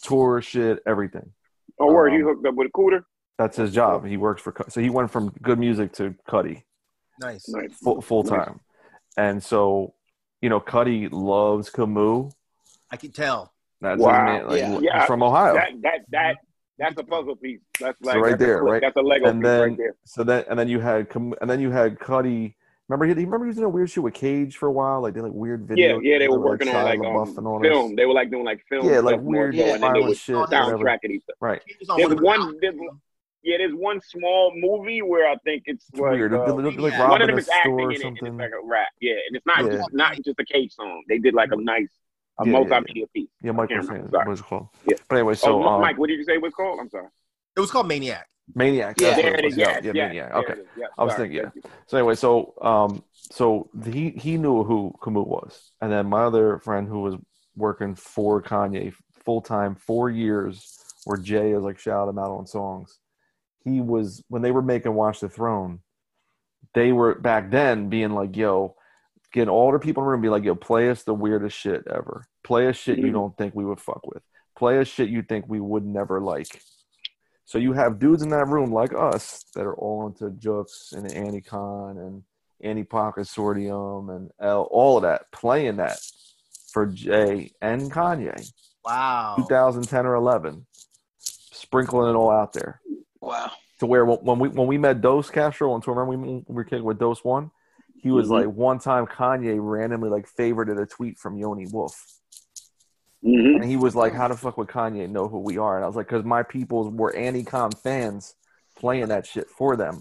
tour 0.01 0.41
shit, 0.41 0.79
everything. 0.87 1.33
Oh, 1.79 1.93
word, 1.93 2.14
he 2.14 2.22
Um, 2.22 2.29
hooked 2.29 2.47
up 2.47 2.55
with 2.55 2.68
a 2.68 2.70
Cudi. 2.70 3.05
That's 3.39 3.57
his 3.57 3.72
job. 3.72 4.07
He 4.07 4.16
works 4.16 4.43
for 4.43 4.53
Cu- 4.53 4.70
so 4.70 4.80
he 4.80 4.91
went 4.91 5.11
from 5.11 5.30
good 5.43 5.59
music 5.59 5.93
to 5.95 6.14
Cudi 6.28 6.62
Nice. 7.20 7.49
Nice. 7.49 7.74
full 7.74 8.01
full 8.01 8.22
Nice. 8.22 8.30
time, 8.47 8.61
and 9.16 9.43
so 9.43 9.95
you 10.41 10.49
know 10.49 10.61
Cudi 10.61 11.09
loves 11.11 11.70
Camu. 11.70 12.30
I 12.91 12.97
can 12.97 13.11
tell. 13.12 13.53
That's 13.80 14.01
Wow. 14.01 14.11
his 14.11 14.41
man. 14.43 14.49
Like, 14.49 14.59
Yeah. 14.61 14.70
he's 14.72 14.82
Yeah, 14.82 15.07
from 15.07 15.22
Ohio. 15.22 15.55
That 15.55 15.72
that 15.82 15.99
that 16.11 16.37
that's 16.78 16.99
a 17.01 17.05
puzzle 17.05 17.37
piece. 17.37 17.61
That's 17.80 18.01
like 18.03 18.14
so 18.14 18.20
right 18.20 18.30
that's 18.30 18.41
there, 18.41 18.59
flip- 18.61 18.72
right? 18.72 18.80
That's 18.82 18.97
a 18.97 19.01
Lego 19.01 19.26
and 19.26 19.41
piece 19.41 19.47
then 19.47 19.61
right 19.68 19.76
there. 19.78 19.95
so 20.05 20.22
then 20.24 20.45
and 20.49 20.59
then 20.59 20.68
you 20.68 20.80
had 20.80 21.11
Cam- 21.11 21.35
and 21.41 21.51
then 21.51 21.61
you 21.61 21.70
had 21.70 21.99
Cudi. 21.99 22.55
Remember 22.89 23.07
he, 23.07 23.14
he 23.14 23.24
remember 23.24 23.47
he 23.47 23.49
was 23.49 23.57
doing 23.57 23.64
a 23.66 23.68
weird 23.70 23.89
shit 23.91 24.03
with 24.03 24.12
Cage 24.14 24.57
for 24.59 24.66
a 24.68 24.72
while, 24.72 25.01
like 25.01 25.14
they 25.14 25.20
like 25.22 25.32
weird 25.32 25.68
Yeah, 25.74 25.93
videos. 25.93 26.01
yeah, 26.03 26.18
they 26.18 26.28
were 26.28 26.39
with, 26.39 26.45
working 26.51 26.68
Shia 26.68 26.74
on 26.76 26.85
like 26.85 26.99
um, 27.01 27.39
and 27.39 27.47
all 27.47 27.59
this. 27.59 27.70
film. 27.70 27.97
They 27.97 28.05
were 28.07 28.12
like 28.12 28.30
doing 28.30 28.45
like 28.45 28.62
film. 28.68 28.87
Yeah, 28.87 28.99
like 29.01 29.14
stuff 29.14 29.22
more 29.22 29.32
weird 29.32 29.57
so, 29.57 29.62
and 29.62 29.72
they 29.74 29.78
violent 29.78 30.05
would 30.05 30.16
shit, 30.18 30.37
whatever. 30.37 30.76
soundtrack 30.78 30.99
it. 31.03 31.11
each 31.11 31.22
other. 31.30 31.37
Right. 31.41 31.62
On 31.89 31.97
There's 31.97 32.11
with 32.11 32.20
one. 32.20 32.57
There's, 32.61 32.74
yeah, 33.45 33.59
there's 33.59 33.74
one 33.74 34.01
small 34.01 34.53
movie 34.57 35.03
where 35.03 35.30
I 35.30 35.36
think 35.45 35.64
it's 35.66 35.86
It's 35.90 36.01
like, 36.01 36.12
weird. 36.12 36.34
uh, 36.34 36.47
They 36.47 36.53
like 36.76 36.92
yeah. 36.95 37.09
one 37.09 37.20
of 37.22 37.28
them 37.28 37.36
a 37.36 37.40
is 37.40 37.49
acting 37.49 37.78
in 37.80 37.90
it, 37.92 38.03
and 38.05 38.16
it's 38.18 38.22
like 38.38 38.51
a 38.51 38.66
rap. 38.66 38.88
Yeah, 39.01 39.12
and 39.26 39.36
it's 39.36 39.47
not 39.47 39.64
Yeah. 39.64 39.76
just 39.76 39.92
not 39.92 40.16
just 40.24 40.40
a 40.40 40.45
Cage 40.45 40.72
song. 40.72 41.03
They 41.09 41.18
did 41.18 41.34
like 41.34 41.53
a 41.53 41.57
nice 41.57 41.88
a 42.40 42.47
Yeah, 42.47 42.53
yeah, 42.53 42.59
yeah. 42.59 42.64
multimedia 42.64 43.05
piece. 43.12 43.28
Yeah, 43.42 43.51
I 43.51 43.55
Michael 43.55 43.68
can't 43.68 43.80
was 43.80 43.88
remember. 43.90 44.09
saying 44.09 44.11
Sorry. 44.11 44.26
what 44.26 44.32
it's 44.32 44.42
called. 44.42 44.68
Yeah. 44.88 44.97
But 45.09 45.16
anyway, 45.16 45.34
so 45.34 45.62
oh, 45.62 45.68
um, 45.68 45.80
Mike, 45.82 45.99
what 45.99 46.09
did 46.09 46.18
you 46.18 46.24
say 46.24 46.34
it 46.34 46.42
was 46.42 46.55
called? 46.55 46.80
I'm 46.80 46.88
sorry. 46.90 47.09
It 47.57 47.61
was 47.61 47.70
called 47.70 47.86
Maniac. 47.86 48.26
Maniac. 48.55 49.01
Yeah. 49.01 49.11
that's 49.11 49.22
There 49.22 49.34
it 49.36 49.45
was. 49.45 49.53
is. 49.53 49.59
Yeah, 49.59 49.80
yeah, 49.82 49.92
Maniac. 49.92 50.28
there 50.32 50.38
Okay. 50.42 50.53
it 50.55 50.59
is. 50.59 50.66
Yeah, 50.76 50.86
I 50.99 51.05
was 51.05 51.14
sorry, 51.14 51.28
thinking, 51.28 51.51
yeah. 51.55 51.70
So 51.86 51.97
anyway, 51.99 52.14
so 52.14 52.55
um, 52.62 53.05
so 53.12 53.70
he 53.84 54.11
he 54.11 54.36
knew 54.36 54.64
who 54.64 54.92
Camu 55.01 55.26
was, 55.26 55.70
and 55.80 55.92
then 55.92 56.07
my 56.07 56.22
other 56.24 56.59
friend 56.59 56.88
who 56.88 57.01
was 57.03 57.14
working 57.57 57.95
for 57.95 58.42
Kanye 58.42 58.92
full 59.24 59.40
time 59.40 59.74
four 59.76 60.11
years, 60.11 60.76
where 61.05 61.16
Jay 61.16 61.53
is 61.53 61.62
like 61.62 61.78
shout 61.78 62.09
him 62.09 62.18
out 62.18 62.30
on 62.32 62.47
songs. 62.47 62.99
He 63.64 63.80
was 63.80 64.22
when 64.28 64.42
they 64.42 64.52
were 64.52 64.62
making 64.62 64.94
Watch 64.94 65.20
the 65.20 65.28
Throne, 65.28 65.80
they 66.74 66.92
were 66.92 67.14
back 67.14 67.50
then 67.50 67.88
being 67.88 68.10
like, 68.10 68.36
"Yo, 68.36 68.76
getting 69.32 69.48
all 69.48 69.72
the 69.72 69.78
people 69.78 70.02
in 70.02 70.06
the 70.06 70.10
room, 70.10 70.20
be 70.20 70.28
like, 70.28 70.44
yo, 70.44 70.54
play 70.54 70.90
us 70.90 71.02
the 71.02 71.14
weirdest 71.14 71.56
shit 71.56 71.86
ever. 71.88 72.24
Play 72.42 72.68
us 72.68 72.76
shit 72.76 72.98
you 72.98 73.08
Mhm. 73.08 73.12
don't 73.12 73.36
think 73.36 73.54
we 73.54 73.64
would 73.64 73.80
fuck 73.80 74.06
with. 74.06 74.22
Play 74.56 74.78
us 74.78 74.86
shit 74.88 75.08
you 75.08 75.22
think 75.22 75.46
we 75.48 75.60
would 75.60 75.84
never 75.84 76.20
like." 76.20 76.62
So 77.46 77.58
you 77.58 77.72
have 77.74 77.98
dudes 77.98 78.22
in 78.22 78.30
that 78.30 78.48
room 78.48 78.72
like 78.72 78.94
us 78.94 79.44
that 79.54 79.64
are 79.66 79.74
all 79.74 80.06
into 80.06 80.30
Jux 80.30 80.92
and 80.92 81.06
Anticon 81.06 81.98
and 81.98 82.24
Antipop 82.62 83.16
Consortium 83.16 84.14
and 84.14 84.30
L, 84.40 84.62
all 84.70 84.96
of 84.96 85.02
that, 85.02 85.30
playing 85.30 85.76
that 85.76 85.98
for 86.72 86.86
Jay 86.86 87.52
and 87.60 87.92
Kanye, 87.92 88.50
Wow. 88.84 89.34
2010 89.36 90.06
or 90.06 90.14
11, 90.14 90.66
sprinkling 91.18 92.08
it 92.10 92.14
all 92.16 92.30
out 92.30 92.52
there. 92.54 92.80
Wow. 93.25 93.51
To 93.81 93.87
where 93.87 94.05
when 94.05 94.39
we 94.39 94.49
when 94.49 94.66
we 94.66 94.79
met 94.79 95.01
Dose 95.01 95.31
Castro 95.31 95.72
on 95.72 95.81
tour, 95.81 95.95
remember 95.95 96.27
we, 96.27 96.35
we 96.47 96.55
were 96.55 96.64
kicking 96.64 96.85
with 96.85 96.99
Dose 96.99 97.25
One, 97.25 97.51
he 97.97 98.11
was 98.11 98.29
Mhm. 98.29 98.31
like 98.31 98.47
one 98.55 98.79
time 98.79 99.07
Kanye 99.07 99.57
randomly 99.61 100.11
like 100.11 100.29
favorited 100.29 100.81
a 100.81 100.87
tweet 100.87 101.18
from 101.18 101.37
Yoni 101.37 101.66
Wolf. 101.72 102.07
Mhm. 103.25 103.57
And 103.57 103.64
he 103.64 103.77
was 103.77 103.97
like, 103.97 104.12
"How 104.12 104.29
the 104.29 104.37
fuck 104.37 104.57
would 104.59 104.68
Kanye 104.68 105.09
know 105.09 105.29
who 105.29 105.41
we 105.41 105.59
are?" 105.59 105.77
And 105.77 105.85
I 105.85 105.87
was 105.89 105.97
like, 105.97 106.09
"Cause 106.09 106.25
my 106.25 106.43
people 106.43 106.91
were 106.91 107.12
Anticon 107.12 107.77
fans 107.83 108.35
playing 108.77 109.09
that 109.09 109.27
shit 109.27 109.49
for 109.49 109.77
them." 109.77 110.01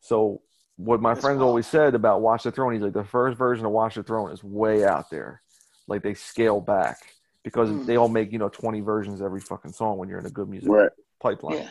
So 0.00 0.40
what 0.76 1.00
my 1.00 1.10
That's 1.12 1.20
friends 1.24 1.38
wild. 1.38 1.48
always 1.48 1.66
said 1.66 1.94
about 1.94 2.22
Watch 2.22 2.42
the 2.44 2.50
Throne, 2.50 2.72
he's 2.72 2.82
like, 2.82 2.94
the 2.94 3.04
first 3.04 3.36
version 3.38 3.66
of 3.66 3.72
Watch 3.72 3.94
the 3.96 4.02
Throne 4.02 4.30
is 4.32 4.42
way 4.42 4.84
out 4.84 5.10
there, 5.10 5.42
like 5.86 6.02
they 6.02 6.14
scale 6.14 6.60
back 6.60 6.96
because 7.44 7.68
Mm. 7.68 7.86
they 7.86 7.96
all 7.96 8.08
make 8.08 8.32
you 8.32 8.38
know 8.38 8.48
twenty 8.48 8.80
versions 8.80 9.20
every 9.20 9.40
fucking 9.40 9.72
song 9.72 9.98
when 9.98 10.08
you're 10.08 10.18
in 10.18 10.26
a 10.26 10.30
good 10.30 10.48
music 10.48 10.70
Right. 10.70 10.90
pipeline. 11.20 11.58
Yeah. 11.58 11.68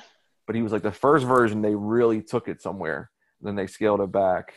But 0.47 0.55
he 0.55 0.61
was 0.61 0.71
like, 0.71 0.81
the 0.83 0.91
first 0.91 1.25
version 1.25 1.61
they 1.61 1.75
really 1.75 2.21
took 2.21 2.47
it 2.47 2.61
somewhere, 2.61 3.09
then 3.41 3.55
they 3.55 3.67
scaled 3.67 4.01
it 4.01 4.11
back, 4.11 4.53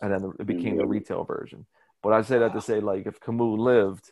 and 0.00 0.12
then 0.12 0.32
it 0.38 0.46
became 0.46 0.76
the 0.76 0.86
retail 0.86 1.24
version. 1.24 1.66
But 2.02 2.12
I 2.12 2.22
say 2.22 2.38
that 2.38 2.52
to 2.54 2.60
say 2.60 2.80
like, 2.80 3.06
if 3.06 3.20
Camu 3.20 3.56
lived, 3.56 4.10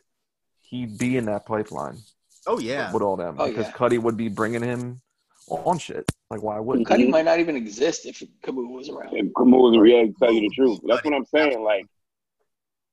he'd 0.61 0.97
be 0.99 1.17
in 1.17 1.25
that 1.27 1.45
pipeline 1.47 1.99
Oh 2.47 2.59
yeah. 2.59 2.93
with 2.93 3.03
all 3.03 3.17
them 3.17 3.37
Oh, 3.39 3.49
because 3.49 3.67
yeah. 3.67 3.73
Cudi 3.73 3.99
would 3.99 4.17
be 4.17 4.29
bringing 4.29 4.63
him 4.63 5.01
on 5.49 5.79
shit. 5.79 6.09
Like, 6.31 6.43
why 6.43 6.61
wouldn't? 6.61 6.87
Cudi 6.87 7.09
might 7.11 7.25
not 7.25 7.41
even 7.41 7.57
exist 7.57 8.07
if 8.07 8.23
Camu 8.45 8.69
was 8.71 8.89
around. 8.89 9.17
And 9.17 9.35
Camu, 9.35 9.89
yeah, 9.89 10.05
to 10.07 10.13
tell 10.21 10.33
you 10.33 10.43
the 10.49 10.55
truth. 10.55 10.79
That's 10.87 11.05
what 11.05 11.13
I'm 11.15 11.27
saying. 11.27 11.63
Like, 11.65 11.87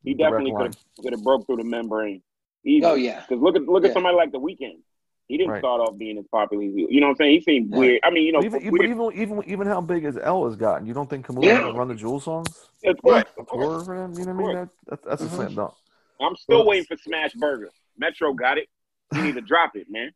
he 0.03 0.15
definitely 0.15 0.53
could 0.57 0.75
could 1.03 1.13
have 1.13 1.23
broke 1.23 1.45
through 1.45 1.57
the 1.57 1.63
membrane. 1.63 2.21
Easy. 2.65 2.83
Oh 2.83 2.95
yeah. 2.95 3.21
Because 3.21 3.41
look 3.41 3.55
at 3.55 3.61
look 3.63 3.83
at 3.83 3.89
Yeah. 3.89 3.93
somebody 3.93 4.15
like 4.17 4.31
The 4.31 4.39
Weeknd. 4.39 4.79
He 5.27 5.37
didn't 5.37 5.51
Right. 5.51 5.59
start 5.59 5.81
off 5.81 5.97
being 5.97 6.17
as 6.17 6.25
popular 6.31 6.63
as 6.63 6.73
he, 6.73 6.87
you 6.89 7.01
know 7.01 7.07
what 7.07 7.11
I'm 7.11 7.15
saying? 7.17 7.31
He 7.33 7.41
seemed 7.41 7.71
Yeah. 7.71 7.77
weird. 7.79 7.99
I 8.03 8.09
mean, 8.11 8.23
you 8.25 8.31
know, 8.31 8.39
even, 8.43 8.71
weird. 8.71 8.89
even 8.89 9.11
even 9.13 9.43
even 9.49 9.67
how 9.67 9.81
big 9.81 10.05
as 10.05 10.17
L 10.17 10.45
has 10.45 10.55
gotten, 10.55 10.87
you 10.87 10.93
don't 10.93 11.09
think 11.09 11.25
Camu 11.25 11.43
Yeah. 11.43 11.65
would 11.65 11.75
run 11.75 11.87
the 11.89 11.95
Jewel 11.95 12.19
songs? 12.19 12.69
of 12.85 13.01
course, 13.01 13.23
of 13.37 13.45
course. 13.47 13.85
for 13.85 13.97
them? 13.97 14.13
You 14.17 14.25
know 14.25 14.33
what 14.33 14.43
I 14.43 14.47
mean? 14.47 14.55
That, 14.55 14.69
that, 14.87 15.03
that's 15.09 15.21
a 15.23 15.25
Mhm. 15.25 15.29
slam 15.35 15.55
dunk. 15.55 15.73
I'm 16.21 16.35
still 16.37 16.59
Well- 16.59 16.67
waiting 16.67 16.85
for 16.85 16.95
Smash 16.97 17.33
Burger. 17.33 17.69
Metro 17.97 18.33
got 18.33 18.57
it. 18.57 18.69
You 19.13 19.23
need 19.23 19.35
to 19.35 19.41
drop 19.53 19.75
it, 19.75 19.89
man. 19.89 20.11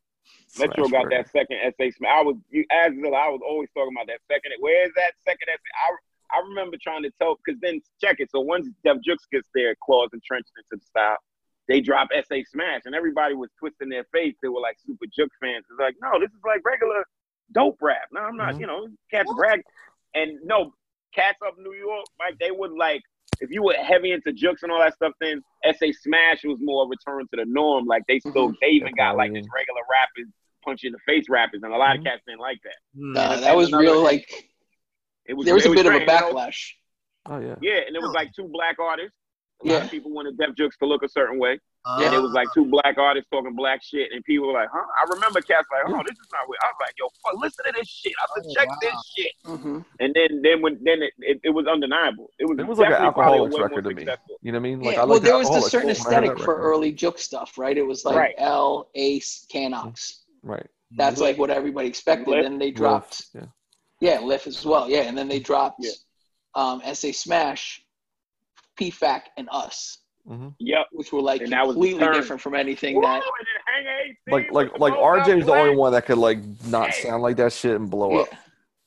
Metro 0.59 0.85
Smash 0.87 0.91
got 0.91 1.03
Burger. 1.03 1.17
that 1.17 1.29
second 1.29 1.57
SA 1.77 1.89
Smash. 1.91 2.11
I 2.11 2.21
was 2.23 2.37
you 2.49 2.63
as 2.71 2.93
Zilla, 2.93 3.17
I 3.17 3.29
was 3.29 3.41
always 3.45 3.69
talking 3.75 3.93
about 3.95 4.07
that 4.07 4.21
second. 4.31 4.51
Where 4.59 4.85
is 4.85 4.93
that 4.95 5.13
second 5.25 5.47
SA? 5.49 5.69
I 5.87 5.95
I 6.33 6.39
remember 6.47 6.77
trying 6.81 7.03
to 7.03 7.11
tell 7.19 7.35
because 7.43 7.59
then 7.59 7.81
check 7.99 8.21
it. 8.21 8.31
So 8.31 8.39
once 8.39 8.69
Def 8.85 8.97
Jux 9.05 9.17
gets 9.33 9.49
there, 9.53 9.75
claws 9.83 10.09
entrenched 10.13 10.51
into 10.55 10.79
the 10.81 10.85
style, 10.87 11.17
they 11.67 11.79
drop 11.81 12.09
SA 12.13 12.37
Smash, 12.51 12.81
and 12.85 12.95
everybody 12.95 13.35
was 13.35 13.49
twisting 13.59 13.89
their 13.89 14.03
face. 14.11 14.35
They 14.41 14.47
were 14.49 14.61
like 14.61 14.77
super 14.85 15.05
Jux 15.05 15.29
fans. 15.39 15.65
It's 15.69 15.79
like, 15.79 15.95
no, 16.01 16.19
this 16.19 16.29
is 16.31 16.41
like 16.45 16.61
regular 16.65 17.03
dope 17.53 17.77
rap. 17.81 18.07
No, 18.11 18.21
I'm 18.21 18.35
not. 18.37 18.55
Mhm. 18.55 18.59
You 18.61 18.67
know, 18.67 18.87
cats 19.11 19.31
brag, 19.37 19.61
and 20.13 20.39
no, 20.43 20.73
cats 21.13 21.37
up 21.45 21.57
New 21.57 21.73
York, 21.73 22.05
like 22.19 22.37
they 22.39 22.51
would 22.51 22.71
like. 22.71 23.01
If 23.39 23.49
you 23.49 23.63
were 23.63 23.73
heavy 23.73 24.11
into 24.11 24.31
Jux 24.33 24.61
and 24.61 24.71
all 24.71 24.79
that 24.79 24.93
stuff, 24.93 25.13
then 25.19 25.41
SA 25.65 25.87
Smash 26.01 26.43
was 26.43 26.59
more 26.61 26.85
a 26.85 26.87
return 26.87 27.21
to 27.21 27.35
the 27.37 27.45
norm. 27.47 27.85
Like 27.85 28.03
they 28.07 28.19
still, 28.19 28.53
they 28.61 28.67
even 28.69 28.93
got 28.95 29.15
like 29.17 29.33
this 29.33 29.45
regular 29.53 29.81
rappers 29.89 30.31
punch 30.63 30.83
you 30.83 30.89
in 30.89 30.93
the 30.93 30.99
face 31.11 31.25
rappers, 31.27 31.61
and 31.63 31.73
a 31.73 31.77
lot 31.77 31.95
of 31.95 32.01
Mhm. 32.01 32.05
cats 32.05 32.21
didn't 32.27 32.39
like 32.41 32.59
that. 32.63 32.75
Hmm. 32.95 33.13
Nah, 33.13 33.35
that 33.37 33.55
was 33.55 33.69
another- 33.69 33.83
real. 33.83 34.03
Like 34.03 34.29
It 35.25 35.33
was 35.33 35.45
there 35.45 35.55
was 35.55 35.65
it 35.65 35.71
a 35.71 35.73
bit 35.75 35.85
of 35.87 35.93
a 35.93 35.97
strange, 35.97 36.11
you 36.11 36.17
know? 36.17 36.33
backlash. 36.33 36.73
Oh 37.27 37.39
yeah. 37.39 37.55
Yeah, 37.61 37.79
and 37.87 37.95
it 37.95 38.01
was 38.01 38.11
like 38.13 38.31
two 38.33 38.47
black 38.47 38.77
artists. 38.79 39.17
A 39.63 39.67
lot 39.67 39.73
Yeah. 39.79 39.83
of 39.85 39.91
people 39.91 40.11
wanted 40.11 40.37
Def 40.37 40.55
Jux 40.55 40.77
to 40.79 40.85
look 40.85 41.03
a 41.03 41.09
certain 41.09 41.37
way. 41.39 41.59
Uh, 41.83 42.01
and 42.03 42.13
it 42.13 42.21
was 42.21 42.31
like 42.31 42.47
two 42.53 42.65
black 42.65 42.97
artists 42.99 43.27
talking 43.31 43.55
black 43.55 43.81
shit, 43.83 44.11
and 44.13 44.23
people 44.23 44.45
were 44.45 44.53
like, 44.53 44.69
"Huh?" 44.71 44.85
I 45.01 45.03
remember 45.15 45.41
cats 45.41 45.67
like, 45.71 45.81
"Oh, 45.91 46.03
this 46.07 46.13
is 46.17 46.27
not 46.31 46.47
weird." 46.47 46.59
I 46.61 46.67
was 46.67 46.75
like, 46.79 46.93
"Yo, 46.99 47.07
fuck, 47.23 47.41
listen 47.41 47.65
to 47.65 47.71
this 47.75 47.87
shit." 47.89 48.13
I 48.21 48.25
said, 48.35 48.45
Oh, 48.47 48.53
"Check 48.53 48.67
wow. 48.69 48.77
this 48.81 49.13
shit." 49.17 49.31
hmm 49.45 49.79
And 49.99 50.13
then, 50.13 50.41
then 50.43 50.61
when 50.61 50.77
then 50.83 51.01
it, 51.01 51.13
it, 51.19 51.39
it 51.43 51.49
was 51.49 51.65
undeniable. 51.65 52.29
It 52.37 52.45
was 52.45 52.59
It 52.59 52.67
was 52.67 52.77
like 52.77 52.87
an 52.89 52.91
definitely 52.93 53.13
probably 53.13 53.31
alcoholics 53.39 53.55
way 53.55 53.61
record 53.63 53.83
to 53.85 53.89
me. 53.95 54.01
successful. 54.01 54.37
You 54.43 54.51
know 54.51 54.59
what 54.59 54.65
I 54.67 54.69
mean? 54.69 54.79
Like, 54.81 54.93
yeah. 54.95 55.01
I 55.01 55.05
well, 55.05 55.13
like 55.15 55.23
there 55.23 55.37
was 55.37 55.49
a 55.49 55.61
certain 55.69 55.87
when 55.87 55.95
I 55.95 55.99
heard 55.99 56.05
that 56.13 56.23
aesthetic 56.23 56.37
for 56.45 56.53
record. 56.55 56.67
early 56.69 56.91
Juke 56.91 57.17
stuff, 57.17 57.57
right? 57.57 57.75
It 57.77 57.81
was 57.87 58.05
like 58.05 58.15
Right. 58.15 58.35
L, 58.37 58.89
Ace, 58.93 59.47
Can 59.49 59.73
Ox. 59.73 60.23
Right. 60.43 60.67
That's 60.91 61.19
like 61.19 61.39
what 61.39 61.49
everybody 61.49 61.87
expected. 61.87 62.27
Lif. 62.27 62.43
Then 62.43 62.59
they 62.59 62.69
dropped, 62.69 63.23
Yeah. 63.33 63.45
yeah, 64.01 64.19
Lif 64.19 64.45
as 64.45 64.63
well, 64.63 64.87
yeah, 64.87 65.01
and 65.01 65.17
then 65.17 65.27
they 65.29 65.39
dropped 65.39 65.77
Yeah. 65.79 65.91
um, 66.53 66.81
SA 66.85 67.11
Smash, 67.11 67.83
PFAC, 68.81 69.21
and 69.37 69.47
Us, 69.51 69.99
hmm 70.27 70.49
Yep. 70.59 70.87
which 70.91 71.11
were 71.13 71.21
like 71.21 71.41
And 71.41 71.51
that 71.51 71.63
completely 71.65 72.07
different 72.09 72.41
from 72.41 72.55
anything 72.55 72.95
Woo, 72.95 73.01
that. 73.03 73.23
Hang 73.65 74.15
Like 74.27 74.45
with 74.47 74.53
like 74.55 74.73
the 74.73 74.79
like 74.79 74.93
Motown 74.93 75.25
RJ's 75.25 75.45
the 75.45 75.53
only 75.53 75.75
one 75.75 75.93
that 75.93 76.05
could 76.05 76.17
like 76.17 76.39
not 76.65 76.93
Hey. 76.93 77.03
sound 77.03 77.23
like 77.23 77.37
that 77.37 77.53
shit 77.53 77.75
and 77.75 77.89
blow 77.89 78.15
Yeah. 78.15 78.21
up. 78.23 78.29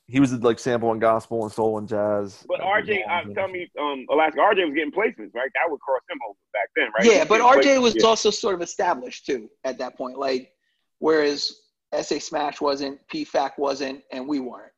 He 0.07 0.19
was 0.19 0.31
like 0.33 0.59
sampling 0.59 0.99
gospel 0.99 1.43
and 1.43 1.51
soul 1.51 1.79
and 1.79 1.87
jazz. 1.87 2.45
But 2.47 2.59
RJ, 2.61 3.01
uh, 3.09 3.33
tell 3.33 3.47
me, 3.47 3.67
um, 3.79 4.05
Alaska, 4.11 4.39
RJ 4.39 4.65
was 4.65 4.75
getting 4.75 4.91
placements, 4.91 5.33
right? 5.33 5.49
That 5.55 5.69
would 5.69 5.79
cross 5.79 6.01
him 6.07 6.19
over 6.29 6.37
back 6.53 6.69
then, 6.75 6.89
right? 6.95 7.05
Yeah, 7.05 7.25
but 7.25 7.41
RJ 7.41 7.81
was 7.81 7.95
yeah. 7.95 8.05
also 8.05 8.29
sort 8.29 8.53
of 8.53 8.61
established 8.61 9.25
too 9.25 9.49
at 9.63 9.79
that 9.79 9.97
point. 9.97 10.19
Like, 10.19 10.51
whereas 10.99 11.59
SA 11.91 12.19
Smash 12.19 12.61
wasn't, 12.61 12.99
PFAC 13.07 13.57
wasn't, 13.57 14.03
and 14.11 14.27
we 14.27 14.39
weren't. 14.39 14.71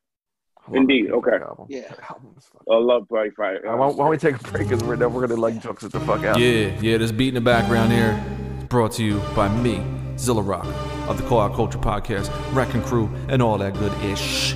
I 0.67 0.71
love 0.71 0.75
Indeed, 0.77 1.11
okay. 1.11 1.31
album. 1.31 1.65
Yeah. 1.69 1.93
Album 2.09 2.35
I 2.69 2.75
love 2.75 3.07
Party 3.07 3.29
Fighter. 3.29 3.67
Uh, 3.67 3.77
Why, 3.77 3.87
why 3.87 3.95
don't 3.95 4.09
we 4.09 4.17
take 4.17 4.35
a 4.35 4.43
break? 4.51 4.67
Because 4.67 4.83
we're, 4.83 4.97
then 4.97 5.13
we're 5.13 5.25
gonna 5.25 5.39
like 5.39 5.61
jokes 5.61 5.83
it 5.83 5.91
the 5.93 5.99
fuck 6.01 6.23
out. 6.25 6.39
Yeah, 6.39 6.77
yeah, 6.81 6.97
this 6.97 7.11
beat 7.11 7.29
in 7.29 7.35
the 7.35 7.41
background 7.41 7.91
here 7.91 8.21
is 8.59 8.65
brought 8.65 8.91
to 8.93 9.03
you 9.03 9.21
by 9.35 9.47
me, 9.47 9.81
Zilla 10.17 10.41
Rock. 10.41 10.65
of 11.07 11.17
the 11.17 11.25
Call 11.27 11.39
Out 11.39 11.53
Culture 11.55 11.77
podcast, 11.77 12.29
Wrecking 12.53 12.81
Crew, 12.83 13.09
and 13.29 13.41
all 13.41 13.57
that 13.59 13.73
good 13.75 13.93
ish. 14.03 14.55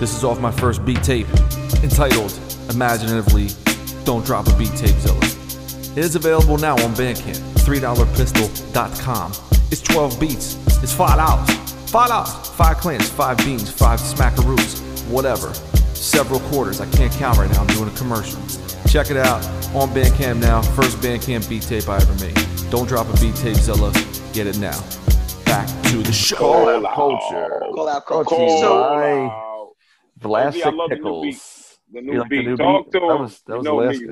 This 0.00 0.16
is 0.16 0.24
off 0.24 0.40
my 0.40 0.50
first 0.50 0.82
beat 0.84 1.02
tape, 1.02 1.28
entitled 1.82 2.32
Imaginatively 2.70 3.48
Don't 4.04 4.24
Drop 4.24 4.46
a 4.48 4.56
Beat 4.56 4.70
Tape 4.76 4.96
Zilla. 4.98 5.18
It 5.94 5.98
is 5.98 6.16
available 6.16 6.56
now 6.56 6.72
on 6.76 6.94
Bandcamp, 6.94 7.36
$3pistol.com. 7.66 9.32
It's 9.70 9.82
12 9.82 10.18
beats, 10.18 10.54
it's 10.82 10.94
$5. 10.94 11.18
$5. 11.92 12.46
Five 12.56 12.76
clans, 12.78 13.08
five 13.10 13.36
beans, 13.38 13.70
five 13.70 14.00
smackaroos, 14.00 14.80
whatever. 15.12 15.52
Several 15.94 16.40
quarters, 16.40 16.80
I 16.80 16.86
can't 16.90 17.12
count 17.12 17.38
right 17.38 17.50
now, 17.50 17.60
I'm 17.60 17.66
doing 17.68 17.88
a 17.88 17.96
commercial. 17.96 18.40
Check 18.88 19.10
it 19.10 19.16
out 19.16 19.44
on 19.74 19.88
Bandcamp 19.90 20.40
now. 20.40 20.62
First 20.62 20.98
Bandcamp 20.98 21.48
beat 21.48 21.62
tape 21.62 21.88
I 21.88 21.96
ever 21.96 22.14
made. 22.24 22.36
Don't 22.70 22.88
drop 22.88 23.06
a 23.08 23.20
beat 23.20 23.36
tape, 23.36 23.56
Zilla. 23.56 23.92
Get 24.32 24.46
it 24.46 24.58
now. 24.58 24.78
Back 25.44 25.68
to 25.90 26.02
the 26.02 26.12
show. 26.12 26.36
Call 26.36 26.68
out 26.86 26.94
culture. 26.94 27.60
Call 27.74 27.88
out 27.88 28.06
Brought 28.06 28.26
culture. 28.26 28.36
to 28.36 28.42
you 28.52 28.58
So, 28.60 29.74
by 30.20 30.28
Vlasic 30.28 30.62
I 30.64 30.70
love 30.70 30.90
the 30.90 30.96
new 30.96 31.22
beat. 31.22 31.34
Pickles. 31.34 31.78
The 31.92 32.00
You 32.00 32.02
new 32.12 32.18
like 32.20 32.28
the 32.30 32.36
beat. 32.38 32.46
new 32.46 32.56
Talk 32.56 32.84
beat? 32.86 32.92
to 32.92 32.98
That 33.00 33.14
him. 33.14 33.22
was- 33.22 33.40
that 33.46 33.52
You 33.52 33.56
was 33.58 33.64
know 33.64 33.76
last 33.76 34.00
me, 34.00 34.08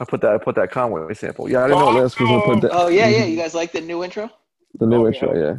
I 0.00 0.04
put 0.04 0.20
that 0.20 0.32
I 0.34 0.38
put 0.38 0.54
that 0.54 0.70
Conway 0.70 1.12
sample. 1.14 1.50
Yeah, 1.50 1.64
I 1.64 1.68
didn't 1.68 1.80
know 1.80 1.90
last 1.90 2.18
was 2.20 2.28
gonna 2.28 2.44
put 2.44 2.60
that. 2.62 2.70
oh 2.72 2.86
yeah, 2.88 3.08
yeah. 3.08 3.24
You 3.24 3.36
guys 3.36 3.54
like 3.54 3.72
the 3.72 3.80
new 3.80 4.04
intro? 4.04 4.30
The 4.78 4.86
new 4.86 5.04
oh, 5.04 5.08
intro, 5.08 5.34
yeah. 5.34 5.56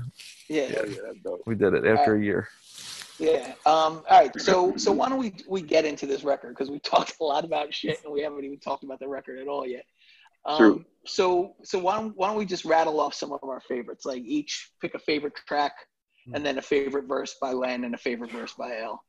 Yeah. 0.47 0.63
Yeah, 0.63 0.69
yeah, 0.87 0.95
that's 1.05 1.19
dope. 1.23 1.41
We 1.45 1.55
did 1.55 1.73
it 1.73 1.85
after 1.85 2.15
a 2.15 2.21
year. 2.23 2.47
Yeah. 3.19 3.53
Um, 3.65 4.03
all 4.09 4.19
right. 4.19 4.41
So 4.41 4.73
so 4.77 4.91
why 4.91 5.09
don't 5.09 5.19
we 5.19 5.33
we 5.47 5.61
get 5.61 5.85
into 5.85 6.05
this 6.05 6.23
record 6.23 6.55
because 6.55 6.71
we 6.71 6.79
talked 6.83 7.15
a 7.19 7.23
lot 7.23 7.45
about 7.45 7.73
shit 7.73 7.99
and 8.03 8.13
we 8.13 8.21
haven't 8.21 8.43
even 8.45 8.59
talked 8.59 8.83
about 8.83 8.99
the 8.99 9.07
record 9.07 9.39
at 9.39 9.47
all 9.47 9.67
yet. 9.67 9.85
Um, 10.45 10.57
True. 10.57 10.85
So 11.05 11.55
so 11.63 11.79
why 11.79 11.97
don't 11.97 12.15
why 12.15 12.27
don't 12.27 12.37
we 12.37 12.45
just 12.45 12.65
rattle 12.65 12.99
off 12.99 13.13
some 13.13 13.31
of 13.31 13.43
our 13.43 13.61
favorites? 13.61 14.05
Like 14.05 14.23
each 14.23 14.71
pick 14.81 14.95
a 14.95 14.99
favorite 14.99 15.35
track, 15.47 15.73
and 16.33 16.45
then 16.45 16.57
a 16.57 16.61
favorite 16.61 17.07
verse 17.07 17.35
by 17.41 17.51
Len 17.51 17.83
and 17.83 17.93
a 17.93 17.97
favorite 17.97 18.31
verse 18.31 18.53
by 18.53 18.77
L. 18.77 19.03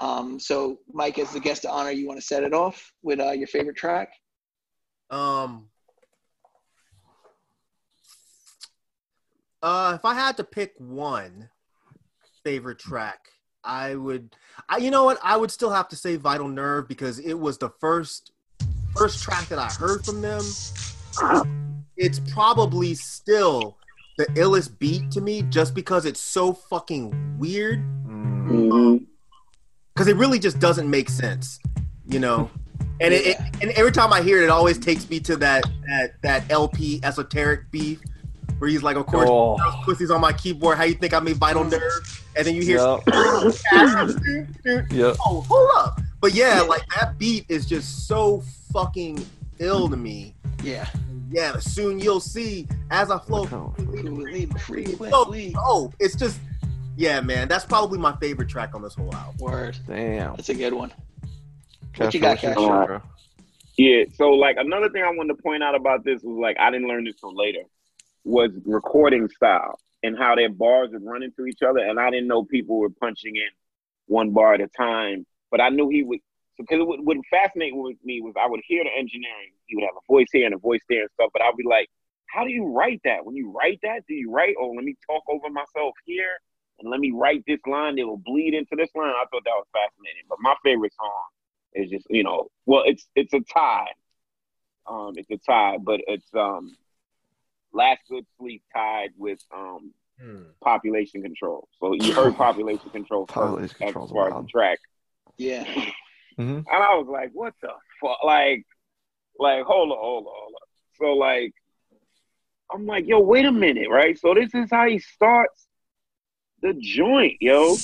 Um, 0.00 0.40
so 0.40 0.78
Mike, 0.92 1.18
as 1.18 1.32
the 1.32 1.40
guest 1.40 1.64
of 1.64 1.72
honor, 1.72 1.90
you 1.90 2.06
want 2.06 2.18
to 2.18 2.26
set 2.26 2.42
it 2.42 2.54
off 2.54 2.92
with 3.02 3.20
uh, 3.20 3.32
your 3.32 3.48
favorite 3.48 3.76
track? 3.76 4.10
Um, 5.10 5.68
uh, 9.62 9.92
if 9.96 10.04
I 10.04 10.14
had 10.14 10.36
to 10.38 10.44
pick 10.44 10.72
one 10.78 11.50
favorite 12.44 12.78
track, 12.78 13.18
I 13.64 13.94
would. 13.94 14.34
I, 14.68 14.78
you 14.78 14.90
know 14.90 15.04
what? 15.04 15.18
I 15.22 15.36
would 15.36 15.50
still 15.50 15.70
have 15.70 15.88
to 15.88 15.96
say 15.96 16.16
"Vital 16.16 16.48
Nerve" 16.48 16.88
because 16.88 17.18
it 17.18 17.34
was 17.34 17.58
the 17.58 17.70
first 17.80 18.32
first 18.96 19.22
track 19.22 19.46
that 19.48 19.58
I 19.58 19.66
heard 19.66 20.04
from 20.04 20.20
them. 20.20 20.42
It's 21.96 22.20
probably 22.32 22.94
still 22.94 23.76
the 24.16 24.26
illest 24.26 24.78
beat 24.78 25.10
to 25.12 25.20
me, 25.20 25.42
just 25.42 25.74
because 25.74 26.06
it's 26.06 26.20
so 26.20 26.52
fucking 26.52 27.38
weird. 27.38 27.80
Mhm. 28.06 29.06
Because 29.94 30.08
it 30.08 30.16
really 30.16 30.38
just 30.38 30.58
doesn't 30.58 30.88
make 30.88 31.08
sense, 31.08 31.58
you 32.06 32.18
know. 32.18 32.50
And 33.00 33.14
it, 33.14 33.26
it, 33.28 33.36
and 33.62 33.70
every 33.72 33.92
time 33.92 34.12
I 34.12 34.20
hear 34.22 34.40
it, 34.42 34.44
it 34.44 34.50
always 34.50 34.78
takes 34.78 35.08
me 35.08 35.20
to 35.20 35.36
that 35.36 35.64
that 35.86 36.22
that 36.22 36.44
El-P 36.50 37.00
esoteric 37.02 37.70
beef, 37.70 38.00
where 38.60 38.70
he's 38.70 38.84
like, 38.84 38.96
"Of 38.96 39.06
course, 39.06 39.28
Oh. 39.28 39.56
girls' 39.56 39.74
pussies 39.84 40.10
on 40.12 40.20
my 40.20 40.32
keyboard. 40.32 40.78
How 40.78 40.84
you 40.84 40.94
think 40.94 41.12
I 41.14 41.18
made 41.18 41.36
vital 41.36 41.64
nerve?" 41.74 42.24
And 42.36 42.46
then 42.46 42.54
you 42.54 42.62
hear, 42.62 42.78
Yep. 42.78 43.00
Yep. 44.92 45.16
"Oh, 45.26 45.40
hold 45.48 45.70
up!" 45.76 46.00
But 46.20 46.34
yeah, 46.34 46.60
like 46.60 46.82
that 46.96 47.18
beat 47.18 47.46
is 47.48 47.66
just 47.66 48.06
so 48.06 48.42
fucking 48.72 49.24
ill 49.58 49.88
to 49.88 49.96
me. 49.96 50.34
Yeah. 50.62 50.86
Yeah, 51.30 51.58
soon 51.58 51.98
you'll 52.00 52.20
see 52.20 52.66
as 52.90 53.10
I 53.10 53.18
flow. 53.18 53.44
Frequently. 53.46 55.54
Oh, 55.56 55.92
it's 56.00 56.16
just, 56.16 56.40
yeah, 56.96 57.20
man. 57.20 57.46
That's 57.48 57.64
probably 57.64 57.98
my 58.00 58.14
favorite 58.16 58.48
track 58.48 58.74
on 58.74 58.82
this 58.82 58.94
whole 58.96 59.14
album. 59.14 59.36
Word. 59.38 59.78
Damn. 59.86 60.34
That's 60.36 60.48
a 60.48 60.54
good 60.54 60.72
one. 60.74 60.90
Cash 61.92 62.06
What 62.06 62.14
you 62.14 62.20
got, 62.20 62.28
what's 62.30 62.40
Cash? 62.42 62.54
shit, 62.56 62.56
bro? 62.56 63.00
Yeah, 63.76 64.04
so 64.14 64.30
like 64.30 64.56
another 64.58 64.88
thing 64.90 65.02
I 65.04 65.10
wanted 65.10 65.36
to 65.36 65.42
point 65.42 65.62
out 65.62 65.74
about 65.74 66.04
this 66.04 66.22
was 66.22 66.36
like 66.38 66.56
I 66.58 66.70
didn't 66.70 66.88
learn 66.88 67.04
this 67.04 67.16
till 67.20 67.34
later 67.34 67.60
was 68.24 68.50
recording 68.64 69.28
style 69.28 69.78
and 70.02 70.16
how 70.16 70.34
their 70.34 70.50
bars 70.50 70.90
would 70.92 71.04
run 71.04 71.22
into 71.22 71.46
each 71.46 71.62
other, 71.62 71.80
and 71.80 71.98
I 71.98 72.10
didn't 72.10 72.28
know 72.28 72.44
people 72.44 72.78
were 72.78 72.90
punching 72.90 73.36
in 73.36 73.48
one 74.06 74.30
bar 74.30 74.54
at 74.54 74.60
a 74.60 74.68
time, 74.68 75.26
but 75.50 75.60
I 75.60 75.68
knew 75.68 75.88
he 75.88 76.02
would. 76.02 76.20
Because 76.58 76.84
what 76.84 77.02
would 77.02 77.18
fascinate 77.30 77.72
with 77.74 77.96
me 78.04 78.20
was 78.20 78.34
I 78.38 78.46
would 78.46 78.60
hear 78.66 78.84
the 78.84 78.90
engineering. 78.90 79.52
He 79.64 79.76
would 79.76 79.84
have 79.84 79.96
a 79.96 80.12
voice 80.12 80.26
here 80.30 80.44
and 80.44 80.54
a 80.54 80.58
voice 80.58 80.82
there 80.90 81.02
and 81.02 81.10
stuff, 81.14 81.30
but 81.32 81.40
I'd 81.40 81.56
be 81.56 81.64
like, 81.64 81.88
"How 82.26 82.44
do 82.44 82.50
you 82.50 82.66
write 82.66 83.00
that? 83.04 83.24
When 83.24 83.34
you 83.34 83.50
write 83.50 83.80
that, 83.82 84.06
do 84.06 84.14
you 84.14 84.30
write? 84.30 84.56
Oh, 84.60 84.72
let 84.76 84.84
me 84.84 84.94
talk 85.06 85.22
over 85.28 85.48
myself 85.48 85.94
here, 86.04 86.38
and 86.78 86.90
let 86.90 87.00
me 87.00 87.12
write 87.12 87.44
this 87.46 87.60
line 87.66 87.96
that 87.96 88.06
will 88.06 88.18
bleed 88.18 88.52
into 88.52 88.76
this 88.76 88.90
line." 88.94 89.08
I 89.08 89.24
thought 89.30 89.44
that 89.44 89.56
was 89.56 89.66
fascinating. 89.72 90.24
But 90.28 90.38
my 90.40 90.54
favorite 90.62 90.92
song 90.94 91.28
is 91.74 91.88
just 91.90 92.06
you 92.10 92.24
know, 92.24 92.48
well, 92.66 92.82
it's 92.84 93.06
it's 93.14 93.32
a 93.32 93.40
tie. 93.40 93.88
Um, 94.86 95.14
it's 95.16 95.30
a 95.30 95.38
tie, 95.38 95.78
but 95.78 96.00
it's 96.08 96.28
um, 96.34 96.76
Last 97.72 98.00
Good 98.08 98.26
Sleep 98.38 98.62
tied 98.74 99.10
with 99.16 99.38
um, 99.54 99.92
Population 100.62 101.22
Control. 101.22 101.68
So 101.78 101.94
you 101.94 102.12
heard 102.14 102.36
Population 102.36 102.90
Control 102.90 103.26
first 103.26 103.34
Population 103.34 103.64
as 103.64 103.78
Control's 103.78 104.10
far 104.10 104.28
as 104.28 104.44
the 104.44 104.48
track, 104.48 104.78
Yeah. 105.38 105.64
Mhm. 106.38 106.58
and 106.58 106.66
I 106.68 106.94
was 106.96 107.06
like, 107.10 107.30
"What 107.32 107.54
the 107.62 107.70
fuck?" 108.00 108.18
Like, 108.24 108.64
like 109.38 109.64
hold 109.64 109.90
on, 109.90 109.98
hold 109.98 110.26
on, 110.26 110.32
hold 110.34 110.54
on. 110.54 110.68
So 110.96 111.04
like, 111.14 111.52
I'm 112.72 112.86
like, 112.86 113.06
"Yo, 113.06 113.20
wait 113.20 113.46
a 113.46 113.52
minute, 113.52 113.88
right?" 113.90 114.18
So 114.18 114.34
this 114.34 114.54
is 114.54 114.68
how 114.70 114.86
he 114.88 114.98
starts 114.98 115.66
the 116.62 116.74
joint, 116.74 117.36
yo. 117.40 117.76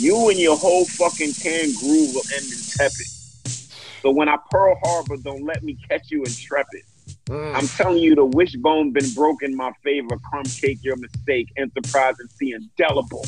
You 0.00 0.28
and 0.28 0.38
your 0.38 0.56
whole 0.56 0.84
fucking 0.84 1.32
tan 1.32 1.72
groove 1.74 2.14
will 2.14 2.22
end 2.36 2.52
in 2.52 2.58
tepid. 2.78 3.06
So 4.02 4.10
when 4.12 4.28
I 4.28 4.36
Pearl 4.50 4.76
Harbor, 4.80 5.16
don't 5.16 5.44
let 5.44 5.64
me 5.64 5.76
catch 5.88 6.10
you 6.10 6.22
intrepid. 6.22 6.82
Mm. 7.28 7.54
I'm 7.54 7.68
telling 7.68 7.98
you, 7.98 8.14
the 8.14 8.24
wishbone 8.24 8.92
been 8.92 9.10
broken. 9.14 9.54
My 9.54 9.72
favor, 9.84 10.16
crumb 10.30 10.44
cake, 10.44 10.78
your 10.82 10.96
mistake. 10.96 11.52
Enterprise 11.56 12.14
and 12.18 12.30
see 12.30 12.52
indelible. 12.52 13.24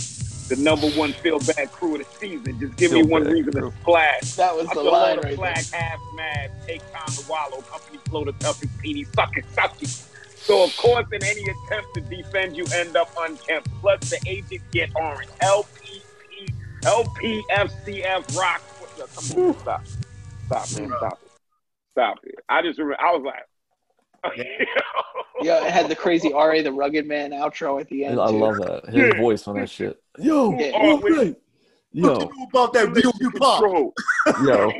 The 0.48 0.57
number 0.57 0.88
one 0.90 1.12
feel 1.12 1.38
bad 1.38 1.70
crew 1.70 1.96
of 1.96 2.01
the 2.01 2.18
season. 2.18 2.59
Just 2.59 2.76
give 2.76 2.92
me 2.92 3.03
one 3.03 3.24
reason 3.24 3.53
crew. 3.53 3.70
to 3.70 3.76
splash. 3.82 4.32
That 4.32 4.57
was 4.57 4.66
I 4.68 4.74
the 4.74 4.80
feel 4.80 4.92
line 4.92 5.16
all 5.16 5.22
the 5.22 5.28
right 5.28 5.36
flag 5.36 5.64
half 5.72 6.01
mad. 6.16 6.51
Take 6.66 6.80
time 6.92 7.07
to 7.07 7.28
wallow. 7.28 7.61
Company 7.62 7.98
flow 8.09 8.24
the 8.24 8.32
toughest 8.32 8.78
peony 8.78 9.05
sucking 9.05 9.44
sucky. 9.55 9.86
So 10.34 10.64
of 10.64 10.74
course, 10.78 11.07
in 11.12 11.22
any 11.22 11.42
attempt 11.42 11.94
to 11.94 12.01
defend, 12.01 12.57
you 12.57 12.64
end 12.74 12.96
up 12.96 13.14
unkempt. 13.20 13.68
Plus 13.80 14.01
the 14.11 14.18
agent 14.26 14.62
get 14.72 14.90
orange. 14.96 15.30
LPP, 15.42 16.53
LPFCF 16.82 18.38
rock. 18.38 18.62
Come 18.96 19.44
on, 19.44 19.59
stop, 19.61 19.86
stop, 20.46 20.80
man, 20.80 20.88
stop 20.96 21.20
it, 21.22 21.30
stop 21.92 22.18
it. 22.24 22.34
I 22.48 22.62
just 22.62 22.78
remember, 22.78 23.01
I 23.01 23.12
was 23.12 23.22
like. 23.24 23.49
Yeah, 25.43 25.64
it 25.64 25.71
had 25.71 25.89
the 25.89 25.97
crazy 25.97 26.33
RA 26.35 26.61
the 26.61 26.71
Rugged 26.71 27.07
Man 27.07 27.31
outro 27.31 27.81
at 27.81 27.89
the 27.89 28.05
I 28.05 28.09
end. 28.11 28.16
too. 28.18 28.37
love 28.37 28.59
that. 28.59 28.85
His 28.93 28.95
Yeah. 29.14 29.16
voice 29.16 29.49
on 29.49 29.59
that 29.59 29.71
shit. 29.71 29.99
Yo, 30.18 30.55
Yeah. 30.59 30.73
Oh, 30.75 30.97
all 30.97 31.01
right. 31.01 31.35
Yo, 31.93 32.12
What 32.12 32.37
you 32.37 32.45
about 32.53 32.73
that 32.75 32.91
real 32.95 33.11
hip 33.21 33.33
hop? 33.39 33.61
Control. 33.62 33.95
yo. 34.45 34.71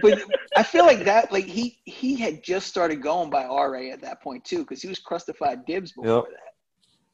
But 0.00 0.22
I 0.56 0.62
feel 0.62 0.86
like 0.86 1.04
that, 1.06 1.32
like 1.32 1.44
he 1.46 1.76
he 1.84 2.14
had 2.14 2.42
just 2.44 2.68
started 2.68 3.02
going 3.02 3.30
by 3.30 3.44
RA 3.46 3.90
at 3.92 4.00
that 4.02 4.22
point 4.22 4.44
too, 4.44 4.58
because 4.60 4.80
he 4.80 4.86
was 4.88 5.00
Crustified 5.00 5.66
Dibbs 5.66 5.90
before 5.92 6.18
Yep. 6.18 6.24
that. 6.30 6.54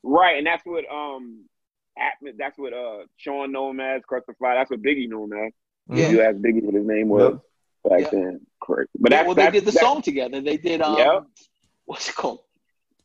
Right, 0.02 0.36
and 0.36 0.46
that's 0.46 0.64
what 0.66 0.84
um, 0.92 1.44
Atman, 1.98 2.34
that's 2.38 2.58
what 2.58 2.74
uh 2.74 3.04
Sean 3.16 3.52
knew 3.52 3.70
him 3.70 3.80
as, 3.80 4.02
Crucified. 4.06 4.58
That's 4.58 4.70
what 4.70 4.82
Biggie 4.82 5.08
knew 5.08 5.24
him 5.24 5.32
as. 5.32 5.52
Yeah. 5.88 6.10
You 6.10 6.20
asked 6.20 6.42
Biggie 6.42 6.62
what 6.62 6.74
his 6.74 6.86
name 6.86 7.08
was 7.08 7.38
back 7.88 8.00
Yep. 8.02 8.10
then. 8.10 8.46
Correct, 8.62 8.90
but 8.98 9.10
Yeah, 9.12 9.18
that's 9.18 9.26
well, 9.26 9.34
they 9.34 9.42
that's- 9.42 9.60
did 9.62 9.66
the 9.68 9.72
that's- 9.72 9.92
song 9.92 10.02
together. 10.02 10.40
They 10.40 10.56
did 10.56 10.80
um, 10.82 10.96
Yep. 10.98 11.24
what's 11.84 12.08
it 12.08 12.14
called? 12.14 12.40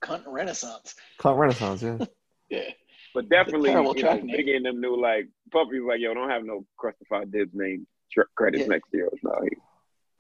Cunt 0.02 0.24
Renaissance. 0.26 0.96
Cunt 1.20 1.38
Renaissance, 1.38 1.82
yeah. 1.84 1.98
Yeah. 2.50 2.70
But 3.14 3.30
definitely, 3.30 3.70
terrible 3.70 3.96
you 3.96 4.04
know, 4.04 4.10
track 4.10 4.24
name. 4.24 4.36
Biggie 4.38 4.56
and 4.56 4.66
them 4.66 4.80
knew 4.82 5.00
like 5.00 5.28
Puffy 5.52 5.80
was 5.80 5.90
like, 5.90 6.00
yo, 6.00 6.14
don't 6.14 6.30
have 6.30 6.44
no 6.44 6.66
Crucified 6.78 7.32
Dibs 7.32 7.54
name 7.54 7.86
tr- 8.12 8.22
credits 8.36 8.62
Yeah. 8.64 8.68
next 8.70 8.88
year. 8.94 9.10
No, 9.24 9.40
he 9.44 9.50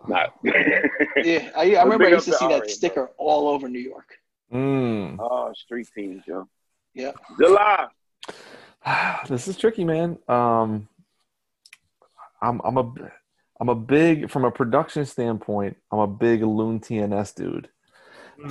not. 0.08 0.34
Yeah, 1.24 1.50
I, 1.56 1.76
I 1.76 1.84
remember 1.84 2.06
I 2.06 2.10
used 2.10 2.26
to 2.26 2.34
see 2.34 2.48
that 2.48 2.62
Ari, 2.62 2.70
sticker 2.70 3.10
all 3.18 3.48
over 3.48 3.68
New 3.70 3.80
York. 3.80 4.18
Mm. 4.54 5.18
oh, 5.20 5.52
street 5.54 5.88
teams, 5.96 6.24
yo. 6.28 6.48
Yeah. 6.94 7.12
July. 7.40 7.88
this 9.28 9.48
is 9.48 9.58
tricky, 9.58 9.84
man. 9.84 10.18
Um, 10.28 10.88
I'm 12.42 12.60
I'm 12.64 12.78
a 12.78 12.84
I'm 13.60 13.70
a 13.70 13.76
big 13.76 14.30
from 14.30 14.46
a 14.46 14.52
production 14.52 15.06
standpoint. 15.06 15.78
I'm 15.92 16.00
a 16.00 16.08
big 16.08 16.42
Lune 16.44 16.80
TNS 16.80 17.36
dude 17.36 17.70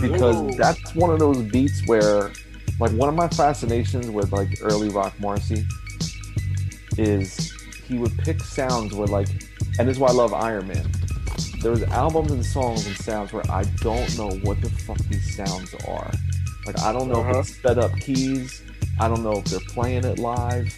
because 0.00 0.56
that's 0.56 0.94
one 0.94 1.10
of 1.10 1.18
those 1.18 1.42
beats 1.42 1.82
where, 1.86 2.30
like, 2.78 2.92
one 2.92 3.08
of 3.08 3.14
my 3.14 3.28
fascinations 3.28 4.10
with 4.10 4.32
like 4.32 4.58
early 4.60 4.90
Rock 4.90 5.18
Morrissey 5.18 5.64
is 6.98 7.52
he 7.86 7.98
would 7.98 8.16
pick 8.18 8.40
sounds 8.42 8.94
where 8.94 9.06
like, 9.08 9.28
and 9.78 9.88
this 9.88 9.96
is 9.96 9.98
why 9.98 10.08
I 10.08 10.12
love 10.12 10.34
Iron 10.34 10.68
Man. 10.68 10.90
There's 11.60 11.82
albums 11.84 12.30
and 12.30 12.44
songs 12.44 12.86
and 12.86 12.96
sounds 12.96 13.32
where 13.32 13.48
I 13.50 13.64
don't 13.80 14.16
know 14.16 14.30
what 14.42 14.60
the 14.60 14.70
fuck 14.70 14.98
these 15.08 15.34
sounds 15.36 15.74
are. 15.86 16.12
Like 16.66 16.78
I 16.80 16.92
don't 16.92 17.08
know 17.08 17.20
Uh-huh. 17.20 17.30
if 17.40 17.48
it's 17.48 17.56
sped 17.56 17.78
up 17.78 17.92
keys. 18.00 18.62
I 19.00 19.08
don't 19.08 19.22
know 19.22 19.32
if 19.38 19.44
they're 19.46 19.60
playing 19.60 20.04
it 20.04 20.18
live. 20.18 20.76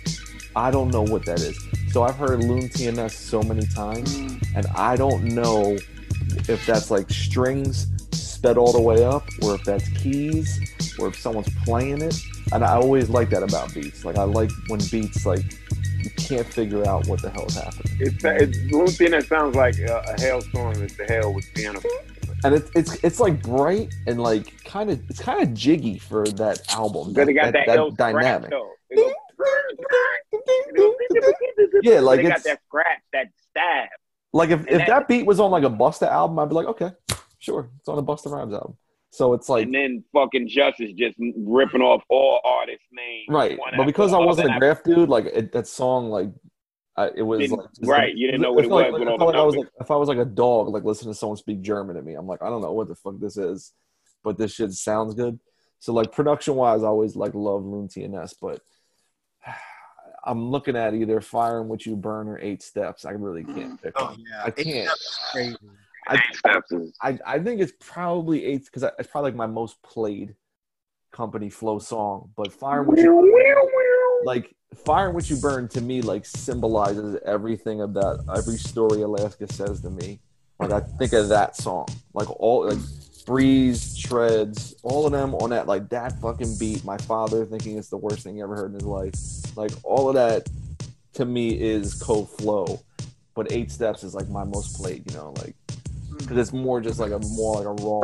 I 0.55 0.70
don't 0.70 0.89
know 0.89 1.03
what 1.03 1.24
that 1.26 1.41
is. 1.41 1.59
So 1.91 2.05
I've 2.05 2.16
heard 2.16 2.45
Lune 2.45 2.68
TNS 2.68 3.11
so 3.11 3.43
many 3.43 3.66
times, 3.66 4.14
and 4.55 4.66
I 4.76 4.95
don't 4.95 5.24
know 5.24 5.76
if 6.49 6.64
that's 6.64 6.88
like 6.91 7.11
strings 7.11 7.88
sped 8.12 8.57
all 8.57 8.72
the 8.72 8.80
way 8.80 9.05
up, 9.05 9.26
or 9.43 9.57
if 9.57 9.64
that's 9.64 9.88
keys, 9.99 10.61
or 11.01 11.09
if 11.09 11.18
someone's 11.18 11.53
playing 11.64 12.01
it. 12.01 12.16
And 12.53 12.64
I 12.64 12.74
always 12.74 13.11
like 13.11 13.30
that 13.30 13.43
about 13.43 13.74
beats. 13.74 14.05
Like 14.05 14.16
I 14.18 14.22
like 14.22 14.51
when 14.68 14.80
beats 14.91 15.26
like 15.26 15.45
you 15.99 16.11
can't 16.11 16.47
figure 16.47 16.86
out 16.86 17.09
what 17.09 17.22
the 17.22 17.30
hell 17.30 17.47
is 17.47 17.57
happening. 17.57 17.97
It's 17.99 18.24
it's 18.24 18.97
thing 18.97 19.11
that 19.11 19.26
sounds 19.26 19.57
like 19.57 19.76
a, 19.78 20.05
a 20.16 20.20
hailstorm 20.20 20.80
is 20.82 20.97
the 20.97 21.05
hell 21.07 21.34
with 21.34 21.45
piano. 21.55 21.80
and 22.45 22.55
it's 22.55 22.70
it's 22.76 23.05
it's 23.05 23.20
like 23.20 23.43
bright 23.43 23.93
and 24.07 24.22
like 24.22 24.62
kind 24.64 24.91
of 24.91 25.01
it's 25.11 25.20
kind 25.20 25.43
of 25.43 25.55
jiggy 25.55 25.99
for 25.99 26.24
that 26.28 26.62
album. 26.72 27.12
Because 27.12 27.26
they 27.26 27.34
got 27.34 27.53
that, 27.53 27.68
L 27.68 27.91
scratch, 27.93 28.14
dynamic. 28.14 28.51
though. 28.51 28.70
Yeah, 31.82 32.01
like 32.01 32.22
they 32.22 32.28
got 32.28 32.43
that 32.45 32.61
scratch, 32.66 32.99
that 33.12 33.28
stab. 33.51 33.88
like 34.32 34.51
if, 34.51 34.61
and 34.61 34.68
if 34.68 34.78
that- 34.78 34.86
that 34.88 35.09
beat 35.09 35.26
was 35.26 35.41
on 35.41 35.51
like 35.51 35.64
a 35.64 35.70
Busta 35.70 36.07
album, 36.09 36.38
I'd 36.38 36.49
be 36.49 36.55
like, 36.55 36.66
okay, 36.66 36.91
sure, 37.38 37.70
it's 37.78 37.88
on 37.88 37.99
a 37.99 38.03
Busta 38.03 38.30
Rhymes 38.30 38.53
album. 38.53 38.76
So 39.12 39.32
it's 39.34 39.49
like 39.49 39.64
and 39.64 39.74
then 39.74 40.05
fucking 40.12 40.49
Justice 40.49 40.93
just 40.93 41.16
ripping 41.36 41.80
off 41.80 42.03
all 42.09 42.41
artists' 42.45 42.84
names. 42.93 43.26
right, 43.28 43.59
but 43.76 43.84
because 43.86 44.12
I 44.12 44.18
wasn't 44.18 44.55
a 44.55 44.59
graph 44.59 44.84
dude, 44.84 45.09
like 45.09 45.24
it, 45.26 45.53
that 45.53 45.66
song, 45.66 46.11
like 46.11 46.28
I, 46.97 47.09
it 47.16 47.22
was 47.22 47.51
like 47.51 47.61
right, 47.82 48.09
like- 48.09 48.12
you 48.16 48.26
didn't 48.28 48.43
know 48.43 48.53
what 48.53 48.64
it 48.64 48.70
was 48.70 48.93
Like, 48.93 49.03
I 49.03 49.16
felt 49.16 49.20
like 49.20 49.34
I 49.36 49.43
was 49.43 49.57
like 49.57 49.68
if 49.80 49.91
I 49.91 49.97
was 49.97 50.09
like 50.09 50.18
a 50.18 50.24
dog, 50.24 50.68
like 50.68 50.84
listening 50.84 51.12
to 51.12 51.18
someone 51.18 51.38
speak 51.38 51.61
German 51.61 51.97
to 51.97 52.03
me, 52.03 52.14
I'm 52.14 52.26
like, 52.28 52.43
I 52.43 52.49
don't 52.51 52.61
know 52.62 52.72
what 52.72 52.86
the 52.88 52.95
fuck 52.95 53.18
this 53.18 53.36
is, 53.36 53.72
but 54.22 54.38
this 54.38 54.53
shit 54.55 54.72
sounds 54.72 55.14
good. 55.14 55.41
So 55.80 55.93
like 55.93 56.12
production 56.12 56.55
wise, 56.55 56.82
I 56.84 56.86
always 56.86 57.16
like 57.16 57.34
love 57.34 57.64
Lune 57.64 57.88
TNS, 57.88 58.34
but 58.41 58.61
I'm 60.25 60.51
looking 60.51 60.77
at 60.77 60.95
either 60.95 61.21
Fire 61.21 61.61
in 61.61 61.68
Which 61.68 61.87
You 61.87 61.97
Burn 61.97 62.29
or 62.29 62.39
Eight 62.39 62.62
Steps. 62.62 63.05
I 63.05 63.12
really 63.12 63.45
mm. 63.45 63.55
can't 63.55 63.83
pick 63.83 63.93
Oh 63.97 64.07
one. 64.07 64.25
yeah, 64.29 64.45
I 64.45 64.51
can't. 64.51 64.89
Steps 64.89 65.01
is 65.01 65.18
crazy. 65.33 65.57
I, 66.07 66.23
Steps 66.33 66.73
is- 66.73 66.93
I, 67.03 67.18
I 67.27 67.39
think 67.39 67.61
it's 67.61 67.73
probably 67.79 68.45
eight 68.45 68.64
because 68.64 68.85
it's 68.99 69.09
probably 69.09 69.31
like 69.31 69.37
my 69.37 69.47
most 69.47 69.83
played 69.83 70.35
company 71.12 71.51
flow 71.51 71.79
song. 71.79 72.31
But 72.37 72.53
Fire 72.53 72.81
and 72.81 72.89
What 72.89 72.99
You 72.99 74.23
like 74.25 74.55
Fire 74.85 75.09
in 75.09 75.14
Which 75.14 75.31
You 75.31 75.37
Burn 75.37 75.68
to 75.68 75.81
me 75.81 76.03
like 76.03 76.25
symbolizes 76.25 77.18
everything 77.25 77.81
of 77.81 77.95
that 77.95 78.25
every 78.37 78.57
story 78.57 79.03
Alaska 79.03 79.53
says 79.53 79.81
to 79.83 79.91
me. 79.91 80.21
Like 80.59 80.73
I 80.73 80.81
think 80.81 81.12
of 81.12 81.29
that 81.29 81.57
song. 81.57 81.87
Like 82.12 82.29
all 82.41 82.68
like 82.68 82.79
Breeze, 83.25 83.97
Treds, 83.99 84.75
all 84.83 85.07
of 85.07 85.12
them 85.12 85.35
on 85.35 85.51
that 85.51 85.66
like 85.66 85.89
that 85.91 86.21
fucking 86.21 86.57
beat. 86.59 86.85
My 86.85 86.97
father 86.99 87.45
thinking 87.45 87.79
it's 87.79 87.89
the 87.89 87.97
worst 87.97 88.21
thing 88.25 88.37
he 88.37 88.43
ever 88.43 88.57
heard 88.57 88.73
in 88.73 88.75
his 88.75 88.85
life. 88.85 89.57
Like 89.57 89.73
all 89.83 90.09
of 90.09 90.14
that 90.14 90.49
to 91.14 91.25
me 91.25 91.61
is 91.61 91.95
co 91.95 92.25
flow. 92.25 92.81
But 93.35 93.53
eight 93.53 93.71
steps 93.71 94.03
is 94.03 94.14
like 94.14 94.29
my 94.29 94.45
most 94.45 94.77
played, 94.77 95.11
you 95.11 95.16
know, 95.16 95.33
like 95.39 95.55
because 96.18 96.37
it's 96.37 96.53
more 96.53 96.81
just 96.81 97.01
like 97.01 97.12
a 97.12 97.18
more 97.18 97.57
like 97.57 97.66
a 97.66 97.83
raw 97.83 98.01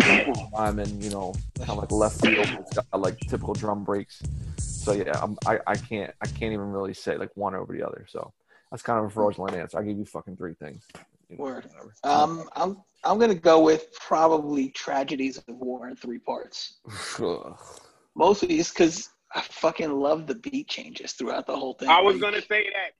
rhyme 0.59 0.79
and 0.79 1.03
you 1.03 1.11
know 1.11 1.35
kind 1.59 1.71
of 1.71 1.79
like 1.79 1.93
left 1.93 2.21
field. 2.21 2.47
It's 2.61 2.75
got 2.75 3.01
like 3.01 3.19
typical 3.21 3.55
drum 3.55 3.85
breaks. 3.85 4.23
So 4.59 4.93
yeah, 4.93 5.21
I'm, 5.21 5.37
I 5.47 5.59
I 5.67 5.77
can't 5.77 6.14
I 6.21 6.27
can't 6.27 6.53
even 6.53 6.71
really 6.71 6.95
say 6.95 7.17
like 7.17 7.31
one 7.35 7.55
over 7.55 7.73
the 7.73 7.87
other. 7.87 8.07
So 8.09 8.33
that's 8.71 8.83
kind 8.83 8.99
of 8.99 9.07
a 9.07 9.11
fraudulent 9.11 9.57
answer. 9.57 9.79
I 9.79 9.83
give 9.83 9.99
you 9.99 10.05
fucking 10.05 10.37
three 10.37 10.55
things. 10.55 10.85
You 11.29 11.39
know, 11.39 11.45
Word. 11.45 11.67
whatever. 11.67 11.93
Um, 12.05 12.49
I'm 12.55 12.77
I'm 13.05 13.18
gonna 13.18 13.34
go 13.34 13.61
with 13.61 13.92
probably 14.01 14.70
tragedies 14.70 15.36
of 15.38 15.44
war 15.49 15.88
in 15.88 15.97
three 15.97 16.18
parts. 16.18 16.78
Ugh. 17.20 17.57
Mostly 18.14 18.59
it's 18.59 18.70
because 18.70 19.11
I 19.34 19.42
fucking 19.42 19.92
love 19.92 20.26
the 20.26 20.34
beat 20.36 20.68
changes 20.68 21.12
throughout 21.12 21.47
the 21.47 21.57
whole 21.57 21.74
thing. 21.74 21.88
I 21.88 22.01
was 22.01 22.14
Like, 22.14 22.22
gonna 22.22 22.42
say 22.42 22.64
that. 22.72 22.92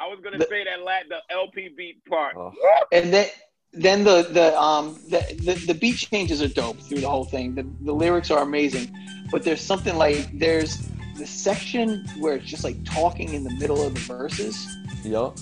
I 0.00 0.06
was 0.06 0.20
gonna 0.22 0.38
The- 0.38 0.46
say 0.48 0.64
that 0.64 0.80
la- 0.82 1.08
the 1.08 1.20
LP 1.34 1.68
beat 1.76 2.04
part. 2.04 2.36
Ugh. 2.36 2.52
and 2.92 3.12
then 3.12 3.28
then 3.72 4.02
the 4.04 4.22
the 4.30 4.58
um 4.60 4.94
the, 5.08 5.20
the 5.44 5.54
the 5.66 5.74
beat 5.74 5.96
changes 5.96 6.40
are 6.42 6.48
dope 6.48 6.78
through 6.80 7.00
the 7.00 7.08
whole 7.08 7.24
thing. 7.24 7.54
The 7.54 7.66
the 7.82 7.92
lyrics 7.92 8.30
are 8.30 8.42
amazing, 8.42 8.94
but 9.30 9.42
there's 9.42 9.60
something 9.60 9.96
like 9.96 10.38
there's 10.38 10.88
the 11.16 11.26
section 11.26 12.06
where 12.18 12.36
it's 12.36 12.46
just 12.46 12.62
like 12.64 12.76
talking 12.84 13.32
in 13.34 13.42
the 13.44 13.50
middle 13.54 13.82
of 13.84 13.92
the 13.94 14.00
verses, 14.00 14.66
Yup. 15.04 15.36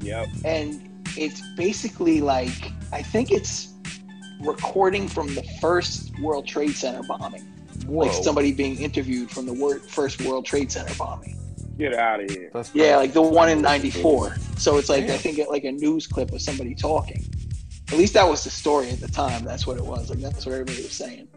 Yep. 0.00 0.28
and 0.44 0.88
it's 1.16 1.40
basically 1.56 2.20
like 2.20 2.72
I 2.92 3.02
think 3.02 3.30
it's 3.30 3.74
recording 4.40 5.08
from 5.08 5.34
the 5.34 5.42
first 5.60 6.18
World 6.20 6.46
Trade 6.46 6.74
Center 6.74 7.02
bombing, 7.02 7.42
Whoa. 7.86 8.06
like 8.06 8.12
somebody 8.12 8.52
being 8.52 8.78
interviewed 8.78 9.30
from 9.30 9.46
the 9.46 9.52
wor- 9.52 9.78
first 9.78 10.20
World 10.22 10.44
Trade 10.46 10.70
Center 10.72 10.94
bombing. 10.96 11.38
Get 11.78 11.94
out 11.94 12.22
of 12.22 12.30
here. 12.30 12.50
That's 12.52 12.74
Yeah, 12.74 12.96
like 12.96 13.12
the 13.12 13.22
one 13.22 13.48
in 13.48 13.62
'94. 13.62 14.36
So 14.58 14.76
it's 14.78 14.88
like 14.88 15.04
I 15.04 15.16
think 15.16 15.38
it, 15.38 15.48
like 15.48 15.64
a 15.64 15.72
news 15.72 16.06
clip 16.06 16.32
of 16.32 16.40
somebody 16.42 16.74
talking. 16.74 17.24
At 17.90 17.98
least 17.98 18.14
that 18.14 18.26
was 18.28 18.44
the 18.44 18.50
story 18.50 18.88
at 18.90 19.00
the 19.00 19.08
time. 19.08 19.44
That's 19.44 19.66
what 19.66 19.76
it 19.76 19.84
was. 19.84 20.10
Like 20.10 20.20
that's 20.20 20.46
what 20.46 20.52
everybody 20.52 20.82
was 20.82 20.92
saying. 20.92 21.28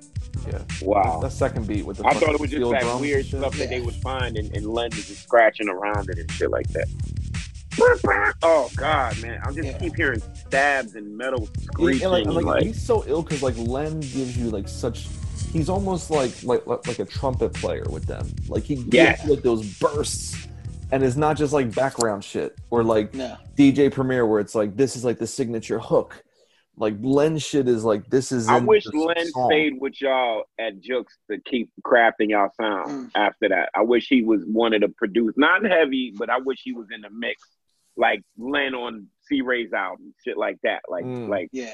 yeah. 0.47 0.61
Wow. 0.81 1.19
That 1.21 1.31
second 1.31 1.67
beat 1.67 1.85
with 1.85 1.97
the 1.97 2.05
I 2.07 2.13
thought 2.13 2.33
it 2.35 2.39
was 2.39 2.49
just 2.49 2.59
steel 2.61 2.69
that 2.71 2.81
drums 2.81 3.01
weird 3.01 3.19
and 3.21 3.25
shit. 3.27 3.39
stuff 3.39 3.57
that 3.57 3.69
they 3.69 3.81
would 3.81 3.95
find 3.95 4.37
and, 4.37 4.55
and 4.55 4.65
Len 4.67 4.89
was 4.91 5.07
just 5.07 5.23
scratching 5.23 5.67
around 5.69 6.09
it 6.09 6.17
and 6.19 6.29
shit 6.31 6.51
like 6.51 6.67
that. 6.69 6.87
Oh 8.43 8.69
God, 8.75 9.19
man! 9.21 9.39
I 9.43 9.51
just 9.51 9.63
Yeah. 9.67 9.77
keep 9.77 9.95
hearing 9.95 10.21
stabs 10.33 10.95
and 10.95 11.17
metal 11.17 11.47
He, 11.57 11.63
screeching. 11.63 12.03
and 12.03 12.11
like, 12.11 12.25
and, 12.25 12.33
like, 12.35 12.45
like, 12.45 12.63
he's 12.63 12.81
so 12.81 13.03
ill 13.07 13.21
because 13.23 13.41
like 13.41 13.57
Len 13.57 13.99
gives 13.99 14.37
you 14.37 14.49
like 14.49 14.67
such. 14.67 15.07
He's 15.51 15.69
almost 15.69 16.11
like 16.11 16.31
like 16.43 16.65
like 16.67 16.85
like 16.87 16.99
a 16.99 17.05
trumpet 17.05 17.53
player 17.53 17.85
with 17.89 18.05
them. 18.05 18.27
Like 18.47 18.63
he 18.63 18.75
gives 18.75 18.93
Yeah. 19.23 19.25
like 19.27 19.41
those 19.41 19.65
bursts, 19.79 20.47
and 20.91 21.03
it's 21.03 21.15
not 21.15 21.37
just 21.37 21.53
like 21.53 21.73
background 21.73 22.23
shit 22.23 22.55
or 22.69 22.83
like 22.83 23.13
No. 23.13 23.37
DJ 23.57 23.91
Premier 23.91 24.25
where 24.25 24.39
it's 24.39 24.55
like 24.55 24.75
this 24.75 24.95
is 24.95 25.03
like 25.05 25.17
the 25.17 25.27
signature 25.27 25.79
hook. 25.79 26.21
Like 26.77 26.95
Len 26.99 27.37
shit 27.37 27.69
is 27.69 27.85
like 27.85 28.05
this 28.09 28.33
is. 28.33 28.49
I 28.49 28.59
wish 28.59 28.83
Len 28.93 29.25
song. 29.31 29.47
stayed 29.49 29.79
with 29.79 30.01
y'all 30.01 30.43
at 30.59 30.81
Jux 30.81 31.05
to 31.31 31.37
keep 31.45 31.69
crafting 31.85 32.29
y'all 32.31 32.49
sound 32.59 32.89
Mm. 32.89 33.11
after 33.15 33.47
that. 33.47 33.69
I 33.73 33.81
wish 33.81 34.07
he 34.09 34.23
was 34.23 34.41
one 34.45 34.73
of 34.73 34.81
the 34.81 34.89
produce, 34.89 35.33
not 35.37 35.63
heavy, 35.63 36.13
but 36.17 36.29
I 36.29 36.37
wish 36.39 36.59
he 36.65 36.73
was 36.73 36.87
in 36.93 36.99
the 36.99 37.09
mix, 37.09 37.41
like 37.97 38.21
Len 38.37 38.73
on 38.75 39.07
C-Rayz 39.21 39.71
album, 39.73 40.13
shit 40.23 40.37
like 40.37 40.57
that. 40.63 40.81
Like, 40.89 41.05
Mm. 41.05 41.29
like 41.29 41.49
Yeah. 41.51 41.73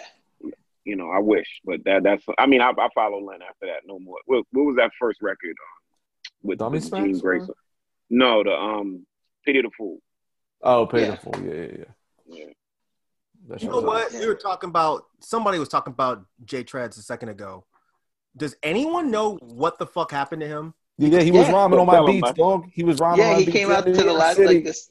you 0.86 0.96
know, 0.96 1.10
I 1.10 1.20
wish, 1.20 1.62
but 1.66 1.84
that 1.86 2.04
that's. 2.04 2.24
I 2.38 2.46
mean, 2.48 2.62
I, 2.62 2.70
I 2.72 2.88
follow 2.96 3.20
Len 3.20 3.42
after 3.42 3.68
that 3.68 3.82
no 3.86 4.00
more. 4.00 4.18
What, 4.26 4.46
what 4.52 4.64
was 4.66 4.76
that 4.78 4.92
first 5.00 5.22
record 5.22 5.52
um, 5.52 6.32
with, 6.44 6.60
Dummy 6.60 6.76
with 6.78 6.86
Smacks, 6.86 7.04
Gene 7.20 7.22
or- 7.24 7.48
No, 8.10 8.44
the 8.44 8.52
um, 8.54 9.06
Pity 9.46 9.62
the 9.62 9.70
Fool. 9.78 10.00
Oh, 10.64 10.88
Yeah. 10.94 11.16
painful. 11.16 11.34
Yeah, 11.44 11.54
yeah, 11.54 11.68
yeah. 11.78 11.86
Yeah. 12.28 12.46
That 13.48 13.64
You 13.64 13.70
know 13.70 13.82
what? 13.82 14.14
Yeah. 14.14 14.20
We 14.20 14.28
were 14.28 14.36
talking 14.36 14.70
about 14.70 15.06
somebody 15.20 15.58
was 15.60 15.70
talking 15.70 15.92
about 15.94 16.24
J-Treds 16.46 16.98
a 16.98 17.02
second 17.02 17.30
ago. 17.30 17.66
Does 18.38 18.56
anyone 18.64 19.10
know 19.12 19.38
what 19.42 19.78
the 19.80 19.86
fuck 19.88 20.12
happened 20.12 20.42
to 20.42 20.48
him? 20.48 20.74
Yeah, 20.98 21.22
he 21.22 21.32
was 21.32 21.48
Yeah. 21.48 21.54
rhyming 21.54 21.80
on 21.80 21.88
my 21.88 22.06
beats, 22.06 22.24
man. 22.24 22.34
dog. 22.36 22.70
He 22.72 22.84
was 22.84 23.00
rhyming 23.00 23.22
on 23.22 23.28
Yeah, 23.28 23.34
my 23.34 23.40
he 23.40 23.46
beats 23.46 23.58
came 23.58 23.72
out 23.72 23.86
to 23.86 23.92
the 23.92 24.14
last 24.14 24.40
like 24.40 24.64
this. 24.64 24.90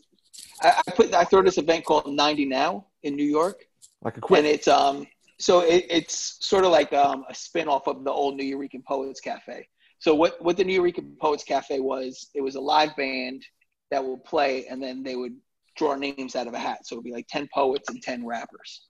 I, 0.63 0.83
I 0.87 0.91
put 0.93 1.15
I 1.15 1.25
throw 1.25 1.43
this 1.43 1.59
event 1.59 1.85
called 1.85 2.07
90 2.07 2.47
Now 2.47 2.87
in 3.03 3.17
New 3.17 3.25
York, 3.25 3.65
like 4.03 4.17
a 4.17 4.21
quick. 4.21 4.39
and 4.39 4.47
it's 4.47 4.69
um 4.69 5.07
so 5.39 5.61
it, 5.61 5.87
it's 5.89 6.37
sort 6.47 6.65
of 6.65 6.71
like 6.71 6.93
um 6.93 7.25
a 7.29 7.35
spin 7.35 7.69
off 7.69 7.87
of 7.87 8.05
the 8.05 8.11
old 8.11 8.39
Nuyorican 8.39 8.85
Poets 8.85 9.21
Cafe. 9.21 9.69
So 9.99 10.15
what 10.15 10.43
what 10.43 10.57
the 10.57 10.65
Nuyorican 10.65 11.19
Poets 11.19 11.45
Cafe 11.45 11.81
was, 11.81 12.29
it 12.35 12.41
was 12.41 12.55
a 12.55 12.61
live 12.61 12.95
band 12.97 13.45
that 13.91 14.05
would 14.05 14.25
play, 14.25 14.67
and 14.67 14.83
then 14.83 15.03
they 15.03 15.17
would 15.17 15.37
draw 15.77 15.95
names 15.95 16.37
out 16.37 16.47
of 16.47 16.55
a 16.55 16.59
hat. 16.59 16.87
So 16.87 16.95
it'd 16.95 17.05
be 17.05 17.13
like 17.13 17.27
10 17.29 17.49
poets 17.53 17.89
and 17.89 18.03
10 18.03 18.27
rappers. 18.27 18.83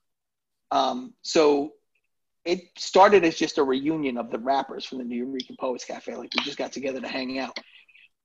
Um, 0.70 1.14
so 1.22 1.72
it 2.44 2.60
started 2.76 3.24
as 3.24 3.36
just 3.36 3.58
a 3.58 3.62
reunion 3.62 4.16
of 4.18 4.30
the 4.30 4.38
rappers 4.38 4.84
from 4.84 4.98
the 4.98 5.04
Nuyorican 5.04 5.58
Poets 5.58 5.84
Cafe. 5.84 6.14
Like 6.14 6.30
we 6.36 6.44
just 6.44 6.58
got 6.58 6.72
together 6.72 7.00
to 7.00 7.08
hang 7.08 7.38
out. 7.38 7.58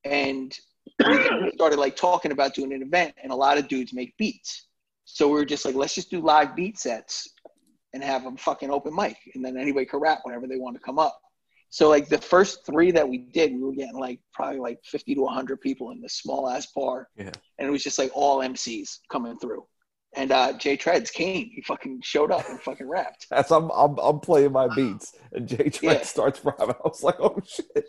And 0.04 0.58
started 1.54 1.80
like 1.80 1.96
talking 1.96 2.32
about 2.32 2.54
doing 2.54 2.74
an 2.74 2.82
event, 2.82 3.14
and 3.22 3.32
a 3.32 3.36
lot 3.36 3.58
of 3.58 3.68
dudes 3.68 3.94
make 3.94 4.16
beats. 4.18 4.68
So 5.06 5.28
we 5.28 5.34
were 5.34 5.46
just 5.46 5.66
like, 5.66 5.76
let's 5.76 5.96
just 5.96 6.10
do 6.10 6.20
live 6.20 6.56
beat 6.56 6.80
sets 6.80 7.30
and 7.94 8.04
have 8.04 8.24
them 8.24 8.38
fucking 8.38 8.72
open 8.72 8.94
mic. 8.94 9.18
And 9.36 9.46
then 9.46 9.58
anybody 9.58 9.86
could 9.86 10.02
rap 10.02 10.20
whenever 10.24 10.48
they 10.48 10.58
want 10.58 10.76
to 10.76 10.82
come 10.82 11.00
up. 11.00 11.18
So 11.70 11.90
like 11.90 12.10
the 12.10 12.18
first 12.18 12.66
three 12.66 12.92
that 12.92 13.08
we 13.08 13.18
did, 13.18 13.54
we 13.54 13.62
were 13.62 13.74
getting 13.74 13.98
like 13.98 14.20
probably 14.34 14.60
like 14.60 14.80
50 14.86 15.16
to 15.16 15.22
100 15.22 15.62
people 15.62 15.92
in 15.92 16.02
this 16.02 16.18
small 16.18 16.50
ass 16.50 16.68
bar. 16.74 17.08
Yeah. 17.16 17.32
And 17.60 17.68
it 17.68 17.72
was 17.72 17.84
just 17.84 18.00
like 18.00 18.12
all 18.14 18.40
MCs 18.40 19.00
coming 19.12 19.38
through. 19.38 19.66
And 20.18 20.32
uh, 20.32 20.54
J-Treds 20.54 21.12
came. 21.12 21.50
He 21.54 21.62
fucking 21.62 22.00
showed 22.02 22.32
up 22.32 22.48
and 22.50 22.60
fucking 22.62 22.88
rapped. 22.88 23.28
As 23.32 23.52
I'm, 23.52 23.70
I'm, 23.72 23.98
I'm 23.98 24.20
playing 24.20 24.54
my 24.54 24.68
beats, 24.76 25.14
and 25.34 25.48
Jay 25.48 25.70
Trent 25.70 26.00
Yeah. 26.00 26.02
starts 26.04 26.44
rapping. 26.46 26.70
I 26.70 26.88
was 26.88 27.04
like, 27.04 27.20
"Oh 27.20 27.38
shit!" 27.46 27.86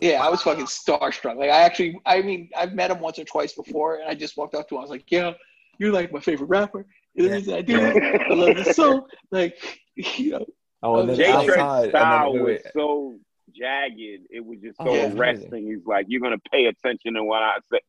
Yeah, 0.00 0.24
I 0.24 0.30
was 0.30 0.40
fucking 0.42 0.64
starstruck. 0.66 1.36
Like 1.36 1.50
I 1.50 1.60
actually, 1.62 2.00
I 2.06 2.22
mean, 2.22 2.48
I've 2.56 2.72
met 2.72 2.90
him 2.90 3.00
once 3.00 3.18
or 3.18 3.24
twice 3.24 3.52
before, 3.52 3.96
and 3.96 4.08
I 4.08 4.14
just 4.14 4.36
walked 4.38 4.54
up 4.54 4.68
to 4.68 4.74
him. 4.74 4.78
I 4.78 4.82
was 4.82 4.90
like, 4.90 5.10
"Yeah, 5.12 5.32
you're 5.78 5.92
like 5.92 6.12
my 6.12 6.20
favorite 6.20 6.46
rapper. 6.48 6.86
The 7.14 7.28
reason 7.28 7.54
I 7.54 7.62
do 7.62 7.78
it, 7.82 8.02
I 8.30 8.32
love 8.34 8.56
the 8.56 8.64
song. 8.72 9.06
Like, 9.30 9.56
you 9.96 10.30
know, 10.32 10.46
Oh, 10.82 11.00
and 11.00 11.08
then 11.10 11.16
Jay 11.16 11.30
outside, 11.30 11.46
Tread's 11.46 11.84
and 11.84 11.92
then, 11.92 11.92
style 11.92 12.32
was 12.34 12.60
so 12.74 13.18
jagged. 13.54 14.26
It 14.30 14.44
was 14.44 14.58
just 14.62 14.76
so 14.78 14.84
Oh, 14.88 14.94
yeah. 14.94 15.12
arresting. 15.14 15.66
He's 15.66 15.86
like, 15.86 16.06
you're 16.08 16.20
gonna 16.20 16.36
pay 16.52 16.66
attention 16.66 17.14
to 17.14 17.24
what 17.24 17.42
I 17.42 17.56
say. 17.70 17.80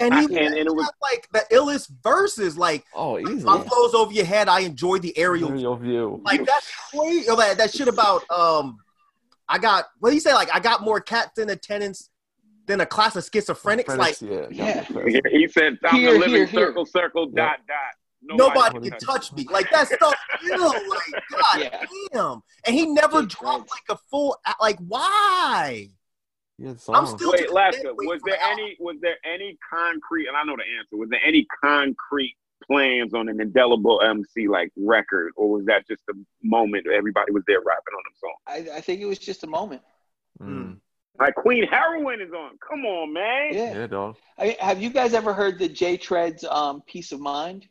And 0.00 0.14
he 0.14 0.20
I- 0.20 0.40
and, 0.40 0.54
and 0.54 0.66
it 0.66 0.74
was 0.74 0.90
like 1.02 1.28
the 1.32 1.44
illest 1.54 1.90
verses, 2.02 2.56
like 2.56 2.84
oh, 2.94 3.18
easy. 3.18 3.44
my 3.44 3.60
flows 3.60 3.94
over 3.94 4.12
your 4.12 4.24
head. 4.24 4.48
I 4.48 4.60
enjoy 4.60 4.98
the 4.98 5.16
aerial 5.16 5.50
Aerial 5.50 5.76
view. 5.76 6.20
Like 6.24 6.44
that's 6.46 6.70
crazy. 6.90 7.26
That, 7.26 7.58
that 7.58 7.70
shit 7.72 7.86
about 7.88 8.28
um, 8.30 8.78
I 9.48 9.58
got 9.58 9.86
what 9.98 10.10
do 10.10 10.14
you 10.14 10.20
say? 10.20 10.32
Like 10.32 10.48
I 10.54 10.58
got 10.60 10.82
more 10.82 11.00
cats 11.00 11.38
in 11.38 11.50
attendance 11.50 12.08
than 12.66 12.80
a 12.80 12.86
class 12.86 13.14
of 13.16 13.24
schizophrenics. 13.24 13.96
Like 13.96 14.20
yeah, 14.22 14.84
He, 15.06 15.20
he 15.38 15.48
said, 15.48 15.78
"I'm 15.84 15.96
Here, 15.96 16.12
the 16.14 16.18
living 16.18 16.34
here, 16.34 16.46
here. 16.46 16.66
circle, 16.66 16.86
circle, 16.86 17.26
dot, 17.26 17.58
dot." 17.68 17.76
nobody 18.22 18.90
can 18.90 18.98
touch 18.98 19.32
me. 19.32 19.46
Like 19.50 19.70
that 19.70 19.88
stuff. 19.88 20.14
Ew, 20.44 20.56
like 20.58 21.22
God 21.30 21.86
damn. 22.12 22.40
And 22.66 22.74
he 22.74 22.86
never 22.86 23.22
dropped 23.22 23.70
like 23.70 23.84
a 23.88 23.98
full. 24.10 24.36
Like 24.60 24.78
why? 24.78 25.88
Yeah, 26.60 26.74
I'm 26.90 27.06
still 27.06 27.32
Wait, 27.32 27.40
this 27.40 27.50
Lester, 27.52 27.82
day 27.84 27.88
waiting 27.88 28.08
was 28.10 28.20
there 28.22 28.36
the 28.36 28.46
any 28.46 28.76
was 28.78 28.96
there 29.00 29.16
any 29.24 29.56
concrete? 29.72 30.28
And 30.28 30.36
I 30.36 30.42
know 30.42 30.56
the 30.56 30.78
answer. 30.78 30.98
Was 30.98 31.08
there 31.08 31.20
any 31.24 31.46
concrete 31.64 32.36
plans 32.66 33.14
on 33.14 33.30
an 33.30 33.40
indelible 33.40 34.02
MC 34.02 34.46
like 34.46 34.70
record, 34.76 35.32
or 35.36 35.50
was 35.50 35.64
that 35.64 35.88
just 35.88 36.02
a 36.10 36.14
moment 36.42 36.86
where 36.86 36.96
everybody 36.96 37.32
was 37.32 37.44
there 37.46 37.60
rapping 37.60 37.94
on 37.96 38.02
them 38.04 38.14
song? 38.20 38.34
I, 38.74 38.76
I 38.76 38.80
think 38.82 39.00
it 39.00 39.06
was 39.06 39.18
just 39.18 39.42
a 39.42 39.46
moment. 39.46 39.80
Mm. 40.38 40.76
Like 41.18 41.34
Queen 41.34 41.66
Heroin 41.66 42.20
is 42.20 42.32
on. 42.32 42.58
Come 42.68 42.84
on, 42.84 43.14
man. 43.14 43.54
Yeah. 43.54 43.78
Yeah, 43.78 43.86
dog. 43.86 44.16
I, 44.38 44.54
have 44.60 44.82
you 44.82 44.90
guys 44.90 45.14
ever 45.14 45.32
heard 45.32 45.58
the 45.58 45.68
J-Treds 45.68 46.44
um, 46.44 46.82
"Peace 46.86 47.12
of 47.12 47.20
Mind"? 47.20 47.66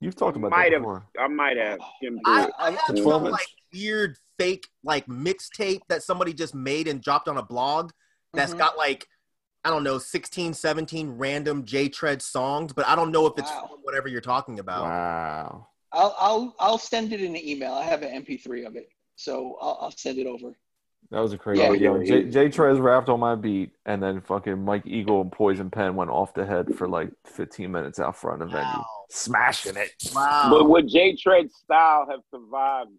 You've 0.00 0.16
talked 0.16 0.36
about 0.36 0.50
Might 0.50 0.64
that 0.64 0.72
have. 0.72 0.82
before. 0.82 1.06
I 1.18 1.28
might 1.28 1.56
have. 1.56 1.80
I, 1.80 1.88
through. 2.00 2.20
I 2.58 2.70
have 2.72 2.80
The 2.88 2.96
some 2.96 3.04
12 3.04 3.22
like 3.22 3.46
weird 3.72 4.18
fake 4.38 4.68
like 4.82 5.06
mixtape 5.06 5.80
that 5.88 6.02
somebody 6.02 6.32
just 6.32 6.54
made 6.54 6.88
and 6.88 7.00
dropped 7.02 7.28
on 7.28 7.36
a 7.38 7.42
blog 7.42 7.90
that's 8.32 8.54
Mhm. 8.54 8.58
got 8.58 8.76
like 8.76 9.06
I 9.66 9.70
don't 9.70 9.82
know 9.82 9.96
16, 9.98 10.52
17 10.52 11.12
random 11.12 11.64
J 11.64 11.88
Tread 11.88 12.20
songs, 12.20 12.74
but 12.74 12.86
I 12.86 12.94
don't 12.94 13.10
know 13.10 13.24
if 13.26 13.38
it's 13.38 13.50
Wow. 13.50 13.68
from 13.70 13.78
whatever 13.82 14.08
you're 14.08 14.20
talking 14.20 14.58
about. 14.58 14.82
Wow. 14.84 15.68
I'll 15.92 16.14
I'll 16.18 16.54
I'll 16.58 16.78
send 16.78 17.12
it 17.14 17.22
in 17.22 17.34
an 17.34 17.42
email. 17.42 17.72
I 17.72 17.84
have 17.84 18.02
an 18.02 18.10
MP3 18.24 18.66
of 18.66 18.76
it, 18.76 18.90
so 19.16 19.56
I'll, 19.62 19.78
I'll 19.82 19.90
send 19.90 20.18
it 20.18 20.26
over. 20.26 20.52
That 21.10 21.20
was 21.20 21.32
a 21.32 21.38
crazy. 21.38 21.62
Yeah. 21.62 21.72
yo, 21.72 21.96
Yeah, 22.00 22.04
J, 22.04 22.20
yeah. 22.24 22.30
J 22.30 22.48
Trez 22.48 22.78
rapped 22.82 23.08
on 23.08 23.20
my 23.20 23.34
beat, 23.36 23.70
and 23.86 24.02
then 24.02 24.20
fucking 24.20 24.62
Mike 24.62 24.86
Eagle 24.86 25.20
and 25.22 25.30
Poison 25.32 25.70
Pen 25.70 25.94
went 25.96 26.10
off 26.10 26.34
the 26.34 26.44
head 26.44 26.74
for 26.76 26.86
like 26.88 27.10
15 27.26 27.70
minutes 27.70 27.98
out 28.00 28.16
front 28.16 28.42
of 28.42 28.50
the 28.50 28.56
venue, 28.56 28.82
smashing 29.10 29.76
it. 29.76 29.90
Wow. 30.14 30.48
But 30.50 30.68
would 30.68 30.88
J 30.88 31.14
Tread's 31.16 31.54
style 31.56 32.06
have 32.10 32.20
survived 32.30 32.90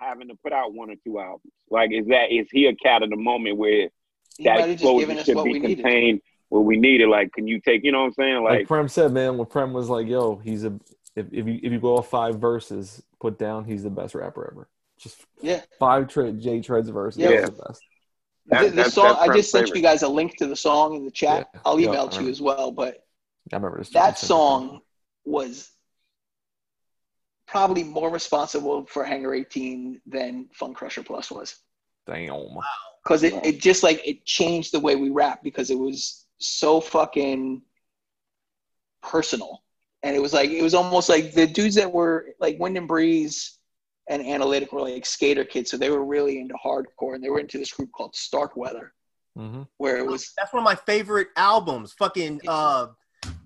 having 0.00 0.28
to 0.28 0.34
put 0.36 0.52
out 0.52 0.72
one 0.74 0.90
or 0.90 0.94
two 1.04 1.18
albums? 1.18 1.52
Like, 1.70 1.90
is 1.92 2.06
that 2.08 2.30
is 2.32 2.46
he 2.50 2.66
a 2.66 2.74
cat 2.74 3.02
of 3.02 3.10
the 3.10 3.16
moment 3.16 3.56
where 3.56 3.88
He 4.36 4.44
that 4.44 4.60
have 4.60 4.70
explosion 4.70 5.22
should 5.24 5.36
be 5.44 5.52
we 5.52 5.58
needed. 5.58 5.82
contained 5.82 6.20
where 6.48 6.62
we 6.62 6.76
need 6.76 7.00
it? 7.00 7.08
Like, 7.08 7.32
can 7.32 7.46
you 7.46 7.60
take? 7.60 7.84
You 7.84 7.92
know 7.92 8.00
what 8.00 8.06
I'm 8.06 8.12
saying? 8.14 8.42
Like, 8.44 8.58
Like, 8.60 8.66
Prem 8.68 8.88
said, 8.88 9.12
man, 9.12 9.36
when 9.38 9.46
Prem 9.46 9.72
was 9.72 9.88
like, 9.88 10.06
"Yo, 10.06 10.36
he's 10.36 10.64
a 10.64 10.78
if, 11.16 11.26
if 11.32 11.46
you 11.46 11.60
if 11.62 11.72
you 11.72 11.80
go 11.80 11.96
off 11.98 12.08
five 12.08 12.36
verses, 12.38 13.02
put 13.20 13.38
down, 13.38 13.64
he's 13.64 13.82
the 13.82 13.90
best 13.90 14.14
rapper 14.14 14.50
ever." 14.50 14.68
Just 14.98 15.24
Yeah. 15.42 15.62
five 15.78 16.08
tre- 16.08 16.32
J 16.32 16.60
Tread's 16.60 16.88
verses, 16.88 17.20
Yeah. 17.20 17.30
yeah, 17.30 17.44
the 17.46 17.52
best. 17.52 17.82
that- 18.46 18.62
the, 18.62 18.68
the 18.70 18.76
that's- 18.76 18.94
song 18.94 19.04
that's 19.08 19.20
I 19.30 19.34
just 19.36 19.50
sent 19.50 19.66
favorite. 19.66 19.76
you 19.78 19.82
guys 19.82 20.02
a 20.02 20.08
link 20.08 20.36
to 20.38 20.46
the 20.46 20.56
song 20.56 20.94
in 20.96 21.04
the 21.04 21.10
chat. 21.10 21.48
Yeah. 21.54 21.60
I'll 21.64 21.78
email 21.78 22.02
I 22.02 22.04
it 22.06 22.12
to 22.12 22.22
you 22.24 22.30
as 22.30 22.40
well. 22.40 22.72
But 22.72 23.04
I 23.52 23.56
remember 23.56 23.78
this. 23.78 23.90
that 23.90 24.18
song 24.18 24.80
was 25.24 25.70
probably 27.48 27.82
more 27.82 28.10
responsible 28.10 28.86
for 28.86 29.04
Hangar 29.04 29.34
18 29.34 30.00
than 30.06 30.48
Funcrusher 30.58 31.04
Plus 31.04 31.30
was. 31.30 31.56
Damn. 32.06 32.56
because 33.02 33.22
it, 33.22 33.34
it 33.44 33.60
just 33.60 33.82
like 33.82 34.00
it 34.06 34.24
changed 34.24 34.72
the 34.72 34.80
way 34.80 34.96
we 34.96 35.10
rap 35.10 35.42
because 35.42 35.70
it 35.70 35.78
was 35.78 36.26
so 36.38 36.80
fucking 36.80 37.60
personal 39.02 39.62
and 40.02 40.16
it 40.16 40.20
was 40.20 40.32
like 40.32 40.50
it 40.50 40.62
was 40.62 40.74
almost 40.74 41.08
like 41.08 41.34
the 41.34 41.46
dudes 41.46 41.74
that 41.74 41.90
were 41.92 42.26
like 42.40 42.58
Windnbreez 42.58 43.56
and 44.08 44.22
analytic 44.22 44.72
were 44.72 44.80
like 44.80 45.04
skater 45.04 45.44
kids 45.44 45.70
so 45.70 45.76
they 45.76 45.90
were 45.90 46.04
really 46.04 46.40
into 46.40 46.54
hardcore 46.54 47.14
and 47.14 47.22
they 47.22 47.28
were 47.30 47.40
into 47.40 47.58
this 47.58 47.72
group 47.72 47.90
called 47.92 48.14
Starkweather 48.14 48.92
Mm-hmm. 49.36 49.62
where 49.76 49.98
it 49.98 50.06
was 50.06 50.32
That's 50.36 50.52
one 50.52 50.62
of 50.62 50.64
my 50.64 50.74
favorite 50.74 51.28
albums. 51.36 51.92
Fucking 51.92 52.40
uh, 52.48 52.88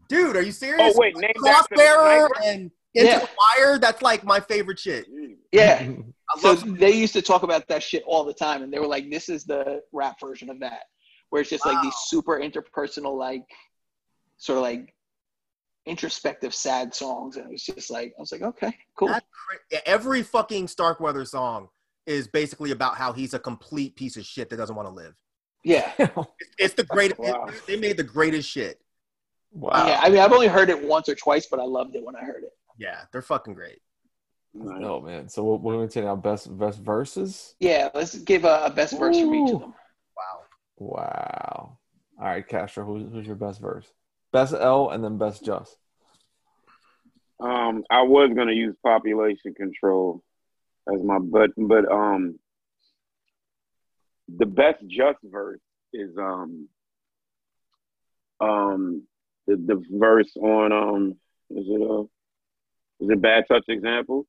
dude, 0.08 0.36
are 0.36 0.42
you 0.42 0.52
serious? 0.52 0.94
oh 0.96 0.98
wait, 0.98 1.14
named 1.18 1.34
after 1.46 1.76
the 1.76 1.82
Crossbearer 1.82 2.28
and 2.46 2.70
Into 2.94 3.10
Yeah. 3.10 3.18
the 3.20 3.28
Wire. 3.58 3.78
That's 3.78 4.02
like 4.02 4.24
my 4.24 4.40
favorite 4.40 4.78
shit. 4.78 5.06
yeah 5.52 5.86
so 6.38 6.48
love 6.52 6.78
they 6.78 6.92
used 6.92 7.12
to 7.14 7.22
talk 7.22 7.42
about 7.42 7.68
that 7.68 7.82
shit 7.82 8.02
all 8.06 8.24
the 8.24 8.32
time 8.34 8.62
and 8.62 8.72
they 8.72 8.78
were 8.78 8.86
like 8.86 9.10
this 9.10 9.28
is 9.28 9.44
the 9.44 9.82
rap 9.92 10.18
version 10.20 10.48
of 10.50 10.58
that 10.60 10.84
where 11.30 11.40
it's 11.42 11.50
just 11.50 11.64
like 11.66 11.80
these 11.82 11.94
super 12.06 12.38
interpersonal 12.40 13.16
like 13.18 13.44
sort 14.38 14.56
of 14.58 14.62
like 14.62 14.94
introspective 15.84 16.54
sad 16.54 16.94
songs 16.94 17.36
and 17.36 17.46
it 17.46 17.52
was 17.52 17.62
just 17.64 17.90
like 17.90 18.14
i 18.16 18.20
was 18.20 18.30
like 18.32 18.42
okay 18.42 18.72
cool 18.96 19.08
That's 19.08 19.26
cra- 19.30 19.58
yeah, 19.72 19.80
every 19.84 20.22
fucking 20.22 20.68
Starkweather 20.68 21.24
song 21.24 21.68
is 22.06 22.28
basically 22.28 22.70
about 22.70 22.96
how 22.96 23.12
he's 23.12 23.34
a 23.34 23.38
complete 23.38 23.96
piece 23.96 24.16
of 24.16 24.24
shit 24.24 24.48
that 24.50 24.56
doesn't 24.56 24.74
want 24.76 24.88
to 24.88 24.94
live. 24.94 25.14
yeah 25.64 25.92
It's, 25.98 26.16
it's 26.58 26.74
the 26.74 26.84
greatest. 26.84 27.18
Wow. 27.20 27.46
it- 27.48 27.66
they 27.66 27.76
made 27.76 27.96
the 27.96 28.04
greatest 28.04 28.48
shit. 28.48 28.80
wow. 29.52 29.86
yeah 29.86 30.00
i 30.02 30.08
mean 30.08 30.20
i've 30.20 30.32
only 30.32 30.46
heard 30.48 30.70
it 30.70 30.82
once 30.82 31.08
or 31.08 31.14
twice 31.16 31.46
but 31.50 31.58
i 31.60 31.64
loved 31.64 31.94
it 31.96 32.04
when 32.04 32.14
i 32.16 32.20
heard 32.24 32.44
it 32.44 32.52
Yeah, 32.78 33.00
they're 33.12 33.22
fucking 33.22 33.54
great. 33.54 33.80
Nice. 34.54 34.82
Oh 34.82 35.00
man. 35.00 35.28
So 35.28 35.44
what 35.44 35.62
we're 35.62 35.74
gonna 35.74 35.88
take 35.88 36.04
our 36.04 36.16
best 36.16 36.56
best 36.58 36.80
verses. 36.80 37.54
yeah 37.60 37.88
let's 37.94 38.18
give 38.18 38.44
a, 38.44 38.64
a 38.66 38.70
best 38.70 38.98
verse 38.98 39.18
from 39.18 39.34
each 39.34 39.52
of 39.52 39.60
them 39.60 39.74
Wow. 40.16 40.40
Wow. 40.78 41.78
All 42.20 42.26
right, 42.26 42.46
Castro, 42.46 42.84
who's, 42.84 43.10
who's 43.10 43.26
your 43.26 43.36
best 43.36 43.60
verse? 43.60 43.90
Best 44.32 44.52
L 44.52 44.90
and 44.90 45.02
then 45.02 45.18
best 45.18 45.44
Just. 45.44 45.76
Um, 47.40 47.82
I 47.90 48.02
was 48.02 48.30
gonna 48.36 48.52
use 48.52 48.76
population 48.82 49.54
control 49.54 50.22
as 50.92 51.02
my 51.02 51.18
but 51.18 51.50
but 51.56 51.90
um 51.90 52.38
the 54.36 54.46
best 54.46 54.78
just 54.86 55.18
verse 55.24 55.60
is 55.92 56.10
um 56.18 56.68
um 58.40 59.02
the, 59.46 59.56
the 59.56 59.82
verse 59.90 60.36
on 60.36 60.72
um 60.72 61.14
is 61.50 61.66
it 61.68 61.82
uh 61.82 62.04
is 63.02 63.10
it 63.10 63.20
bad 63.20 63.44
touch 63.48 63.64
example? 63.68 64.26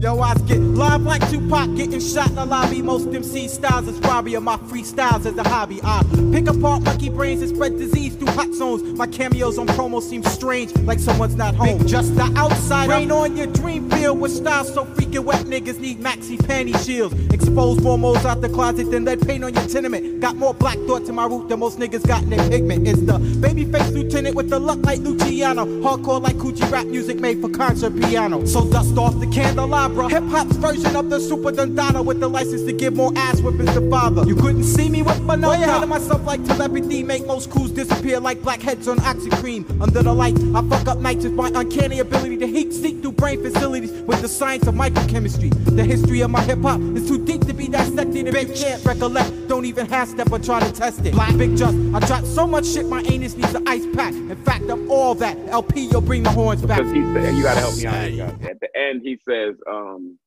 Yo, 0.00 0.18
I 0.18 0.34
get 0.46 0.58
live 0.58 1.02
like 1.02 1.26
Tupac, 1.30 1.76
getting 1.76 2.00
shot 2.00 2.28
in 2.28 2.34
the 2.34 2.44
lobby. 2.44 2.82
Most 2.82 3.06
MC 3.14 3.46
styles 3.48 3.86
is 3.86 3.98
Robbie 4.00 4.34
of 4.34 4.42
my 4.42 4.56
freestyles 4.56 5.24
as 5.24 5.36
a 5.38 5.48
hobby. 5.48 5.80
I 5.82 6.02
pick 6.32 6.48
apart 6.48 6.82
monkey 6.82 7.08
brains 7.08 7.40
and 7.40 7.54
spread 7.54 7.78
disease 7.78 8.11
hot 8.32 8.52
zones. 8.52 8.82
My 8.98 9.06
cameos 9.06 9.58
on 9.58 9.66
promo 9.68 10.02
seem 10.02 10.22
strange, 10.24 10.74
like 10.78 10.98
someone's 10.98 11.36
not 11.36 11.54
home. 11.54 11.86
Just 11.86 12.14
the 12.16 12.32
outside, 12.36 12.88
rain 12.88 13.10
on 13.10 13.36
your 13.36 13.46
dream 13.46 13.90
field 13.90 14.20
with 14.20 14.32
styles 14.32 14.72
so 14.72 14.84
freaking 14.84 15.24
wet. 15.24 15.46
Niggas 15.46 15.78
need 15.78 16.00
maxi 16.00 16.36
panty 16.36 16.74
shields. 16.84 17.14
Expose 17.32 17.80
more 17.80 17.98
moles 17.98 18.24
out 18.24 18.40
the 18.40 18.48
closet 18.48 18.90
than 18.90 19.04
lead 19.04 19.26
paint 19.26 19.44
on 19.44 19.54
your 19.54 19.66
tenement. 19.66 20.20
Got 20.20 20.36
more 20.36 20.54
black 20.54 20.76
thought 20.86 21.04
to 21.06 21.12
my 21.12 21.26
root 21.26 21.48
than 21.48 21.60
most 21.60 21.78
niggas 21.78 22.06
got 22.06 22.22
in 22.22 22.30
their 22.30 22.48
pigment. 22.48 22.88
It's 22.88 23.00
the 23.00 23.18
babyface 23.18 23.92
lieutenant 23.92 24.34
with 24.34 24.50
the 24.50 24.58
luck 24.58 24.78
like 24.82 25.00
Luciano. 25.00 25.64
Hardcore 25.82 26.22
like 26.22 26.36
Coochie 26.36 26.70
rap 26.70 26.86
music 26.86 27.20
made 27.20 27.40
for 27.40 27.48
concert 27.50 27.94
piano. 28.00 28.44
So 28.46 28.68
dust 28.70 28.96
off 28.96 29.18
the 29.20 29.26
candelabra. 29.26 30.08
Hip 30.08 30.24
hop's 30.24 30.56
version 30.56 30.96
of 30.96 31.10
the 31.10 31.20
Super 31.20 31.52
Dundana 31.52 32.02
with 32.02 32.20
the 32.20 32.28
license 32.28 32.62
to 32.64 32.72
give 32.72 32.94
more 32.94 33.12
ass 33.16 33.40
whippings 33.40 33.72
to 33.74 33.90
father. 33.90 34.24
You 34.24 34.36
couldn't 34.36 34.64
see 34.64 34.88
me 34.88 35.02
with 35.02 35.20
my 35.22 35.34
nose 35.36 35.62
out 35.62 35.82
of 35.82 35.88
myself 35.88 36.24
like 36.24 36.44
telepathy. 36.44 37.02
Make 37.02 37.26
most 37.26 37.50
crews 37.50 37.70
disappear 37.70 38.20
like 38.22 38.42
blackheads 38.42 38.88
on 38.88 38.98
oxycream. 38.98 39.68
Under 39.80 40.02
the 40.02 40.14
light, 40.14 40.38
I 40.54 40.62
fuck 40.68 40.86
up 40.88 40.98
nights 40.98 41.24
with 41.24 41.34
my 41.34 41.50
uncanny 41.54 41.98
ability 41.98 42.38
to 42.38 42.46
heat 42.46 42.72
seek 42.72 43.02
through 43.02 43.12
brain 43.12 43.42
facilities 43.42 43.90
with 44.02 44.22
the 44.22 44.28
science 44.28 44.66
of 44.66 44.74
microchemistry. 44.74 45.52
The 45.76 45.84
history 45.84 46.20
of 46.20 46.30
my 46.30 46.42
hip 46.42 46.60
hop 46.60 46.80
is 46.80 47.08
too 47.08 47.24
deep 47.24 47.46
to 47.46 47.52
be 47.52 47.68
dissected. 47.68 48.28
If 48.28 48.48
you 48.48 48.54
can't 48.54 48.84
recollect, 48.84 49.48
don't 49.48 49.64
even 49.64 49.86
half 49.86 50.08
step 50.08 50.30
or 50.30 50.38
try 50.38 50.60
to 50.60 50.72
test 50.72 51.04
it. 51.04 51.12
Black 51.12 51.36
Bigg 51.36 51.56
Jus, 51.56 51.74
I 51.94 52.00
dropped 52.06 52.26
so 52.26 52.46
much 52.46 52.66
shit, 52.66 52.86
my 52.86 53.02
anus 53.02 53.34
needs 53.34 53.54
an 53.54 53.66
ice 53.68 53.86
pack. 53.94 54.12
In 54.14 54.44
fact, 54.44 54.64
I'm 54.70 54.90
all 54.90 55.14
that. 55.16 55.36
El-P, 55.48 55.88
you'll 55.90 56.00
bring 56.00 56.22
the 56.22 56.30
horns 56.30 56.62
back. 56.62 56.78
Because 56.78 56.92
he 56.92 57.02
said 57.12 57.34
you 57.34 57.42
gotta 57.42 57.60
help 57.60 57.76
me 57.76 57.86
out. 57.86 58.08
here. 58.08 58.38
At 58.48 58.60
the 58.60 58.68
end 58.76 59.02
he 59.02 59.18
says, 59.28 59.56
um 59.68 60.18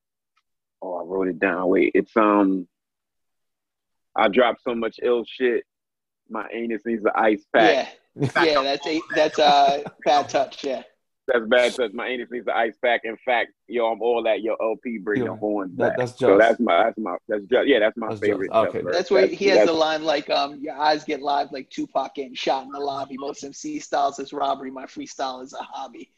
oh 0.82 0.96
I 0.96 1.04
wrote 1.04 1.28
it 1.28 1.40
down. 1.40 1.68
Wait, 1.70 1.92
it's 1.96 2.16
um 2.18 2.68
I 4.16 4.28
dropped 4.30 4.64
so 4.64 4.74
much 4.76 5.00
ill 5.04 5.26
shit, 5.26 5.64
my 6.30 6.48
anus 6.54 6.82
needs 6.86 7.04
an 7.06 7.12
ice 7.16 7.46
pack. 7.54 7.98
yeah 8.16 8.44
yeah 8.44 8.62
that's 8.64 8.88
a 8.88 9.02
that's 9.16 9.40
uh 9.40 9.82
bad 10.06 10.28
touch 10.30 10.64
yeah 10.64 10.84
That's 11.28 11.46
bad. 11.48 11.74
Touch. 11.74 11.92
My 11.94 12.08
anus 12.08 12.30
needs 12.32 12.46
the 12.46 12.56
ice 12.56 12.76
pack. 12.84 13.02
In 13.04 13.18
fact, 13.26 13.50
yo, 13.68 13.88
I'm 13.92 14.00
all 14.00 14.22
that. 14.24 14.42
Yo, 14.44 14.54
El-P 14.62 15.00
bring 15.00 15.22
Yeah, 15.24 15.30
the 15.30 15.36
horns 15.36 15.76
that- 15.78 15.90
back. 15.90 15.98
that's 15.98 16.20
so 16.20 16.38
that's 16.38 16.60
my 16.60 16.84
that's 16.84 16.98
my 17.00 17.16
that's 17.28 17.44
just 17.46 17.68
yeah. 17.68 17.80
That's 17.80 17.98
my 17.98 18.10
That's 18.10 18.22
favorite. 18.22 18.52
just- 18.52 18.68
okay. 18.70 18.78
Just 18.78 18.84
verse. 18.86 18.96
That's 18.96 19.12
where 19.12 19.26
he 19.26 19.46
has 19.48 19.66
the 19.66 19.74
line 19.74 20.04
like, 20.04 20.30
um, 20.30 20.60
"Your 20.62 20.76
eyes 20.78 21.04
get 21.04 21.24
live 21.24 21.52
like 21.52 21.68
Tupac 21.72 22.14
getting 22.14 22.36
shot 22.36 22.66
in 22.66 22.72
the 22.72 22.80
lobby. 22.80 23.18
Most 23.18 23.44
MC 23.44 23.80
styles 23.80 24.20
is 24.20 24.34
robbery. 24.34 24.70
My 24.70 24.86
freestyle 24.86 25.42
is 25.44 25.54
a 25.54 25.64
hobby. 25.64 26.12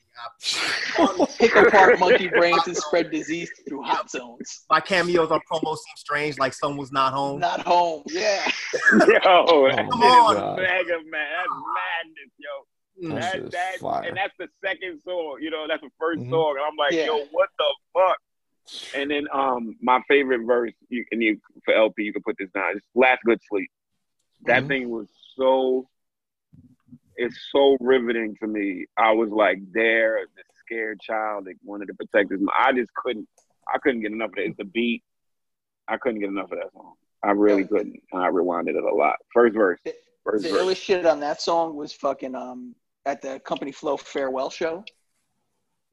Pick 1.39 1.55
apart 1.55 1.99
monkey 1.99 2.27
brains 2.27 2.65
and 2.67 2.75
spread 2.77 3.11
disease 3.11 3.51
through 3.67 3.83
hot 3.83 4.09
zones. 4.09 4.65
My 4.69 4.79
cameos 4.79 5.31
on 5.31 5.39
promo 5.51 5.75
seem 5.75 5.95
strange, 5.95 6.37
like 6.37 6.53
someone's 6.53 6.91
not 6.91 7.13
home. 7.13 7.39
Not 7.39 7.61
home. 7.61 8.03
Yeah. 8.07 8.49
Yo, 8.91 9.17
Oh, 9.25 9.69
come 9.73 10.01
is 10.03 10.09
on. 10.09 10.55
mega 10.55 10.97
man. 11.09 11.27
That's 11.35 11.53
madness, 11.75 12.31
yo. 12.37 12.49
That 13.15 13.41
That, 13.43 13.51
that, 13.51 13.79
fire. 13.79 14.07
and 14.09 14.17
that's 14.17 14.33
the 14.39 14.47
second 14.65 15.01
song. 15.05 15.37
You 15.41 15.51
know, 15.51 15.65
that's 15.67 15.81
the 15.81 15.89
1st 16.01 16.21
Mhm. 16.25 16.29
song. 16.31 16.55
And 16.57 16.65
I'm 16.65 16.75
like, 16.77 16.93
Yeah. 16.93 17.05
yo, 17.05 17.25
what 17.31 17.49
the 17.59 17.75
fuck? 17.93 18.17
And 18.95 19.09
then 19.11 19.27
um, 19.31 19.77
my 19.81 20.01
favorite 20.07 20.41
verse, 20.45 20.73
you, 20.89 21.05
and 21.11 21.21
you 21.23 21.39
for 21.63 21.73
El-P, 21.73 22.03
you 22.03 22.11
can 22.11 22.21
put 22.23 22.35
this 22.37 22.49
down. 22.53 22.75
It's 22.75 22.85
"Last 22.95 23.19
Good 23.23 23.39
Sleep." 23.49 23.69
That 24.45 24.63
Mhm. 24.63 24.67
thing 24.67 24.89
was 24.89 25.07
so. 25.35 25.87
It's 27.17 27.49
so 27.51 27.75
riveting 27.79 28.35
to 28.41 28.47
me. 28.47 28.85
I 28.97 29.11
was 29.11 29.29
like 29.29 29.59
there, 29.73 30.19
the 30.35 30.43
scared 30.59 30.99
child 31.01 31.45
that 31.45 31.55
wanted 31.63 31.87
to 31.87 31.93
protect 31.95 32.31
his. 32.31 32.39
I 32.57 32.71
just 32.73 32.93
couldn't. 32.93 33.27
I 33.73 33.79
couldn't 33.79 34.01
get 34.01 34.11
enough 34.11 34.31
of 34.31 34.37
it. 34.37 34.55
The 34.57 34.63
beat. 34.65 35.03
I 35.87 35.97
couldn't 35.97 36.19
get 36.19 36.29
enough 36.29 36.51
of 36.51 36.59
that 36.59 36.71
song. 36.73 36.93
I 37.23 37.31
really 37.31 37.63
couldn't. 37.65 37.99
And 38.11 38.21
I 38.23 38.27
rewinded 38.29 38.75
it 38.75 38.83
a 38.83 38.95
lot. 38.95 39.15
First 39.33 39.55
verse. 39.55 39.79
First 40.23 40.43
The 40.43 40.49
verse. 40.51 40.61
illest 40.61 40.77
shit 40.77 41.05
on 41.05 41.19
that 41.21 41.41
song 41.41 41.75
was 41.75 41.91
fucking 41.93 42.35
um 42.35 42.75
at 43.05 43.21
the 43.21 43.39
Company 43.39 43.71
Flow 43.71 43.97
farewell 43.97 44.49
show. 44.49 44.83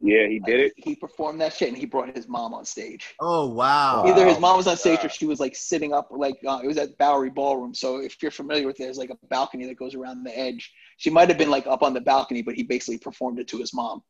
Yeah, 0.04 0.26
he 0.28 0.38
did 0.38 0.60
it. 0.60 0.74
He 0.76 0.94
performed 0.94 1.40
that 1.40 1.54
shit 1.54 1.68
and 1.68 1.78
he 1.78 1.86
brought 1.86 2.14
his 2.14 2.28
mom 2.28 2.52
on 2.52 2.66
stage. 2.66 3.14
Oh 3.20 3.48
wow. 3.48 4.04
Wow. 4.04 4.10
Either 4.10 4.26
his 4.26 4.38
mom 4.38 4.58
was 4.58 4.66
on 4.66 4.76
stage 4.76 5.02
or 5.02 5.08
she 5.08 5.24
was 5.24 5.40
like 5.40 5.56
sitting 5.56 5.94
up, 5.94 6.08
like 6.10 6.36
uh, 6.46 6.60
it 6.62 6.66
was 6.66 6.76
at 6.76 6.98
Bowery 6.98 7.30
Ballroom. 7.30 7.74
So 7.74 8.02
if 8.02 8.20
you're 8.20 8.30
familiar 8.30 8.66
with 8.66 8.78
it, 8.78 8.84
there's 8.84 8.98
like 8.98 9.08
a 9.08 9.16
balcony 9.28 9.64
that 9.64 9.78
goes 9.78 9.94
around 9.94 10.22
the 10.22 10.38
edge. 10.38 10.70
She 10.98 11.08
might 11.08 11.30
have 11.30 11.38
been 11.38 11.50
like 11.50 11.66
up 11.66 11.82
on 11.82 11.94
the 11.94 12.02
balcony, 12.02 12.42
but 12.42 12.54
he 12.54 12.64
basically 12.64 12.98
performed 12.98 13.38
it 13.38 13.48
to 13.48 13.56
his 13.56 13.72
mom. 13.72 14.02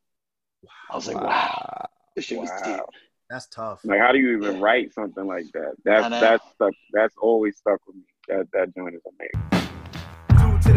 I 0.91 0.97
was 0.97 1.07
like, 1.07 1.23
wow, 1.23 1.87
this 2.16 2.25
shit 2.25 2.41
was 2.41 2.51
deep. 2.65 2.77
Wow. 2.77 2.87
That's 3.31 3.47
tough. 3.47 3.81
Like, 3.85 4.01
how 4.01 4.11
do 4.11 4.19
you 4.19 4.37
even 4.37 4.61
write 4.61 4.93
something 4.93 5.27
like 5.27 5.47
that? 5.55 5.77
That's 5.85 6.11
that's 6.11 6.45
stuck. 6.55 6.75
That's 6.93 7.15
always 7.23 7.57
stuck 7.57 7.79
with 7.87 7.95
me. 7.95 8.03
That 8.27 8.49
that 8.53 8.75
joint 8.75 8.97
is 8.97 9.03
amazing. 9.07 9.74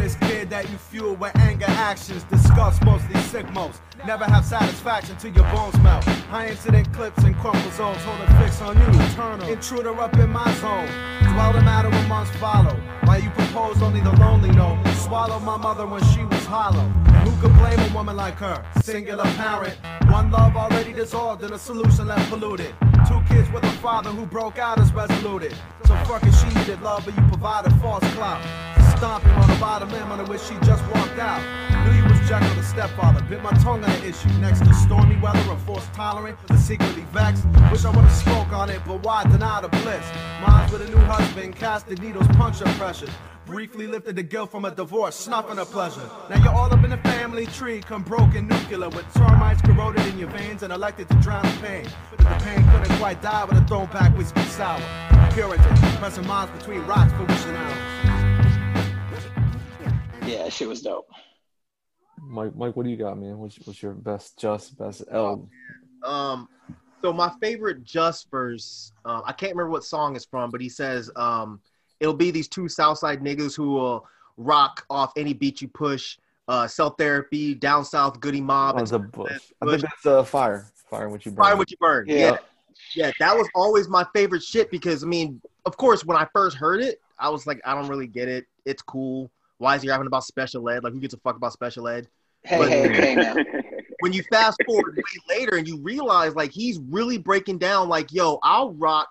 This 0.08 0.16
kid 0.30 0.50
that 0.52 0.70
you 0.70 0.78
fuel 0.78 1.16
with 1.16 1.36
anger 1.36 1.66
actions, 1.68 2.24
discuss 2.24 2.82
mostly 2.84 3.20
sick 3.24 3.46
most. 3.52 3.82
Never 4.06 4.24
have 4.24 4.46
satisfaction 4.46 5.18
till 5.18 5.34
your 5.34 5.44
bones 5.52 5.78
melt. 5.80 6.06
High 6.32 6.48
incident 6.48 6.94
clips 6.94 7.22
and 7.26 7.36
crumple 7.36 7.70
zones, 7.72 8.02
hold 8.04 8.22
a 8.22 8.42
fix 8.42 8.62
on 8.62 8.78
you. 8.78 9.02
Eternal 9.02 9.50
intruder 9.50 10.00
up 10.00 10.16
in 10.16 10.30
my 10.30 10.50
zone. 10.62 10.88
Dwell 11.34 11.52
the 11.52 11.60
matter 11.60 11.90
when 11.90 12.08
months 12.08 12.32
follow. 12.38 12.74
Why 13.04 13.18
you 13.18 13.30
propose 13.32 13.82
only 13.82 14.00
the 14.00 14.12
lonely 14.12 14.50
know. 14.52 14.82
Swallow 14.96 15.42
my 15.42 15.58
mother 15.58 15.86
when 15.86 16.02
she 16.14 16.24
was 16.24 16.46
hollow. 16.46 16.88
Who 17.26 17.42
could 17.42 17.58
blame 17.58 17.78
a 17.78 17.94
woman 17.94 18.16
like 18.16 18.36
her? 18.36 18.64
Singular 18.82 19.26
parent. 19.36 19.76
One 20.10 20.32
love 20.32 20.56
already 20.56 20.94
dissolved 20.94 21.44
and 21.44 21.54
a 21.54 21.60
solution 21.60 22.08
left 22.08 22.30
polluted. 22.30 22.74
Two 23.10 23.22
kids 23.28 23.52
with 23.52 23.66
a 23.66 23.72
father 23.84 24.12
who 24.12 24.26
broke 24.26 24.58
out 24.58 24.80
as 24.80 24.94
resoluted. 24.94 25.54
So 25.84 25.98
fucking 26.06 26.32
she 26.32 26.48
needed 26.60 26.82
love, 26.82 27.04
but 27.04 27.14
you 27.14 27.24
provided 27.28 27.74
false 27.82 28.08
clout. 28.14 28.42
Stomping 28.98 29.30
on 29.30 29.48
the 29.48 29.56
bottom 29.58 29.92
limb 29.92 30.12
under 30.12 30.26
which 30.26 30.42
she 30.42 30.56
just 30.66 30.84
walked 30.88 31.20
out. 31.20 31.40
Knew 31.86 31.96
you 31.96 32.04
was 32.04 32.18
Jekyll 32.28 32.56
the 32.56 32.64
stepfather. 32.64 33.22
Bit 33.30 33.44
my 33.44 33.52
tongue 33.52 33.84
on 33.84 33.92
the 33.92 34.08
issue. 34.08 34.28
Next 34.40 34.62
to 34.62 34.74
stormy 34.74 35.16
weather 35.18 35.52
and 35.52 35.62
forced 35.62 35.94
tolerant, 35.94 36.36
but 36.48 36.58
secretly 36.58 37.06
vexed. 37.12 37.46
Wish 37.72 37.86
I 37.86 37.96
would've 37.96 38.12
spoke 38.12 38.52
on 38.52 38.72
it, 38.72 38.82
but 38.88 39.04
why 39.04 39.24
deny 39.26 39.62
the 39.62 39.68
bliss? 39.68 40.04
Mine's 40.42 40.72
with 40.72 40.82
a 40.82 40.90
new 40.90 40.98
husband, 41.06 41.56
casted 41.56 42.02
needles, 42.02 42.26
punch 42.30 42.58
her 42.58 42.74
pressure. 42.80 43.08
Briefly 43.46 43.86
lifted 43.86 44.16
the 44.16 44.24
guilt 44.24 44.50
from 44.50 44.66
a 44.66 44.72
divorce, 44.72 45.16
snuffing 45.16 45.58
her 45.58 45.66
pleasure. 45.66 46.10
Now 46.32 46.44
you're 46.44 46.54
all 46.54 46.74
up 46.74 46.84
in 46.84 46.90
the 46.90 46.98
family 46.98 47.46
tree, 47.46 47.82
come 47.82 48.02
broken 48.02 48.48
nuclear 48.48 48.90
with 48.90 49.06
termites 49.14 49.62
corroded 49.62 50.08
in 50.08 50.18
your 50.18 50.30
veins 50.30 50.64
and 50.64 50.74
elected 50.74 51.08
to 51.10 51.16
drown 51.18 51.44
the 51.44 51.62
pain. 51.62 51.88
But 52.10 52.18
the 52.18 52.44
pain 52.44 52.68
couldn't 52.72 52.98
quite 52.98 53.22
die 53.22 53.46
with 53.46 53.60
a 53.60 53.68
thrown 53.68 53.88
throwback 53.88 54.18
whiskey 54.18 54.42
sour. 54.46 54.82
Puritan, 55.34 55.78
pressing 56.00 56.26
minds 56.26 56.52
between 56.58 56.82
rocks 56.88 57.14
for 57.14 57.26
wishing 57.26 57.56
hours. 57.56 57.97
Yeah, 60.28 60.44
that 60.44 60.54
shit 60.54 60.68
was 60.68 60.82
dope. 60.82 61.08
Mike, 62.20 62.56
Mike, 62.56 62.76
what 62.76 62.84
do 62.84 62.90
you 62.90 62.98
got, 62.98 63.18
man? 63.18 63.38
What's, 63.38 63.58
what's 63.66 63.82
your 63.82 63.94
best, 63.94 64.38
just 64.40 64.78
best 64.78 65.04
L? 65.12 65.50
Um, 66.04 66.50
so 67.02 67.14
my 67.14 67.32
favorite 67.42 67.84
Just 67.84 68.30
verse, 68.32 68.92
uh, 69.06 69.22
I 69.26 69.32
can't 69.32 69.52
remember 69.54 69.72
what 69.72 69.84
song 69.84 70.16
it's 70.16 70.26
from, 70.26 70.50
but 70.50 70.62
he 70.62 70.70
says, 70.70 71.12
um, 71.16 71.62
"It'll 72.00 72.14
be 72.14 72.32
these 72.32 72.48
two 72.48 72.68
Southside 72.68 73.22
niggas 73.22 73.56
who 73.56 73.74
will 73.74 74.06
rock 74.38 74.86
off 74.90 75.12
any 75.16 75.34
beat 75.34 75.62
you 75.62 75.68
push, 75.68 76.18
uh, 76.48 76.68
Cell 76.68 76.92
Therapy, 76.92 77.54
down 77.54 77.86
south 77.86 78.20
Goodie 78.20 78.42
Mob, 78.42 78.76
Oh, 78.78 78.82
it's 78.82 78.92
a 78.92 79.00
bush. 79.00 79.40
I 79.62 79.66
think 79.66 79.82
that's 79.82 80.06
uh, 80.06 80.24
fire. 80.24 80.68
Fire 80.90 81.10
what 81.10 81.26
you 81.26 81.32
burn. 81.32 81.46
fire 81.46 81.58
what 81.58 81.70
you 81.70 81.78
burn." 81.80 82.06
Yeah. 82.08 82.18
yeah, 82.18 82.38
yeah, 82.96 83.12
that 83.20 83.36
was 83.36 83.48
always 83.54 83.88
my 83.88 84.06
favorite 84.14 84.44
shit 84.44 84.72
because 84.72 85.04
I 85.04 85.08
mean, 85.08 85.42
of 85.66 85.78
course, 85.78 86.04
when 86.04 86.18
I 86.18 86.28
first 86.34 86.58
heard 86.58 86.82
it, 86.82 87.02
I 87.20 87.30
was 87.30 87.46
like, 87.46 87.62
I 87.66 87.74
don't 87.74 87.88
really 87.88 88.08
get 88.08 88.28
it. 88.28 88.46
It's 88.66 88.82
cool. 88.82 89.32
Why 89.58 89.76
is 89.76 89.82
he 89.82 89.90
rapping 89.90 90.08
about 90.08 90.24
special 90.24 90.68
ed? 90.70 90.84
Like, 90.84 90.94
who 90.94 91.00
gives 91.00 91.14
a 91.14 91.18
fuck 91.18 91.36
about 91.36 91.54
special 91.54 91.88
ed? 91.88 92.08
Hey, 92.44 92.58
But- 92.58 92.70
hey, 92.70 92.94
hey, 92.94 93.16
now. 93.16 93.36
when 94.00 94.14
you 94.14 94.22
fast 94.32 94.60
forward 94.66 94.96
way 94.96 95.36
later 95.36 95.56
and 95.56 95.68
you 95.68 95.80
realize 95.82 96.36
like 96.36 96.52
he's 96.52 96.78
really 96.90 97.18
breaking 97.18 97.58
down 97.58 97.90
like 97.90 98.12
yo 98.14 98.38
i'll 98.44 98.72
rock 98.76 99.08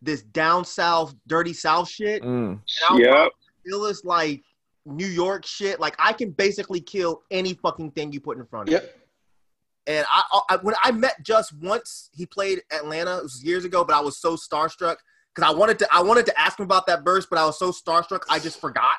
this 0.00 0.22
down 0.22 0.64
south 0.64 1.14
dirty 1.26 1.52
south 1.52 1.86
shit 1.86 2.22
and 2.22 2.56
Mm. 2.56 2.60
i'll 2.88 2.98
Yep. 2.98 3.12
rock 3.14 3.32
illest 3.70 4.06
like 4.06 4.42
new 4.86 5.06
york 5.06 5.44
shit 5.44 5.78
like 5.80 5.94
i 5.98 6.14
can 6.14 6.30
basically 6.30 6.80
kill 6.80 7.20
any 7.30 7.52
fucking 7.52 7.90
thing 7.90 8.10
you 8.10 8.20
put 8.22 8.38
in 8.38 8.46
front 8.46 8.70
of 8.70 8.72
me 8.72 8.80
Yep. 8.80 8.96
and 9.88 10.06
I, 10.10 10.22
I 10.48 10.56
when 10.56 10.74
i 10.82 10.90
met 10.92 11.22
just 11.22 11.52
once 11.58 12.08
he 12.14 12.24
played 12.24 12.62
atlanta 12.72 13.18
it 13.18 13.22
was 13.24 13.44
years 13.44 13.66
ago 13.66 13.84
but 13.84 13.94
i 13.94 14.00
was 14.00 14.16
so 14.18 14.34
starstruck 14.36 14.96
because 15.34 15.46
i 15.46 15.54
wanted 15.54 15.78
to 15.80 15.88
i 15.92 16.00
wanted 16.00 16.24
to 16.24 16.40
ask 16.40 16.58
him 16.58 16.64
about 16.64 16.86
that 16.86 17.04
verse 17.04 17.26
but 17.26 17.38
i 17.38 17.44
was 17.44 17.58
so 17.58 17.70
starstruck 17.70 18.22
i 18.30 18.38
just 18.38 18.58
forgot 18.58 18.96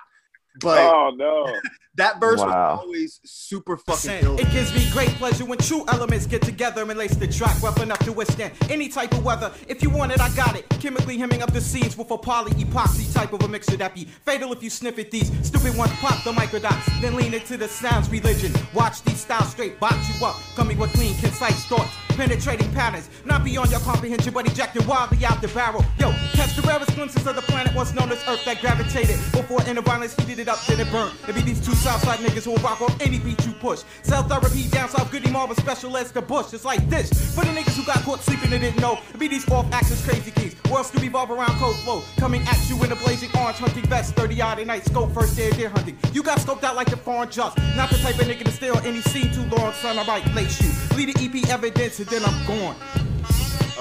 but 0.61 0.79
oh 0.79 1.11
no. 1.15 1.45
That 1.95 2.19
verse 2.19 2.39
Wow. 2.39 2.47
was 2.47 2.79
always 2.83 3.19
super 3.23 3.77
fucking 3.77 4.11
ill 4.23 4.39
It 4.39 4.49
gives 4.51 4.73
me 4.73 4.89
great 4.91 5.09
pleasure 5.11 5.45
when 5.45 5.59
true 5.59 5.85
elements 5.87 6.25
get 6.25 6.41
together 6.41 6.81
and 6.81 6.97
lace 6.97 7.15
the 7.15 7.27
track 7.27 7.61
rough 7.61 7.79
enough 7.81 7.99
to 7.99 8.11
withstand 8.11 8.53
any 8.69 8.89
type 8.89 9.11
of 9.13 9.23
weather. 9.23 9.51
If 9.67 9.83
you 9.83 9.89
want 9.89 10.11
it, 10.11 10.19
I 10.19 10.29
got 10.35 10.55
it. 10.57 10.67
Chemically 10.81 11.17
hemming 11.17 11.41
up 11.43 11.53
the 11.53 11.61
scenes 11.61 11.97
with 11.97 12.09
a 12.11 12.17
poly 12.17 12.51
epoxy 12.53 13.11
type 13.13 13.33
of 13.33 13.43
a 13.43 13.47
mixture 13.47 13.77
that 13.77 13.93
be 13.93 14.05
fatal 14.05 14.51
if 14.53 14.63
you 14.63 14.69
sniff 14.69 14.97
at 14.99 15.11
these. 15.11 15.29
Stupid 15.45 15.77
ones 15.77 15.91
pop 16.01 16.23
the 16.23 16.31
microdots, 16.31 16.85
then 17.01 17.15
lean 17.15 17.33
into 17.33 17.57
the 17.57 17.67
sounds 17.67 18.09
religion. 18.09 18.51
Watch 18.73 19.01
these 19.03 19.19
styles 19.21 19.49
straight 19.51 19.79
box 19.79 19.95
you 20.19 20.25
up, 20.25 20.35
coming 20.55 20.77
with 20.77 20.91
clean, 20.93 21.15
concise 21.19 21.65
thoughts. 21.65 21.91
Penetrating 22.09 22.71
patterns, 22.73 23.09
not 23.25 23.43
beyond 23.43 23.71
your 23.71 23.79
comprehension, 23.79 24.31
but 24.33 24.45
ejected 24.47 24.85
wildly 24.85 25.25
out 25.25 25.41
the 25.41 25.47
barrel. 25.47 25.83
Yo, 25.97 26.11
catch 26.33 26.55
the 26.55 26.61
rarest 26.61 26.93
glimpses 26.93 27.25
of 27.25 27.35
the 27.35 27.41
planet 27.41 27.73
once 27.73 27.91
known 27.95 28.11
as 28.11 28.19
Earth 28.27 28.45
that 28.45 28.61
gravitated 28.61 29.15
before 29.31 29.63
inner 29.63 29.81
violence 29.81 30.15
heated 30.17 30.37
it 30.37 30.47
up, 30.47 30.63
then 30.67 30.79
it 30.79 30.91
burned. 30.91 31.11
It 31.27 31.33
be 31.33 31.41
these 31.41 31.59
two 31.59 31.73
Southside 31.83 32.19
niggas 32.19 32.45
who 32.45 32.51
will 32.51 32.59
rock 32.59 32.79
on 32.79 32.89
any 33.01 33.19
beat 33.19 33.45
you 33.45 33.51
push. 33.51 33.81
Cell 34.03 34.23
therapy 34.23 34.69
down 34.69 34.87
south, 34.87 35.11
goody 35.11 35.29
marble, 35.29 35.53
special 35.53 35.97
eds 35.97 36.13
to 36.13 36.21
bush. 36.21 36.53
It's 36.53 36.63
like 36.63 36.89
this. 36.89 37.09
For 37.35 37.43
the 37.43 37.51
niggas 37.51 37.75
who 37.75 37.83
got 37.85 37.97
caught 38.03 38.21
sleeping 38.21 38.53
and 38.53 38.61
didn't 38.61 38.79
know, 38.79 38.99
it 39.13 39.19
be 39.19 39.27
these 39.27 39.45
off 39.51 39.69
axis 39.73 40.01
crazy 40.07 40.31
keys. 40.31 40.55
Worlds 40.71 40.91
to 40.91 40.99
revolve 40.99 41.29
around 41.29 41.59
cold 41.59 41.75
flow. 41.79 42.01
Coming 42.15 42.41
at 42.43 42.69
you 42.69 42.81
in 42.85 42.93
a 42.93 42.95
blazing 42.95 43.29
orange 43.37 43.57
hunting 43.57 43.83
vest, 43.87 44.15
30 44.15 44.41
odd 44.41 44.59
at 44.59 44.67
night, 44.67 44.85
scope 44.85 45.13
first 45.13 45.35
day 45.35 45.49
of 45.49 45.57
deer 45.57 45.67
hunting. 45.67 45.97
You 46.13 46.23
got 46.23 46.37
scoped 46.37 46.63
out 46.63 46.77
like 46.77 46.89
the 46.89 46.95
foreign 46.95 47.29
just. 47.29 47.57
Not 47.75 47.89
the 47.89 47.97
type 47.97 48.15
of 48.17 48.27
nigga 48.27 48.45
to 48.45 48.51
steal 48.51 48.77
any 48.85 49.01
scene 49.01 49.33
too 49.33 49.43
long, 49.53 49.73
son. 49.73 49.99
I 49.99 50.05
might 50.05 50.33
lace 50.33 50.61
you. 50.61 50.95
Lead 50.95 51.13
the 51.13 51.21
EP 51.21 51.49
evidence 51.49 51.99
and 51.99 52.07
then 52.07 52.23
I'm 52.23 52.47
gone. 52.47 52.77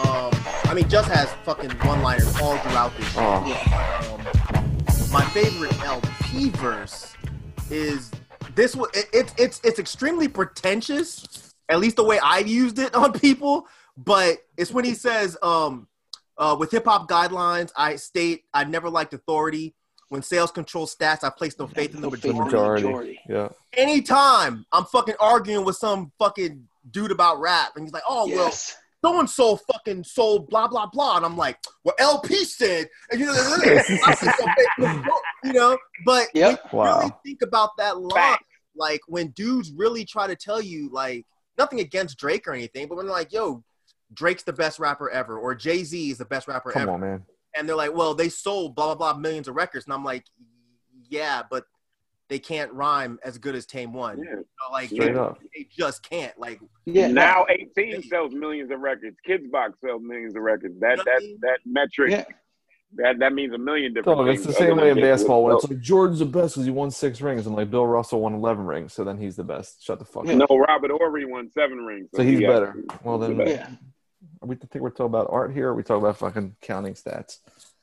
Um, 0.04 0.32
I 0.64 0.74
mean, 0.74 0.88
just 0.88 1.08
has 1.08 1.30
fucking 1.44 1.70
one-liners 1.70 2.36
all 2.40 2.58
throughout 2.58 2.96
this. 2.96 3.06
shit. 3.06 3.14
Oh. 3.18 4.16
Um, 4.88 5.12
my 5.12 5.24
favorite 5.26 5.80
LP 5.84 6.48
verse 6.50 7.11
is 7.70 8.10
this 8.54 8.76
one. 8.76 8.90
It, 8.94 9.08
it, 9.12 9.34
it's 9.38 9.60
it's 9.64 9.78
extremely 9.78 10.28
pretentious, 10.28 11.54
at 11.68 11.80
least 11.80 11.96
the 11.96 12.04
way 12.04 12.18
I've 12.22 12.48
used 12.48 12.78
it 12.78 12.94
on 12.94 13.12
people. 13.12 13.66
But 13.96 14.38
it's 14.56 14.70
when 14.70 14.84
he 14.84 14.94
says, 14.94 15.36
um, 15.42 15.88
uh, 16.38 16.56
"With 16.58 16.70
hip 16.70 16.84
hop 16.84 17.08
guidelines, 17.08 17.70
I 17.76 17.96
state 17.96 18.44
I 18.52 18.64
never 18.64 18.88
liked 18.90 19.14
authority. 19.14 19.74
When 20.08 20.22
sales 20.22 20.50
control 20.50 20.86
stats, 20.86 21.24
I 21.24 21.30
place 21.30 21.58
no 21.58 21.66
faith 21.66 21.94
in 21.94 22.02
the 22.02 22.08
No 22.08 22.10
faith 22.10 22.26
in 22.26 22.36
the 22.36 22.44
majority. 22.44 22.84
Majority. 22.84 23.20
Yeah. 23.26 23.48
Anytime 23.72 24.66
I'm 24.70 24.84
fucking 24.84 25.14
arguing 25.18 25.64
with 25.64 25.76
some 25.76 26.12
fucking 26.18 26.68
dude 26.90 27.10
about 27.10 27.40
rap, 27.40 27.72
and 27.76 27.84
he's 27.84 27.92
like, 27.92 28.02
"Oh 28.06 28.28
well." 28.28 28.52
Yes. 29.02 29.12
so 29.12 29.20
and 29.20 29.30
so 29.30 29.56
fucking 29.72 30.04
sold 30.04 30.48
blah 30.48 30.68
blah 30.68 30.86
blah, 30.86 31.16
and 31.16 31.26
I'm 31.26 31.36
like, 31.36 31.58
well, 31.84 31.94
El-P 31.98 32.44
said, 32.44 32.88
and 33.10 33.20
you 33.20 33.26
know, 33.26 33.32
I 33.32 34.14
said 34.14 34.32
something, 34.34 35.04
you 35.44 35.52
know, 35.52 35.78
but 36.04 36.28
Yep. 36.34 36.60
when 36.70 36.70
you 36.72 36.78
Wow. 36.78 36.98
really 37.00 37.12
think 37.24 37.42
about 37.42 37.70
that 37.78 37.98
line, 37.98 38.14
Facts. 38.32 38.44
like 38.76 39.00
when 39.08 39.28
dudes 39.28 39.72
really 39.72 40.04
try 40.04 40.26
to 40.26 40.36
tell 40.36 40.60
you, 40.60 40.88
like, 40.90 41.26
nothing 41.58 41.80
against 41.80 42.18
Drake 42.18 42.46
or 42.46 42.52
anything, 42.52 42.88
but 42.88 42.96
when 42.96 43.06
they're 43.06 43.14
like, 43.14 43.32
"Yo, 43.32 43.62
Drake's 44.14 44.42
the 44.44 44.52
best 44.52 44.78
rapper 44.78 45.10
ever," 45.10 45.38
or 45.38 45.54
Jay 45.54 45.84
Z 45.84 46.10
is 46.10 46.18
the 46.18 46.24
best 46.24 46.48
rapper 46.48 46.70
Come 46.72 46.82
ever, 46.82 46.90
on, 46.92 47.00
man. 47.00 47.24
and 47.56 47.68
they're 47.68 47.76
like, 47.76 47.94
"Well, 47.94 48.14
they 48.14 48.28
sold 48.28 48.74
blah 48.74 48.94
blah 48.94 49.12
blah 49.12 49.18
millions 49.20 49.48
of 49.48 49.56
records," 49.56 49.84
and 49.86 49.92
I'm 49.94 50.04
like, 50.04 50.26
"Yeah, 51.08 51.42
but 51.50 51.64
they 52.28 52.38
can't 52.38 52.72
rhyme 52.72 53.18
as 53.22 53.36
good 53.36 53.54
as 53.54 53.66
Tame 53.66 53.92
One. 53.92 54.18
Yeah. 54.24 54.36
You 54.90 55.12
know, 55.12 55.22
like 55.28 55.40
they, 55.54 55.62
they 55.62 55.68
just 55.70 56.02
can't. 56.08 56.38
Like 56.38 56.60
Yeah. 56.84 57.08
now 57.08 57.46
18 57.48 58.02
sells 58.04 58.32
millions 58.32 58.70
of 58.70 58.80
records. 58.80 59.16
Kidz 59.28 59.50
Bop 59.50 59.72
sells 59.84 60.02
millions 60.02 60.34
of 60.36 60.42
records. 60.42 60.78
That 60.80 60.98
that 61.04 61.36
that 61.40 61.58
metric 61.66 62.10
Yeah. 62.12 62.24
that 62.94 63.18
that 63.18 63.32
means 63.34 63.52
a 63.54 63.58
million 63.58 63.92
different 63.94 64.18
Dog, 64.18 64.28
it's 64.28 64.46
the 64.46 64.52
same 64.52 64.76
way 64.76 64.90
in 64.90 65.00
basketball 65.00 65.44
when 65.44 65.56
it's 65.56 65.68
like 65.68 65.80
Jordan's 65.80 66.20
the 66.20 66.24
best 66.26 66.54
because 66.54 66.64
he 66.64 66.70
won 66.70 66.90
six 66.90 67.20
rings, 67.20 67.46
and 67.46 67.54
like 67.56 67.70
Bill 67.70 67.86
Russell 67.86 68.20
won 68.20 68.34
eleven 68.34 68.64
rings, 68.66 68.92
so 68.92 69.04
then 69.04 69.18
he's 69.18 69.36
the 69.36 69.44
best. 69.44 69.84
Shut 69.84 69.98
the 69.98 70.04
fuck 70.04 70.24
no, 70.24 70.44
up. 70.44 70.50
No, 70.50 70.58
Robert 70.58 70.90
Horry 70.90 71.24
won 71.24 71.50
seven 71.50 71.78
rings. 71.78 72.08
So 72.14 72.22
he's 72.22 72.38
he 72.38 72.46
better. 72.46 72.68
actually- 72.68 72.84
Well 73.04 73.18
then, 73.18 73.36
the 73.36 73.44
Yeah. 73.50 73.68
are 74.42 74.48
we 74.48 74.56
think 74.56 74.76
we're 74.76 74.90
talking 74.90 75.06
about 75.06 75.28
art 75.30 75.52
here, 75.52 75.68
or 75.68 75.70
are 75.72 75.74
we 75.74 75.82
talking 75.82 76.02
about 76.02 76.16
fucking 76.16 76.56
counting 76.60 76.94
stats? 76.94 77.38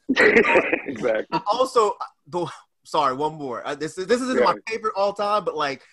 exactly. 0.88 1.26
I 1.32 1.42
also 1.52 1.94
the 2.28 2.48
sorry, 2.84 3.16
one 3.16 3.36
more. 3.36 3.66
Uh, 3.66 3.76
this 3.76 3.98
is 3.98 4.08
this 4.08 4.22
isn't 4.22 4.40
Yeah. 4.40 4.46
my 4.46 4.56
favorite 4.68 4.94
all 4.96 5.14
time, 5.14 5.46
but 5.46 5.56
like 5.56 5.84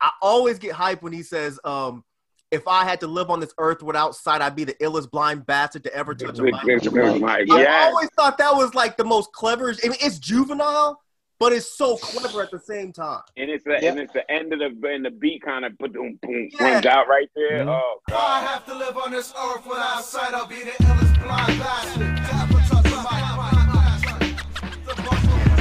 I 0.00 0.10
always 0.22 0.58
get 0.58 0.74
hyped 0.74 1.02
when 1.02 1.12
he 1.12 1.22
says, 1.22 1.58
um, 1.64 2.04
if 2.50 2.68
I 2.68 2.84
had 2.84 3.00
to 3.00 3.06
live 3.08 3.28
on 3.30 3.40
this 3.40 3.52
earth 3.58 3.82
without 3.82 4.14
sight, 4.14 4.40
I'd 4.40 4.54
be 4.54 4.64
the 4.64 4.74
illest 4.74 5.10
blind 5.10 5.46
bastard 5.46 5.82
to 5.84 5.94
ever 5.94 6.14
touch 6.14 6.38
a 6.38 6.42
mic. 6.42 6.54
Mike, 7.20 7.50
I 7.50 7.86
always 7.90 8.08
thought 8.16 8.38
that 8.38 8.54
was 8.54 8.74
like 8.74 8.96
the 8.96 9.04
most 9.04 9.32
clever. 9.32 9.70
I 9.70 9.88
mean, 9.88 9.98
it's 10.00 10.18
juvenile, 10.20 11.00
but 11.40 11.52
it's 11.52 11.76
so 11.76 11.96
clever 11.96 12.42
at 12.42 12.50
the 12.52 12.60
same 12.60 12.92
time. 12.92 13.22
And 13.36 13.50
it's 13.50 13.64
the 13.64 13.72
Yep. 13.72 13.82
and 13.82 13.98
it's 13.98 14.12
the 14.12 14.30
end 14.30 14.52
of 14.52 14.60
the 14.60 14.88
and 14.88 15.04
the 15.04 15.10
beat 15.10 15.42
kind 15.42 15.64
of 15.64 15.76
boom 15.78 15.92
boom 16.22 16.48
Yeah. 16.60 16.72
runs 16.74 16.86
out 16.86 17.08
right 17.08 17.28
there. 17.34 17.64
Mhm. 17.64 17.68
Oh 17.68 18.00
I 18.14 18.40
have 18.42 18.64
to 18.66 18.74
live 18.74 18.96
on 18.96 19.10
this 19.10 19.34
earth 19.36 19.66
without 19.66 20.04
sight. 20.04 20.32
I'll 20.32 20.46
be 20.46 20.62
the 20.62 20.70
illest 20.70 21.22
blind 21.24 21.58
bastard. 21.58 22.16
to 22.16 22.34
ever 22.36 22.60
touch 22.68 22.84
the 22.84 23.00
mic. 23.10 23.24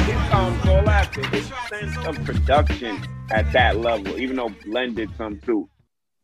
His 0.05 0.29
songs 0.29 0.67
all 0.69 0.89
after 0.89 1.25
his 1.27 1.51
sense 1.69 1.97
of 2.05 2.23
production 2.23 3.01
at 3.31 3.47
that 3.53 3.77
level, 3.77 4.17
even 4.17 4.35
though 4.35 4.55
Len 4.65 4.95
did 4.95 5.11
some 5.17 5.39
too. 5.45 5.69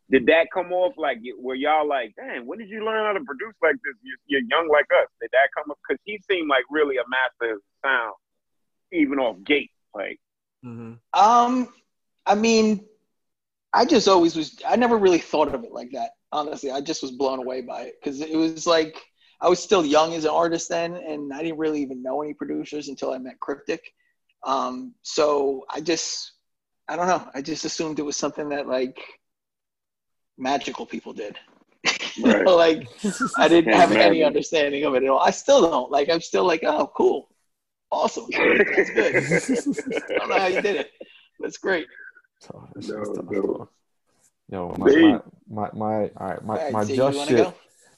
Did 0.09 0.25
that 0.25 0.47
come 0.53 0.73
off 0.73 0.93
like 0.97 1.19
were 1.39 1.55
y'all 1.55 1.87
like, 1.87 2.13
damn, 2.17 2.45
when 2.45 2.59
did 2.59 2.69
you 2.69 2.83
learn 2.85 3.05
how 3.05 3.13
to 3.13 3.23
produce 3.23 3.55
like 3.61 3.75
this? 3.83 3.95
You're, 4.03 4.41
you're 4.41 4.49
young 4.49 4.67
like 4.69 4.85
us. 5.01 5.07
Did 5.21 5.29
that 5.31 5.49
come 5.55 5.71
up? 5.71 5.77
Because 5.87 6.01
he 6.03 6.19
seemed 6.29 6.49
like 6.49 6.63
really 6.69 6.97
a 6.97 7.03
master 7.07 7.55
of 7.55 7.61
sound, 7.83 8.13
even 8.91 9.19
off 9.19 9.37
gate. 9.45 9.71
Like, 9.95 10.19
Um, 11.13 11.69
I 12.25 12.35
mean, 12.35 12.85
I 13.73 13.85
just 13.85 14.07
always 14.07 14.35
was. 14.35 14.59
I 14.67 14.75
never 14.75 14.97
really 14.97 15.19
thought 15.19 15.53
of 15.55 15.63
it 15.63 15.71
like 15.71 15.91
that. 15.93 16.11
Honestly, 16.33 16.71
I 16.71 16.81
just 16.81 17.01
was 17.01 17.11
blown 17.11 17.39
away 17.39 17.61
by 17.61 17.83
it 17.83 17.95
because 18.01 18.19
it 18.19 18.35
was 18.35 18.67
like 18.67 19.01
I 19.41 19.49
was 19.49 19.59
still 19.61 19.83
young 19.83 20.13
as 20.13 20.23
an 20.23 20.29
artist 20.31 20.69
then, 20.69 20.93
and 20.95 21.33
I 21.33 21.41
didn't 21.41 21.57
really 21.57 21.81
even 21.81 22.03
know 22.03 22.21
any 22.21 22.33
producers 22.33 22.89
until 22.89 23.11
I 23.11 23.17
met 23.17 23.39
Cryptic. 23.39 23.81
Um, 24.43 24.93
so 25.01 25.65
I 25.69 25.81
just, 25.81 26.33
I 26.87 26.95
don't 26.95 27.07
know. 27.07 27.27
I 27.33 27.41
just 27.41 27.65
assumed 27.65 27.99
it 27.99 28.03
was 28.03 28.17
something 28.17 28.49
that 28.49 28.67
like 28.67 28.99
magical 30.37 30.85
people 30.85 31.13
did. 31.13 31.37
You 32.17 32.43
know, 32.43 32.57
like 32.57 32.89
I 33.37 33.47
didn't 33.47 33.73
have 33.73 33.93
any 33.93 34.21
understanding 34.21 34.83
of 34.83 34.95
it 34.95 35.03
at 35.03 35.09
all. 35.09 35.19
I 35.19 35.31
still 35.31 35.61
don't. 35.61 35.89
Like 35.89 36.09
I'm 36.09 36.19
still 36.19 36.45
like, 36.45 36.61
oh, 36.63 36.91
cool, 36.93 37.29
awesome, 37.89 38.25
that's 38.31 38.89
good. 38.89 39.15
I 39.15 40.17
don't 40.17 40.29
know 40.29 40.37
how 40.37 40.47
you 40.47 40.61
did 40.61 40.75
it. 40.75 40.91
That's 41.39 41.57
great. 41.57 41.87
So, 42.41 42.67
this 42.75 42.89
No, 42.89 43.03
no. 43.29 43.69
Yo, 44.51 44.75
my, 44.77 44.91
my, 44.91 45.19
my, 45.49 45.69
my, 45.73 45.93
all 45.95 46.27
right, 46.27 46.43
my, 46.43 46.57
All 46.57 46.63
right, 46.63 46.73
my 46.73 46.83
so 46.83 46.95
just 46.95 47.27
shit, 47.29 47.37
go? 47.37 47.53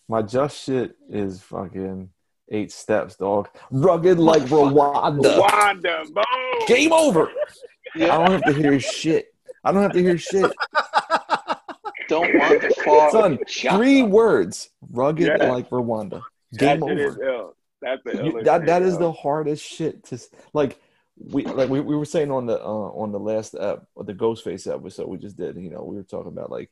my 0.08 0.22
just 0.22 0.64
shit 0.64 0.96
is 1.10 1.42
fucking 1.42 2.10
eight 2.52 2.72
steps, 2.72 3.16
dog. 3.16 3.50
Rugged 3.72 4.20
like 4.20 4.44
Rwanda. 4.44 5.40
Wanda, 5.40 6.04
boom. 6.14 6.24
Game 6.68 6.94
over. 6.94 7.32
I 7.96 8.00
don't 8.08 8.32
have 8.32 8.44
to 8.46 8.54
hear 8.54 8.80
shit. 8.80 9.28
I 9.64 9.72
don't 9.72 9.82
have 9.84 9.94
to 9.94 10.00
hear 10.02 10.18
shit. 10.18 10.52
Don't 12.10 12.34
want 12.38 12.62
the 12.62 12.70
far. 12.84 13.12
Son, 13.12 13.40
three 13.48 14.02
up. 14.02 14.10
words. 14.10 14.70
Rugged 14.92 15.26
Yeah. 15.28 15.52
like 15.52 15.70
Rwanda. 15.70 16.22
Game 16.58 16.82
shit 16.86 17.00
is 17.00 17.16
over. 17.18 17.54
That's 17.82 18.02
the 18.04 18.26
You- 18.26 18.44
that 18.44 18.66
that 18.66 18.82
is 18.82 18.98
the 18.98 19.12
hardest 19.12 19.64
shit 19.66 20.04
to 20.06 20.20
like. 20.54 20.80
We 21.18 21.46
like 21.46 21.70
we, 21.70 21.80
we 21.80 21.96
were 21.96 22.06
saying 22.06 22.32
on 22.32 22.46
the 22.48 22.60
uh, 22.60 22.68
on 22.68 23.12
the 23.12 23.20
last 23.20 23.56
ep, 23.56 23.86
the 23.96 24.14
Ghostface 24.14 24.72
episode 24.72 25.08
we 25.08 25.18
just 25.18 25.38
did. 25.38 25.56
You 25.58 25.70
know, 25.70 25.84
we 25.84 25.96
were 25.96 26.04
talking 26.04 26.32
about 26.32 26.50
like 26.52 26.70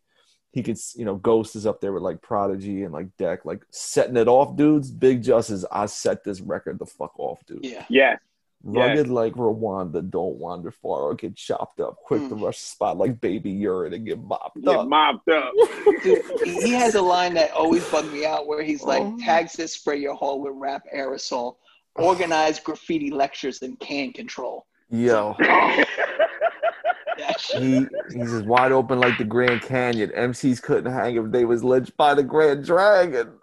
he 0.51 0.63
could 0.63 0.75
s- 0.75 0.95
you 0.97 1.05
know 1.05 1.15
Ghost 1.15 1.55
is 1.55 1.65
up 1.65 1.79
there 1.79 1.93
with 1.93 2.03
like 2.03 2.21
Prodigy 2.21 2.83
and 2.83 2.91
like 2.93 3.15
Deck 3.17 3.45
like 3.45 3.63
setting 3.69 4.17
it 4.17 4.27
off, 4.27 4.55
dudes. 4.57 4.89
Big 4.91 5.21
Justice, 5.23 5.63
I 5.71 5.85
set 5.85 6.23
this 6.23 6.41
record 6.41 6.79
the 6.79 6.85
fuck 6.87 7.17
off, 7.19 7.39
dude. 7.45 7.63
Yeah. 7.63 7.85
Yes. 7.89 8.19
Rugged 8.63 9.07
like 9.09 9.33
Rwanda, 9.33 10.07
don't 10.07 10.35
wander 10.37 10.69
far 10.71 11.01
or 11.01 11.15
get 11.15 11.35
chopped 11.35 11.79
up. 11.79 11.95
Quick 12.05 12.21
to 12.29 12.35
Mm. 12.35 12.43
rush 12.45 12.59
the 12.61 12.67
spot 12.67 12.97
like 12.97 13.19
baby 13.19 13.49
urine 13.49 13.93
and 13.93 14.05
get 14.05 14.19
mopped 14.21 14.61
Get 14.61 14.75
up. 14.75 14.87
mopped 14.87 15.27
up. 15.29 15.51
Dude, 16.03 16.21
he 16.43 16.61
he 16.61 16.71
has 16.73 16.93
a 16.95 17.01
line 17.01 17.33
that 17.33 17.51
always 17.53 17.83
bugged 17.89 18.11
me 18.13 18.25
out 18.25 18.45
where 18.47 18.61
he's 18.61 18.83
like, 18.83 19.01
Oh. 19.01 19.17
tags 19.19 19.53
that 19.53 19.69
spray 19.69 19.97
your 19.97 20.13
hall 20.13 20.39
with 20.41 20.53
rap 20.55 20.83
aerosol, 20.95 21.55
organize 21.95 22.59
graffiti 22.59 23.09
lectures, 23.09 23.61
and 23.63 23.79
can 23.79 24.13
control. 24.13 24.67
Yo, 24.91 25.35
he 27.53 27.85
he's 28.13 28.33
as 28.33 28.43
wide 28.43 28.71
open 28.71 28.99
like 28.99 29.17
the 29.17 29.23
Grand 29.23 29.61
Canyon. 29.61 30.11
MCs 30.11 30.61
couldn't 30.61 30.91
hang 30.91 31.15
if 31.15 31.31
they 31.31 31.45
was 31.45 31.63
lynched 31.63 31.95
by 31.97 32.13
the 32.13 32.23
Grand 32.23 32.65
Dragon. 32.65 33.33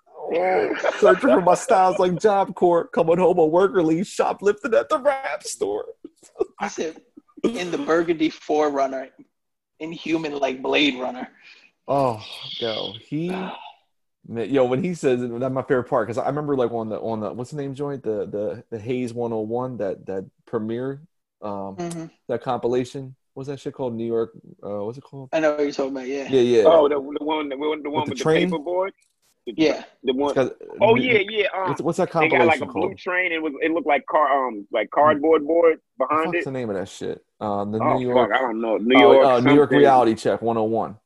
Searching 0.98 1.30
for 1.30 1.40
my 1.40 1.55
styles 1.55 1.98
like 1.98 2.18
Job 2.20 2.55
Corps, 2.55 2.86
coming 2.88 3.18
home 3.18 3.38
on 3.38 3.50
worker 3.50 3.82
leave, 3.82 4.06
shoplifting 4.06 4.74
at 4.74 4.88
the 4.88 4.98
rap 4.98 5.42
store. 5.42 5.86
I 6.59 6.68
said, 6.68 7.00
in 7.44 7.70
the 7.70 7.78
Burgundy 7.78 8.30
Forerunner, 8.30 9.09
inhuman 9.80 10.38
like 10.38 10.62
Blade 10.62 10.98
Runner. 10.98 11.28
Oh, 11.86 12.22
yo, 12.59 12.94
he, 13.00 13.28
man, 14.26 14.50
yo, 14.50 14.64
when 14.64 14.82
he 14.82 14.94
says 14.94 15.22
it, 15.22 15.38
that's 15.40 15.52
my 15.55 15.62
favorite 15.62 15.88
part 15.88 16.06
because 16.06 16.18
I 16.18 16.26
remember 16.26 16.55
like 16.56 16.70
on 16.72 16.88
the 16.90 17.00
on 17.00 17.20
the 17.20 17.32
what's 17.32 17.50
the 17.52 17.56
name 17.56 17.74
joint 17.74 18.02
the 18.02 18.26
the 18.26 18.64
the 18.70 18.78
Hayes 18.78 19.14
101 19.14 19.78
that 19.78 20.05
that 20.06 20.28
Premier 20.46 21.00
um 21.40 21.76
Mhm. 21.76 22.10
that 22.28 22.42
compilation 22.42 23.14
what's 23.34 23.48
that 23.48 23.60
shit 23.60 23.72
called 23.72 23.94
New 23.94 24.05
York 24.05 24.32
uh 24.62 24.84
what's 24.84 24.98
it 24.98 25.02
called 25.02 25.28
I 25.32 25.40
know 25.40 25.52
what 25.55 25.62
you're 25.62 25.72
talking 25.72 25.92
about. 25.92 26.09
Yeah. 26.09 26.26
yeah 26.28 26.40
yeah 26.40 26.64
Oh, 26.66 26.88
the, 26.88 26.96
the 26.96 27.00
one, 27.24 27.48
the 27.48 27.56
one, 27.56 27.82
the 27.82 27.90
one 27.90 28.05
the 28.05 28.10
with 28.10 28.18
the, 28.18 28.24
train? 28.24 28.50
paperboard. 28.50 28.90
The, 29.56 29.62
Yeah. 29.62 29.84
The 30.04 30.12
one. 30.12 30.36
It's 30.38 30.54
Oh 30.80 30.94
yeah, 30.96 31.20
yeah. 31.28 31.46
Um, 31.56 31.68
what's, 31.68 31.80
what's 31.82 31.98
that 31.98 32.12
they 32.12 32.28
got 32.28 32.46
like 32.46 32.58
compilation 32.60 32.62
a 32.62 32.66
blue 32.72 32.82
called 32.82 32.98
train. 32.98 33.32
It 33.32 33.42
was. 33.42 33.52
It 33.62 33.70
looked 33.72 33.86
like 33.86 34.04
car. 34.06 34.46
Um, 34.48 34.66
like 34.72 34.90
cardboard 34.90 35.46
board 35.46 35.80
behind 35.98 36.28
the 36.28 36.38
fuck's 36.38 36.42
it. 36.42 36.44
the 36.44 36.50
name 36.52 36.70
of 36.70 36.76
that 36.76 36.88
shit 36.88 37.24
um 37.40 37.72
the 37.72 37.78
Oh 37.82 37.98
New 37.98 38.08
York 38.08 38.30
fuck, 38.30 38.38
I 38.38 38.42
don't 38.42 38.60
know. 38.60 38.76
New 38.76 38.96
oh, 38.98 39.12
York. 39.12 39.26
uh, 39.26 39.40
New 39.40 39.54
York. 39.54 39.70
Reality 39.70 40.14
Check 40.14 40.42
101 40.42 40.96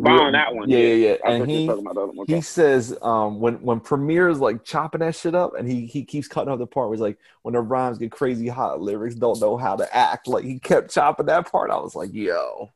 Behind 0.00 0.34
that 0.34 0.54
one. 0.54 0.68
yeah 0.68 0.78
yeah 0.78 0.94
yeah 0.94 1.16
I 1.24 1.30
and 1.32 1.32
thought 1.32 1.32
you 1.32 1.40
were 1.40 1.46
he 1.46 1.66
talking 1.66 1.80
about 1.86 1.94
the 1.94 2.00
other 2.02 2.12
one. 2.12 2.26
he 2.28 2.40
says 2.42 2.96
um 3.00 3.40
when 3.40 3.54
when 3.62 3.80
Premier's 3.80 4.38
like 4.38 4.62
chopping 4.64 5.00
that 5.00 5.14
shit 5.14 5.34
up 5.34 5.54
and 5.58 5.66
he 5.66 5.86
he 5.86 6.04
keeps 6.04 6.28
cutting 6.28 6.52
up 6.52 6.58
the 6.58 6.66
part 6.66 6.88
where 6.88 6.96
he's 6.96 7.00
like 7.00 7.18
when 7.42 7.54
the 7.54 7.60
rhymes 7.60 7.96
get 7.96 8.12
crazy 8.12 8.48
hot 8.48 8.80
lyrics 8.82 9.14
don't 9.14 9.40
know 9.40 9.56
how 9.56 9.74
to 9.74 9.96
act 9.96 10.28
like 10.28 10.44
he 10.44 10.58
kept 10.58 10.90
chopping 10.92 11.26
that 11.26 11.50
part 11.50 11.70
I 11.70 11.76
was 11.78 11.94
like 11.94 12.12
yo 12.12 12.70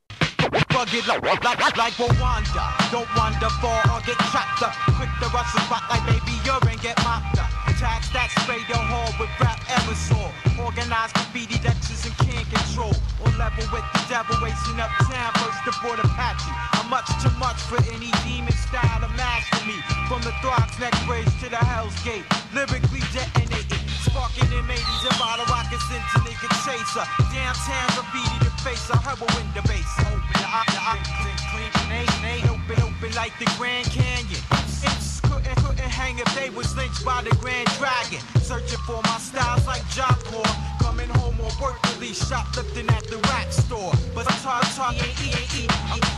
Rugged 0.51 1.07
like, 1.07 1.23
like, 1.23 1.77
like 1.77 1.95
Rwanda. 1.95 2.65
Don't 2.91 3.07
wander 3.15 3.51
far 3.63 3.83
or 3.95 4.01
get 4.03 4.19
chopped 4.35 4.63
up. 4.63 4.75
Quick 4.99 5.11
to 5.23 5.29
rush 5.31 5.53
the 5.55 5.61
spot 5.71 5.85
like 5.87 6.03
baby 6.07 6.35
urine 6.43 6.79
get 6.83 6.99
mopped 7.05 7.39
up. 7.39 7.51
Tax 7.79 8.11
that 8.13 8.29
spray 8.43 8.61
your 8.69 8.77
hall 8.77 9.09
with 9.17 9.31
rap 9.41 9.57
aerosol. 9.71 10.29
Organized 10.59 11.15
graffiti 11.15 11.57
lectures 11.63 12.05
and 12.05 12.17
can't 12.19 12.45
control. 12.51 12.93
On 13.25 13.33
level 13.39 13.65
with 13.71 13.87
the 13.95 14.03
devil 14.11 14.37
racing 14.43 14.77
uptown 14.77 15.31
first 15.39 15.65
aboard 15.71 16.03
Apache. 16.03 16.51
I'm 16.77 16.91
much 16.91 17.09
too 17.23 17.33
much 17.39 17.57
for 17.71 17.79
any 17.95 18.11
demon 18.27 18.53
style 18.53 19.01
to 19.01 19.11
master 19.15 19.63
me. 19.65 19.79
From 20.11 20.21
the 20.27 20.35
Throgs 20.43 20.77
neck 20.83 20.93
bridge 21.07 21.31
to 21.41 21.49
the 21.49 21.63
Hell's 21.63 21.95
Gate. 22.03 22.27
Lyrically 22.53 23.01
detonating. 23.15 23.85
Sparking 24.03 24.51
in 24.51 24.67
80s 24.67 25.03
and 25.07 25.17
bottle 25.17 25.47
rockets 25.47 25.87
into 25.89 26.27
nigga 26.27 26.51
chaser. 26.67 27.07
Downtown 27.31 27.89
graffiti 27.97 28.50
face 28.61 28.91
a 28.91 28.99
heroin 28.99 29.47
the 29.55 29.63
base. 29.65 29.89
Open 30.05 30.21
the 30.37 30.45
eye, 30.45 30.69
the 30.69 30.81
eye, 30.81 31.01
clean, 31.17 32.05
ain't 32.25 32.47
open, 32.51 32.77
open 32.85 33.13
like 33.17 33.33
the 33.39 33.49
Grand 33.57 33.89
Canyon. 33.89 34.43
Imps 34.85 35.21
couldn't, 35.21 35.57
couldn't 35.65 35.89
hang 35.89 36.19
if 36.19 36.29
they 36.37 36.51
was 36.51 36.77
lynched 36.77 37.05
by 37.05 37.23
the 37.23 37.35
Grand 37.41 37.69
Dragon. 37.81 38.21
Searching 38.45 38.81
for 38.85 39.01
my 39.05 39.19
styles 39.19 39.67
like 39.67 39.85
Corps. 40.29 40.57
Coming 40.81 41.09
home 41.21 41.41
on 41.41 41.53
work 41.61 41.81
release, 41.95 42.21
shoplifting 42.29 42.89
at 42.91 43.05
the 43.09 43.17
rack 43.33 43.53
store. 43.53 43.93
But 44.15 44.29
talk, 44.45 44.65
talk, 44.77 44.95
ain't, 44.95 45.17
ain't, 45.25 45.41
ain't, 45.41 45.73
ain't, 45.97 46.09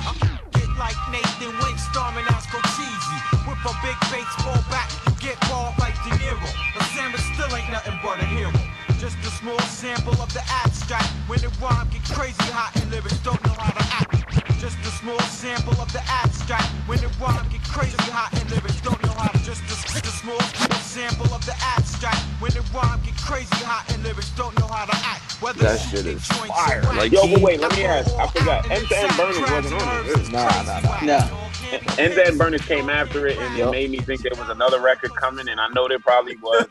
Get 0.52 0.70
like 0.78 0.98
Nathan 1.14 1.54
Wink 1.62 1.78
storming 1.78 2.26
Asco 2.26 2.58
Cheesy. 2.74 3.18
With 3.46 3.62
a 3.70 3.74
big 3.86 3.98
baseball 4.10 4.58
bat, 4.70 4.90
you 5.06 5.14
get 5.22 5.38
balled 5.46 5.78
like 5.78 5.94
De 6.02 6.10
Niro. 6.18 6.50
But 6.74 6.86
Sam 6.94 7.14
still 7.34 7.54
ain't 7.54 7.70
nothing 7.70 7.98
but 8.02 8.18
a 8.18 8.26
hero. 8.26 8.61
Just 9.02 9.18
a 9.26 9.34
small 9.42 9.58
sample 9.58 10.12
of 10.22 10.32
the 10.32 10.44
abstract. 10.62 11.08
When 11.26 11.40
the 11.40 11.48
rhyme 11.60 11.88
get 11.90 12.04
crazy 12.04 12.38
hot 12.54 12.70
and 12.80 12.88
lyrics 12.92 13.18
don't 13.26 13.42
know 13.44 13.52
how 13.58 13.74
to 13.74 13.84
act. 13.98 14.14
Just 14.60 14.78
a 14.78 14.92
small 14.94 15.18
sample 15.18 15.74
of 15.82 15.92
the 15.92 15.98
abstract. 16.06 16.68
When 16.86 17.00
the 17.00 17.10
rhyme 17.18 17.48
get 17.50 17.64
crazy 17.64 17.98
hot 18.14 18.30
and 18.38 18.48
lyrics 18.48 18.80
don't 18.80 19.02
know 19.02 19.10
how 19.10 19.26
to 19.26 19.38
just 19.42 19.64
a, 19.64 19.74
just 19.90 20.06
a 20.06 20.14
small 20.22 20.38
sample 20.86 21.26
of 21.34 21.44
the 21.44 21.54
abstract. 21.74 22.20
When 22.38 22.52
the 22.52 22.62
rhyme 22.70 23.00
get 23.02 23.16
crazy 23.18 23.50
hot 23.66 23.92
and 23.92 24.04
lyrics 24.04 24.30
don't 24.38 24.56
know 24.60 24.68
how 24.68 24.86
to 24.86 24.94
act. 25.02 25.42
Whether 25.42 25.64
That 25.64 25.80
shit 25.80 26.06
is 26.06 26.24
fire. 26.24 26.82
Like 26.94 27.10
Yo, 27.10 27.26
but 27.26 27.42
wait, 27.42 27.58
let 27.58 27.74
me 27.74 27.82
ask. 27.84 28.08
I 28.14 28.28
forgot. 28.28 28.70
End 28.70 28.86
to 28.86 28.96
End 28.96 29.16
Burners 29.16 29.50
wasn't 29.50 29.82
on 29.82 30.06
it. 30.06 30.30
nah, 30.30 30.62
nah, 30.62 30.78
nah. 30.78 31.00
No. 31.02 31.50
End 31.98 32.14
to 32.14 32.24
End 32.24 32.38
Burners 32.38 32.62
came 32.62 32.88
after 32.88 33.26
it, 33.26 33.36
and 33.36 33.58
it 33.58 33.68
made 33.68 33.90
me 33.90 33.98
think 33.98 34.22
there 34.22 34.38
was 34.38 34.48
another 34.48 34.80
record 34.80 35.10
coming, 35.16 35.48
and 35.48 35.58
I 35.58 35.66
know 35.74 35.88
there 35.88 35.98
probably 35.98 36.36
was. 36.36 36.68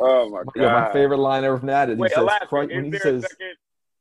Yo, 0.00 0.06
Oh 0.06 0.30
my 0.30 0.38
god! 0.44 0.52
yo, 0.56 0.70
my 0.70 0.92
favorite 0.92 1.18
line 1.18 1.44
ever 1.44 1.58
from 1.58 1.68
that 1.68 1.90
is 1.90 1.96
he 1.96 2.02
Wait, 2.02 2.10
says, 2.10 2.18
Alaska, 2.18 2.46
"Crush-" 2.46 2.70
is 2.70 2.76
when 2.76 2.84
he 2.84 2.90
there 2.92 3.00
says, 3.00 3.24
a 3.24 3.28
second? 3.28 3.54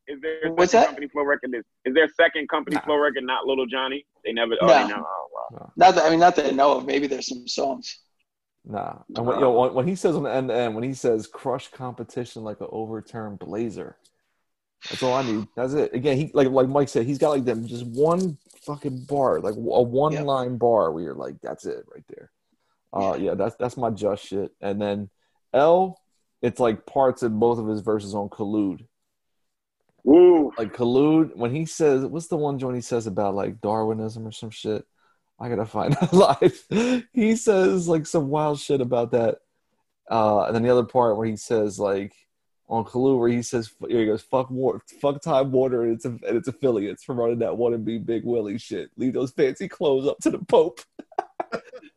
Is 0.08 0.22
there 0.22 0.40
a 0.46 0.50
What's 0.56 0.72
second 0.72 0.80
that? 0.82 0.88
company 0.88 1.08
flow 1.10 1.24
record? 1.24 1.54
Is, 1.56 1.64
is 1.86 1.94
there 1.94 2.06
a 2.06 2.10
second 2.10 2.48
company 2.50 2.78
flow 2.78 2.98
record? 2.98 3.24
Not 3.24 3.46
Little 3.46 3.66
Johnny. 3.66 4.06
They 4.24 4.32
never. 4.32 4.54
Oh, 4.62 4.68
No. 4.68 4.74
they 4.74 4.88
never. 4.88 5.02
Oh, 5.02 5.28
wow. 5.52 5.72
Not 5.76 5.96
that 5.96 6.06
I 6.06 6.10
mean, 6.10 6.20
not 6.20 6.36
that 6.38 6.46
I 6.46 6.52
know 6.52 6.78
of. 6.78 6.86
Maybe 6.86 7.08
there's 7.08 7.28
some 7.28 7.48
songs. 7.48 8.00
Nah. 8.66 9.00
And 9.16 9.26
when, 9.26 9.40
yo, 9.40 9.52
when, 9.52 9.74
when 9.74 9.88
he 9.88 9.96
says 9.96 10.16
on 10.16 10.24
the 10.24 10.34
end 10.34 10.50
to 10.50 10.56
end, 10.56 10.76
when 10.76 10.84
he 10.84 10.94
says 10.94 11.28
crush 11.28 11.70
competition 11.70 12.44
like 12.44 12.62
an 12.62 12.68
overturned 12.70 13.40
blazer, 13.40 13.98
that's 14.90 15.04
all 15.04 15.14
I 15.14 15.24
need. 15.24 15.48
That's 15.56 15.74
it. 15.74 15.94
Again, 15.94 16.18
he 16.18 16.32
like 16.34 16.48
like 16.50 16.70
Mike 16.70 16.90
said, 16.90 17.06
he's 17.06 17.18
got 17.18 17.32
like 17.32 17.46
them 17.46 17.68
just 17.68 17.86
one 17.86 18.38
fucking 18.62 19.06
bar, 19.06 19.40
like 19.42 19.56
a 19.56 19.60
one 19.60 20.14
Yep. 20.14 20.26
line 20.26 20.58
bar 20.58 20.92
where 20.92 21.04
you're 21.04 21.14
like, 21.16 21.36
that's 21.42 21.66
it 21.66 21.86
right 21.94 22.06
there. 22.10 22.32
Uh, 22.94 23.16
yeah, 23.20 23.34
that's 23.34 23.56
that's 23.58 23.76
my 23.78 23.90
just 23.90 24.26
shit. 24.26 24.52
And 24.62 24.82
then 24.82 25.10
L, 25.58 26.00
it's 26.42 26.60
like 26.60 26.86
parts 26.86 27.24
in 27.24 27.40
both 27.40 27.60
of 27.60 27.68
his 27.68 27.82
verses 27.82 28.14
on 28.14 28.30
Collude. 28.30 28.86
Ooh. 30.08 30.54
Like 30.58 30.74
Collude, 30.74 31.36
when 31.36 31.54
he 31.54 31.66
says, 31.66 32.06
what's 32.06 32.28
the 32.28 32.38
one 32.38 32.60
joint 32.60 32.76
he 32.76 32.82
says 32.82 33.08
about 33.08 33.36
like 33.36 33.60
Darwinism 33.62 34.26
or 34.26 34.32
some 34.32 34.52
shit? 34.52 34.86
I 35.40 35.50
gotta 35.50 35.66
find 35.66 35.94
that 36.02 36.14
life. 36.14 36.68
He 37.14 37.36
says 37.36 37.88
like 37.88 38.06
some 38.06 38.30
wild 38.30 38.60
shit 38.60 38.82
about 38.82 39.12
that. 39.12 39.40
Uh, 40.10 40.44
and 40.46 40.56
then 40.56 40.64
the 40.64 40.70
other 40.70 40.86
part 40.86 41.18
where 41.18 41.28
he 41.28 41.36
says 41.36 41.80
like 41.80 42.14
on 42.70 42.86
Collude, 42.86 43.20
where 43.20 43.30
he 43.30 43.42
says 43.42 43.72
he 43.88 44.06
goes, 44.06 44.22
"Fuck 44.22 44.50
war, 44.50 44.82
fuck 45.02 45.22
Time 45.22 45.52
Warner 45.52 45.84
and 45.84 45.94
its 45.94 46.06
and 46.06 46.22
its 46.24 46.48
affiliates 46.48 47.04
for 47.04 47.16
running 47.16 47.40
that 47.40 47.58
one 47.58 47.74
and 47.74 47.86
be 47.86 47.98
Big 47.98 48.24
Willie 48.26 48.58
shit. 48.58 48.90
Leave 48.98 49.14
those 49.14 49.32
fancy 49.32 49.68
clothes 49.68 50.08
up 50.08 50.18
to 50.20 50.30
the 50.30 50.40
Pope." 50.40 50.82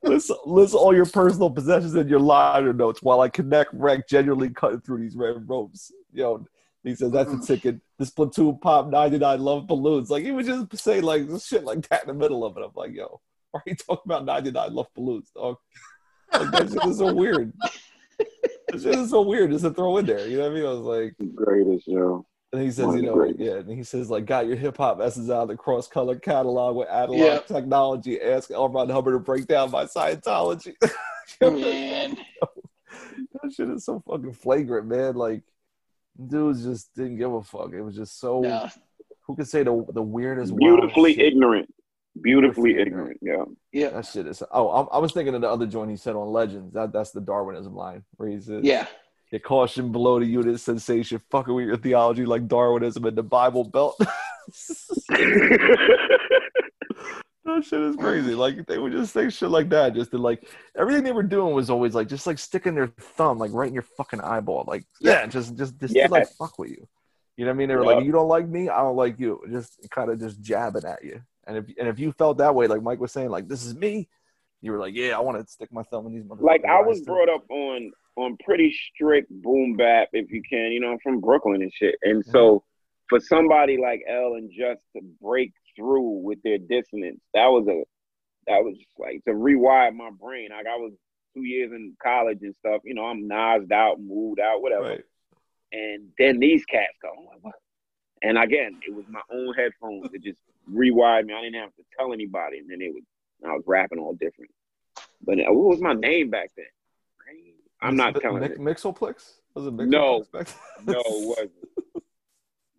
list, 0.02 0.30
list 0.46 0.74
all 0.74 0.94
your 0.94 1.06
personal 1.06 1.50
possessions 1.50 1.94
in 1.94 2.08
your 2.08 2.20
liner 2.20 2.72
notes 2.72 3.02
while 3.02 3.20
I 3.20 3.28
connect 3.28 3.72
wreck 3.74 4.08
genuinely 4.08 4.50
cutting 4.50 4.80
through 4.80 4.98
these 4.98 5.16
red 5.16 5.48
ropes. 5.48 5.92
Yo, 6.12 6.46
he 6.82 6.94
says 6.94 7.12
that's 7.12 7.32
a 7.32 7.40
ticket. 7.40 7.80
This 7.98 8.10
platoon 8.10 8.58
pop 8.58 8.88
99 8.88 9.40
love 9.40 9.66
balloons. 9.66 10.10
Like 10.10 10.24
he 10.24 10.32
would 10.32 10.46
just 10.46 10.76
say 10.78 11.00
like 11.00 11.28
this 11.28 11.46
shit 11.46 11.64
like 11.64 11.86
that 11.88 12.02
in 12.02 12.08
the 12.08 12.14
middle 12.14 12.44
of 12.44 12.56
it. 12.56 12.62
I'm 12.64 12.70
like, 12.74 12.94
yo, 12.94 13.20
why 13.50 13.60
are 13.60 13.70
you 13.70 13.76
talking 13.76 14.02
about 14.06 14.24
99 14.24 14.74
love 14.74 14.88
balloons, 14.94 15.30
dog? 15.34 15.56
Like 16.32 16.50
that 16.52 16.70
shit 16.70 16.84
is 16.90 16.98
so 16.98 17.12
weird. 17.12 17.52
That 18.68 18.80
shit 18.80 18.94
is 18.94 19.10
so 19.10 19.22
weird 19.22 19.50
just 19.50 19.64
to 19.64 19.70
throw 19.70 19.98
in 19.98 20.06
there. 20.06 20.26
You 20.26 20.38
know 20.38 20.44
what 20.44 20.52
I 20.52 20.54
mean? 20.54 20.66
I 20.66 20.72
was 20.72 20.80
like, 20.80 21.14
Greatest 21.34 21.88
yo. 21.88 22.26
And 22.52 22.62
he 22.62 22.70
says, 22.70 22.86
One 22.86 22.96
you 22.96 23.02
know, 23.04 23.14
greatest. 23.14 23.40
yeah, 23.40 23.54
and 23.56 23.70
he 23.70 23.82
says, 23.82 24.10
like, 24.10 24.26
got 24.26 24.46
your 24.46 24.56
hip 24.56 24.76
hop 24.76 25.00
essence 25.00 25.30
out 25.30 25.42
of 25.42 25.48
the 25.48 25.56
cross 25.56 25.86
color 25.88 26.16
catalog 26.16 26.76
with 26.76 26.88
analog 26.88 27.18
Yeah. 27.18 27.38
technology. 27.40 28.20
Ask 28.20 28.50
L. 28.50 28.68
Ron 28.68 28.88
Hubbard 28.88 29.14
to 29.14 29.18
break 29.20 29.46
down 29.46 29.70
my 29.70 29.84
Scientology. 29.84 30.74
Man. 31.40 32.16
that 33.42 33.52
shit 33.54 33.70
is 33.70 33.84
so 33.84 34.02
fucking 34.06 34.32
flagrant, 34.32 34.88
man. 34.88 35.14
Like, 35.14 35.42
dudes 36.26 36.64
just 36.64 36.94
didn't 36.94 37.18
give 37.18 37.32
a 37.32 37.42
fuck. 37.42 37.72
It 37.72 37.82
was 37.82 37.94
just 37.96 38.18
so. 38.18 38.40
No. 38.40 38.68
Who 39.26 39.36
could 39.36 39.48
say 39.48 39.62
the 39.62 39.86
the 39.92 40.02
weirdest, 40.02 40.50
wild 40.52 40.58
Beautifully 40.60 41.14
shit? 41.14 41.26
ignorant. 41.26 41.72
Beautifully 42.20 42.72
Beautifully 42.74 42.82
ignorant. 42.82 43.18
Yeah. 43.22 43.44
Yeah. 43.72 43.90
That 43.90 44.06
shit 44.06 44.26
is. 44.26 44.42
Oh, 44.50 44.68
I, 44.68 44.96
I 44.96 44.98
was 44.98 45.12
thinking 45.12 45.34
of 45.36 45.40
the 45.40 45.48
other 45.48 45.66
joint 45.66 45.90
he 45.90 45.96
said 45.96 46.16
on 46.16 46.28
Legends. 46.32 46.74
That 46.74 46.92
that's 46.92 47.12
the 47.12 47.20
Darwinism 47.20 47.74
line 47.76 48.02
where 48.16 48.28
he 48.28 48.40
says, 48.40 48.64
Yeah. 48.64 48.86
Get 49.30 49.44
caution 49.44 49.92
below 49.92 50.18
the 50.18 50.26
unit 50.26 50.58
sensation, 50.60 51.20
fucking 51.30 51.54
with 51.54 51.66
your 51.66 51.76
theology 51.76 52.26
like 52.26 52.48
Darwinism 52.48 53.04
and 53.04 53.16
the 53.16 53.22
Bible 53.22 53.62
Belt. 53.64 53.96
that 57.44 57.64
shit 57.64 57.80
is 57.80 57.96
crazy. 57.96 58.34
Like 58.34 58.66
they 58.66 58.78
would 58.78 58.92
just 58.92 59.12
say 59.12 59.30
shit 59.30 59.50
like 59.50 59.68
that, 59.70 59.94
just 59.94 60.10
to 60.12 60.18
like 60.18 60.48
everything 60.76 61.04
they 61.04 61.12
were 61.12 61.22
doing 61.22 61.54
was 61.54 61.70
always 61.70 61.94
like 61.94 62.08
just 62.08 62.26
like 62.26 62.38
sticking 62.38 62.74
their 62.74 62.88
thumb 62.88 63.38
like 63.38 63.52
right 63.52 63.68
in 63.68 63.74
your 63.74 63.84
fucking 63.96 64.20
eyeball. 64.20 64.64
Like 64.66 64.84
yeah, 65.00 65.26
just 65.26 65.56
just 65.56 65.78
just 65.78 65.94
to, 65.94 66.08
like 66.08 66.28
fuck 66.38 66.58
with 66.58 66.70
you. 66.70 66.86
You 67.36 67.44
know 67.46 67.52
what 67.52 67.54
I 67.54 67.58
mean? 67.58 67.68
They 67.68 67.76
were 67.76 67.84
Yeah. 67.84 67.92
like, 67.96 68.04
you 68.04 68.12
don't 68.12 68.28
like 68.28 68.48
me, 68.48 68.68
I 68.68 68.78
don't 68.82 68.96
like 68.96 69.18
you. 69.18 69.40
Just 69.50 69.78
kind 69.90 70.10
of 70.10 70.20
just 70.20 70.40
jabbing 70.42 70.84
at 70.84 71.02
you. 71.04 71.22
And 71.46 71.56
if 71.56 71.64
and 71.78 71.88
if 71.88 71.98
you 71.98 72.12
felt 72.12 72.38
that 72.38 72.54
way, 72.54 72.66
like 72.66 72.82
Mike 72.82 73.00
was 73.00 73.12
saying, 73.12 73.30
like 73.30 73.48
this 73.48 73.64
is 73.64 73.74
me, 73.74 74.08
you 74.60 74.72
were 74.72 74.78
like, 74.78 74.94
yeah, 74.94 75.16
I 75.16 75.20
want 75.20 75.38
to 75.40 75.50
stick 75.50 75.72
my 75.72 75.82
thumb 75.84 76.06
in 76.06 76.14
these 76.14 76.24
motherfuckers. 76.24 76.42
like 76.42 76.64
I 76.64 76.82
was 76.82 77.00
brought 77.00 77.28
up 77.28 77.44
on 77.48 77.92
on 78.20 78.36
pretty 78.44 78.72
strict 78.72 79.30
boom 79.30 79.76
bap, 79.76 80.08
if 80.12 80.30
you 80.30 80.42
can. 80.48 80.72
You 80.72 80.80
know, 80.80 80.92
I'm 80.92 80.98
from 81.00 81.20
Brooklyn 81.20 81.62
and 81.62 81.72
shit, 81.72 81.96
and 82.02 82.22
mm-hmm. 82.22 82.30
so 82.30 82.64
for 83.08 83.20
somebody 83.20 83.76
like 83.76 84.02
L 84.08 84.34
and 84.34 84.50
Just 84.50 84.82
to 84.96 85.02
break 85.20 85.52
through 85.76 86.22
with 86.22 86.42
their 86.42 86.58
dissonance, 86.58 87.20
that 87.34 87.46
was 87.46 87.66
a 87.68 87.82
that 88.46 88.64
was 88.64 88.76
like 88.98 89.22
to 89.24 89.32
rewire 89.32 89.94
my 89.94 90.10
brain. 90.10 90.48
Like 90.50 90.66
I 90.66 90.76
was 90.76 90.92
two 91.34 91.42
years 91.42 91.72
in 91.72 91.96
college 92.02 92.38
and 92.42 92.54
stuff. 92.56 92.82
You 92.84 92.94
know, 92.94 93.04
I'm 93.04 93.28
nosed 93.28 93.72
out, 93.72 94.00
moved 94.00 94.40
out, 94.40 94.62
whatever. 94.62 94.88
Right. 94.88 95.04
And 95.72 96.08
then 96.18 96.40
these 96.40 96.64
cats 96.64 96.96
go, 97.00 97.10
I'm 97.16 97.26
like, 97.26 97.42
what? 97.42 97.54
And 98.22 98.36
again, 98.36 98.80
it 98.86 98.94
was 98.94 99.04
my 99.08 99.20
own 99.32 99.54
headphones 99.54 100.10
that 100.10 100.22
just 100.22 100.40
rewired 100.70 101.24
me. 101.24 101.34
I 101.34 101.42
didn't 101.42 101.60
have 101.60 101.74
to 101.76 101.82
tell 101.98 102.12
anybody, 102.12 102.58
and 102.58 102.68
then 102.68 102.80
it 102.80 102.92
was 102.92 103.04
I 103.44 103.52
was 103.52 103.64
rapping 103.66 103.98
all 103.98 104.14
different. 104.14 104.50
But 105.24 105.38
what 105.38 105.54
was 105.54 105.80
my 105.80 105.94
name 105.94 106.30
back 106.30 106.50
then? 106.56 106.66
I'm 107.82 107.96
not 107.96 108.14
Mix- 108.14 108.22
telling 108.22 108.40
Mix- 108.42 108.54
it. 108.56 108.60
Mixoplex? 108.60 109.32
Was 109.54 109.66
it 109.66 109.76
Mixoplex 109.76 109.88
No. 109.90 110.24
back 110.32 110.48
No, 110.86 110.92
it 110.94 111.26
wasn't. 111.26 111.50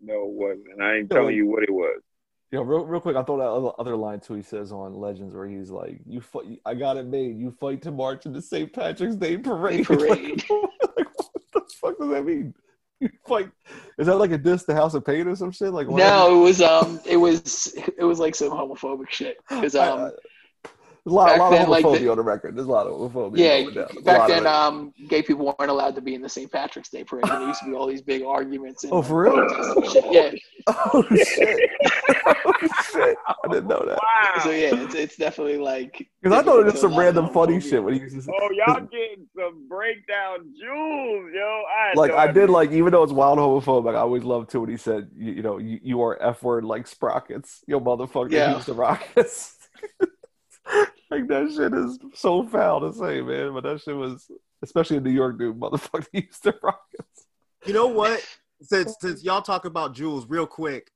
No, 0.02 0.14
it 0.24 0.30
wasn't. 0.32 0.82
I 0.82 0.96
ain't 0.98 1.08
Yeah, 1.12 1.18
telling 1.18 1.36
you 1.36 1.48
what 1.48 1.64
it 1.64 1.72
was. 1.72 2.02
Yo, 2.52 2.64
real, 2.64 2.86
real 2.86 3.00
quick, 3.00 3.16
I 3.16 3.24
thought 3.24 3.38
that 3.38 3.48
other, 3.48 3.72
other 3.80 3.96
line 3.96 4.20
too. 4.20 4.34
He 4.34 4.42
says 4.42 4.72
on 4.74 4.94
Legends 4.96 5.34
where 5.34 5.48
he's 5.48 5.70
like, 5.70 6.02
"You 6.06 6.20
fight, 6.20 6.60
I 6.66 6.74
got 6.74 6.98
it 6.98 7.06
made. 7.06 7.38
You 7.40 7.52
fight 7.52 7.82
to 7.84 7.92
march 7.92 8.26
in 8.26 8.34
the 8.34 8.42
St. 8.42 8.74
Patrick's 8.74 9.16
Day 9.16 9.38
parade." 9.38 9.86
Parade. 9.86 10.44
like, 10.50 11.08
what 11.18 11.44
the 11.54 11.62
fuck 11.80 11.98
does 11.98 12.10
that 12.10 12.26
mean? 12.26 12.54
You 13.00 13.10
fight? 13.26 13.50
Is 13.98 14.08
that 14.08 14.18
like 14.18 14.32
a 14.32 14.38
diss 14.38 14.64
to 14.66 14.74
House 14.76 14.96
of 14.96 15.06
Pain 15.06 15.28
or 15.28 15.36
some 15.36 15.52
shit? 15.52 15.72
Like 15.72 15.88
what- 15.88 16.00
No, 16.00 16.40
it 16.42 16.44
was 16.44 16.62
um, 16.62 17.00
it 17.08 17.16
was 17.18 17.74
it 17.98 18.04
was 18.04 18.20
like 18.20 18.36
some 18.36 18.50
homophobic 18.50 19.10
shit. 19.10 19.38
Because 19.48 19.76
um, 19.78 20.00
There's 20.00 20.14
a 21.06 21.10
lot, 21.10 21.36
a 21.36 21.40
lot 21.42 21.50
then, 21.50 21.64
of 21.64 21.70
like, 21.70 21.84
the- 21.84 22.10
on 22.12 22.18
the 22.18 22.24
record. 22.24 22.56
There's 22.56 22.68
a 22.68 22.72
lot 22.72 22.86
of 22.86 22.94
homophobia. 23.12 23.38
yeah, 23.38 23.62
going 23.64 23.74
down. 23.74 23.88
There's 23.92 23.98
a 23.98 24.02
back 24.04 24.28
then 24.28 24.46
um, 24.46 24.94
gay 25.10 25.24
people 25.24 25.46
weren't 25.58 25.72
allowed 25.72 25.96
to 25.96 26.02
be 26.02 26.14
in 26.14 26.22
the 26.22 26.30
St. 26.30 26.52
Patrick's 26.52 26.90
Day 26.90 27.04
parade. 27.04 27.26
There 27.26 27.42
used 27.48 27.60
to 27.62 27.66
be 27.66 27.74
all 27.76 27.88
these 27.88 28.04
big 28.04 28.22
arguments. 28.24 28.84
And, 28.84 28.94
Oh, 28.94 29.02
for 29.02 29.24
real? 29.24 29.34
protests 29.34 29.76
and 29.76 29.86
shit. 29.88 30.06
Yeah. 30.12 30.32
Oh 30.68 31.04
shit! 31.16 31.70
oh 32.46 32.54
shit! 32.94 33.18
I 33.28 33.48
didn't 33.52 33.68
know 33.68 33.84
that. 33.84 33.98
Wow. 33.98 34.44
So 34.44 34.52
yeah, 34.52 34.76
it's, 34.76 34.94
it's 34.94 35.16
definitely 35.16 35.58
like 35.58 36.08
Because 36.22 36.38
I 36.40 36.44
thought 36.44 36.60
it 36.60 36.66
was 36.66 36.74
difficult 36.74 36.92
some 36.92 37.00
random 37.00 37.30
funny 37.34 37.56
homophobia. 37.56 37.70
shit 37.70 37.84
when 37.84 37.94
he 37.96 38.04
was 38.04 38.14
just 38.14 38.30
Oh, 38.30 38.50
y'all 38.52 38.82
getting 38.82 39.26
some 39.36 39.68
breakdown 39.68 40.54
jewels, 40.60 41.32
yo. 41.34 41.64
I 41.68 41.94
like 41.96 42.12
I 42.12 42.32
did 42.32 42.52
like 42.52 42.72
even 42.72 42.92
though 42.92 43.02
it's 43.02 43.12
wild 43.12 43.40
homophobic, 43.40 43.96
I 43.96 44.02
always 44.02 44.24
loved 44.24 44.52
too 44.52 44.62
when 44.62 44.70
he 44.70 44.78
said, 44.78 45.10
you, 45.18 45.32
you 45.34 45.42
know, 45.42 45.58
you, 45.58 45.80
you 45.82 46.02
are 46.04 46.22
f 46.22 46.44
word 46.44 46.64
like 46.64 46.86
sprockets, 46.86 47.64
yo 47.66 47.80
motherfucker, 47.80 48.30
Yeah. 48.32 48.56
use 48.56 48.68
the 48.68 48.74
rockets. 48.76 49.58
like 51.12 51.28
that 51.28 51.52
shit 51.56 51.74
is 51.74 52.00
so 52.14 52.44
foul 52.44 52.82
to 52.82 52.94
say, 52.98 53.22
man. 53.22 53.54
But 53.54 53.64
that 53.64 53.82
shit 53.82 53.96
was, 53.96 54.30
especially 54.62 54.98
in 54.98 55.04
New 55.04 55.12
York, 55.12 55.38
dude, 55.40 55.60
motherfucker, 55.60 56.08
use 56.14 56.40
the 56.44 56.54
rockets. 56.62 57.26
You 57.66 57.74
know 57.74 57.88
what? 57.88 58.26
Since 58.62 58.96
since 59.02 59.24
y'all 59.24 59.42
talk 59.42 59.66
about 59.66 59.94
jewels, 59.94 60.26
real 60.28 60.46
quick, 60.48 60.92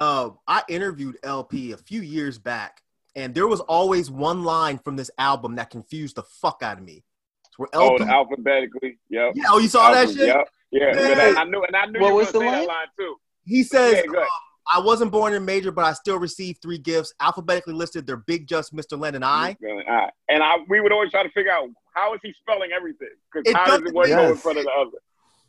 uh, 0.00 0.30
I 0.46 0.62
interviewed 0.68 1.16
El-P 1.22 1.72
a 1.72 1.76
few 1.76 2.02
years 2.02 2.38
back, 2.38 2.82
and 3.14 3.34
there 3.34 3.46
was 3.46 3.60
always 3.60 4.10
one 4.10 4.42
line 4.44 4.78
from 4.78 4.96
this 4.96 5.10
album 5.18 5.56
that 5.56 5.70
confused 5.70 6.16
the 6.16 6.22
fuck 6.24 6.60
out 6.62 6.78
of 6.78 6.84
me. 6.84 7.04
It's 7.46 7.58
where 7.58 7.68
Oh, 7.72 7.92
El-P, 7.96 8.04
alphabetically. 8.04 8.98
Yep. 9.10 9.32
yeah, 9.36 9.44
oh, 9.48 9.58
you 9.58 9.68
saw 9.68 9.92
that 9.92 10.08
shit? 10.08 10.26
Yep. 10.26 10.48
Yeah. 10.70 10.92
Yeah. 10.94 11.34
I, 11.36 11.40
I 11.40 11.44
knew, 11.44 11.64
and 11.64 11.74
I 11.76 11.86
knew 11.86 12.00
What 12.00 12.08
you 12.08 12.14
were 12.14 12.20
was 12.20 12.32
gonna 12.32 12.44
the 12.44 12.50
say 12.50 12.56
line? 12.58 12.66
that 12.66 12.68
line 12.68 12.86
too. 12.98 13.16
He 13.44 13.62
says, 13.62 13.94
Yeah, 13.94 14.02
go 14.06 14.18
ahead. 14.18 14.28
I 14.70 14.80
wasn't 14.80 15.10
born 15.10 15.34
in 15.34 15.44
major, 15.44 15.72
but 15.72 15.84
I 15.84 15.92
still 15.94 16.18
received 16.18 16.60
three 16.60 16.78
gifts. 16.78 17.12
Alphabetically 17.20 17.74
listed, 17.74 18.06
they're 18.06 18.18
Bigg 18.18 18.46
Jus, 18.46 18.70
Mr. 18.70 18.98
Len, 18.98 19.14
and 19.14 19.24
I. 19.24 19.56
All 19.62 19.82
right. 19.86 20.10
And 20.28 20.42
I, 20.42 20.56
we 20.68 20.80
would 20.80 20.92
always 20.92 21.10
try 21.10 21.22
to 21.22 21.30
figure 21.30 21.52
out 21.52 21.68
how 21.94 22.12
is 22.14 22.20
he 22.22 22.34
spelling 22.40 22.70
everything? 22.72 23.08
Because 23.32 23.50
It 23.50 23.56
how 23.56 23.64
does 23.64 23.80
doesn't 23.80 23.88
it 23.88 23.94
one 23.94 24.08
go 24.08 24.30
in 24.30 24.36
front 24.36 24.58
of 24.58 24.64
the 24.64 24.70
other? 24.70 24.98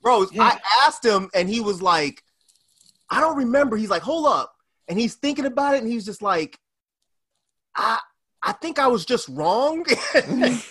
Bro, 0.02 0.28
Yeah. 0.32 0.44
I 0.44 0.60
asked 0.86 1.06
him, 1.06 1.30
and 1.34 1.50
he 1.50 1.60
was 1.60 1.82
like, 1.82 2.24
I 3.10 3.20
don't 3.20 3.38
remember. 3.38 3.76
He's 3.76 3.90
like, 3.90 4.04
hold 4.04 4.28
up. 4.28 4.56
And 4.88 4.98
he's 4.98 5.16
thinking 5.16 5.46
about 5.46 5.76
it, 5.76 5.84
and 5.84 5.92
he's 5.92 6.06
just 6.06 6.22
like, 6.22 6.58
I 7.76 8.00
I 8.42 8.54
think 8.54 8.80
I 8.80 8.88
was 8.88 9.06
just 9.06 9.28
wrong. 9.30 9.86
and 10.16 10.64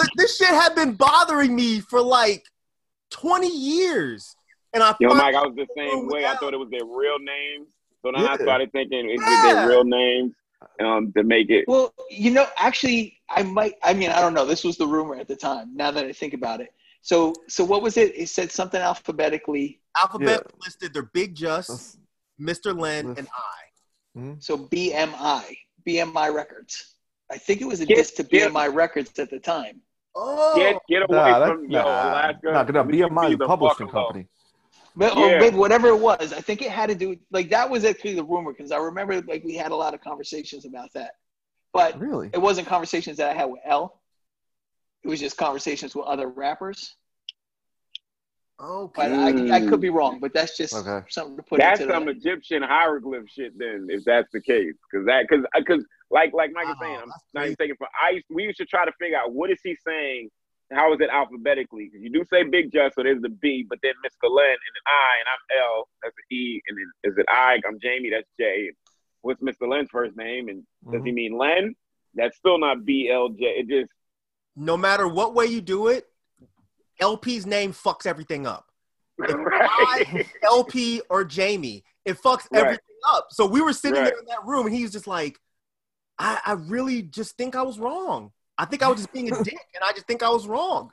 th- 0.00 0.10
this 0.16 0.36
shit 0.36 0.48
had 0.48 0.74
been 0.74 0.94
bothering 0.94 1.54
me 1.54 1.80
for 1.80 2.00
like 2.00 2.44
20 3.10 3.48
years. 3.48 4.34
And 4.74 4.82
I 4.82 4.94
Yo, 5.00 5.08
finally 5.08 5.32
Mike, 5.32 5.34
I 5.34 5.46
was 5.46 5.56
the 5.56 5.66
same 5.76 5.90
figured 5.90 6.10
way. 6.12 6.26
I 6.26 6.34
thought 6.36 6.52
it 6.54 6.58
was 6.58 6.68
their 6.70 6.84
real 6.84 7.18
names. 7.18 7.68
So 8.02 8.12
then 8.14 8.26
I 8.28 8.36
started 8.36 8.70
thinking 8.72 9.10
is 9.10 9.20
it 9.20 9.24
Yeah. 9.26 9.54
their 9.54 9.68
real 9.68 9.84
names 9.84 10.32
um, 10.80 11.12
to 11.16 11.22
make 11.24 11.50
it. 11.50 11.64
Well, 11.66 11.92
you 12.10 12.30
know, 12.30 12.46
actually, 12.58 13.18
I 13.30 13.42
might. 13.42 13.74
I 13.82 13.94
mean, 13.94 14.10
I 14.10 14.20
don't 14.20 14.34
know. 14.34 14.44
This 14.44 14.64
was 14.64 14.76
the 14.76 14.86
rumor 14.86 15.16
at 15.16 15.26
the 15.28 15.36
time. 15.36 15.74
Now 15.74 15.90
that 15.90 16.04
I 16.04 16.12
think 16.12 16.34
about 16.34 16.60
it, 16.60 16.72
so 17.02 17.32
so 17.48 17.64
what 17.64 17.82
was 17.82 17.96
it? 17.96 18.12
It 18.16 18.28
said 18.28 18.50
something 18.52 18.80
alphabetically. 18.80 19.80
Alphabet 20.00 20.42
Yeah. 20.44 20.56
listed 20.64 20.94
their 20.94 21.02
Bigg 21.04 21.34
Jus, 21.34 21.66
That's- 21.66 21.96
Mr. 22.40 22.78
Len, 22.78 23.08
Listen. 23.08 23.18
and 23.18 23.28
I. 23.28 24.36
So 24.40 24.58
BMI, 24.58 25.56
BMI 25.86 26.34
Records. 26.34 26.94
I 27.30 27.38
think 27.38 27.60
it 27.60 27.66
was 27.66 27.80
a 27.80 27.86
Get- 27.86 27.96
diss 27.98 28.10
to 28.12 28.22
get- 28.24 28.50
BMI 28.52 28.66
Records 28.74 29.16
at 29.18 29.30
the 29.30 29.38
time. 29.38 29.80
Oh, 30.16 30.56
Get 30.56 30.76
get 30.88 31.02
away 31.02 31.16
Nah, 31.16 31.38
that, 31.38 31.48
from 31.48 31.70
yo 31.70 31.82
nah, 31.82 32.08
Alaska. 32.08 32.38
nah, 32.44 32.62
nah, 32.64 32.82
Leave 32.82 33.04
BMI 33.04 33.28
is 33.28 33.34
a 33.34 33.46
publishing 33.46 33.86
company. 33.88 34.20
alone. 34.20 34.28
Company. 34.98 35.14
But, 35.14 35.22
oh, 35.22 35.28
Yeah. 35.28 35.36
or 35.36 35.40
maybe 35.40 35.56
whatever 35.56 35.88
it 35.88 35.98
was, 35.98 36.32
I 36.32 36.40
think 36.40 36.62
it 36.62 36.70
had 36.70 36.88
to 36.88 36.94
do 36.94 37.16
like 37.30 37.50
that 37.50 37.68
was 37.70 37.84
actually 37.84 38.14
the 38.14 38.24
rumor 38.24 38.52
because 38.52 38.72
I 38.72 38.78
remember 38.78 39.20
like 39.22 39.44
we 39.44 39.54
had 39.54 39.72
a 39.72 39.76
lot 39.76 39.94
of 39.94 40.00
conversations 40.00 40.64
about 40.64 40.92
that. 40.94 41.12
But 41.72 41.98
Really? 42.00 42.30
it 42.32 42.38
wasn't 42.38 42.66
conversations 42.66 43.18
that 43.18 43.30
I 43.30 43.34
had 43.34 43.46
with 43.46 43.60
L. 43.64 44.00
It 45.04 45.08
was 45.08 45.20
just 45.20 45.36
conversations 45.36 45.94
with 45.94 46.06
other 46.06 46.28
rappers. 46.28 46.96
okay. 48.60 49.08
But 49.08 49.12
I, 49.12 49.56
I 49.56 49.60
could 49.60 49.80
be 49.80 49.90
wrong, 49.90 50.18
but 50.18 50.34
that's 50.34 50.56
just 50.56 50.74
Okay. 50.74 51.06
something 51.08 51.36
to 51.36 51.42
put 51.42 51.60
in. 51.60 51.66
That's 51.66 51.80
into 51.80 51.92
some 51.92 52.06
the, 52.06 52.12
Egyptian 52.12 52.62
hieroglyph 52.62 53.28
shit 53.28 53.56
then, 53.56 53.86
if 53.90 54.02
that's 54.04 54.28
the 54.32 54.40
case. 54.40 54.74
Because 54.90 55.06
that, 55.06 55.26
because, 55.28 55.46
because, 55.56 55.84
like, 56.10 56.32
like 56.32 56.50
Mike 56.52 56.64
is 56.68 56.74
Wow, 56.80 56.86
saying, 56.86 56.96
oh, 56.98 57.02
I'm 57.02 57.08
not 57.34 57.42
even 57.44 57.44
crazy. 57.44 57.56
taking 57.56 57.76
for. 57.76 57.86
ice. 58.02 58.22
we 58.30 58.42
used 58.44 58.58
to 58.58 58.64
try 58.66 58.84
to 58.84 58.92
figure 59.00 59.16
out 59.16 59.32
what 59.32 59.50
is 59.50 59.60
he 59.62 59.76
saying. 59.86 60.30
How 60.72 60.92
is 60.92 61.00
it 61.00 61.08
alphabetically? 61.10 61.86
Because 61.86 62.02
you 62.02 62.10
do 62.10 62.24
say 62.30 62.42
Bigg 62.44 62.72
Jus, 62.72 62.92
so 62.94 63.02
there's 63.02 63.22
the 63.22 63.30
B, 63.30 63.64
but 63.68 63.78
then 63.82 63.92
Mr. 64.04 64.30
Len 64.30 64.46
and 64.46 64.74
an 64.76 64.86
I, 64.86 65.12
and 65.20 65.28
I'm 65.32 65.62
L. 65.62 65.88
That's 66.02 66.14
an 66.16 66.36
E, 66.36 66.60
and 66.68 66.76
then 66.76 67.12
is 67.12 67.18
it 67.18 67.26
I? 67.28 67.58
I'm 67.66 67.78
Jamie. 67.80 68.10
That's 68.10 68.28
J. 68.38 68.72
What's 69.22 69.42
Mr. 69.42 69.68
Len's 69.68 69.88
first 69.90 70.16
name? 70.16 70.48
And 70.48 70.62
does 70.84 70.94
Mm-hmm. 71.00 71.06
he 71.06 71.12
mean 71.12 71.38
Len? 71.38 71.74
That's 72.14 72.36
still 72.36 72.58
not 72.58 72.84
B 72.84 73.10
L 73.12 73.30
J. 73.30 73.44
It 73.44 73.68
just 73.68 73.90
No 74.56 74.76
matter 74.76 75.08
what 75.08 75.34
way 75.34 75.46
you 75.46 75.60
do 75.60 75.88
it, 75.88 76.06
El-P's 77.00 77.46
name 77.46 77.72
fucks 77.72 78.06
everything 78.06 78.46
up. 78.46 78.66
If 79.18 79.36
I, 79.52 80.24
LP, 80.44 81.00
or 81.08 81.24
Jamie, 81.24 81.84
it 82.04 82.20
fucks 82.20 82.46
Right. 82.50 82.60
everything 82.62 82.96
up. 83.06 83.28
So 83.30 83.46
we 83.46 83.60
were 83.60 83.72
sitting 83.72 84.00
Right. 84.02 84.10
there 84.12 84.18
in 84.18 84.26
that 84.26 84.44
room, 84.44 84.66
and 84.66 84.74
he's 84.74 84.92
just 84.92 85.06
like, 85.06 85.38
I, 86.18 86.40
I 86.44 86.52
really 86.52 87.02
just 87.02 87.36
think 87.36 87.54
I 87.56 87.62
was 87.62 87.78
wrong. 87.78 88.32
I 88.58 88.64
think 88.64 88.82
I 88.82 88.88
was 88.88 88.98
just 88.98 89.12
being 89.12 89.28
a 89.32 89.42
dick, 89.44 89.58
and 89.74 89.84
I 89.84 89.92
just 89.92 90.06
think 90.06 90.22
I 90.22 90.28
was 90.28 90.46
wrong. 90.46 90.90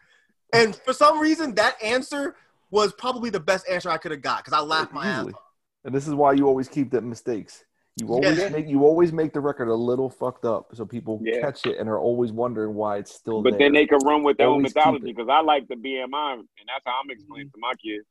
And 0.54 0.76
for 0.76 0.94
some 0.94 1.20
reason, 1.20 1.56
that 1.56 1.82
answer 1.84 2.36
was 2.70 2.94
probably 2.94 3.30
the 3.30 3.40
best 3.40 3.68
answer 3.68 3.90
I 3.90 3.98
could 3.98 4.12
have 4.12 4.22
got 4.22 4.44
because 4.46 4.58
I 4.58 4.62
laughed 4.62 4.94
my 4.94 5.08
ass 5.08 5.26
off. 5.26 5.42
And 5.84 5.94
this 5.94 6.08
is 6.08 6.14
why 6.14 6.34
you 6.34 6.48
always 6.48 6.68
keep 6.68 6.92
the 6.92 7.02
mistakes. 7.02 7.66
You 7.98 8.08
always 8.10 8.38
Yeah. 8.38 8.50
make 8.50 8.68
you 8.68 8.84
always 8.84 9.14
make 9.14 9.34
the 9.34 9.40
record 9.40 9.70
a 9.70 9.74
little 9.74 10.10
fucked 10.10 10.44
up 10.44 10.76
so 10.76 10.86
people 10.86 11.22
Yeah. 11.24 11.40
catch 11.40 11.66
it 11.66 11.78
and 11.80 11.88
are 11.88 12.00
always 12.00 12.32
wondering 12.32 12.76
why 12.76 12.98
it's 12.98 13.14
still 13.14 13.42
But 13.42 13.52
there. 13.52 13.60
then 13.60 13.74
they 13.74 13.88
can 13.88 14.00
run 14.00 14.22
with 14.24 14.38
their 14.38 14.48
own 14.48 14.54
Always 14.56 14.74
keep 14.74 14.76
mythology 14.76 15.06
because 15.14 15.30
I 15.30 15.42
like 15.42 15.68
the 15.68 15.76
BMI, 15.76 16.34
and 16.34 16.48
that's 16.68 16.84
how 16.86 17.00
I'm 17.04 17.10
explaining 17.10 17.52
to 17.52 17.60
my 17.60 17.74
kids. 17.76 18.06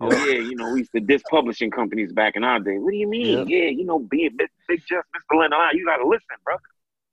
Oh 0.00 0.10
yeah, 0.10 0.38
you 0.38 0.56
know 0.56 0.70
we 0.70 0.80
used 0.80 0.92
to 0.92 1.00
diss 1.00 1.22
publishing 1.30 1.70
companies 1.70 2.12
back 2.12 2.36
in 2.36 2.44
our 2.44 2.60
day. 2.60 2.78
What 2.78 2.90
do 2.90 2.96
you 2.96 3.08
mean? 3.08 3.46
Yeah, 3.48 3.64
you 3.64 3.84
know, 3.84 3.98
being 3.98 4.36
big, 4.36 4.48
Bigg 4.68 4.80
Jus 4.88 5.04
Mr. 5.14 5.38
Len, 5.38 5.50
you 5.74 5.84
gotta 5.84 6.06
listen, 6.06 6.36
bro. 6.44 6.56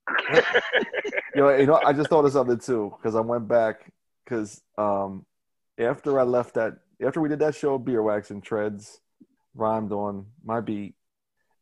you 0.33 1.41
know, 1.41 1.55
you 1.55 1.65
know, 1.65 1.79
I 1.83 1.93
just 1.93 2.09
thought 2.09 2.25
of 2.25 2.31
something 2.31 2.59
too 2.59 2.93
because 2.97 3.15
I 3.15 3.21
went 3.21 3.47
back 3.47 3.91
because 4.23 4.61
um, 4.77 5.25
after 5.77 6.19
I 6.19 6.23
left 6.23 6.55
that, 6.55 6.77
after 7.01 7.21
we 7.21 7.29
did 7.29 7.39
that 7.39 7.55
show, 7.55 7.77
Beer 7.77 8.01
Wax 8.01 8.31
and 8.31 8.43
Treds 8.43 8.99
rhymed 9.55 9.91
on 9.91 10.25
my 10.43 10.61
beat, 10.61 10.95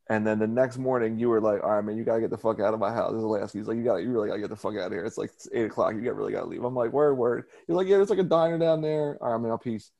and 0.09 0.25
then 0.25 0.39
the 0.39 0.47
next 0.47 0.77
morning 0.77 1.19
you 1.19 1.29
were 1.29 1.41
like, 1.41 1.63
"All 1.63 1.71
right, 1.71 1.83
man, 1.83 1.97
you 1.97 2.03
gotta 2.03 2.21
get 2.21 2.29
the 2.29 2.37
fuck 2.37 2.59
out 2.59 2.73
of 2.73 2.79
my 2.79 2.91
house." 2.91 3.11
This 3.11 3.19
is 3.19 3.25
last. 3.25 3.53
He's 3.53 3.67
like, 3.67 3.77
"You 3.77 3.83
got, 3.83 3.97
to 3.97 4.03
you 4.03 4.11
really 4.11 4.27
gotta 4.27 4.41
get 4.41 4.49
the 4.49 4.55
fuck 4.55 4.75
out 4.75 4.87
of 4.87 4.91
here." 4.91 5.05
It's 5.05 5.17
like 5.17 5.29
it's 5.29 5.47
eight 5.53 5.65
o'clock. 5.65 5.93
You 5.95 6.01
got 6.01 6.15
really 6.15 6.33
gotta 6.33 6.47
leave. 6.47 6.63
I'm 6.63 6.75
like, 6.75 6.91
"Word, 6.91 7.15
word." 7.15 7.45
He's 7.67 7.75
like, 7.75 7.87
"Yeah, 7.87 7.97
there's 7.97 8.09
like 8.09 8.19
a 8.19 8.23
diner 8.23 8.57
down 8.57 8.81
there." 8.81 9.17
All 9.21 9.31
right, 9.31 9.41
man, 9.41 9.51
I'll 9.51 9.57
peace. 9.57 9.91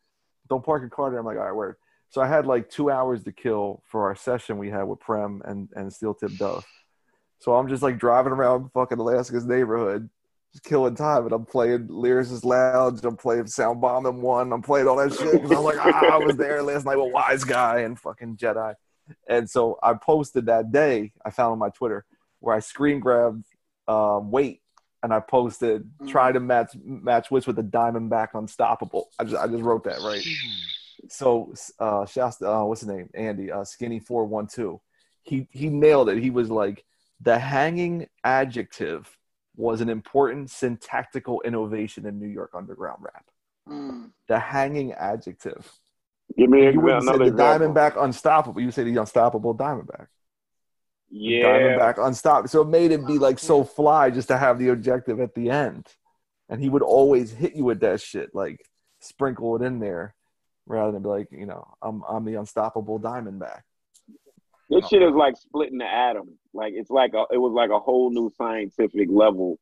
Don't 0.49 0.65
park 0.65 0.81
your 0.81 0.89
car 0.89 1.09
there. 1.09 1.19
I'm 1.19 1.26
like, 1.26 1.38
"All 1.38 1.45
right, 1.45 1.55
word." 1.55 1.76
So 2.09 2.22
I 2.22 2.27
had 2.27 2.45
like 2.45 2.69
two 2.69 2.91
hours 2.91 3.23
to 3.23 3.31
kill 3.31 3.84
for 3.85 4.07
our 4.07 4.15
session 4.15 4.57
we 4.57 4.69
had 4.69 4.84
with 4.84 4.99
Prem 4.99 5.41
and 5.45 5.69
and 5.76 5.93
Steel 5.93 6.13
Tip 6.13 6.31
Dove. 6.38 6.65
So 7.41 7.55
I'm 7.55 7.68
just 7.68 7.81
like 7.81 7.97
driving 7.97 8.34
around 8.34 8.69
fucking 8.72 8.99
Alaska's 8.99 9.45
neighborhood, 9.45 10.07
just 10.53 10.63
killing 10.63 10.93
time. 10.93 11.23
And 11.23 11.34
I'm 11.34 11.45
playing 11.45 11.88
Lyricist 11.88 12.45
Lounge. 12.45 13.03
I'm 13.03 13.18
playing 13.18 13.45
Soundbombing 13.45 14.19
One. 14.19 14.53
I'm 14.53 14.61
playing 14.61 14.88
all 14.88 14.97
that 14.97 15.11
shit. 15.11 15.41
'cause 15.41 15.51
I'm 15.51 15.63
like, 15.63 15.80
ah, 15.80 16.13
I 16.13 16.18
was 16.18 16.38
there 16.38 16.61
last 16.61 16.85
night 16.85 16.97
with 16.97 17.11
Wise 17.11 17.43
Guy 17.43 17.80
and 17.80 17.99
fucking 17.99 18.38
Jedi. 18.38 18.76
And 19.27 19.49
so 19.49 19.80
I 19.81 19.95
posted 19.95 20.45
that 20.45 20.72
day, 20.72 21.13
I 21.26 21.31
found 21.31 21.53
on 21.53 21.57
my 21.57 21.69
Twitter, 21.69 22.05
where 22.41 22.55
I 22.55 22.59
screen 22.59 22.99
grabbed 22.99 23.43
um, 23.88 24.30
Wait 24.30 24.61
and 25.01 25.11
I 25.11 25.19
posted, 25.19 25.89
try 26.07 26.31
to 26.31 26.39
match 26.39 26.76
match 26.84 27.31
wits 27.31 27.47
with 27.47 27.55
the 27.55 27.63
Diamondback 27.63 28.30
Unstoppable. 28.35 29.09
I 29.18 29.23
just, 29.23 29.35
I 29.35 29.47
just 29.47 29.63
wrote 29.63 29.84
that, 29.85 29.99
right? 30.01 30.23
So, 31.09 31.55
uh, 31.80 32.05
Shasta, 32.05 32.47
uh, 32.47 32.63
what's 32.65 32.81
his 32.81 32.89
name? 32.89 33.09
Andy, 33.15 33.51
uh, 33.51 33.63
Skinny 33.63 33.99
four 33.99 34.26
one 34.26 34.45
two. 34.45 34.80
He 35.23 35.47
he 35.49 35.69
nailed 35.69 36.09
it. 36.09 36.19
He 36.19 36.30
was 36.30 36.51
like, 36.51 36.85
the 37.22 37.38
hanging 37.38 38.07
adjective 38.23 39.18
was 39.56 39.81
an 39.81 39.89
important 39.89 40.49
syntactical 40.49 41.41
innovation 41.41 42.06
in 42.06 42.19
New 42.19 42.27
York 42.27 42.52
underground 42.56 43.02
rap. 43.02 43.26
Mm. 43.69 44.11
The 44.27 44.39
hanging 44.39 44.93
adjective. 44.93 45.72
Give 46.38 46.49
me 46.49 46.72
You 46.72 46.80
wouldn't 46.80 47.03
say 47.03 47.18
the 47.18 47.26
example. 47.26 47.73
Diamondback 47.73 48.02
unstoppable. 48.02 48.61
You 48.61 48.72
say 48.72 48.84
the 48.84 48.98
unstoppable 48.98 49.56
Diamondback. 49.56 50.07
The 51.10 51.18
Yeah, 51.18 51.43
Diamondback 51.43 52.06
unstoppable. 52.06 52.48
So 52.48 52.61
it 52.61 52.69
made 52.69 52.91
it 52.91 53.06
be 53.06 53.18
like 53.18 53.38
so 53.38 53.64
fly 53.64 54.10
just 54.10 54.30
to 54.30 54.38
have 54.38 54.57
the 54.57 54.69
objective 54.69 55.19
at 55.19 55.35
the 55.35 55.49
end. 55.49 55.88
And 56.49 56.61
he 56.61 56.69
would 56.69 56.81
always 56.81 57.31
hit 57.31 57.56
you 57.56 57.65
with 57.65 57.81
that 57.81 58.02
shit, 58.02 58.34
like 58.34 58.65
sprinkle 58.99 59.56
it 59.57 59.61
in 59.61 59.80
there, 59.80 60.15
rather 60.65 60.91
than 60.91 61.03
be 61.03 61.10
like, 61.10 61.27
you 61.31 61.45
know, 61.45 61.68
I'm 61.81 62.02
I'm 62.07 62.26
the 62.26 62.35
unstoppable 62.35 62.99
Diamondback. 62.99 63.61
This 64.72 64.85
oh. 64.85 64.88
shit 64.88 65.03
is 65.03 65.14
like 65.14 65.35
splitting 65.35 65.80
the 65.80 65.85
atom. 65.85 66.38
Like 66.53 66.73
it's 66.76 66.89
like 66.89 67.14
a, 67.14 67.26
it 67.31 67.38
was 67.38 67.52
like 67.52 67.69
a 67.69 67.80
whole 67.80 68.10
new 68.10 68.31
scientific 68.38 69.10
level, 69.11 69.60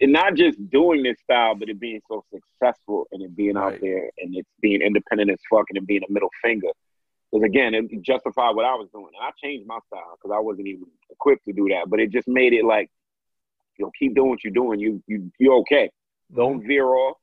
and 0.00 0.12
not 0.12 0.34
just 0.34 0.58
doing 0.70 1.02
this 1.02 1.20
style, 1.20 1.54
but 1.54 1.68
it 1.68 1.78
being 1.78 2.00
so 2.08 2.24
successful 2.32 3.06
and 3.12 3.22
it 3.22 3.36
being 3.36 3.56
out 3.56 3.78
there 3.80 4.10
and 4.18 4.34
it's 4.34 4.48
being 4.60 4.80
independent 4.80 5.30
as 5.30 5.38
fuck 5.50 5.66
and 5.68 5.76
it 5.76 5.86
being 5.86 6.02
a 6.08 6.12
middle 6.12 6.30
finger. 6.42 6.68
Because 7.30 7.44
again, 7.44 7.74
it 7.74 8.02
justified 8.02 8.56
what 8.56 8.64
I 8.64 8.74
was 8.74 8.88
doing, 8.92 9.10
and 9.14 9.26
I 9.26 9.30
changed 9.42 9.66
my 9.66 9.78
style 9.88 10.16
because 10.16 10.34
I 10.34 10.40
wasn't 10.40 10.68
even 10.68 10.86
equipped 11.10 11.44
to 11.46 11.52
do 11.52 11.68
that. 11.70 11.90
But 11.90 12.00
it 12.00 12.10
just 12.10 12.28
made 12.28 12.54
it 12.54 12.64
like, 12.64 12.90
you 13.76 13.84
know, 13.84 13.92
keep 13.98 14.14
doing 14.14 14.30
what 14.30 14.42
you're 14.42 14.52
doing. 14.52 14.80
You 14.80 15.02
you 15.06 15.30
you're 15.38 15.56
okay. 15.56 15.90
Don't 16.34 16.60
mm-hmm. 16.60 16.68
veer 16.68 16.86
off. 16.86 17.18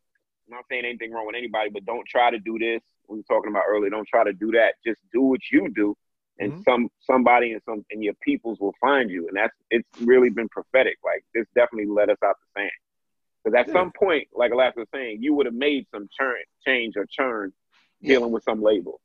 I'm 0.47 0.57
not 0.57 0.65
saying 0.69 0.85
anything 0.85 1.11
wrong 1.11 1.25
with 1.25 1.35
anybody, 1.35 1.69
but 1.71 1.85
don't 1.85 2.05
try 2.07 2.29
to 2.29 2.39
do 2.39 2.59
this. 2.59 2.83
We 3.07 3.17
were 3.17 3.23
talking 3.23 3.49
about 3.49 3.63
earlier. 3.67 3.89
Don't 3.89 4.07
try 4.07 4.23
to 4.23 4.33
do 4.33 4.51
that. 4.51 4.73
Just 4.85 5.01
do 5.13 5.21
what 5.21 5.39
you 5.51 5.69
do, 5.73 5.95
and 6.39 6.53
Mhm. 6.53 6.63
some 6.63 6.89
somebody 7.01 7.51
and 7.53 7.61
some 7.63 7.85
and 7.91 8.03
your 8.03 8.13
peoples 8.15 8.59
will 8.59 8.75
find 8.79 9.09
you. 9.09 9.27
And 9.27 9.37
that's 9.37 9.55
it's 9.69 9.87
really 10.01 10.29
been 10.29 10.49
prophetic. 10.49 10.97
Like 11.03 11.23
this 11.33 11.47
definitely 11.55 11.87
let 11.91 12.09
us 12.09 12.17
out 12.23 12.35
the 12.39 12.61
sand. 12.61 12.71
Because 13.43 13.59
at 13.59 13.67
Yeah. 13.67 13.73
some 13.73 13.91
point, 13.93 14.27
like 14.33 14.51
Alaska 14.51 14.81
was 14.81 14.89
saying, 14.93 15.21
you 15.21 15.33
would 15.33 15.45
have 15.45 15.55
made 15.55 15.87
some 15.89 16.07
churn, 16.17 16.43
change 16.65 16.95
or 16.95 17.05
churn 17.05 17.51
dealing 18.01 18.31
with 18.31 18.43
some 18.43 18.61
label, 18.61 19.01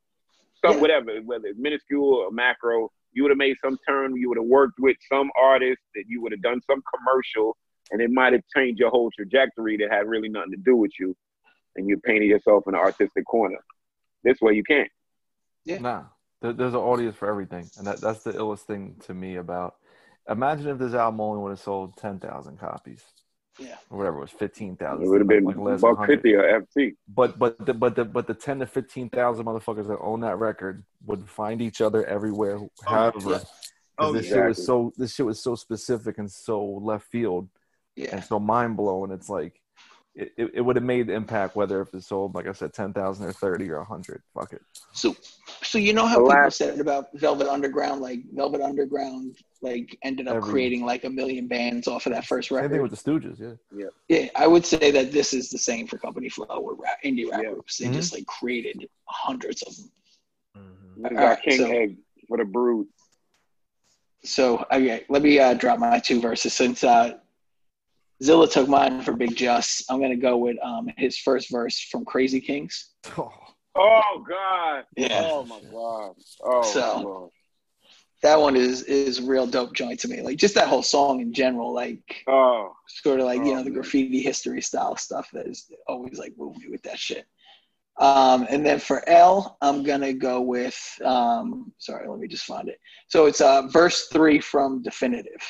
some 0.63 0.75
Yeah. 0.75 0.81
whatever, 0.81 1.17
whether 1.21 1.47
it's 1.47 1.59
minuscule 1.59 2.15
or 2.15 2.31
macro. 2.31 2.91
You 3.13 3.23
would 3.23 3.31
have 3.31 3.37
made 3.37 3.57
some 3.63 3.77
turn. 3.87 4.15
You 4.15 4.29
would 4.29 4.37
have 4.37 4.45
worked 4.45 4.79
with 4.79 4.97
some 5.09 5.31
artist 5.35 5.81
that 5.95 6.03
you 6.07 6.21
would 6.21 6.31
have 6.31 6.41
done 6.41 6.61
some 6.61 6.83
commercial, 6.95 7.57
and 7.91 7.99
it 8.01 8.11
might 8.11 8.33
have 8.33 8.43
changed 8.55 8.79
your 8.79 8.89
whole 8.91 9.09
trajectory 9.11 9.75
that 9.77 9.91
had 9.91 10.07
really 10.07 10.29
nothing 10.29 10.51
to 10.51 10.57
do 10.57 10.75
with 10.75 10.91
you, 10.99 11.15
and 11.75 11.87
you 11.89 11.97
painted 11.97 12.27
yourself 12.27 12.67
in 12.67 12.75
an 12.75 12.79
artistic 12.79 13.25
corner. 13.25 13.57
This 14.23 14.39
way, 14.39 14.53
you 14.53 14.63
can't. 14.63 14.91
Yeah. 15.63 15.79
Nah, 15.79 15.99
there, 15.99 16.09
there's 16.41 16.73
an 16.73 16.79
audience 16.79 17.15
for 17.15 17.27
everything, 17.29 17.69
and 17.77 17.87
that, 17.87 17.99
that's 18.01 18.23
the 18.23 18.33
illest 18.33 18.61
thing 18.61 18.95
to 19.05 19.13
me 19.13 19.35
about. 19.37 19.75
Imagine 20.29 20.67
if 20.67 20.77
this 20.77 20.93
album 20.93 21.21
only 21.21 21.41
would 21.41 21.49
have 21.51 21.59
sold 21.59 21.95
ten 21.97 22.19
thousand 22.19 22.59
copies, 22.59 23.03
Yeah. 23.59 23.75
or 23.89 23.97
whatever 23.97 24.17
it 24.17 24.21
was, 24.21 24.31
fifteen 24.31 24.75
thousand. 24.75 25.05
It 25.05 25.09
would 25.09 25.21
have 25.21 25.27
been 25.27 25.45
like 25.45 25.57
less 25.57 25.81
buck 25.81 26.05
fifty 26.05 26.33
or 26.35 26.43
FT. 26.61 26.95
But 27.07 27.39
but 27.39 27.65
the, 27.65 27.73
but 27.73 27.95
the 27.95 28.05
but 28.05 28.27
the 28.27 28.33
ten 28.33 28.59
to 28.59 28.65
fifteen 28.67 29.09
thousand 29.09 29.45
motherfuckers 29.45 29.87
that 29.87 29.99
own 29.99 30.19
that 30.21 30.37
record 30.37 30.83
would 31.05 31.27
find 31.29 31.61
each 31.61 31.81
other 31.81 32.05
everywhere. 32.05 32.57
Oh, 32.59 32.69
however, 32.85 33.17
yeah. 33.19 33.23
'cause 33.37 33.45
Oh, 33.99 34.11
this 34.13 34.27
yeah. 34.27 34.33
shit 34.35 34.45
was 34.49 34.65
so 34.65 34.91
this 34.97 35.15
shit 35.15 35.25
was 35.25 35.41
so 35.41 35.55
specific 35.55 36.19
and 36.19 36.29
so 36.31 36.63
left 36.63 37.07
field 37.07 37.49
Yeah. 37.95 38.09
and 38.11 38.23
so 38.23 38.39
mind 38.39 38.77
blowing. 38.77 39.11
It's 39.11 39.27
like 39.29 39.59
it, 40.17 40.33
it, 40.35 40.51
it 40.55 40.61
would 40.61 40.75
have 40.75 40.83
made 40.85 41.07
the 41.07 41.13
impact 41.13 41.55
whether 41.55 41.79
if 41.81 41.93
it 41.93 42.03
sold 42.03 42.33
like 42.35 42.47
I 42.47 42.51
said 42.51 42.73
ten 42.73 42.91
thousand 42.91 43.27
or 43.27 43.31
thirty 43.33 43.69
or 43.69 43.83
hundred. 43.83 44.21
Fuck 44.33 44.53
it. 44.53 44.61
So, 44.91 45.15
so 45.63 45.77
you 45.77 45.93
know 45.93 46.05
how 46.07 46.15
The 46.17 46.23
people 46.25 46.41
last- 46.41 46.57
said 46.57 46.79
about 46.79 47.05
Velvet 47.13 47.47
Underground, 47.47 48.01
like 48.01 48.21
Velvet 48.33 48.61
Underground, 48.61 49.37
like 49.61 49.97
ended 50.03 50.27
up 50.27 50.37
Every- 50.37 50.49
creating 50.51 50.85
like 50.85 51.03
a 51.03 51.09
million 51.09 51.47
bands 51.47 51.87
off 51.87 52.05
of 52.07 52.13
that 52.13 52.25
first 52.25 52.49
Same 52.49 52.57
thing 52.61 52.71
record. 52.71 52.81
with 52.91 53.03
the 53.03 53.11
Stooges. 53.11 53.39
Yeah. 53.39 53.53
Yeah. 53.71 53.89
Yeah, 54.09 54.29
I 54.35 54.47
would 54.47 54.65
say 54.65 54.89
that 54.91 55.11
this 55.11 55.33
is 55.33 55.49
the 55.49 55.57
same 55.59 55.85
for 55.87 55.97
Company 55.99 56.29
Flow 56.29 56.45
or 56.47 56.73
rap, 56.75 56.97
indie 57.05 57.29
rap 57.29 57.41
groups. 57.41 57.77
They 57.77 57.85
Mm-hmm. 57.85 57.93
just 57.93 58.13
like 58.13 58.25
created 58.25 58.87
hundreds 59.05 59.61
of 59.61 59.75
them. 59.77 59.91
We 60.97 61.03
All 61.05 61.09
got 61.11 61.23
right, 61.23 61.41
King 61.43 61.57
so- 61.59 61.71
Egg 61.71 61.97
for 62.27 62.37
the 62.37 62.45
brood. 62.45 62.87
So 64.23 64.65
okay, 64.71 65.05
let 65.09 65.21
me 65.21 65.39
uh, 65.39 65.53
drop 65.53 65.79
my 65.79 65.99
two 65.99 66.19
verses 66.19 66.53
since 66.53 66.83
uh, 66.83 67.19
Zilla 68.23 68.47
took 68.47 68.67
mine 68.67 69.01
for 69.01 69.13
Bigg 69.13 69.35
Jus. 69.35 69.83
I'm 69.89 70.01
gonna 70.01 70.15
go 70.15 70.37
with 70.37 70.57
um, 70.63 70.89
his 70.97 71.17
first 71.17 71.51
verse 71.51 71.79
from 71.79 72.03
Krazy 72.05 72.43
Kings. 72.43 72.89
Oh 73.17 73.31
oh 73.75 74.25
God. 74.27 74.85
Yeah. 74.95 75.21
Oh 75.31 75.43
my 75.45 75.59
God. 75.71 76.15
Oh 76.43 76.71
So- 76.73 76.97
my 76.97 77.03
God. 77.03 77.29
That 78.23 78.39
one 78.41 78.55
is 78.55 78.81
is 78.83 79.21
real 79.21 79.45
dope 79.45 79.73
joint 79.75 79.99
to 79.99 80.07
me. 80.07 80.21
Like 80.23 80.37
just 80.37 80.55
that 80.55 80.67
whole 80.67 80.81
song 80.81 81.19
in 81.21 81.31
general, 81.33 81.71
like 81.71 82.23
Oh. 82.27 82.73
sort 82.87 83.19
of 83.19 83.27
like 83.27 83.37
you 83.45 83.51
Oh, 83.51 83.55
know 83.57 83.63
the 83.63 83.69
man. 83.69 83.73
graffiti 83.75 84.23
history 84.23 84.59
style 84.63 84.95
stuff 84.95 85.29
that 85.33 85.45
is 85.45 85.71
always 85.87 86.17
like 86.17 86.33
moved 86.35 86.57
me 86.57 86.67
with 86.67 86.81
that 86.81 86.97
shit. 86.97 87.27
Um, 87.99 88.47
and 88.49 88.65
then 88.65 88.79
for 88.79 89.07
L, 89.07 89.55
I'm 89.61 89.83
gonna 89.83 90.13
go 90.13 90.41
with 90.41 90.75
um, 91.05 91.71
sorry, 91.77 92.07
let 92.09 92.17
me 92.17 92.27
just 92.27 92.45
find 92.45 92.69
it. 92.69 92.79
So 93.07 93.27
it's 93.27 93.39
uh, 93.39 93.67
verse 93.67 94.07
three 94.11 94.39
from 94.39 94.81
Definitive. 94.81 95.41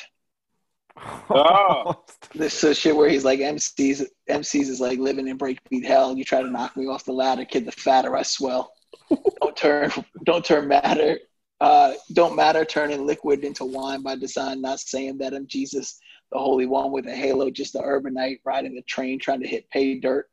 Oh. 1.30 2.02
This 2.34 2.62
uh, 2.62 2.74
shit 2.74 2.94
where 2.94 3.08
he's 3.08 3.24
like 3.24 3.40
MCs 3.40 4.04
MCs 4.28 4.68
is 4.68 4.80
like 4.80 4.98
living 4.98 5.28
in 5.28 5.38
breakbeat 5.38 5.84
hell. 5.84 6.14
You 6.16 6.24
try 6.24 6.42
to 6.42 6.50
knock 6.50 6.76
me 6.76 6.86
off 6.86 7.06
the 7.06 7.12
ladder, 7.12 7.46
kid. 7.46 7.64
The 7.64 7.72
fatter 7.72 8.14
I 8.14 8.22
swell. 8.22 8.70
don't 9.40 9.56
turn 9.56 9.90
don't 10.24 10.44
turn 10.44 10.68
matter. 10.68 11.18
Uh, 11.60 11.94
don't 12.12 12.36
matter 12.36 12.66
turning 12.66 13.06
liquid 13.06 13.44
into 13.44 13.64
wine 13.64 14.02
by 14.02 14.14
design. 14.14 14.60
Not 14.60 14.78
saying 14.78 15.16
that 15.18 15.32
I'm 15.32 15.46
Jesus, 15.46 15.98
the 16.30 16.38
holy 16.38 16.66
one 16.66 16.92
with 16.92 17.06
a 17.06 17.14
halo, 17.14 17.48
just 17.50 17.72
the 17.72 17.80
urbanite 17.80 18.40
riding 18.44 18.74
the 18.74 18.82
train 18.82 19.18
trying 19.18 19.40
to 19.40 19.48
hit 19.48 19.70
pay 19.70 19.98
dirt. 19.98 20.28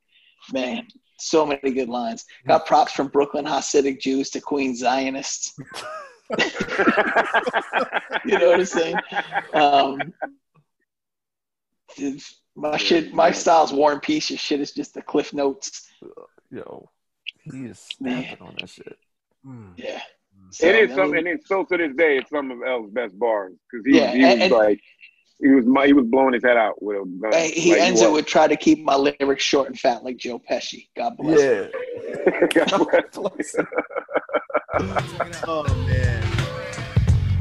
Man, 0.52 0.86
so 1.18 1.46
many 1.46 1.72
good 1.72 1.90
lines. 1.90 2.26
Got 2.46 2.66
props 2.66 2.92
from 2.92 3.08
Brooklyn 3.08 3.46
Hasidic 3.46 4.02
Jews 4.02 4.30
to 4.32 4.42
Queen 4.42 4.76
Zionists. 4.76 5.56
you 8.26 8.38
know 8.38 8.50
what 8.50 8.60
I'm 8.60 8.66
saying? 8.66 8.98
Um, 9.54 10.14
it's- 12.00 12.36
my 12.58 12.78
shit, 12.78 13.14
my 13.14 13.32
style's 13.32 13.74
War 13.74 13.92
and 13.92 14.02
Peace. 14.02 14.30
Your 14.30 14.38
shit 14.40 14.62
is 14.62 14.72
just 14.72 14.94
the 14.94 15.02
Cliff 15.02 15.34
Notes. 15.34 15.90
Yo, 16.52 16.90
he 17.44 17.66
is 17.66 17.80
snapping 17.80 18.38
on 18.42 18.56
that 18.62 18.70
shit. 18.70 18.98
Mm. 19.46 19.74
Yeah. 19.76 20.00
Mm. 20.40 20.64
it 20.64 20.76
is 20.76 20.92
I 20.92 20.96
some, 20.96 21.12
mean- 21.12 21.18
and 21.20 21.28
it's 21.28 21.46
still 21.46 21.66
to 21.66 21.78
this 21.78 21.94
day, 21.98 22.18
it's 22.20 22.30
some 22.30 22.52
of 22.52 22.60
L's 22.66 22.90
best 22.92 23.18
bars 23.20 23.54
because 23.70 23.86
he, 23.86 23.98
Yeah, 23.98 24.12
he 24.14 24.24
and- 24.24 24.40
was 24.40 24.42
and- 24.44 24.52
like, 24.54 24.80
he 25.42 25.50
was 25.50 25.66
he 25.86 25.92
was 25.92 26.06
blowing 26.06 26.34
his 26.34 26.44
head 26.46 26.56
out 26.56 26.82
with 26.82 26.96
a 26.96 27.02
uh, 27.02 27.30
gun. 27.30 27.34
He 27.50 27.72
like 27.74 27.82
ends 27.82 28.00
was. 28.00 28.10
it 28.10 28.14
with 28.14 28.26
try 28.26 28.48
to 28.48 28.56
keep 28.56 28.82
my 28.86 28.96
lyrics 28.96 29.44
short 29.44 29.68
and 29.68 29.78
fat 29.78 30.02
like 30.02 30.16
Joe 30.16 30.40
Pesci. 30.40 30.88
God 30.96 31.18
bless. 31.18 31.42
him. 31.42 31.72
oh 35.46 35.66
man. 35.88 36.25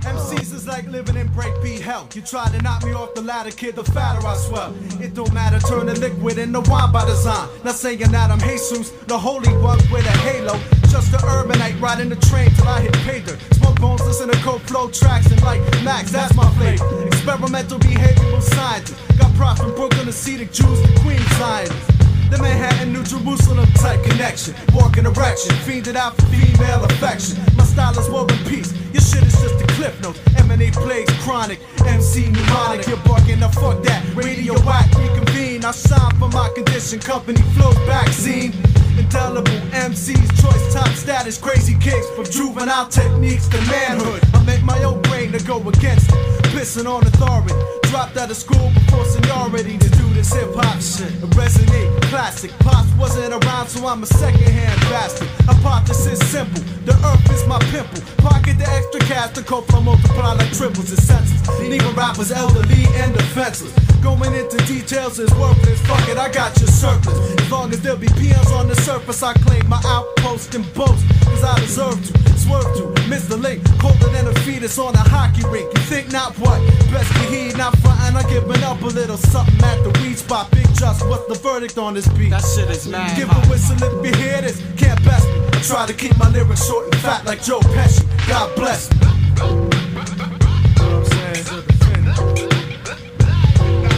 MCs 0.04 0.52
is 0.52 0.66
like 0.66 0.86
living 0.86 1.16
in 1.16 1.28
breakbeat 1.30 1.80
hell. 1.80 2.06
You 2.14 2.20
try 2.20 2.48
to 2.50 2.60
knock 2.62 2.84
me 2.84 2.92
off 2.92 3.14
the 3.14 3.22
ladder, 3.22 3.50
kid, 3.50 3.74
the 3.74 3.84
fatter 3.84 4.26
I 4.26 4.36
swell. 4.36 4.74
It 5.00 5.14
don't 5.14 5.32
matter, 5.32 5.58
turn 5.60 5.86
the 5.86 5.98
liquid 5.98 6.36
into 6.36 6.60
wine 6.70 6.92
by 6.92 7.06
design. 7.06 7.48
Not 7.64 7.74
saying 7.74 8.00
that 8.00 8.30
I'm 8.30 8.38
Jesus, 8.40 8.90
the 9.08 9.18
holy 9.18 9.52
one 9.56 9.78
with 9.90 10.06
a 10.06 10.16
halo. 10.18 10.58
Just 10.88 11.14
a 11.14 11.16
urbanite 11.16 11.80
riding 11.80 12.10
the 12.10 12.16
train 12.16 12.50
till 12.50 12.68
I 12.68 12.82
hit 12.82 12.92
pay 13.08 13.20
dirt. 13.20 13.40
Smoke 13.54 13.80
bones, 13.80 14.02
listen 14.02 14.28
to 14.28 14.36
Co 14.38 14.58
Flow 14.58 14.90
tracks 14.90 15.30
and 15.30 15.40
like 15.42 15.60
Max, 15.82 16.12
that's 16.12 16.34
my 16.36 16.48
flavor. 16.54 17.06
Experimental 17.06 17.78
behavioral 17.78 18.42
scientist. 18.42 19.00
Got 19.18 19.34
props 19.34 19.60
from 19.60 19.74
Brooklyn, 19.74 20.06
Hasidic 20.06 20.52
Jews, 20.52 20.82
the 20.82 21.00
Queen 21.00 21.20
scientists. 21.40 22.04
The 22.30 22.38
Manhattan, 22.42 22.92
New 22.92 23.04
Jerusalem 23.04 23.70
type 23.74 24.02
connection. 24.02 24.54
Walking 24.74 25.06
erection, 25.06 25.54
fiended 25.64 25.96
out 25.96 26.16
for 26.16 26.26
female 26.26 26.84
affection. 26.84 27.36
Style 27.74 27.98
is 27.98 28.48
peace. 28.48 28.72
Your 28.92 29.02
shit 29.02 29.26
is 29.26 29.34
just 29.42 29.60
a 29.60 29.66
cliff 29.74 30.00
note. 30.00 30.16
M&A 30.38 30.70
plays 30.70 31.10
chronic. 31.24 31.58
MC 31.84 32.30
mnemonic. 32.30 32.86
You're 32.86 32.98
barking, 32.98 33.40
now 33.40 33.48
fuck 33.48 33.82
that. 33.82 34.00
Radio 34.14 34.54
whack, 34.62 34.86
reconvene. 34.94 35.64
I 35.64 35.72
shine 35.72 36.14
for 36.20 36.28
my 36.28 36.48
condition. 36.54 37.00
Company 37.00 37.42
flows 37.58 37.76
vaccine. 37.78 38.52
Indelible 38.96 39.58
MCs, 39.74 40.40
choice 40.40 40.72
top 40.72 40.86
status, 40.90 41.36
crazy 41.36 41.74
kicks 41.80 42.08
from 42.10 42.26
juvenile 42.26 42.86
techniques 42.86 43.48
to 43.48 43.58
manhood. 43.62 44.22
I 44.34 44.44
make 44.44 44.62
my 44.62 44.80
own 44.84 45.02
brain 45.02 45.32
to 45.32 45.42
go 45.42 45.58
against 45.68 46.10
it. 46.10 46.44
Pissing 46.54 46.86
on 46.86 47.04
authority. 47.04 47.54
Dropped 47.90 48.16
out 48.16 48.30
of 48.30 48.36
school 48.36 48.70
before 48.70 49.04
seniority 49.04 49.78
to 49.78 49.88
do 49.90 50.03
this 50.24 50.32
hip 50.32 50.54
hop 50.54 50.80
shit. 50.80 51.12
A 51.22 51.26
resonate, 51.36 51.90
classic. 52.08 52.50
Pops 52.60 52.90
wasn't 52.94 53.32
around, 53.32 53.68
so 53.68 53.86
I'm 53.86 54.02
a 54.02 54.06
second 54.06 54.40
hand 54.40 54.80
bastard. 54.88 55.28
Hypothesis 55.44 56.18
simple. 56.30 56.62
The 56.84 56.92
earth 57.04 57.30
is 57.30 57.46
my 57.46 57.58
pimple. 57.70 58.00
Pocket 58.18 58.58
the 58.58 58.68
extra 58.68 59.00
cash, 59.00 59.34
to 59.34 59.42
Co 59.42 59.60
Flow 59.62 59.80
multiply 59.80 60.32
like 60.34 60.52
triples 60.52 60.90
and 60.90 61.00
senses. 61.00 61.48
Leaving 61.60 61.94
rappers 61.94 62.32
elderly 62.32 62.84
and 62.94 63.12
defenseless. 63.14 63.72
Going 64.02 64.34
into 64.34 64.56
details 64.66 65.18
is 65.18 65.32
worthless. 65.34 65.80
Fuck 65.86 66.08
it, 66.08 66.18
I 66.18 66.30
got 66.30 66.56
your 66.58 66.68
surplus. 66.68 67.18
As 67.40 67.50
long 67.50 67.72
as 67.72 67.80
there 67.80 67.96
be 67.96 68.08
PMs 68.08 68.52
on 68.52 68.68
the 68.68 68.76
surface, 68.76 69.22
I 69.22 69.34
claim 69.34 69.66
my 69.68 69.80
outpost 69.84 70.54
and 70.54 70.64
boast. 70.74 71.04
Cause 71.24 71.44
I 71.44 71.58
deserve 71.60 72.00
to, 72.06 72.33
swerve 72.44 72.68
to, 72.76 73.08
miss 73.08 73.26
the 73.26 73.36
link. 73.36 73.64
Colder 73.80 74.08
than 74.08 74.26
a 74.26 74.34
fetus 74.40 74.78
on 74.78 74.94
a 74.94 74.98
hockey 74.98 75.44
rink. 75.48 75.66
You 75.74 75.82
think 75.84 76.12
not 76.12 76.36
what? 76.38 76.60
Best 76.92 77.10
to 77.12 77.24
heed, 77.32 77.56
not 77.56 77.76
frontin'. 77.78 78.16
I 78.16 78.22
giving 78.28 78.62
up 78.62 78.80
a 78.82 78.86
little 78.86 79.16
something 79.16 79.64
at 79.64 79.82
the 79.82 79.90
weed 80.00 80.18
spot. 80.18 80.50
Bigg 80.50 80.68
Jus, 80.74 81.02
what's 81.04 81.26
the 81.26 81.34
verdict 81.34 81.78
on 81.78 81.94
this 81.94 82.08
beat? 82.08 82.30
That 82.30 82.44
shit 82.44 82.70
is 82.70 82.86
mad. 82.86 83.16
Give 83.16 83.30
a 83.30 83.40
whistle 83.48 83.76
if 83.82 83.92
you 84.04 84.14
hear 84.22 84.40
this. 84.42 84.60
Can't 84.76 85.02
best 85.04 85.26
me. 85.28 85.40
I 85.52 85.60
try 85.62 85.86
to 85.86 85.94
keep 85.94 86.16
my 86.18 86.28
lyrics 86.28 86.66
short 86.66 86.84
and 86.86 86.96
fat 86.96 87.24
like 87.24 87.42
Joe 87.42 87.60
Pesci. 87.60 88.04
God 88.28 88.54
bless 88.56 88.90
me. 88.92 88.98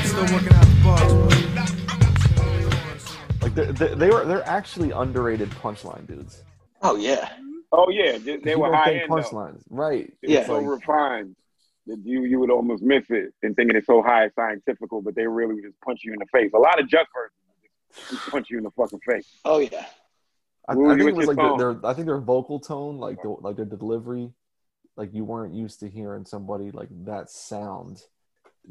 Still 0.05 0.27
working 0.33 0.55
out 0.55 0.67
the 0.71 0.77
bars, 0.85 1.13
Like 3.43 3.55
they, 3.55 3.67
they, 3.73 3.95
they 3.95 4.11
were 4.11 4.25
they're 4.25 4.49
actually 4.49 4.93
underrated 4.93 5.51
punchline 5.51 6.07
dudes. 6.07 6.43
Oh 6.83 6.97
yeah. 6.97 7.29
Oh 7.77 7.91
yeah, 7.91 8.19
they, 8.19 8.37
they 8.39 8.57
were 8.57 8.73
high 8.75 8.95
end. 8.95 9.11
though. 9.11 9.17
punchlines, 9.17 9.63
right? 9.71 10.13
It 10.23 10.29
was 10.29 10.37
It's 10.39 10.47
so 10.47 10.59
like- 10.59 10.67
refined 10.67 11.37
that 11.87 11.99
you 12.05 12.25
you 12.25 12.41
would 12.41 12.51
almost 12.51 12.83
miss 12.83 13.05
it 13.11 13.33
and 13.43 13.55
thinking 13.55 13.77
it's 13.77 13.87
so 13.87 14.03
high 14.03 14.29
scientifical, 14.31 15.03
but 15.03 15.15
they 15.15 15.27
really 15.27 15.55
would 15.55 15.65
just 15.65 15.81
punch 15.83 16.01
you 16.05 16.13
in 16.13 16.19
the 16.19 16.27
face. 16.33 16.51
A 16.55 16.59
lot 16.59 16.81
of 16.81 16.89
Jus 16.89 17.07
verses 17.15 17.37
would 18.11 18.19
just 18.19 18.31
punch 18.31 18.51
you 18.51 18.59
in 18.59 18.65
the 18.65 18.71
fucking 18.73 19.01
face. 19.09 19.29
Oh 19.45 19.59
yeah. 19.59 19.85
I, 20.69 20.75
What 20.75 20.91
I 20.93 20.97
think 20.97 21.11
it 21.11 21.15
was 21.15 21.29
like 21.29 21.37
their, 21.37 21.75
their 21.75 21.87
I 21.87 21.95
think 21.95 22.07
their 22.07 22.19
vocal 22.21 22.59
tone, 22.59 22.99
like 22.99 23.23
the 23.23 23.29
like 23.29 23.55
their 23.57 23.65
delivery, 23.67 24.33
like 24.97 25.15
you 25.15 25.25
weren't 25.25 25.55
used 25.55 25.79
to 25.81 25.89
hearing 25.89 26.25
somebody 26.25 26.71
like 26.73 26.89
that 27.05 27.31
sound 27.31 28.03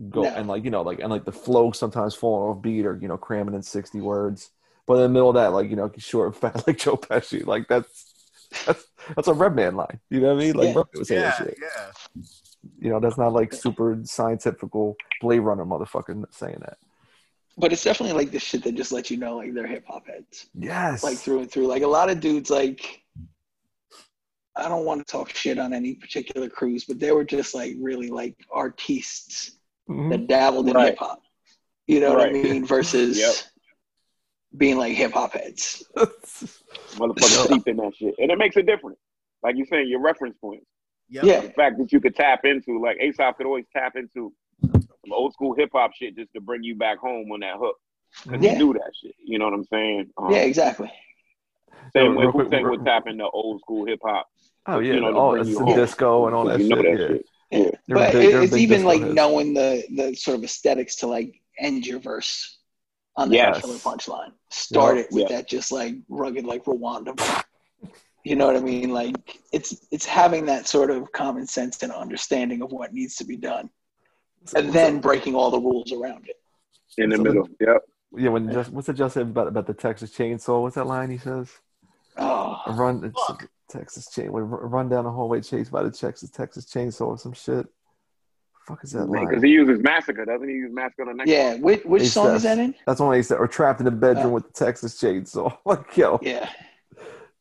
go 0.10 0.24
No. 0.24 0.30
and 0.30 0.46
like 0.50 0.66
you 0.66 0.72
know 0.72 0.82
like 0.82 1.00
and 1.00 1.10
like 1.10 1.24
the 1.24 1.32
flow 1.32 1.72
sometimes 1.72 2.16
falling 2.16 2.50
off 2.58 2.62
beat 2.62 2.86
or 2.86 2.98
you 3.02 3.08
know 3.08 3.16
cramming 3.18 3.54
in 3.56 3.62
sixty 3.62 4.02
words, 4.02 4.50
but 4.86 4.96
in 4.96 5.04
the 5.04 5.10
middle 5.10 5.30
of 5.30 5.36
that 5.36 5.54
like 5.54 5.70
you 5.70 5.78
know 5.78 5.90
short 5.98 6.34
and 6.34 6.36
fat 6.54 6.68
like 6.68 6.80
Joe 6.80 6.98
Pesci, 6.98 7.46
like 7.46 7.70
that's 7.70 8.12
that's 8.66 8.86
that's 9.16 9.28
a 9.28 9.34
Redman 9.34 9.76
line. 9.76 10.00
You 10.10 10.22
know 10.22 10.34
what 10.34 10.42
I 10.42 10.46
mean? 10.46 10.54
Like 10.56 10.68
Yeah. 10.70 10.74
Redman 10.76 10.86
would 10.96 11.08
say 11.08 11.16
that 11.18 11.38
shit. 11.38 11.58
yeah. 11.62 12.22
You 12.80 12.90
know 12.90 13.00
that's 13.00 13.18
not 13.18 13.34
like 13.34 13.54
super 13.54 14.00
scientifical 14.04 14.96
Blade 15.22 15.40
Runner 15.40 15.66
motherfucker 15.66 16.24
saying 16.34 16.58
that. 16.62 16.78
But 17.58 17.72
it's 17.72 17.84
definitely 17.84 18.18
like 18.18 18.32
the 18.32 18.40
shit 18.40 18.64
that 18.64 18.76
just 18.76 18.92
lets 18.92 19.10
you 19.12 19.18
know 19.18 19.38
like 19.38 19.54
they're 19.54 19.68
hip 19.68 19.86
hop 19.88 20.08
heads. 20.08 20.48
Yes. 20.56 21.04
Like 21.04 21.18
through 21.18 21.40
and 21.42 21.52
through. 21.52 21.68
Like 21.68 21.84
a 21.84 21.88
lot 21.88 22.10
of 22.10 22.20
dudes 22.20 22.50
like 22.50 23.02
I 24.58 24.70
don't 24.70 24.86
want 24.86 25.06
to 25.06 25.12
talk 25.12 25.30
shit 25.32 25.60
on 25.60 25.74
any 25.74 25.96
particular 25.96 26.48
crews, 26.50 26.86
but 26.86 27.00
they 27.00 27.12
were 27.12 27.26
just 27.26 27.54
like 27.54 27.76
really 27.80 28.10
like 28.10 28.36
artists 28.52 29.52
Mhm. 29.90 30.10
that 30.12 30.28
dabbled 30.28 30.68
in 30.70 30.74
Right. 30.76 30.88
hip 30.92 30.98
hop. 31.00 31.22
You 31.88 32.00
know 32.00 32.14
what 32.14 32.30
I 32.30 32.32
mean? 32.32 32.66
Versus 32.66 33.20
Yep. 33.20 33.36
Being 34.58 34.78
like 34.78 34.94
hip 34.94 35.12
hop 35.14 35.34
heads. 35.34 35.84
Motherfuckers 36.96 37.50
deep 37.50 37.68
in 37.68 37.78
that 37.78 37.96
shit, 37.96 38.16
and 38.20 38.32
it 38.32 38.38
makes 38.38 38.56
a 38.56 38.64
difference. 38.64 38.98
Like 39.44 39.56
you're 39.58 39.66
saying, 39.68 39.90
your 39.90 40.02
reference 40.02 40.36
points. 40.40 40.66
Yep. 41.10 41.24
Yeah. 41.24 41.42
The 41.42 41.50
fact 41.52 41.78
that 41.78 41.92
you 41.92 42.00
could 42.00 42.16
tap 42.16 42.46
into, 42.46 42.80
like 42.82 42.98
Aesop 43.02 43.38
could 43.38 43.46
always 43.46 43.66
tap 43.76 43.96
into 43.96 44.34
some 44.72 45.12
old 45.12 45.34
school 45.34 45.54
hip 45.56 45.70
hop 45.74 45.92
shit 45.94 46.16
just 46.16 46.34
to 46.34 46.42
bring 46.42 46.64
you 46.64 46.76
back 46.76 46.98
home 46.98 47.32
on 47.32 47.42
that 47.42 47.58
hook. 47.58 47.76
Cause 48.28 48.42
Yeah. 48.42 48.54
you 48.54 48.58
do 48.60 48.74
that 48.74 48.92
shit. 49.00 49.14
You 49.24 49.38
know 49.38 49.46
what 49.46 49.54
I'm 49.54 49.66
saying? 49.66 50.10
Um, 50.18 50.32
Yeah, 50.32 50.40
exactly. 50.40 50.92
Same 51.96 52.18
Real 52.18 52.28
way 52.28 52.32
quick, 52.32 52.46
Wu 52.46 52.50
Tang 52.52 52.64
real- 52.64 52.78
would 52.78 52.86
tap 52.86 53.04
into 53.08 53.28
old 53.30 53.62
school 53.62 53.86
hip 53.86 54.00
hop. 54.04 54.28
Oh 54.66 54.80
yeah, 54.80 54.94
You 54.96 55.02
know, 55.02 55.16
all 55.16 55.32
bring 55.34 55.48
it's 55.48 55.60
the 55.60 55.66
disco 55.76 56.26
and 56.26 56.36
all 56.36 56.46
that 56.46 56.60
you 56.60 56.70
know 56.70 56.82
shit. 56.82 56.98
that 56.98 57.02
yeah. 57.02 57.08
shit. 57.08 57.26
Yeah. 57.52 57.72
They're 57.88 57.98
but 57.98 58.14
big- 58.14 58.36
it's 58.44 58.54
even 58.56 58.84
like 58.84 59.02
heads. 59.02 59.14
knowing 59.14 59.54
the 59.54 59.84
the 59.96 60.16
sort 60.16 60.38
of 60.38 60.44
aesthetics 60.44 60.96
to 60.98 61.08
like 61.08 61.40
end 61.60 61.86
your 61.86 62.00
verse. 62.00 62.58
on 63.18 63.30
the 63.30 63.36
Yes. 63.36 63.62
killer 63.62 63.76
punchline. 63.76 64.32
Started 64.56 65.08
with 65.12 65.30
Yeah. 65.30 65.38
that 65.38 65.50
just 65.50 65.70
like 65.72 65.96
rugged 66.08 66.46
like 66.46 66.64
Rwanda. 66.64 67.44
You 68.24 68.38
know 68.38 68.48
what 68.48 68.56
I 68.56 68.62
mean? 68.62 68.90
Like 68.92 69.42
it's 69.52 69.86
it's 69.92 70.06
having 70.06 70.46
that 70.46 70.66
sort 70.66 70.90
of 70.90 71.12
common 71.12 71.46
sense 71.46 71.84
and 71.84 71.92
understanding 71.92 72.62
of 72.62 72.72
what 72.72 72.94
needs 72.94 73.18
to 73.18 73.26
be 73.26 73.36
done, 73.36 73.70
and 74.56 74.72
then 74.72 75.02
breaking 75.02 75.36
all 75.36 75.52
the 75.52 75.60
rules 75.60 75.92
around 75.92 76.28
it. 76.30 76.38
In 76.98 77.10
the 77.10 77.18
So 77.18 77.24
the- 77.24 77.30
middle. 77.30 77.50
Yep. 77.60 77.82
Yeah, 78.18 78.30
when 78.30 78.50
just 78.50 78.72
what's 78.72 78.88
it 78.88 78.94
just 78.94 79.16
said 79.16 79.24
about 79.24 79.48
about 79.50 79.68
the 79.68 79.74
Texas 79.74 80.12
Chainsaw? 80.16 80.62
What's 80.62 80.76
that 80.76 80.88
line 80.88 81.12
he 81.12 81.18
says? 81.18 81.50
Oh, 82.18 82.58
run 82.68 83.04
it's 83.04 83.32
Texas 83.70 84.10
chain 84.10 84.30
run 84.32 84.88
down 84.88 85.04
the 85.04 85.12
hallway 85.12 85.42
chased 85.42 85.70
by 85.72 85.84
the 85.84 85.92
Texas 85.92 86.30
Texas 86.30 86.66
Chainsaw 86.66 87.08
or 87.08 87.18
some 87.18 87.34
shit. 87.34 87.68
Fuck 88.66 88.84
is 88.84 88.92
that 88.94 89.08
Because 89.12 89.44
he 89.44 89.50
uses 89.50 89.80
massacre, 89.84 90.26
doesn't 90.26 90.48
he? 90.50 90.56
Use 90.56 90.72
massacre 90.74 91.04
on 91.04 91.10
the 91.10 91.14
next 91.16 91.30
yeah. 91.30 91.56
Which, 91.56 91.84
which 91.86 92.08
song 92.08 92.28
says- 92.28 92.38
is 92.38 92.44
that 92.44 92.58
in? 92.58 92.74
That's 92.88 93.00
when 93.00 93.16
he 93.16 93.22
said 93.24 93.38
or 93.38 93.48
trapped 93.48 93.80
in 93.80 93.86
the 93.86 93.92
bedroom 93.92 94.28
Oh. 94.28 94.30
with 94.32 94.48
the 94.48 94.54
Texas 94.66 95.00
Chainsaw. 95.00 95.56
Like 95.66 95.96
yo, 95.96 96.20
Yeah. 96.24 96.50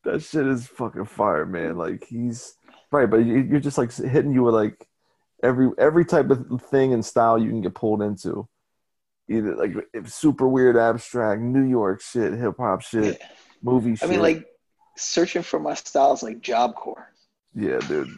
that 0.03 0.21
shit 0.21 0.45
is 0.45 0.67
fucking 0.67 1.05
fire, 1.05 1.45
man. 1.45 1.77
Like 1.77 2.05
he's 2.05 2.55
right, 2.91 3.09
but 3.09 3.17
you- 3.25 3.39
you're 3.49 3.59
just 3.59 3.77
like 3.77 3.91
hitting 3.93 4.33
you 4.33 4.43
with 4.43 4.53
like 4.53 4.87
every 5.43 5.69
every 5.79 6.05
type 6.05 6.29
of 6.29 6.61
thing 6.69 6.93
and 6.93 7.03
style 7.03 7.37
you 7.39 7.49
can 7.49 7.61
get 7.61 7.73
pulled 7.73 8.01
into. 8.03 8.47
Either 9.27 9.55
like 9.55 9.73
if 9.93 10.11
super 10.13 10.47
weird, 10.47 10.77
abstract, 10.77 11.41
New 11.41 11.63
York 11.67 12.01
shit, 12.01 12.33
hip 12.33 12.53
hop 12.59 12.81
shit, 12.81 13.19
movie 13.63 13.93
I 13.93 13.95
shit. 13.95 14.09
mean, 14.11 14.21
like 14.21 14.45
searching 14.95 15.41
for 15.41 15.59
my 15.59 15.73
styles 15.73 16.21
like 16.21 16.39
Job 16.41 16.75
Corps. 16.75 17.11
yeah, 17.55 17.79
dude. 17.87 18.09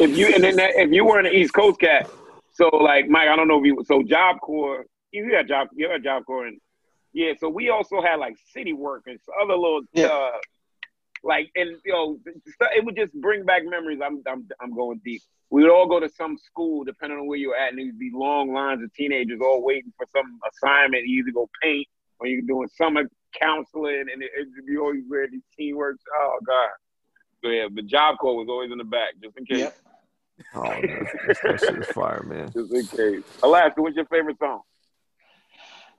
if 0.00 0.16
you 0.18 0.26
and 0.34 0.42
then 0.42 0.56
that, 0.56 0.72
if 0.74 0.90
you 0.90 1.04
were 1.04 1.20
an 1.20 1.26
East 1.32 1.54
Coast 1.54 1.78
cat, 1.78 2.10
so 2.58 2.68
like 2.76 3.08
Mike, 3.08 3.28
I 3.28 3.36
don't 3.36 3.46
know 3.48 3.58
if 3.60 3.64
you 3.66 3.82
so 3.86 4.02
Job 4.02 4.40
Corps, 4.40 4.84
you 5.12 5.30
got 5.30 5.46
Job, 5.46 5.68
you 5.74 5.88
got 5.88 6.02
Job 6.02 6.24
Corps, 6.26 6.46
and 6.46 6.58
yeah, 7.12 7.32
so 7.38 7.48
we 7.48 7.70
also 7.70 8.02
had 8.02 8.16
like 8.16 8.34
City 8.52 8.72
Work 8.72 9.04
and 9.06 9.18
other 9.42 9.54
little, 9.54 9.82
Yeah. 9.92 10.06
uh, 10.06 10.30
like 11.22 11.50
and 11.54 11.70
you 11.84 11.92
know, 11.92 12.18
it 12.76 12.84
would 12.84 12.96
just 12.96 13.14
bring 13.20 13.44
back 13.44 13.62
memories. 13.64 14.00
I'm 14.04 14.22
I'm 14.26 14.46
I'm 14.60 14.74
going 14.74 15.00
deep. 15.04 15.22
We 15.50 15.62
would 15.62 15.70
all 15.70 15.86
go 15.88 15.98
to 16.00 16.08
some 16.10 16.36
school, 16.36 16.84
depending 16.84 17.18
on 17.18 17.26
where 17.26 17.38
you're 17.38 17.56
at, 17.56 17.70
and 17.70 17.78
there'd 17.78 17.98
be 17.98 18.10
long 18.12 18.52
lines 18.52 18.82
of 18.82 18.92
teenagers 18.92 19.40
all 19.40 19.64
waiting 19.64 19.92
for 19.96 20.06
some 20.14 20.38
assignment. 20.52 21.06
You 21.06 21.20
either 21.22 21.32
go 21.32 21.48
paint 21.62 21.86
or 22.20 22.26
you're 22.26 22.42
doing 22.42 22.68
summer 22.76 23.04
counseling, 23.40 24.06
and 24.12 24.22
it, 24.22 24.30
it, 24.36 24.48
you 24.66 24.82
always 24.82 25.04
wear 25.08 25.26
these 25.30 25.42
teamwork. 25.56 25.96
Oh 26.20 26.38
God. 26.46 26.68
So 27.42 27.50
yeah, 27.50 27.66
but 27.70 27.86
Job 27.86 28.18
Corps 28.18 28.36
was 28.36 28.48
always 28.48 28.70
in 28.72 28.78
the 28.78 28.84
back, 28.84 29.14
just 29.22 29.36
in 29.38 29.44
case. 29.46 29.58
Yep. 29.58 29.76
Oh, 30.54 30.62
man, 30.62 31.06
that 31.44 31.60
shit 31.60 31.78
is 31.78 31.86
fire, 31.88 32.22
man. 32.24 32.50
Just 32.52 32.72
in 32.72 32.86
case. 32.86 33.22
Alaska, 33.42 33.82
what's 33.82 33.96
your 33.96 34.06
favorite 34.06 34.38
song? 34.38 34.60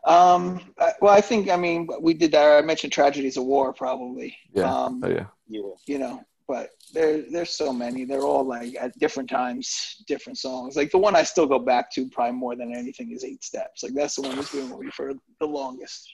Um. 0.05 0.61
I- 0.79 0.93
Well, 1.01 1.13
I 1.13 1.21
think 1.21 1.49
I 1.49 1.57
mean 1.57 1.87
we 2.01 2.13
did 2.13 2.31
that. 2.31 2.63
I 2.63 2.65
mentioned 2.65 2.93
tragedies 2.93 3.37
of 3.37 3.43
war, 3.45 3.73
probably. 3.73 4.35
Yeah, 4.53 4.73
Um, 4.73 5.01
oh, 5.03 5.09
yeah. 5.09 5.25
Yeah. 5.47 5.61
you 5.87 5.99
know 5.99 6.23
but 6.47 6.69
there 6.93 7.23
there's 7.31 7.51
so 7.51 7.71
many 7.71 8.05
they're 8.05 8.21
all 8.23 8.43
like 8.43 8.75
at 8.79 8.97
different 8.97 9.29
times 9.29 10.03
different 10.07 10.35
songs 10.37 10.75
like 10.75 10.89
the 10.91 10.97
one 10.97 11.15
i 11.15 11.21
still 11.23 11.45
go 11.45 11.59
back 11.59 11.91
to 11.91 12.07
probably 12.09 12.35
more 12.35 12.55
than 12.55 12.73
anything 12.73 13.11
is 13.11 13.23
eight 13.23 13.43
steps 13.43 13.83
like 13.83 13.93
that's 13.93 14.15
the 14.15 14.21
one 14.23 14.35
that's 14.35 14.51
been 14.51 14.67
with 14.71 14.79
me 14.79 14.89
for 14.91 15.13
the 15.39 15.45
longest 15.45 16.07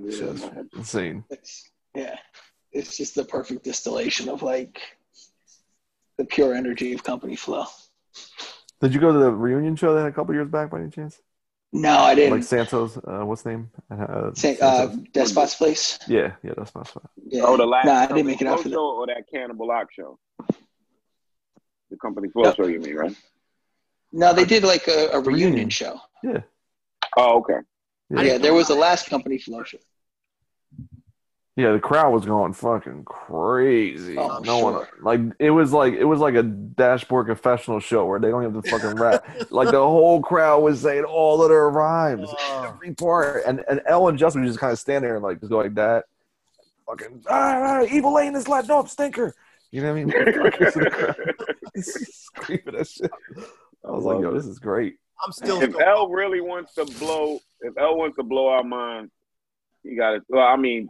Shit 0.00 0.20
is 0.22 0.44
insane. 0.76 1.24
it's, 1.30 1.70
yeah 1.94 2.16
it's 2.72 2.96
just 2.96 3.14
the 3.14 3.24
perfect 3.24 3.62
distillation 3.64 4.28
of 4.28 4.42
like 4.42 4.80
the 6.22 6.26
pure 6.28 6.54
energy 6.54 6.92
of 6.92 7.02
company 7.02 7.34
flow 7.34 7.64
Did 8.80 8.94
you 8.94 9.00
go 9.00 9.12
to 9.12 9.18
the 9.18 9.30
reunion 9.30 9.74
show 9.76 9.94
they 9.94 10.00
had 10.02 10.10
a 10.10 10.12
couple 10.14 10.34
years 10.34 10.48
back 10.48 10.70
by 10.70 10.78
any 10.80 10.90
chance? 10.90 11.20
no 11.72 11.94
i 11.98 12.14
didn't 12.14 12.32
Like 12.32 12.44
Santos, 12.44 12.96
uh, 12.96 13.22
what's 13.24 13.42
his 13.42 13.46
name? 13.46 13.70
Uh, 13.90 14.30
Say, 14.34 14.56
uh, 14.60 14.88
despot's 15.12 15.56
place 15.56 15.98
Yeah, 16.06 16.34
yeah, 16.44 16.52
that's 16.56 16.74
my 16.74 16.84
spot. 16.84 17.10
yeah 17.28 17.42
Oh, 17.44 17.56
the 17.56 17.66
last 17.66 17.86
no 17.86 17.92
i 17.92 18.06
didn't 18.06 18.26
make 18.26 18.40
it 18.40 18.46
out 18.46 18.60
Flow 18.60 18.62
for 18.62 18.68
that 18.68 18.74
show 18.76 18.90
or 19.00 19.06
that 19.08 19.24
Cannibal 19.32 19.70
Ox 19.70 19.94
show? 19.94 20.18
The 21.90 21.96
company 21.98 22.28
flow 22.28 22.44
Yep. 22.44 22.56
show, 22.56 22.66
you 22.66 22.80
mean, 22.80 22.94
right? 22.94 23.16
no 24.12 24.32
they 24.32 24.44
did 24.44 24.62
like 24.62 24.86
a, 24.88 25.08
a 25.12 25.20
reunion 25.20 25.50
reunion. 25.50 25.70
show 25.70 25.98
Yeah, 26.22 26.40
Oh, 27.16 27.38
okay. 27.40 27.60
yeah 28.10 28.38
there 28.38 28.54
was 28.54 28.68
the 28.68 28.74
last 28.86 29.10
company 29.10 29.38
flow 29.38 29.64
show 29.64 29.78
yeah. 31.56 31.72
The 31.72 31.80
crowd 31.80 32.12
was 32.12 32.24
going 32.24 32.52
fucking 32.52 33.04
crazy. 33.04 34.16
Oh, 34.18 34.38
no 34.38 34.58
one 34.58 34.86
like 35.00 35.20
it 35.38 35.50
was 35.50 35.72
like 35.72 35.94
it 35.94 36.04
was 36.04 36.20
like 36.20 36.34
a 36.34 36.42
dashboard 36.42 37.26
confessional 37.26 37.80
show 37.80 38.06
where 38.06 38.20
they 38.20 38.30
don't 38.30 38.42
have 38.42 38.62
to 38.62 38.70
fucking 38.70 38.96
rap. 38.98 39.24
like 39.50 39.70
the 39.70 39.78
whole 39.78 40.22
crowd 40.22 40.62
was 40.62 40.80
saying 40.80 41.04
all 41.04 41.42
of 41.42 41.48
their 41.48 41.68
rhymes, 41.70 42.28
Oh. 42.32 42.72
every 42.74 42.94
part, 42.94 43.42
and 43.46 43.64
and 43.68 43.80
Ellen 43.86 44.16
Justin 44.16 44.42
would 44.42 44.48
just 44.48 44.58
kind 44.60 44.72
of 44.72 44.78
stand 44.78 45.04
there 45.04 45.14
and 45.14 45.22
like 45.22 45.40
just 45.40 45.50
go 45.50 45.58
like 45.58 45.74
that. 45.74 46.04
Fucking 46.86 47.22
ah, 47.28 47.80
ah, 47.80 47.86
evil 47.90 48.14
lane 48.14 48.34
is 48.34 48.48
let 48.48 48.66
no 48.68 48.84
stinker. 48.84 49.34
You 49.70 49.82
know 49.82 49.94
what 49.94 50.00
I 50.00 50.04
mean? 50.04 51.22
Screaming 51.82 52.74
that 52.76 52.86
shit. 52.88 53.10
I 53.84 53.90
was 53.90 54.04
like, 54.04 54.20
yo, 54.20 54.32
this 54.32 54.46
is 54.46 54.58
great. 54.58 54.96
I'm 55.24 55.32
still. 55.32 55.62
If 55.62 55.74
L 55.80 56.08
really 56.08 56.40
wants 56.40 56.74
to 56.74 56.84
blow, 56.84 57.40
if 57.60 57.76
L 57.78 57.96
wants 57.96 58.16
to 58.16 58.22
blow 58.22 58.48
our 58.48 58.64
minds, 58.64 59.12
you 59.82 59.96
got 59.96 60.10
to. 60.12 60.22
Well, 60.28 60.46
I 60.46 60.56
mean, 60.56 60.88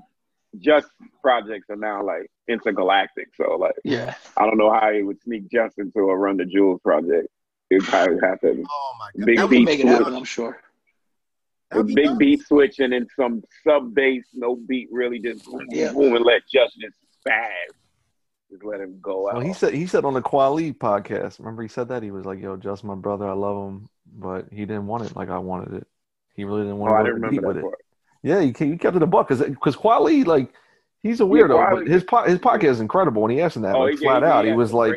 just 0.59 0.89
projects 1.23 1.71
are 1.71 1.77
now 1.77 2.05
like 2.05 2.31
intergalactic. 2.49 3.29
So 3.37 3.57
like, 3.59 3.75
yeah 3.85 4.15
I 4.37 4.47
don't 4.47 4.59
know 4.59 4.73
how 4.73 4.93
he 4.93 5.03
would 5.03 5.21
sneak 5.23 5.51
just 5.51 5.79
into 5.79 6.01
a 6.01 6.17
Run 6.17 6.37
the 6.37 6.45
Jewels 6.45 6.81
project. 6.83 7.29
It 7.71 7.83
probably 7.85 8.19
have 8.23 8.41
to 8.41 8.65
Oh 8.69 8.93
my 8.99 9.09
god. 9.17 9.27
big 9.27 9.37
that 9.39 9.49
would 9.49 9.65
make 9.65 9.81
it 9.81 9.87
happen 9.87 10.15
i'm 10.15 10.25
sure 10.25 10.61
That'd 11.71 11.87
be 11.87 11.95
big 11.95 12.07
nice. 12.07 12.19
beat 12.19 12.47
switch, 12.47 12.79
and 12.81 12.93
then 12.93 13.07
some 13.19 13.43
sub 13.67 13.95
bass, 13.95 14.25
no 14.35 14.57
beat, 14.57 14.89
really 14.93 15.19
just 15.19 15.45
boom, 15.47 15.67
Yeah. 15.71 15.93
boom, 15.93 16.15
and 16.15 16.25
let 16.25 16.43
just 16.53 16.79
just 16.79 16.97
spaz. 17.27 17.73
Just 18.51 18.63
let 18.63 18.81
him 18.81 18.99
go 19.01 19.29
out. 19.29 19.37
Well, 19.37 19.43
he 19.47 19.55
said 19.55 19.73
he 19.73 19.87
said 19.87 20.05
on 20.05 20.13
the 20.13 20.21
Kweli 20.21 20.75
podcast. 20.77 21.39
Remember, 21.39 21.63
he 21.63 21.69
said 21.69 21.89
that 21.89 22.03
he 22.03 22.11
was 22.11 22.27
like, 22.27 22.41
"Yo, 22.41 22.57
just 22.59 22.85
my 22.85 22.95
brother, 22.95 23.27
I 23.27 23.33
love 23.33 23.57
him, 23.69 23.89
but 24.15 24.49
he 24.53 24.67
didn't 24.67 24.87
want 24.87 25.05
it 25.07 25.17
like 25.17 25.31
I 25.31 25.39
wanted 25.39 25.73
it. 25.75 25.87
He 26.35 26.45
really 26.45 26.63
didn't 26.65 26.77
oh, 26.77 26.81
want 26.81 26.93
I 26.93 26.99
to 26.99 27.05
didn't 27.05 27.23
go 27.23 27.27
compete 27.29 27.41
remember 27.41 27.61
with 27.63 27.73
that 27.73 27.79
it." 27.79 27.82
Yeah, 28.23 28.41
he, 28.41 28.53
ke- 28.53 28.59
he 28.61 28.77
kept 28.77 28.97
it 28.97 29.03
a 29.03 29.07
buck 29.07 29.29
because 29.29 29.47
because 29.47 29.77
Kweli 29.77 30.25
like 30.27 30.53
he's 31.03 31.21
a 31.21 31.25
weirdo, 31.25 31.49
Kweli- 31.59 31.85
but 31.85 31.89
his 31.89 32.05
po- 32.05 32.25
his 32.25 32.39
podcast 32.39 32.65
is 32.71 32.81
incredible. 32.81 33.23
When 33.23 33.31
he 33.33 33.41
asked 33.41 33.57
him 33.57 33.63
that, 33.63 33.75
Oh, 33.75 33.81
like 33.81 33.99
he 33.99 34.05
flat 34.07 34.23
out, 34.25 34.45
he 34.45 34.51
was 34.57 34.73
like. 34.73 34.89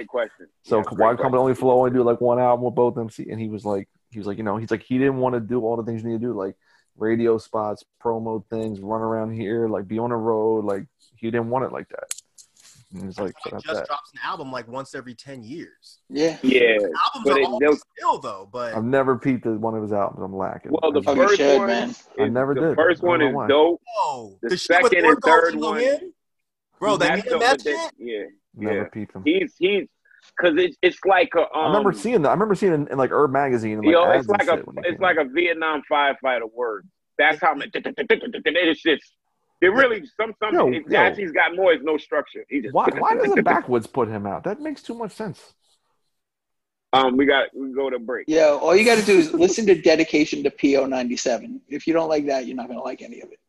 "So 0.63 0.77
why 0.97 1.15
come 1.23 1.33
only 1.35 1.55
flow 1.55 1.77
only 1.79 1.91
do 1.91 2.03
like 2.03 2.21
one 2.21 2.39
album 2.39 2.65
with 2.65 2.75
both 2.75 2.97
MC?" 2.97 3.27
And 3.29 3.39
he 3.41 3.49
was 3.49 3.65
like, 3.65 3.87
he 4.11 4.19
was 4.19 4.27
like, 4.27 4.37
you 4.37 4.43
know, 4.43 4.57
he's 4.57 4.71
like 4.71 4.83
he 4.83 4.97
didn't 4.97 5.17
want 5.17 5.33
to 5.35 5.39
do 5.41 5.61
all 5.61 5.75
the 5.77 5.83
things 5.83 6.03
you 6.03 6.09
need 6.09 6.21
to 6.21 6.27
do, 6.27 6.33
like 6.33 6.55
radio 6.97 7.37
spots, 7.37 7.83
promo 8.01 8.45
things, 8.49 8.79
run 8.79 9.01
around 9.01 9.31
here, 9.33 9.67
like 9.67 9.87
be 9.87 9.99
on 9.99 10.11
the 10.11 10.15
road, 10.15 10.63
like 10.65 10.85
he 11.15 11.31
didn't 11.31 11.49
want 11.49 11.65
it 11.65 11.71
like 11.71 11.89
that. 11.89 12.13
And 12.93 13.05
he's 13.05 13.19
like, 13.19 13.33
Like, 13.51 13.61
just 13.63 13.73
that." 13.75 13.87
drops 13.87 14.11
an 14.13 14.19
album 14.23 14.51
like 14.51 14.67
once 14.67 14.95
every 14.95 15.13
ten 15.15 15.43
years. 15.43 15.99
yeah 16.09 16.37
Yeah, 16.41 16.77
Albums 16.77 16.93
but 17.23 17.31
are 17.33 17.39
it, 17.39 17.45
all 17.45 17.75
still 17.97 18.17
though, 18.19 18.49
but 18.51 18.73
I've 18.75 18.83
never 18.83 19.17
peeped 19.17 19.45
at 19.45 19.59
one 19.59 19.75
of 19.75 19.81
his 19.81 19.91
albums. 19.93 20.21
I'm 20.23 20.35
lacking. 20.35 20.71
well, 20.71 20.91
the 20.91 21.01
I 21.09 21.15
first 21.15 21.37
should, 21.37 21.57
one, 21.57 21.67
man. 21.67 21.89
is, 21.89 22.07
I 22.19 22.27
never 22.27 22.53
the 22.53 22.61
did. 22.61 22.75
first 22.75 23.01
one 23.03 23.21
is 23.21 23.33
why. 23.33 23.47
dope. 23.47 23.81
whoa, 23.97 24.37
The 24.41 24.49
the 24.49 24.57
shit 24.57 24.81
with 24.83 24.91
second 24.91 25.05
and 25.09 25.17
third 25.23 25.53
and 25.53 25.61
one- 25.61 25.81
Lohan? 25.81 25.99
bro, 26.79 26.97
that 26.97 27.25
That's 27.25 27.29
the- 27.29 27.35
EMS 27.35 27.63
the- 27.63 27.69
shit. 27.71 27.91
Yeah, 27.97 28.23
never 28.55 28.75
yeah. 28.77 28.83
peeped 28.91 29.15
him. 29.15 29.23
He's 29.25 29.53
he's 29.57 29.87
because 30.37 30.55
it's 30.57 30.75
it's 30.81 30.97
like 31.05 31.29
a. 31.35 31.41
Um, 31.41 31.47
I 31.53 31.67
remember 31.67 31.93
seeing 31.93 32.21
that. 32.23 32.29
I 32.29 32.33
remember 32.33 32.55
seeing 32.55 32.71
it 32.71 32.75
in, 32.75 32.87
in 32.89 32.97
like 32.97 33.11
Herb 33.11 33.31
magazine. 33.31 33.77
And, 33.79 33.85
like, 33.85 33.93
Yo, 33.93 34.09
it's 34.11 34.27
like 34.27 34.41
a 34.47 34.57
shit 34.57 34.67
when 34.67 34.77
it 34.79 34.85
it's 34.87 34.99
like 35.01 35.17
a 35.17 35.25
Vietnam 35.25 35.81
firefighter 35.91 36.51
word. 36.53 36.87
That's 37.17 37.39
how 37.41 37.53
many. 37.53 37.71
It's 37.75 38.81
just 38.81 39.03
it 39.61 39.67
really 39.67 40.05
some 40.17 40.33
some. 40.39 40.53
Yo, 40.53 40.67
it, 40.71 40.83
yo. 40.83 40.89
Jassie's 40.89 41.31
got 41.31 41.55
more. 41.55 41.73
Is 41.73 41.81
no 41.83 41.97
structure. 41.97 42.45
He 42.49 42.61
just 42.61 42.73
Why? 42.73 42.87
Why 42.97 43.15
doesn't 43.15 43.43
Backwoodz 43.43 43.91
put 43.91 44.07
him 44.07 44.25
out? 44.25 44.43
That 44.43 44.59
makes 44.59 44.81
too 44.81 44.93
much 44.95 45.11
sense. 45.11 45.53
Um, 46.93 47.17
we 47.17 47.25
got 47.25 47.47
we 47.55 47.73
go 47.73 47.89
to 47.89 47.99
break. 47.99 48.25
Yeah, 48.27 48.49
all 48.61 48.75
you 48.75 48.85
got 48.85 48.97
to 48.97 49.05
do 49.05 49.17
is 49.17 49.33
listen 49.33 49.65
to 49.67 49.75
Dedication 49.81 50.43
to 50.43 50.51
PO 50.51 50.85
97. 50.85 51.61
If 51.67 51.87
you 51.87 51.93
don't 51.93 52.07
like 52.09 52.27
that, 52.27 52.45
you're 52.47 52.55
not 52.55 52.67
going 52.67 52.79
to 52.79 52.83
like 52.83 53.01
any 53.01 53.21
of 53.21 53.31
it. 53.31 53.39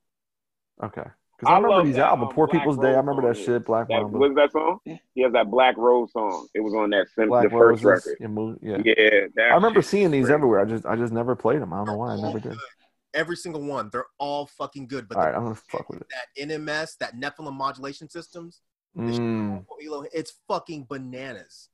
Okay. 0.82 1.08
Because 1.38 1.52
I, 1.52 1.56
remember 1.56 1.68
love 1.76 1.86
these 1.86 1.96
that, 1.96 2.06
albums. 2.06 2.30
um, 2.30 2.34
Poor 2.34 2.46
Black 2.46 2.60
People's 2.60 2.78
Day. 2.78 2.88
I 2.88 2.96
remember 2.96 3.22
that 3.28 3.36
shit. 3.36 3.64
Black 3.66 3.88
That, 3.88 4.00
Mamba. 4.02 4.18
what's 4.18 4.34
that 4.36 4.52
song? 4.52 4.78
Yeah. 4.86 4.96
He 5.14 5.22
has 5.22 5.32
that 5.34 5.50
Black 5.50 5.76
Rose 5.76 6.10
song. 6.12 6.48
It 6.54 6.60
was 6.60 6.72
on 6.74 6.90
that 6.90 7.08
sim- 7.14 7.28
Black 7.28 7.44
the 7.44 7.50
first 7.50 7.84
Roses. 7.84 8.16
record. 8.18 8.58
Yeah, 8.62 8.78
yeah. 8.84 9.02
Yeah, 9.36 9.42
I 9.52 9.54
remember 9.54 9.82
seeing 9.82 10.10
these 10.10 10.26
great. 10.26 10.34
everywhere. 10.34 10.60
I 10.60 10.64
just 10.64 10.86
I 10.86 10.96
just 10.96 11.12
never 11.12 11.36
played 11.36 11.60
them. 11.60 11.72
I 11.74 11.76
don't 11.76 11.86
know 11.86 11.96
why. 11.98 12.14
I 12.14 12.20
never 12.20 12.40
did. 12.40 12.56
Every 13.16 13.36
single 13.36 13.62
one, 13.62 13.88
they're 13.92 14.06
all 14.18 14.46
fucking 14.46 14.86
good. 14.88 15.08
But 15.08 15.16
All 15.16 15.22
the- 15.24 15.28
right, 15.30 15.36
I'm 15.36 15.42
gonna 15.44 15.54
fuck 15.56 15.88
with 15.88 16.02
it. 16.02 16.06
that 16.10 16.42
NMS, 16.48 16.96
that 16.98 17.16
Nephilim 17.16 17.54
modulation 17.54 18.08
systems, 18.08 18.60
Mm. 18.96 19.64
it's 20.12 20.32
fucking 20.46 20.86
bananas. 20.88 21.70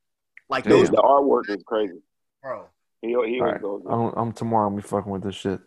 Like 0.49 0.65
Damn. 0.65 0.73
those, 0.79 0.91
The 0.91 0.97
artwork 0.97 1.49
is 1.51 1.63
crazy. 1.65 2.01
bro. 2.43 2.67
He 3.01 3.09
he 3.09 3.15
All 3.17 3.21
always 3.23 3.41
right. 3.43 3.61
goes. 3.63 3.83
I'm, 3.89 4.01
I'm 4.17 4.33
tomorrow. 4.33 4.69
I'm 4.69 4.77
be 4.77 4.83
fucking 4.83 5.11
with 5.11 5.23
this 5.25 5.35
shit. 5.35 5.61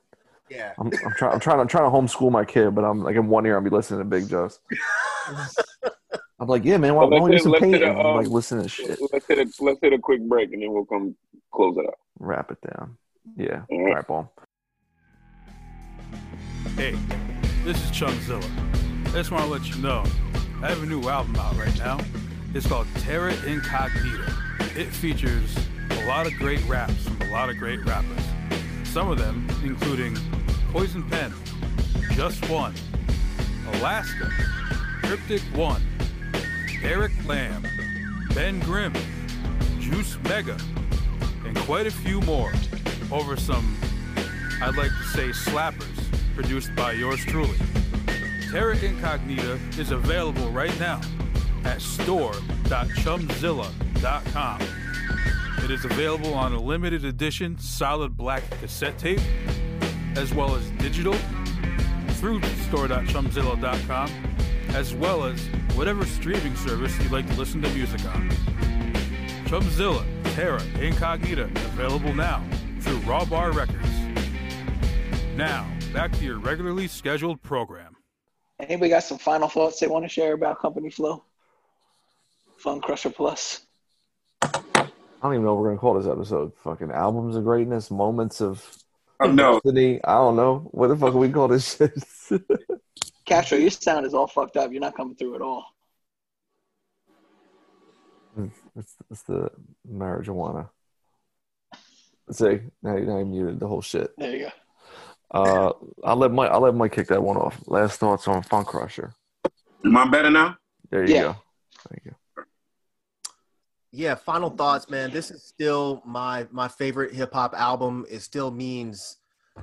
Yeah. 0.50 0.74
I'm, 0.80 0.88
I'm 0.88 1.14
trying. 1.14 1.34
I'm 1.34 1.40
trying. 1.40 1.60
I'm 1.60 1.68
trying 1.68 1.90
to 1.92 1.96
homeschool 1.98 2.32
my 2.32 2.46
kid, 2.46 2.74
but 2.76 2.84
I'm 2.86 3.04
like 3.04 3.16
in 3.18 3.28
one 3.28 3.46
ear. 3.46 3.56
I'll 3.58 3.62
be 3.64 3.70
listening 3.70 4.00
to 4.00 4.06
Big 4.06 4.30
Joe's. 4.30 4.60
I'm 6.40 6.48
like, 6.50 6.64
yeah, 6.66 6.78
man. 6.78 6.94
Why, 6.96 7.02
Well, 7.06 7.12
why 7.12 7.18
don't 7.20 7.24
we 7.30 7.30
do 7.32 7.34
let's 7.36 7.44
some 7.44 7.54
hit- 7.54 7.62
let's 7.62 7.72
hit 7.74 7.82
painting? 7.82 7.98
a, 8.06 8.10
I'm 8.10 8.16
like 8.18 8.28
um, 8.28 8.32
listening 8.34 8.64
to 8.64 8.70
shit. 8.70 9.00
Let's 9.12 9.26
hit 9.28 9.40
a 9.40 9.64
let's 9.64 9.80
hit 9.82 9.94
a 9.94 10.00
quick 10.00 10.22
break 10.28 10.54
and 10.54 10.62
then 10.62 10.72
we'll 10.74 10.86
come 10.86 11.16
close 11.54 11.78
it 11.78 11.86
up. 11.88 11.96
Wrap 12.20 12.52
it 12.52 12.58
down. 12.62 12.98
Yeah. 13.36 13.64
All 13.70 13.78
All 13.78 13.86
right. 13.86 13.96
right, 13.96 14.08
boom. 14.08 14.30
Hey, 16.76 16.98
this 17.64 17.82
is 17.82 17.90
Chumzilla. 17.90 18.44
I 19.08 19.12
just 19.12 19.32
want 19.32 19.46
to 19.46 19.50
let 19.50 19.64
you 19.70 19.82
know 19.82 20.04
I 20.62 20.68
have 20.68 20.84
a 20.84 20.86
new 20.86 21.08
album 21.08 21.38
out 21.38 21.56
right 21.56 21.76
now. 21.78 22.02
It's 22.54 22.68
called 22.68 22.86
Terra 22.96 23.34
Incognita. 23.46 24.30
It 24.76 24.88
features 24.88 25.56
a 25.92 26.06
lot 26.06 26.28
of 26.28 26.34
great 26.34 26.62
raps 26.66 27.08
from 27.08 27.22
a 27.22 27.32
lot 27.32 27.50
of 27.50 27.58
great 27.60 27.86
rappers. 27.86 28.22
Some 28.84 29.10
of 29.10 29.18
them, 29.18 29.48
including 29.64 30.18
Poison 30.74 31.10
Pen, 31.10 31.34
Just 32.12 32.46
One, 32.50 32.74
Alaska, 33.76 34.30
Cryptic 35.02 35.44
One, 35.54 35.82
Eric 36.84 37.14
Lamb, 37.26 37.66
Ben 38.34 38.60
Grimm, 38.60 38.94
Juice 39.80 40.18
Mega, 40.26 40.58
and 41.46 41.56
quite 41.60 41.88
a 41.88 41.92
few 41.92 42.20
more 42.24 42.52
over 43.14 43.38
some, 43.38 43.78
I'd 44.62 44.76
like 44.76 44.92
to 44.92 45.04
say, 45.14 45.30
slappers 45.30 46.05
produced 46.36 46.76
by 46.76 46.92
yours 46.92 47.26
truly. 47.26 47.58
Terra 48.52 48.78
Incognita 48.78 49.58
is 49.80 49.90
available 49.92 50.52
right 50.52 50.78
now 50.80 51.02
at 51.64 51.82
store.chumzilla.com. 51.82 54.62
It 55.64 55.72
is 55.72 55.86
available 55.86 56.34
on 56.34 56.52
a 56.54 56.62
limited 56.62 57.06
edition 57.06 57.58
solid 57.58 58.16
black 58.16 58.48
cassette 58.60 59.00
tape, 59.00 59.22
as 60.16 60.34
well 60.34 60.56
as 60.56 60.70
digital 60.72 61.16
through 62.16 62.42
store.chumzilla.com, 62.68 64.10
as 64.70 64.94
well 64.94 65.24
as 65.24 65.40
whatever 65.74 66.06
streaming 66.06 66.56
service 66.56 66.96
you'd 67.02 67.12
like 67.12 67.28
to 67.28 67.34
listen 67.36 67.62
to 67.62 67.70
music 67.70 68.06
on. 68.06 68.30
Chumzilla, 69.46 70.06
Terra 70.36 70.62
Incognita, 70.80 71.46
available 71.46 72.14
now 72.14 72.44
through 72.82 72.98
Raw 73.00 73.26
Bar 73.26 73.54
Records. 73.54 73.90
Now, 75.36 75.68
back 75.94 76.12
to 76.14 76.24
your 76.26 76.40
regularly 76.40 76.88
scheduled 76.88 77.42
program. 77.42 77.96
Anybody 78.60 78.90
got 78.90 79.04
some 79.04 79.18
final 79.18 79.48
thoughts 79.48 79.80
they 79.80 79.88
want 79.88 80.06
to 80.06 80.10
share 80.10 80.34
about 80.34 80.60
Company 80.62 80.90
Flow? 80.90 81.24
Funcrusher 82.64 83.14
Plus. 83.14 83.66
I 84.42 84.50
don't 85.22 85.34
even 85.34 85.44
know 85.46 85.54
what 85.56 85.62
we're 85.64 85.70
gonna 85.70 85.80
call 85.80 85.96
this 85.96 86.08
episode. 86.08 86.54
Fucking 86.64 86.92
albums 86.92 87.36
of 87.36 87.44
greatness, 87.44 87.90
moments 87.92 88.42
of 88.42 88.64
Oh, 89.20 89.32
no. 89.32 89.54
destiny. 89.60 90.00
I 90.04 90.16
don't 90.16 90.36
know. 90.36 90.68
What 90.72 90.88
the 90.88 90.98
fuck 90.98 91.14
are 91.16 91.18
we 91.18 91.30
call 91.30 91.48
this 91.48 91.76
shit? 91.78 91.94
Castro, 93.26 93.58
your 93.58 93.70
sound 93.72 94.06
is 94.06 94.14
all 94.14 94.28
fucked 94.28 94.58
up. 94.58 94.72
You're 94.72 94.82
not 94.82 94.96
coming 94.96 95.16
through 95.16 95.36
at 95.36 95.42
all. 95.42 95.66
it's, 98.76 98.96
it's 99.10 99.24
the 99.24 99.50
marijuana. 99.92 100.70
See, 102.32 102.60
now, 102.84 102.96
now 102.98 103.20
you 103.20 103.26
muted 103.26 103.60
the 103.60 103.68
whole 103.68 103.82
shit. 103.82 104.12
There 104.18 104.32
you 104.36 104.40
go. 104.46 104.50
Uh, 105.36 105.74
I'll 106.06 106.16
let 106.16 106.32
Mike. 106.32 106.50
I'll 106.50 106.62
let 106.62 106.76
Mike 106.76 106.94
kick 106.94 107.08
that 107.08 107.22
one 107.22 107.36
off. 107.36 107.62
Last 107.68 108.00
thoughts 108.00 108.28
on 108.28 108.42
Funcrusher. 108.42 109.12
Am 109.84 109.98
I 109.98 110.08
better 110.08 110.32
now? 110.32 110.56
There 110.90 111.06
you 111.06 111.14
Yeah. 111.14 111.22
go. 111.24 111.36
Thank 111.90 112.06
you. 112.06 112.16
yeah 113.92 114.14
final 114.16 114.50
thoughts 114.50 114.90
man 114.90 115.10
this 115.12 115.32
is 115.32 115.42
still 115.46 116.02
my 116.06 116.46
my 116.52 116.68
favorite 116.68 117.14
hip-hop 117.14 117.54
album 117.54 118.06
it 118.10 118.20
still 118.20 118.52
means 118.52 119.18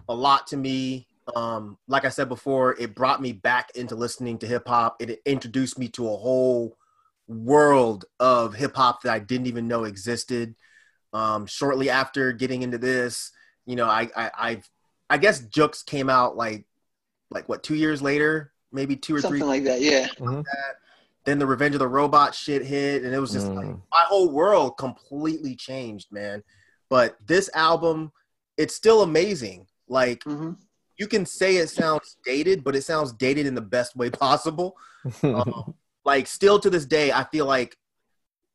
a 0.08 0.14
lot 0.14 0.46
to 0.46 0.56
me 0.56 1.06
um 1.36 1.76
like 1.86 2.06
i 2.06 2.08
said 2.08 2.28
before 2.30 2.74
it 2.78 2.94
brought 2.94 3.20
me 3.20 3.32
back 3.32 3.68
into 3.74 3.94
listening 3.94 4.38
to 4.38 4.46
hip-hop 4.46 4.96
it 5.00 5.20
introduced 5.26 5.78
me 5.78 5.86
to 5.88 6.04
a 6.08 6.16
whole 6.16 6.78
world 7.28 8.06
of 8.20 8.54
hip-hop 8.54 9.02
that 9.02 9.12
i 9.12 9.18
didn't 9.18 9.46
even 9.48 9.68
know 9.68 9.84
existed 9.84 10.54
um 11.12 11.44
shortly 11.44 11.90
after 11.90 12.32
getting 12.32 12.62
into 12.62 12.78
this 12.78 13.32
you 13.66 13.76
know 13.76 13.86
i 13.86 14.08
i 14.16 14.30
i, 14.38 14.62
I 15.12 15.18
guess 15.18 15.42
jux 15.42 15.84
came 15.84 16.08
out 16.08 16.36
like 16.38 16.64
like 17.30 17.46
what 17.48 17.62
two 17.62 17.74
years 17.74 18.00
later 18.00 18.52
maybe 18.72 18.96
two 18.96 19.14
or 19.16 19.20
Something 19.20 19.40
three 19.40 19.46
like 19.48 19.64
that, 19.64 19.82
yeah. 19.82 20.06
that. 20.18 20.44
Then 21.26 21.38
the 21.38 21.44
Revenge 21.46 21.74
of 21.74 21.78
the 21.80 21.86
Robot 21.86 22.34
shit 22.34 22.64
hit, 22.64 23.02
and 23.04 23.14
it 23.14 23.18
was 23.18 23.30
just 23.30 23.46
like 23.48 23.66
Mm. 23.66 23.82
my 23.90 24.00
whole 24.06 24.30
world 24.30 24.78
completely 24.78 25.54
changed, 25.54 26.10
man. 26.10 26.42
But 26.88 27.18
this 27.26 27.50
album, 27.52 28.10
it's 28.56 28.74
still 28.74 29.02
amazing. 29.02 29.66
Like 29.88 30.24
Mhm. 30.24 30.56
you 30.96 31.06
can 31.06 31.26
say 31.26 31.56
it 31.56 31.68
sounds 31.68 32.16
dated, 32.24 32.64
but 32.64 32.74
it 32.74 32.82
sounds 32.82 33.12
dated 33.12 33.44
in 33.44 33.54
the 33.54 33.60
best 33.60 33.94
way 33.94 34.08
possible. 34.08 34.76
Um, 35.22 35.74
like 36.06 36.26
still 36.26 36.58
to 36.60 36.70
this 36.70 36.86
day, 36.86 37.12
I 37.12 37.24
feel 37.24 37.44
like 37.44 37.76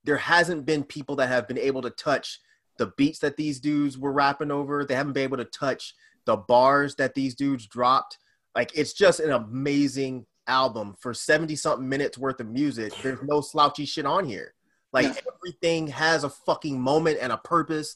there 0.05 0.17
hasn't 0.17 0.65
been 0.65 0.83
people 0.83 1.15
that 1.17 1.27
have 1.29 1.47
been 1.47 1.57
able 1.59 1.83
to 1.83 1.91
touch 1.91 2.39
the 2.77 2.87
beats 2.97 3.19
that 3.19 3.37
these 3.37 3.59
dudes 3.59 3.97
were 3.99 4.11
rapping 4.11 4.49
over. 4.51 4.83
They 4.83 4.95
haven't 4.95 5.13
been 5.13 5.23
able 5.23 5.37
to 5.37 5.45
touch 5.45 5.93
the 6.27 6.37
bars 6.37 6.93
that 6.95 7.15
these 7.15 7.33
dudes 7.33 7.65
dropped. 7.65 8.19
Like 8.53 8.77
it's 8.77 8.93
just 8.93 9.19
an 9.19 9.31
amazing 9.31 10.27
album 10.45 10.93
for 10.99 11.13
70 11.13 11.55
something 11.55 11.87
minutes 11.87 12.17
worth 12.17 12.39
of 12.39 12.47
music. 12.47 12.93
There's 13.01 13.19
no 13.23 13.41
slouchy 13.41 13.85
shit 13.85 14.05
on 14.05 14.25
here. 14.25 14.53
Like 14.93 15.05
Yeah. 15.05 15.21
everything 15.35 15.87
has 15.87 16.23
a 16.23 16.29
fucking 16.29 16.79
moment 16.79 17.17
and 17.21 17.31
a 17.31 17.37
purpose. 17.37 17.95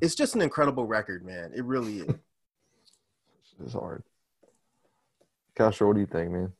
It's 0.00 0.14
just 0.14 0.34
an 0.34 0.42
incredible 0.42 0.84
record, 0.84 1.24
man. 1.24 1.52
It 1.54 1.64
really 1.64 2.00
is. 2.00 2.14
it's 3.64 3.72
hard. 3.72 4.02
Castro, 5.56 5.88
what 5.88 5.94
do 5.94 6.00
you 6.00 6.06
think, 6.06 6.30
man? 6.32 6.52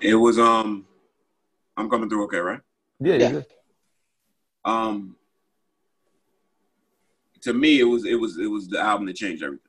It 0.00 0.14
was 0.14 0.38
um 0.38 0.86
I'm 1.76 1.90
coming 1.90 2.08
through 2.08 2.24
okay, 2.24 2.38
right? 2.38 2.60
Yeah, 2.98 3.16
Yeah. 3.16 3.26
you 3.28 3.32
good. 3.34 3.46
Um 4.64 5.16
to 7.42 7.52
me 7.52 7.80
it 7.80 7.84
was 7.84 8.04
it 8.04 8.18
was 8.18 8.38
it 8.38 8.46
was 8.46 8.68
the 8.68 8.80
album 8.80 9.06
that 9.06 9.16
changed 9.16 9.42
everything. 9.42 9.64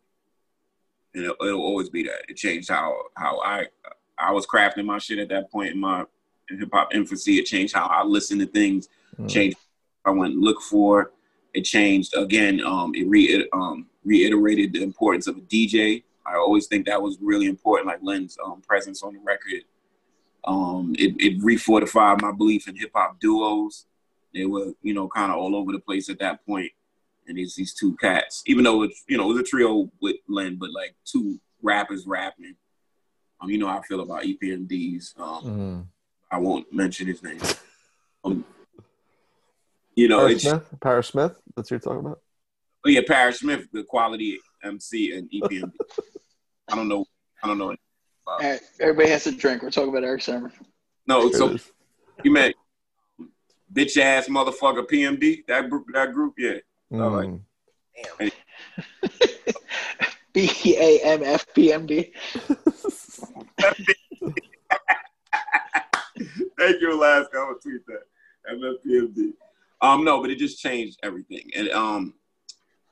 And 1.14 1.26
it, 1.26 1.36
it'll 1.42 1.62
always 1.62 1.90
be 1.90 2.04
that. 2.04 2.30
It 2.30 2.38
changed 2.38 2.70
how 2.70 2.96
how 3.16 3.40
I 3.42 3.68
I 4.18 4.32
was 4.32 4.46
crafting 4.46 4.86
my 4.86 4.98
shit 5.00 5.20
at 5.20 5.30
that 5.30 5.52
point 5.52 5.72
in 5.72 5.80
my 5.80 6.06
hip 6.50 6.70
hop 6.74 6.94
infancy. 6.94 7.38
It 7.40 7.46
changed 7.46 7.74
how 7.74 7.88
I 7.88 8.04
listened 8.04 8.42
to 8.42 8.48
things, 8.48 8.88
Mm. 9.20 9.30
changed 9.30 9.58
I 10.06 10.12
went 10.12 10.34
and 10.34 10.44
look 10.44 10.62
for. 10.62 11.12
It 11.54 11.64
changed 11.64 12.16
again, 12.16 12.62
um 12.66 12.94
it 12.96 13.08
re 13.08 13.24
it, 13.26 13.50
um 13.52 13.88
reiterated 14.06 14.74
the 14.74 14.84
importance 14.84 15.28
of 15.28 15.38
a 15.38 15.42
DJ. 15.42 16.04
I 16.26 16.36
always 16.36 16.68
think 16.68 16.86
that 16.86 17.02
was 17.02 17.18
really 17.22 17.48
important, 17.48 17.88
like 17.88 18.00
Len's 18.02 18.38
um, 18.44 18.62
presence 18.62 19.04
on 19.04 19.14
the 19.14 19.20
record. 19.20 19.64
Um, 20.46 20.96
it, 20.98 21.16
it 21.20 21.40
refortified 21.42 22.22
my 22.22 22.32
belief 22.32 22.68
in 22.68 22.76
hip 22.76 22.92
hop 22.96 23.20
duos. 23.20 23.86
They 24.34 24.46
were, 24.46 24.74
you 24.82 24.94
know, 24.94 25.08
kind 25.08 25.32
of 25.32 25.38
all 25.38 25.56
over 25.56 25.72
the 25.72 25.80
place 25.80 26.10
at 26.10 26.20
that 26.20 26.46
point. 26.46 26.72
And 27.28 27.38
it's 27.38 27.56
these 27.56 27.74
two 27.74 27.96
cats, 27.98 28.44
even 28.48 28.64
though 28.64 28.84
it's, 28.84 29.04
you 29.08 29.18
know, 29.18 29.26
it 29.30 29.34
was 29.34 29.40
a 29.42 29.44
trio 29.44 29.90
with 30.02 30.18
Len, 30.28 30.58
but 30.60 30.72
like 30.72 30.96
two 31.06 31.40
rappers 31.62 32.06
rapping. 32.08 32.56
Um, 33.40 33.50
you 33.50 33.58
know 33.58 33.68
how 33.68 33.80
I 33.80 33.82
feel 33.84 34.02
about 34.02 34.24
EPMDs. 34.24 35.20
Um, 35.20 35.44
Mm. 35.44 35.86
I 36.32 36.38
won't 36.38 36.72
mention 36.72 37.08
his 37.08 37.22
name. 37.24 37.40
Um, 38.24 38.46
you 39.96 40.08
know, 40.08 40.20
Parrish 40.20 40.34
it's 40.36 40.44
Smith. 40.44 40.74
Parrish 40.82 41.08
Smith. 41.10 41.42
That's 41.56 41.70
what 41.70 41.72
you're 41.72 41.80
talking 41.80 42.00
about. 42.06 42.20
oh 42.86 42.90
yeah, 42.90 43.02
Parrish 43.06 43.40
Smith, 43.40 43.68
the 43.74 43.84
quality 43.84 44.40
MC 44.64 45.14
and 45.18 45.30
EPMD. 45.32 45.72
I 46.70 46.76
don't 46.76 46.88
know. 46.88 47.06
I 47.44 47.48
don't 47.48 47.58
know. 47.58 47.76
All 48.28 48.38
right, 48.40 48.62
everybody 48.80 49.10
has 49.10 49.24
to 49.26 49.32
drink. 49.32 49.62
We're 49.64 49.72
talking 49.72 49.90
about 49.90 50.04
Erick 50.06 50.22
Sermon. 50.22 50.52
No, 51.08 51.28
There 51.30 51.38
so 51.40 51.48
it 51.50 51.56
is. 51.56 51.72
you 52.24 52.32
meant 52.32 52.56
bitch 53.74 53.98
ass 53.98 54.28
motherfucker 54.28 54.88
PMD. 54.88 55.46
That 55.48 55.70
group. 55.70 55.88
That 55.94 56.14
group. 56.14 56.36
Yeah. 56.38 56.58
Mm. 56.92 57.42
B 60.34 60.50
A 60.78 61.00
M 61.04 61.24
F 61.24 61.46
P 61.54 61.74
M 61.74 61.86
D. 61.86 62.12
Thank 66.58 66.82
you, 66.82 66.94
Alaska. 66.94 67.38
I'm 67.38 67.48
gonna 67.48 67.60
tweet 67.62 67.86
that. 67.88 68.04
MFPMD. 68.52 69.34
Um, 69.82 70.04
no, 70.04 70.22
but 70.22 70.30
it 70.30 70.38
just 70.38 70.60
changed 70.60 71.00
everything. 71.04 71.50
And 71.56 71.70
um, 71.70 72.14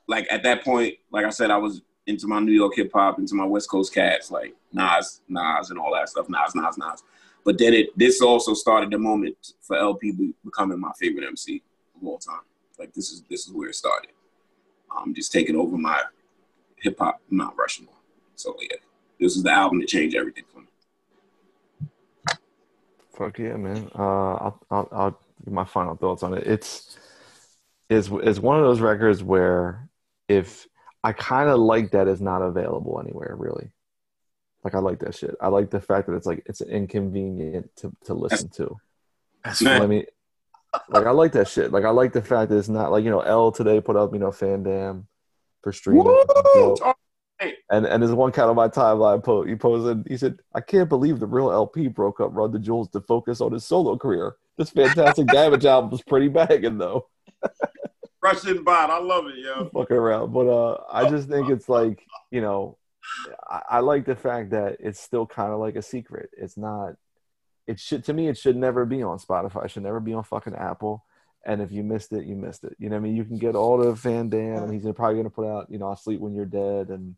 like 0.08 0.26
at 0.30 0.42
that 0.42 0.64
point, 0.64 0.96
like 1.12 1.24
I 1.24 1.30
said, 1.30 1.50
I 1.50 1.56
was 1.56 1.82
into 2.06 2.26
my 2.26 2.40
New 2.40 2.52
York 2.52 2.74
hip 2.76 2.90
hop, 2.92 3.18
into 3.18 3.34
my 3.34 3.44
West 3.44 3.70
Coast 3.70 3.94
cats, 3.94 4.30
like 4.30 4.54
Nas, 4.72 5.20
Nas, 5.28 5.70
and 5.70 5.78
all 5.78 5.94
that 5.94 6.08
stuff. 6.08 6.28
Nas, 6.28 6.54
Nas, 6.54 6.78
Nas. 6.78 7.02
But 7.44 7.58
then 7.58 7.74
it 7.74 7.96
this 7.96 8.20
also 8.20 8.54
started 8.54 8.90
the 8.90 8.98
moment 8.98 9.52
for 9.60 9.76
El-P 9.76 10.34
becoming 10.44 10.80
my 10.80 10.92
favorite 10.98 11.26
MC 11.26 11.62
of 11.96 12.06
all 12.06 12.18
time. 12.18 12.40
Like 12.80 12.94
this 12.94 13.12
is 13.12 13.22
this 13.28 13.46
is 13.46 13.52
where 13.52 13.68
it 13.68 13.74
started. 13.74 14.10
Um, 14.96 15.14
just 15.14 15.30
taking 15.30 15.54
over 15.54 15.76
my 15.76 16.02
hip 16.76 16.98
hop 16.98 17.20
Mount 17.28 17.54
Rushmore. 17.56 17.94
So 18.36 18.56
yeah, 18.58 18.78
this 19.20 19.36
is 19.36 19.42
the 19.42 19.52
album 19.52 19.80
that 19.80 19.88
changed 19.88 20.16
everything 20.16 20.44
for 20.50 20.60
me. 20.60 20.66
Fuck 23.16 23.38
yeah, 23.38 23.56
man. 23.56 23.90
Uh, 23.94 24.32
I'll, 24.34 24.62
I'll, 24.70 24.88
I'll 24.92 25.20
give 25.44 25.52
my 25.52 25.66
final 25.66 25.94
thoughts 25.94 26.22
on 26.22 26.32
it. 26.32 26.46
It's 26.46 26.98
is 27.90 28.10
is 28.22 28.40
one 28.40 28.56
of 28.56 28.64
those 28.64 28.80
records 28.80 29.22
where 29.22 29.86
if 30.26 30.66
I 31.04 31.12
kind 31.12 31.50
of 31.50 31.60
like 31.60 31.90
that 31.90 32.08
it's 32.08 32.22
not 32.22 32.40
available 32.40 32.98
anywhere 32.98 33.34
really. 33.38 33.72
Like 34.64 34.74
I 34.74 34.78
like 34.78 35.00
that 35.00 35.14
shit. 35.14 35.34
I 35.40 35.48
like 35.48 35.70
the 35.70 35.80
fact 35.80 36.06
that 36.06 36.14
it's 36.14 36.26
like 36.26 36.42
it's 36.46 36.62
inconvenient 36.62 37.76
to 37.76 37.92
to 38.04 38.14
listen 38.14 38.48
to. 38.50 38.76
That's 39.44 39.60
You 39.60 39.68
know 39.68 39.74
what 39.74 39.82
I 39.82 39.86
mean, 39.86 40.04
like 40.88 41.06
I 41.06 41.10
like 41.10 41.32
that 41.32 41.48
shit. 41.48 41.72
Like 41.72 41.84
I 41.84 41.90
like 41.90 42.12
the 42.12 42.22
fact 42.22 42.50
that 42.50 42.58
it's 42.58 42.68
not 42.68 42.92
like 42.92 43.04
you 43.04 43.10
know 43.10 43.20
L 43.20 43.52
today 43.52 43.80
put 43.80 43.96
up 43.96 44.12
you 44.12 44.18
know 44.18 44.30
Fandam 44.30 45.04
for 45.62 45.72
streaming. 45.72 46.04
So, 46.54 46.94
And 47.70 47.86
and 47.86 48.02
there's 48.02 48.12
one 48.14 48.32
kind 48.32 48.50
of 48.50 48.56
my 48.56 48.68
timeline 48.68 49.22
post. 49.24 49.48
He 49.48 49.54
posted. 49.56 50.06
He 50.08 50.16
said, 50.16 50.38
"I 50.54 50.60
can't 50.60 50.88
believe 50.88 51.20
the 51.20 51.26
real 51.26 51.50
El-P 51.50 51.88
broke 51.88 52.20
up 52.20 52.30
Run 52.32 52.52
the 52.52 52.58
Jewels 52.58 52.88
to 52.90 53.00
focus 53.00 53.40
on 53.40 53.52
his 53.52 53.64
solo 53.64 53.96
career. 53.96 54.34
This 54.58 54.70
fantastic 54.70 55.26
Damage 55.28 55.64
album 55.64 55.90
was 55.90 56.02
pretty 56.02 56.28
banging 56.28 56.78
though." 56.78 57.08
Russian 58.22 58.62
bot. 58.64 58.90
I 58.90 58.98
love 58.98 59.26
it, 59.28 59.38
yo. 59.38 59.70
fucking 59.72 59.96
around. 59.96 60.32
But 60.32 60.48
uh, 60.48 60.82
I 60.92 61.08
just 61.08 61.28
think 61.28 61.48
it's 61.48 61.68
like 61.68 62.04
you 62.30 62.42
know, 62.42 62.76
I, 63.48 63.62
I 63.70 63.78
like 63.80 64.04
the 64.04 64.16
fact 64.16 64.50
that 64.50 64.76
it's 64.80 65.00
still 65.00 65.26
kind 65.26 65.52
of 65.52 65.60
like 65.60 65.76
a 65.76 65.82
secret. 65.82 66.30
It's 66.36 66.56
not. 66.56 66.94
It 67.70 67.78
should 67.78 68.04
to 68.04 68.12
me. 68.12 68.28
It 68.28 68.36
should 68.36 68.56
never 68.56 68.84
be 68.84 69.02
on 69.02 69.18
Spotify. 69.18 69.64
It 69.64 69.70
should 69.70 69.84
never 69.84 70.00
be 70.00 70.12
on 70.12 70.24
fucking 70.24 70.54
Apple. 70.56 71.04
And 71.46 71.62
if 71.62 71.70
you 71.72 71.82
missed 71.82 72.12
it, 72.12 72.24
you 72.26 72.34
missed 72.34 72.64
it. 72.64 72.74
You 72.78 72.88
know 72.90 72.96
what 72.96 73.00
I 73.00 73.04
mean? 73.04 73.16
You 73.16 73.24
can 73.24 73.38
get 73.38 73.54
all 73.54 73.78
the 73.78 73.92
Van 73.92 74.28
Dam, 74.28 74.64
and 74.64 74.74
he's 74.74 74.82
probably 74.94 75.16
gonna 75.16 75.30
put 75.30 75.46
out, 75.46 75.70
you 75.70 75.78
know, 75.78 75.86
"I'll 75.86 75.96
Sleep 75.96 76.20
When 76.20 76.34
You're 76.34 76.44
Dead" 76.46 76.88
and 76.88 77.14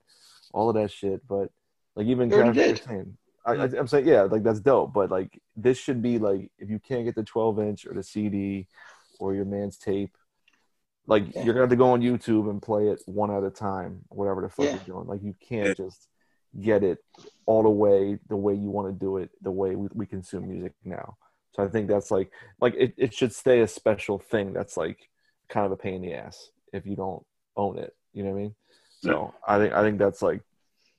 all 0.53 0.69
of 0.69 0.75
that 0.77 0.91
shit. 0.91 1.27
But 1.27 1.51
like 1.97 2.07
even 2.07 2.33
already 2.33 2.75
Cash 2.75 2.83
saying, 2.85 3.17
I, 3.45 3.53
I, 3.53 3.65
I'm 3.79 3.89
saying, 3.89 4.07
yeah, 4.07 4.23
like 4.23 4.43
that's 4.43 4.61
dope. 4.61 4.93
But 4.93 5.11
like 5.11 5.41
this 5.57 5.79
should 5.79 6.03
be 6.03 6.19
like 6.19 6.51
if 6.59 6.69
you 6.71 6.79
can't 6.79 7.05
get 7.05 7.15
the 7.15 7.25
12 7.25 7.59
inch 7.61 7.87
or 7.87 7.95
the 7.95 8.03
CD 8.03 8.69
or 9.19 9.35
your 9.35 9.45
man's 9.47 9.79
tape, 9.79 10.17
like 11.07 11.35
you're 11.35 11.55
gonna 11.55 11.61
have 11.61 11.71
to 11.71 11.77
go 11.77 11.91
on 11.93 12.03
YouTube 12.03 12.49
and 12.49 12.63
play 12.63 12.89
it 12.89 13.01
one 13.07 13.31
at 13.31 13.43
a 13.43 13.51
time, 13.51 14.03
whatever 14.09 14.43
the 14.43 14.49
fuck 14.49 14.67
Yeah. 14.67 14.73
you're 14.73 14.97
doing. 14.97 15.07
Like 15.07 15.23
you 15.23 15.35
can't 15.41 15.77
just 15.77 16.07
get 16.61 16.83
it 16.83 16.99
all 17.47 17.63
the 17.63 17.71
way 17.71 18.19
the 18.29 18.37
way 18.37 18.55
you 18.55 18.71
want 18.71 18.89
to 18.89 18.99
do 18.99 19.17
it, 19.17 19.31
the 19.41 19.51
way 19.51 19.75
we, 19.75 19.89
we 19.95 20.07
consume 20.07 20.49
music 20.49 20.73
now. 20.85 21.17
So 21.55 21.63
I 21.63 21.69
think 21.69 21.89
that's 21.89 22.11
like 22.11 22.31
like 22.61 22.75
it, 22.75 22.95
it 22.97 23.15
should 23.15 23.33
stay 23.33 23.61
a 23.61 23.69
special 23.69 24.19
thing 24.19 24.53
that's 24.53 24.77
like 24.77 24.99
kind 25.49 25.67
of 25.67 25.73
a 25.73 25.77
pain 25.77 25.97
in 25.97 26.03
the 26.03 26.15
ass 26.15 26.51
if 26.73 26.87
you 26.87 26.97
don't 26.97 27.25
own 27.57 27.79
it. 27.79 27.95
You 28.13 28.25
know 28.25 28.31
what 28.31 28.39
I 28.39 28.43
mean? 28.43 28.55
So 29.03 29.35
I 29.47 29.59
think 29.59 29.75
I 29.75 29.83
think 29.83 29.99
that's 29.99 30.23
like 30.23 30.43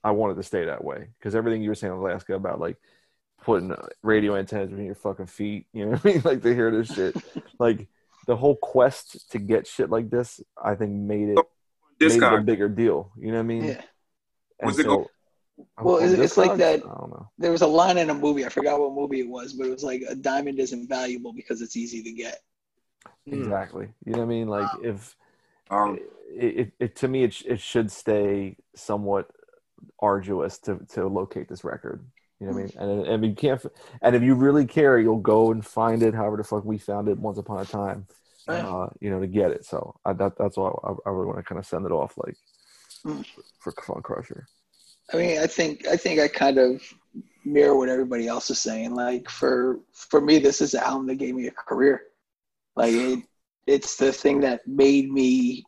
I 0.03 0.11
wanted 0.11 0.35
to 0.35 0.43
stay 0.43 0.65
that 0.65 0.83
way 0.83 1.07
because 1.17 1.35
everything 1.35 1.61
you 1.63 1.69
were 1.69 1.75
saying 1.75 1.93
Alaska 1.93 2.35
about 2.35 2.59
like 2.59 2.77
putting 3.41 3.71
uh, 3.71 3.87
radio 4.01 4.35
antennas 4.35 4.69
between 4.69 4.85
your 4.85 4.95
fucking 4.95 5.27
feet, 5.27 5.67
you 5.73 5.85
know 5.85 5.91
what 5.91 6.05
I 6.05 6.09
mean? 6.09 6.21
Like 6.23 6.41
to 6.43 6.53
hear 6.53 6.71
this 6.71 6.93
shit, 6.93 7.15
like 7.59 7.87
the 8.27 8.35
whole 8.35 8.55
quest 8.55 9.31
to 9.31 9.39
get 9.39 9.67
shit 9.67 9.89
like 9.89 10.09
this, 10.09 10.41
I 10.61 10.75
think 10.75 10.91
made 10.91 11.29
it 11.29 11.37
made 11.99 12.11
it 12.11 12.23
a 12.23 12.41
bigger 12.41 12.69
deal. 12.69 13.11
You 13.17 13.27
know 13.27 13.37
what 13.37 13.39
I 13.39 13.43
mean? 13.43 13.63
Yeah. 13.63 13.81
And 14.59 14.67
Was 14.67 14.79
it 14.79 14.87
so- 15.57 15.65
Well, 15.83 15.97
it's, 15.97 16.13
it's 16.13 16.37
like 16.37 16.57
that. 16.57 16.75
I 16.83 16.87
don't 16.87 17.09
know. 17.11 17.29
There 17.37 17.51
was 17.51 17.61
a 17.61 17.67
line 17.67 17.97
in 17.97 18.09
a 18.09 18.13
movie. 18.13 18.45
I 18.45 18.49
forgot 18.49 18.79
what 18.79 18.93
movie 18.93 19.19
it 19.21 19.29
was, 19.29 19.53
but 19.53 19.67
it 19.67 19.71
was 19.71 19.83
like 19.83 20.01
a 20.09 20.15
diamond 20.15 20.59
isn't 20.59 20.87
valuable 20.87 21.33
because 21.33 21.61
it's 21.61 21.75
easy 21.75 22.01
to 22.03 22.11
get. 22.11 22.39
Exactly. 23.25 23.87
You 24.05 24.13
know 24.13 24.19
what 24.19 24.25
I 24.25 24.27
mean? 24.27 24.47
Like 24.47 24.69
if 24.83 25.15
Um, 25.69 25.99
it, 26.29 26.59
it, 26.59 26.71
it 26.79 26.95
to 26.97 27.07
me 27.07 27.23
it, 27.23 27.41
it 27.45 27.59
should 27.59 27.91
stay 27.91 28.57
somewhat 28.75 29.29
arduous 29.99 30.57
to 30.59 30.79
to 30.89 31.07
locate 31.07 31.47
this 31.49 31.63
record. 31.63 32.05
You 32.39 32.47
know 32.47 32.53
what 32.53 32.59
I 32.59 32.63
mean? 32.63 32.73
And 32.77 33.07
and 33.07 33.25
you 33.25 33.33
can't. 33.33 33.63
And 34.01 34.15
if 34.15 34.23
you 34.23 34.35
really 34.35 34.65
care, 34.65 34.99
you'll 34.99 35.19
go 35.19 35.51
and 35.51 35.65
find 35.65 36.03
it. 36.03 36.13
However 36.13 36.37
the 36.37 36.43
fuck 36.43 36.65
we 36.65 36.77
found 36.77 37.07
it 37.07 37.17
once 37.17 37.37
upon 37.37 37.59
a 37.59 37.65
time. 37.65 38.07
Uh, 38.45 38.87
you 38.99 39.09
know, 39.09 39.21
to 39.21 39.27
get 39.27 39.51
it. 39.51 39.63
So 39.65 39.95
I, 40.03 40.11
that 40.13 40.37
that's 40.37 40.57
why 40.57 40.67
I, 40.83 40.91
I 41.05 41.09
really 41.11 41.27
want 41.27 41.37
to 41.37 41.43
kind 41.43 41.59
of 41.59 41.65
send 41.65 41.85
it 41.85 41.91
off 41.91 42.17
like 42.17 42.35
Mm. 43.05 43.25
for 43.59 43.71
Funcrusher. 43.73 44.45
I 45.11 45.17
mean, 45.17 45.39
I 45.39 45.47
think 45.47 45.87
I 45.87 45.97
think 45.97 46.19
I 46.19 46.27
kind 46.27 46.57
of 46.57 46.81
mirror 47.45 47.75
what 47.77 47.89
everybody 47.89 48.27
else 48.27 48.49
is 48.49 48.59
saying. 48.59 48.95
Like 48.95 49.29
for 49.29 49.79
for 49.93 50.21
me, 50.21 50.39
this 50.39 50.61
is 50.61 50.71
the 50.71 50.85
album 50.85 51.07
that 51.07 51.15
gave 51.15 51.35
me 51.35 51.47
a 51.47 51.51
career. 51.51 52.03
Like 52.75 52.93
it, 52.93 53.19
it's 53.67 53.97
the 53.97 54.11
thing 54.11 54.41
that 54.41 54.67
made 54.67 55.11
me 55.11 55.63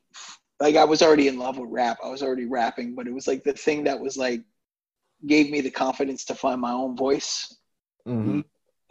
like 0.60 0.76
I 0.76 0.86
was 0.86 1.02
already 1.02 1.28
in 1.28 1.38
love 1.38 1.58
with 1.58 1.70
rap. 1.72 1.98
I 2.04 2.10
was 2.10 2.24
already 2.24 2.46
rapping, 2.46 2.96
but 2.96 3.08
it 3.08 3.14
was 3.14 3.28
like 3.28 3.44
the 3.44 3.54
thing 3.54 3.84
that 3.86 4.00
was 4.00 4.18
like 4.18 4.42
gave 5.26 5.50
me 5.50 5.62
the 5.62 5.72
confidence 5.72 6.26
to 6.26 6.36
find 6.36 6.62
my 6.62 6.72
own 6.72 6.96
voice 6.96 7.54
Mm-hmm. 8.08 8.42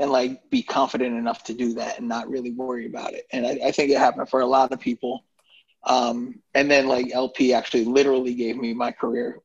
and 0.00 0.10
like 0.10 0.50
be 0.50 0.62
confident 0.62 1.16
enough 1.16 1.44
to 1.44 1.54
do 1.54 1.74
that 1.74 1.98
and 1.98 2.08
not 2.08 2.28
really 2.28 2.50
worry 2.50 2.86
about 2.86 3.14
it. 3.14 3.26
And 3.32 3.46
I, 3.46 3.58
I 3.66 3.70
think 3.70 3.90
it 3.90 3.98
happened 3.98 4.28
for 4.28 4.40
a 4.40 4.46
lot 4.46 4.72
of 4.72 4.80
people. 4.80 5.24
Um, 5.84 6.42
and 6.54 6.70
then 6.70 6.88
like 6.88 7.12
El-P 7.12 7.54
actually 7.54 7.84
literally 7.84 8.34
gave 8.34 8.56
me 8.56 8.74
my 8.74 8.90
career 8.90 9.40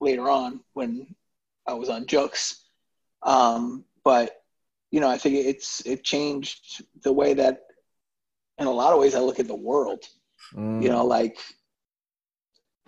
later 0.00 0.28
on 0.28 0.60
when 0.72 1.14
I 1.66 1.74
was 1.74 1.88
on 1.88 2.06
Jux. 2.06 2.56
Um, 3.22 3.84
but 4.04 4.42
you 4.90 5.00
know, 5.00 5.08
I 5.08 5.18
think 5.18 5.34
it's 5.34 5.84
it 5.86 6.04
changed 6.04 6.84
the 7.02 7.12
way 7.12 7.34
that 7.34 7.62
in 8.58 8.66
a 8.66 8.70
lot 8.70 8.92
of 8.92 9.00
ways 9.00 9.14
I 9.14 9.20
look 9.20 9.40
at 9.40 9.48
the 9.48 9.54
world. 9.54 10.04
Mm. 10.54 10.82
You 10.82 10.90
know, 10.90 11.04
like 11.04 11.38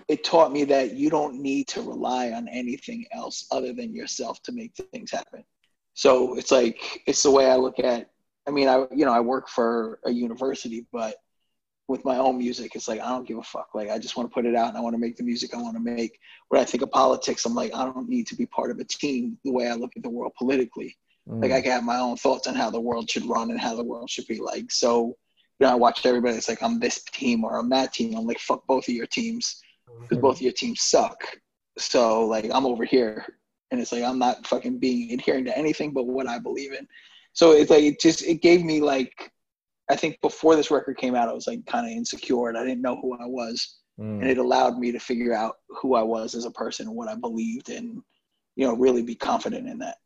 it 0.09 0.23
taught 0.23 0.53
me 0.53 0.65
that 0.65 0.95
you 0.95 1.11
don't 1.11 1.41
need 1.41 1.67
to 1.69 1.83
rely 1.83 2.31
on 2.31 2.49
anything 2.49 3.07
else 3.13 3.47
other 3.51 3.73
than 3.73 3.95
yourself 3.95 4.41
to 4.45 4.53
make 4.53 4.73
things 4.93 5.11
happen. 5.11 5.43
So 5.95 6.37
it's 6.39 6.53
like 6.53 7.03
it's 7.07 7.23
the 7.23 7.31
way 7.31 7.51
I 7.51 7.57
look 7.57 7.79
at. 7.81 8.11
I 8.47 8.53
mean, 8.53 8.69
I 8.69 8.87
you 8.95 9.05
know 9.05 9.13
I 9.13 9.21
work 9.21 9.49
for 9.49 9.99
a 10.05 10.11
university, 10.11 10.87
but 10.93 11.17
with 11.89 12.05
my 12.05 12.17
own 12.17 12.39
music, 12.39 12.75
it's 12.75 12.89
like 12.89 13.01
I 13.01 13.09
don't 13.09 13.27
give 13.27 13.39
a 13.39 13.43
fuck. 13.43 13.69
Like 13.75 13.91
I 13.91 13.99
just 13.99 14.17
want 14.17 14.29
to 14.29 14.35
put 14.35 14.47
it 14.47 14.57
out 14.57 14.69
and 14.69 14.77
I 14.77 14.81
want 14.81 14.95
to 14.95 14.99
make 14.99 15.17
the 15.17 15.23
music 15.23 15.55
I 15.55 15.63
want 15.63 15.77
to 15.77 15.83
make. 15.83 16.19
When 16.49 16.61
I 16.61 16.65
think 16.65 16.83
of 16.83 16.91
politics, 16.91 17.45
I'm 17.45 17.55
like 17.55 17.75
I 17.75 17.85
don't 17.85 18.09
need 18.09 18.27
to 18.29 18.37
be 18.37 18.47
part 18.47 18.71
of 18.71 18.79
a 18.79 18.85
team. 18.85 19.39
The 19.45 19.53
way 19.53 19.69
I 19.69 19.75
look 19.75 19.93
at 19.97 20.03
the 20.03 20.11
world 20.11 20.33
politically, 20.37 20.97
mm. 21.29 21.41
like 21.41 21.53
I 21.53 21.61
can 21.61 21.71
have 21.71 21.85
my 21.85 21.99
own 21.99 22.17
thoughts 22.17 22.49
on 22.49 22.55
how 22.55 22.71
the 22.71 22.81
world 22.81 23.09
should 23.11 23.27
run 23.27 23.51
and 23.51 23.61
how 23.61 23.77
the 23.77 23.85
world 23.85 24.11
should 24.11 24.27
be 24.27 24.41
like. 24.41 24.71
So 24.71 25.17
you 25.59 25.67
know, 25.67 25.73
I 25.73 25.75
watch 25.77 26.05
everybody. 26.05 26.37
It's 26.37 26.49
like 26.49 26.63
I'm 26.63 26.81
this 26.81 27.03
team 27.05 27.45
or 27.45 27.57
I'm 27.57 27.71
that 27.71 27.93
team. 27.93 28.17
I'm 28.17 28.27
like 28.27 28.41
fuck 28.41 28.67
both 28.67 28.89
of 28.89 28.95
your 28.95 29.07
teams 29.07 29.63
because 30.03 30.19
both 30.19 30.37
of 30.37 30.43
your 30.43 30.53
teams 30.53 30.83
suck. 30.83 31.19
So 31.79 32.27
like 32.27 32.51
I'm 32.53 32.67
over 32.67 32.85
here, 32.85 33.25
and 33.71 33.81
it's 33.81 33.93
like 33.93 34.03
I'm 34.03 34.19
not 34.19 34.47
fucking 34.47 34.79
being 34.79 35.13
adhering 35.13 35.45
to 35.45 35.57
anything 35.57 35.93
but 35.93 36.07
what 36.07 36.27
I 36.27 36.39
believe 36.41 36.73
in. 36.73 36.87
So 37.33 37.53
it's 37.53 37.71
like 37.71 37.85
it 37.85 38.01
just 38.01 38.25
it 38.25 38.43
gave 38.43 38.65
me 38.65 38.81
like 38.81 39.31
I 39.89 39.97
think 39.97 40.21
before 40.21 40.57
this 40.57 40.71
record 40.71 40.97
came 40.99 41.15
out, 41.15 41.29
I 41.29 41.33
was 41.33 41.47
like 41.47 41.65
kind 41.67 41.87
of 41.87 41.93
insecure 41.93 42.49
and 42.49 42.59
I 42.59 42.65
didn't 42.65 42.83
know 42.83 42.97
who 43.01 43.15
I 43.15 43.27
was, 43.27 43.79
Mm. 43.99 44.21
and 44.21 44.29
it 44.29 44.37
allowed 44.37 44.77
me 44.79 44.93
to 44.93 44.99
figure 44.99 45.33
out 45.33 45.55
who 45.71 45.95
I 45.95 46.03
was 46.03 46.35
as 46.35 46.45
a 46.45 46.51
person 46.51 46.87
and 46.87 46.95
what 46.95 47.09
I 47.09 47.15
believed 47.15 47.71
and 47.71 48.03
you 48.55 48.67
know 48.67 48.75
really 48.77 49.01
be 49.03 49.15
confident 49.15 49.67
in 49.67 49.79
that. 49.79 49.97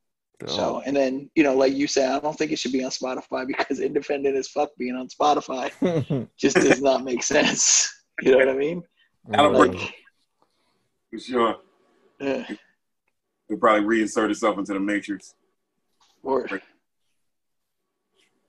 So 0.47 0.81
and 0.87 0.97
then 0.97 1.29
you 1.35 1.43
know 1.43 1.55
like 1.57 1.73
you 1.75 1.89
say, 1.89 2.07
I 2.07 2.21
don't 2.21 2.39
think 2.39 2.53
it 2.53 2.59
should 2.61 2.71
be 2.73 2.85
on 2.85 2.91
Spotify 2.93 3.47
because 3.53 3.81
independent 3.81 4.37
as 4.37 4.47
fuck 4.49 4.71
being 4.79 4.95
on 4.95 5.09
Spotify 5.09 5.73
just 6.39 6.55
does 6.57 6.81
not 6.81 7.03
make 7.05 7.23
sense. 7.23 7.93
You 8.23 8.33
know 8.33 8.39
what 8.39 8.49
I 8.51 8.55
mean? 8.55 8.83
That'll 9.29 9.51
Like, 9.53 9.71
work 9.73 9.81
for 11.11 11.19
sure. 11.19 11.57
yeah. 12.21 12.45
It'll 13.49 13.59
probably 13.59 13.83
reinsert 13.99 14.31
itself 14.31 14.59
into 14.59 14.75
the 14.75 14.81
matrix. 14.81 15.35
Word. 16.23 16.61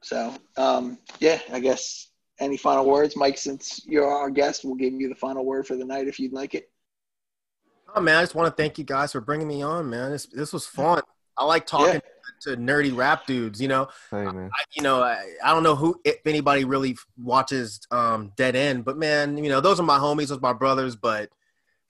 So, 0.02 0.34
um, 0.58 0.98
yeah, 1.20 1.40
I 1.52 1.60
guess 1.60 2.10
any 2.40 2.58
final 2.58 2.86
words, 2.86 3.16
Mike? 3.16 3.38
Since 3.38 3.86
you're 3.86 4.08
our 4.08 4.30
guest, 4.30 4.66
we'll 4.66 4.76
give 4.76 4.94
you 4.94 5.10
the 5.10 5.16
final 5.16 5.46
word 5.46 5.68
for 5.68 5.76
the 5.76 5.86
night 5.86 6.08
if 6.08 6.20
you'd 6.20 6.34
like 6.34 6.56
it. 6.56 6.70
Oh 7.96 8.02
man, 8.02 8.18
I 8.18 8.22
just 8.22 8.36
want 8.36 8.56
to 8.56 8.62
thank 8.62 8.78
you 8.78 8.84
guys 8.84 9.12
for 9.12 9.22
bringing 9.22 9.48
me 9.48 9.62
on, 9.62 9.90
man. 9.90 10.12
This 10.12 10.26
this 10.26 10.54
was 10.54 10.66
fun. 10.66 11.02
I 11.38 11.46
like 11.46 11.66
talking 11.66 12.02
to 12.42 12.58
nerdy 12.58 12.96
rap 12.96 13.28
dudes. 13.28 13.62
You 13.62 13.68
know, 13.68 13.88
Hey. 14.10 14.26
I, 14.26 14.50
you 14.74 14.82
know, 14.82 15.02
I, 15.02 15.24
I 15.44 15.54
don't 15.54 15.64
know 15.64 15.76
who 15.76 16.00
if 16.04 16.18
anybody 16.26 16.64
really 16.64 16.98
watches 17.18 17.82
um, 17.92 18.32
Dead 18.38 18.56
End, 18.56 18.86
but 18.86 18.98
man, 18.98 19.38
you 19.38 19.50
know, 19.50 19.62
those 19.62 19.80
are 19.80 19.84
my 19.84 19.98
homies, 19.98 20.28
those 20.28 20.38
are 20.38 20.42
my 20.42 20.54
brothers. 20.54 20.96
But 20.96 21.30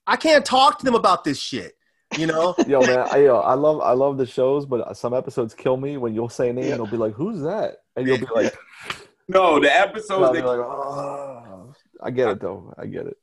I 0.08 0.16
can't 0.18 0.46
talk 0.46 0.80
to 0.80 0.86
them 0.86 0.96
about 0.96 1.24
this 1.24 1.40
shit. 1.40 1.74
You 2.18 2.28
know, 2.28 2.56
Yo 2.68 2.82
man, 2.82 3.08
I, 3.10 3.24
yo, 3.24 3.38
I 3.38 3.54
love 3.54 3.80
I 3.80 3.94
love 3.94 4.18
the 4.18 4.26
shows, 4.26 4.66
but 4.66 4.98
some 4.98 5.14
episodes 5.14 5.54
kill 5.54 5.78
me 5.78 5.98
when 5.98 6.14
you'll 6.14 6.30
say 6.30 6.50
a 6.50 6.54
name 6.54 6.66
and 6.66 6.74
they'll 6.74 6.88
be 6.88 6.98
like, 6.98 7.14
"Who's 7.14 7.42
that?" 7.42 7.78
And 7.95 8.07
you'll 8.07 8.18
be 8.19 8.27
like, 8.34 8.55
No, 9.27 9.59
the 9.59 9.72
I'll 9.72 9.84
episodes 9.88 10.38
that 10.38 10.45
like, 10.45 10.59
"Oh." 10.59 11.73
I 12.03 12.09
get 12.11 12.30
it 12.30 12.41
though. 12.41 12.73
I 12.77 12.85
get 12.85 13.05
it. 13.07 13.18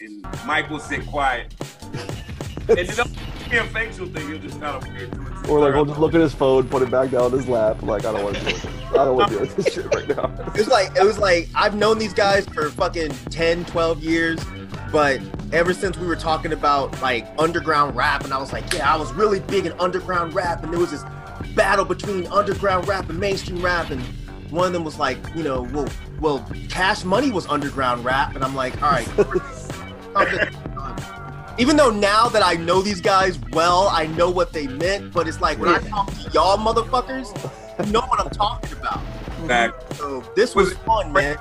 and 0.00 0.26
Mike 0.44 0.68
will 0.68 0.80
sit 0.80 1.06
quiet. 1.06 1.54
and 2.68 2.78
it 2.78 2.96
don't 2.96 3.10
be 3.48 3.56
a 3.56 3.64
facial 3.64 4.06
thing. 4.06 4.28
He'll 4.28 4.38
just 4.38 4.60
kind 4.60 4.82
of 4.82 5.48
Or 5.48 5.60
like 5.60 5.74
he'll 5.74 5.84
just 5.84 6.00
look 6.00 6.14
at 6.14 6.20
his 6.20 6.34
phone, 6.34 6.68
put 6.68 6.82
it 6.82 6.90
back 6.90 7.10
down 7.10 7.30
his 7.32 7.48
lap. 7.48 7.82
Like 7.82 8.04
I 8.04 8.12
don't 8.12 8.24
want 8.24 8.36
to 8.36 8.42
do 8.42 8.48
it. 8.48 8.66
I 8.90 9.04
don't 9.04 9.16
want 9.16 9.30
to 9.30 9.38
do 9.38 9.46
this 9.46 9.72
shit 9.72 9.86
right 9.94 10.08
now. 10.08 10.32
it 10.54 10.58
was 10.58 10.68
like 10.68 10.94
it 10.96 11.04
was 11.04 11.18
like 11.18 11.48
I've 11.54 11.76
known 11.76 11.98
these 11.98 12.12
guys 12.14 12.46
for 12.46 12.68
fucking 12.70 13.12
10, 13.30 13.64
12 13.66 14.02
years, 14.02 14.40
but 14.90 15.20
ever 15.52 15.72
since 15.72 15.96
we 15.96 16.06
were 16.06 16.16
talking 16.16 16.52
about 16.52 17.00
like 17.00 17.26
underground 17.38 17.96
rap, 17.96 18.24
and 18.24 18.32
I 18.32 18.38
was 18.38 18.52
like, 18.52 18.72
yeah, 18.74 18.92
I 18.92 18.96
was 18.96 19.12
really 19.12 19.40
big 19.40 19.66
in 19.66 19.72
underground 19.78 20.34
rap, 20.34 20.64
and 20.64 20.72
there 20.72 20.80
was 20.80 20.90
this 20.90 21.04
battle 21.56 21.84
between 21.84 22.26
underground 22.28 22.86
rap 22.86 23.10
and 23.10 23.18
mainstream 23.18 23.60
rap, 23.60 23.90
and 23.90 24.00
one 24.50 24.68
of 24.68 24.72
them 24.72 24.84
was 24.84 24.98
like, 24.98 25.18
you 25.34 25.42
know, 25.42 25.62
well, 25.72 25.88
well, 26.20 26.48
Cash 26.68 27.02
Money 27.02 27.32
was 27.32 27.46
underground 27.48 28.04
rap, 28.04 28.36
and 28.36 28.44
I'm 28.44 28.54
like, 28.54 28.80
all 28.82 28.90
right. 28.90 30.52
Even 31.58 31.76
though 31.76 31.90
now 31.90 32.28
that 32.28 32.44
I 32.44 32.54
know 32.54 32.82
these 32.82 33.00
guys 33.00 33.40
well, 33.52 33.88
I 33.90 34.06
know 34.06 34.30
what 34.30 34.52
they 34.52 34.66
meant, 34.66 35.12
but 35.12 35.26
it's 35.26 35.40
like 35.40 35.58
when 35.58 35.70
I 35.70 35.78
talk 35.78 36.12
to 36.12 36.30
y'all 36.30 36.58
motherfuckers, 36.58 37.32
you 37.84 37.92
know 37.92 38.02
what 38.02 38.20
I'm 38.20 38.30
talking 38.30 38.72
about. 38.78 39.00
Back. 39.48 39.72
So 39.94 40.22
this 40.36 40.54
was 40.54 40.74
fun, 40.74 41.12
man. 41.12 41.38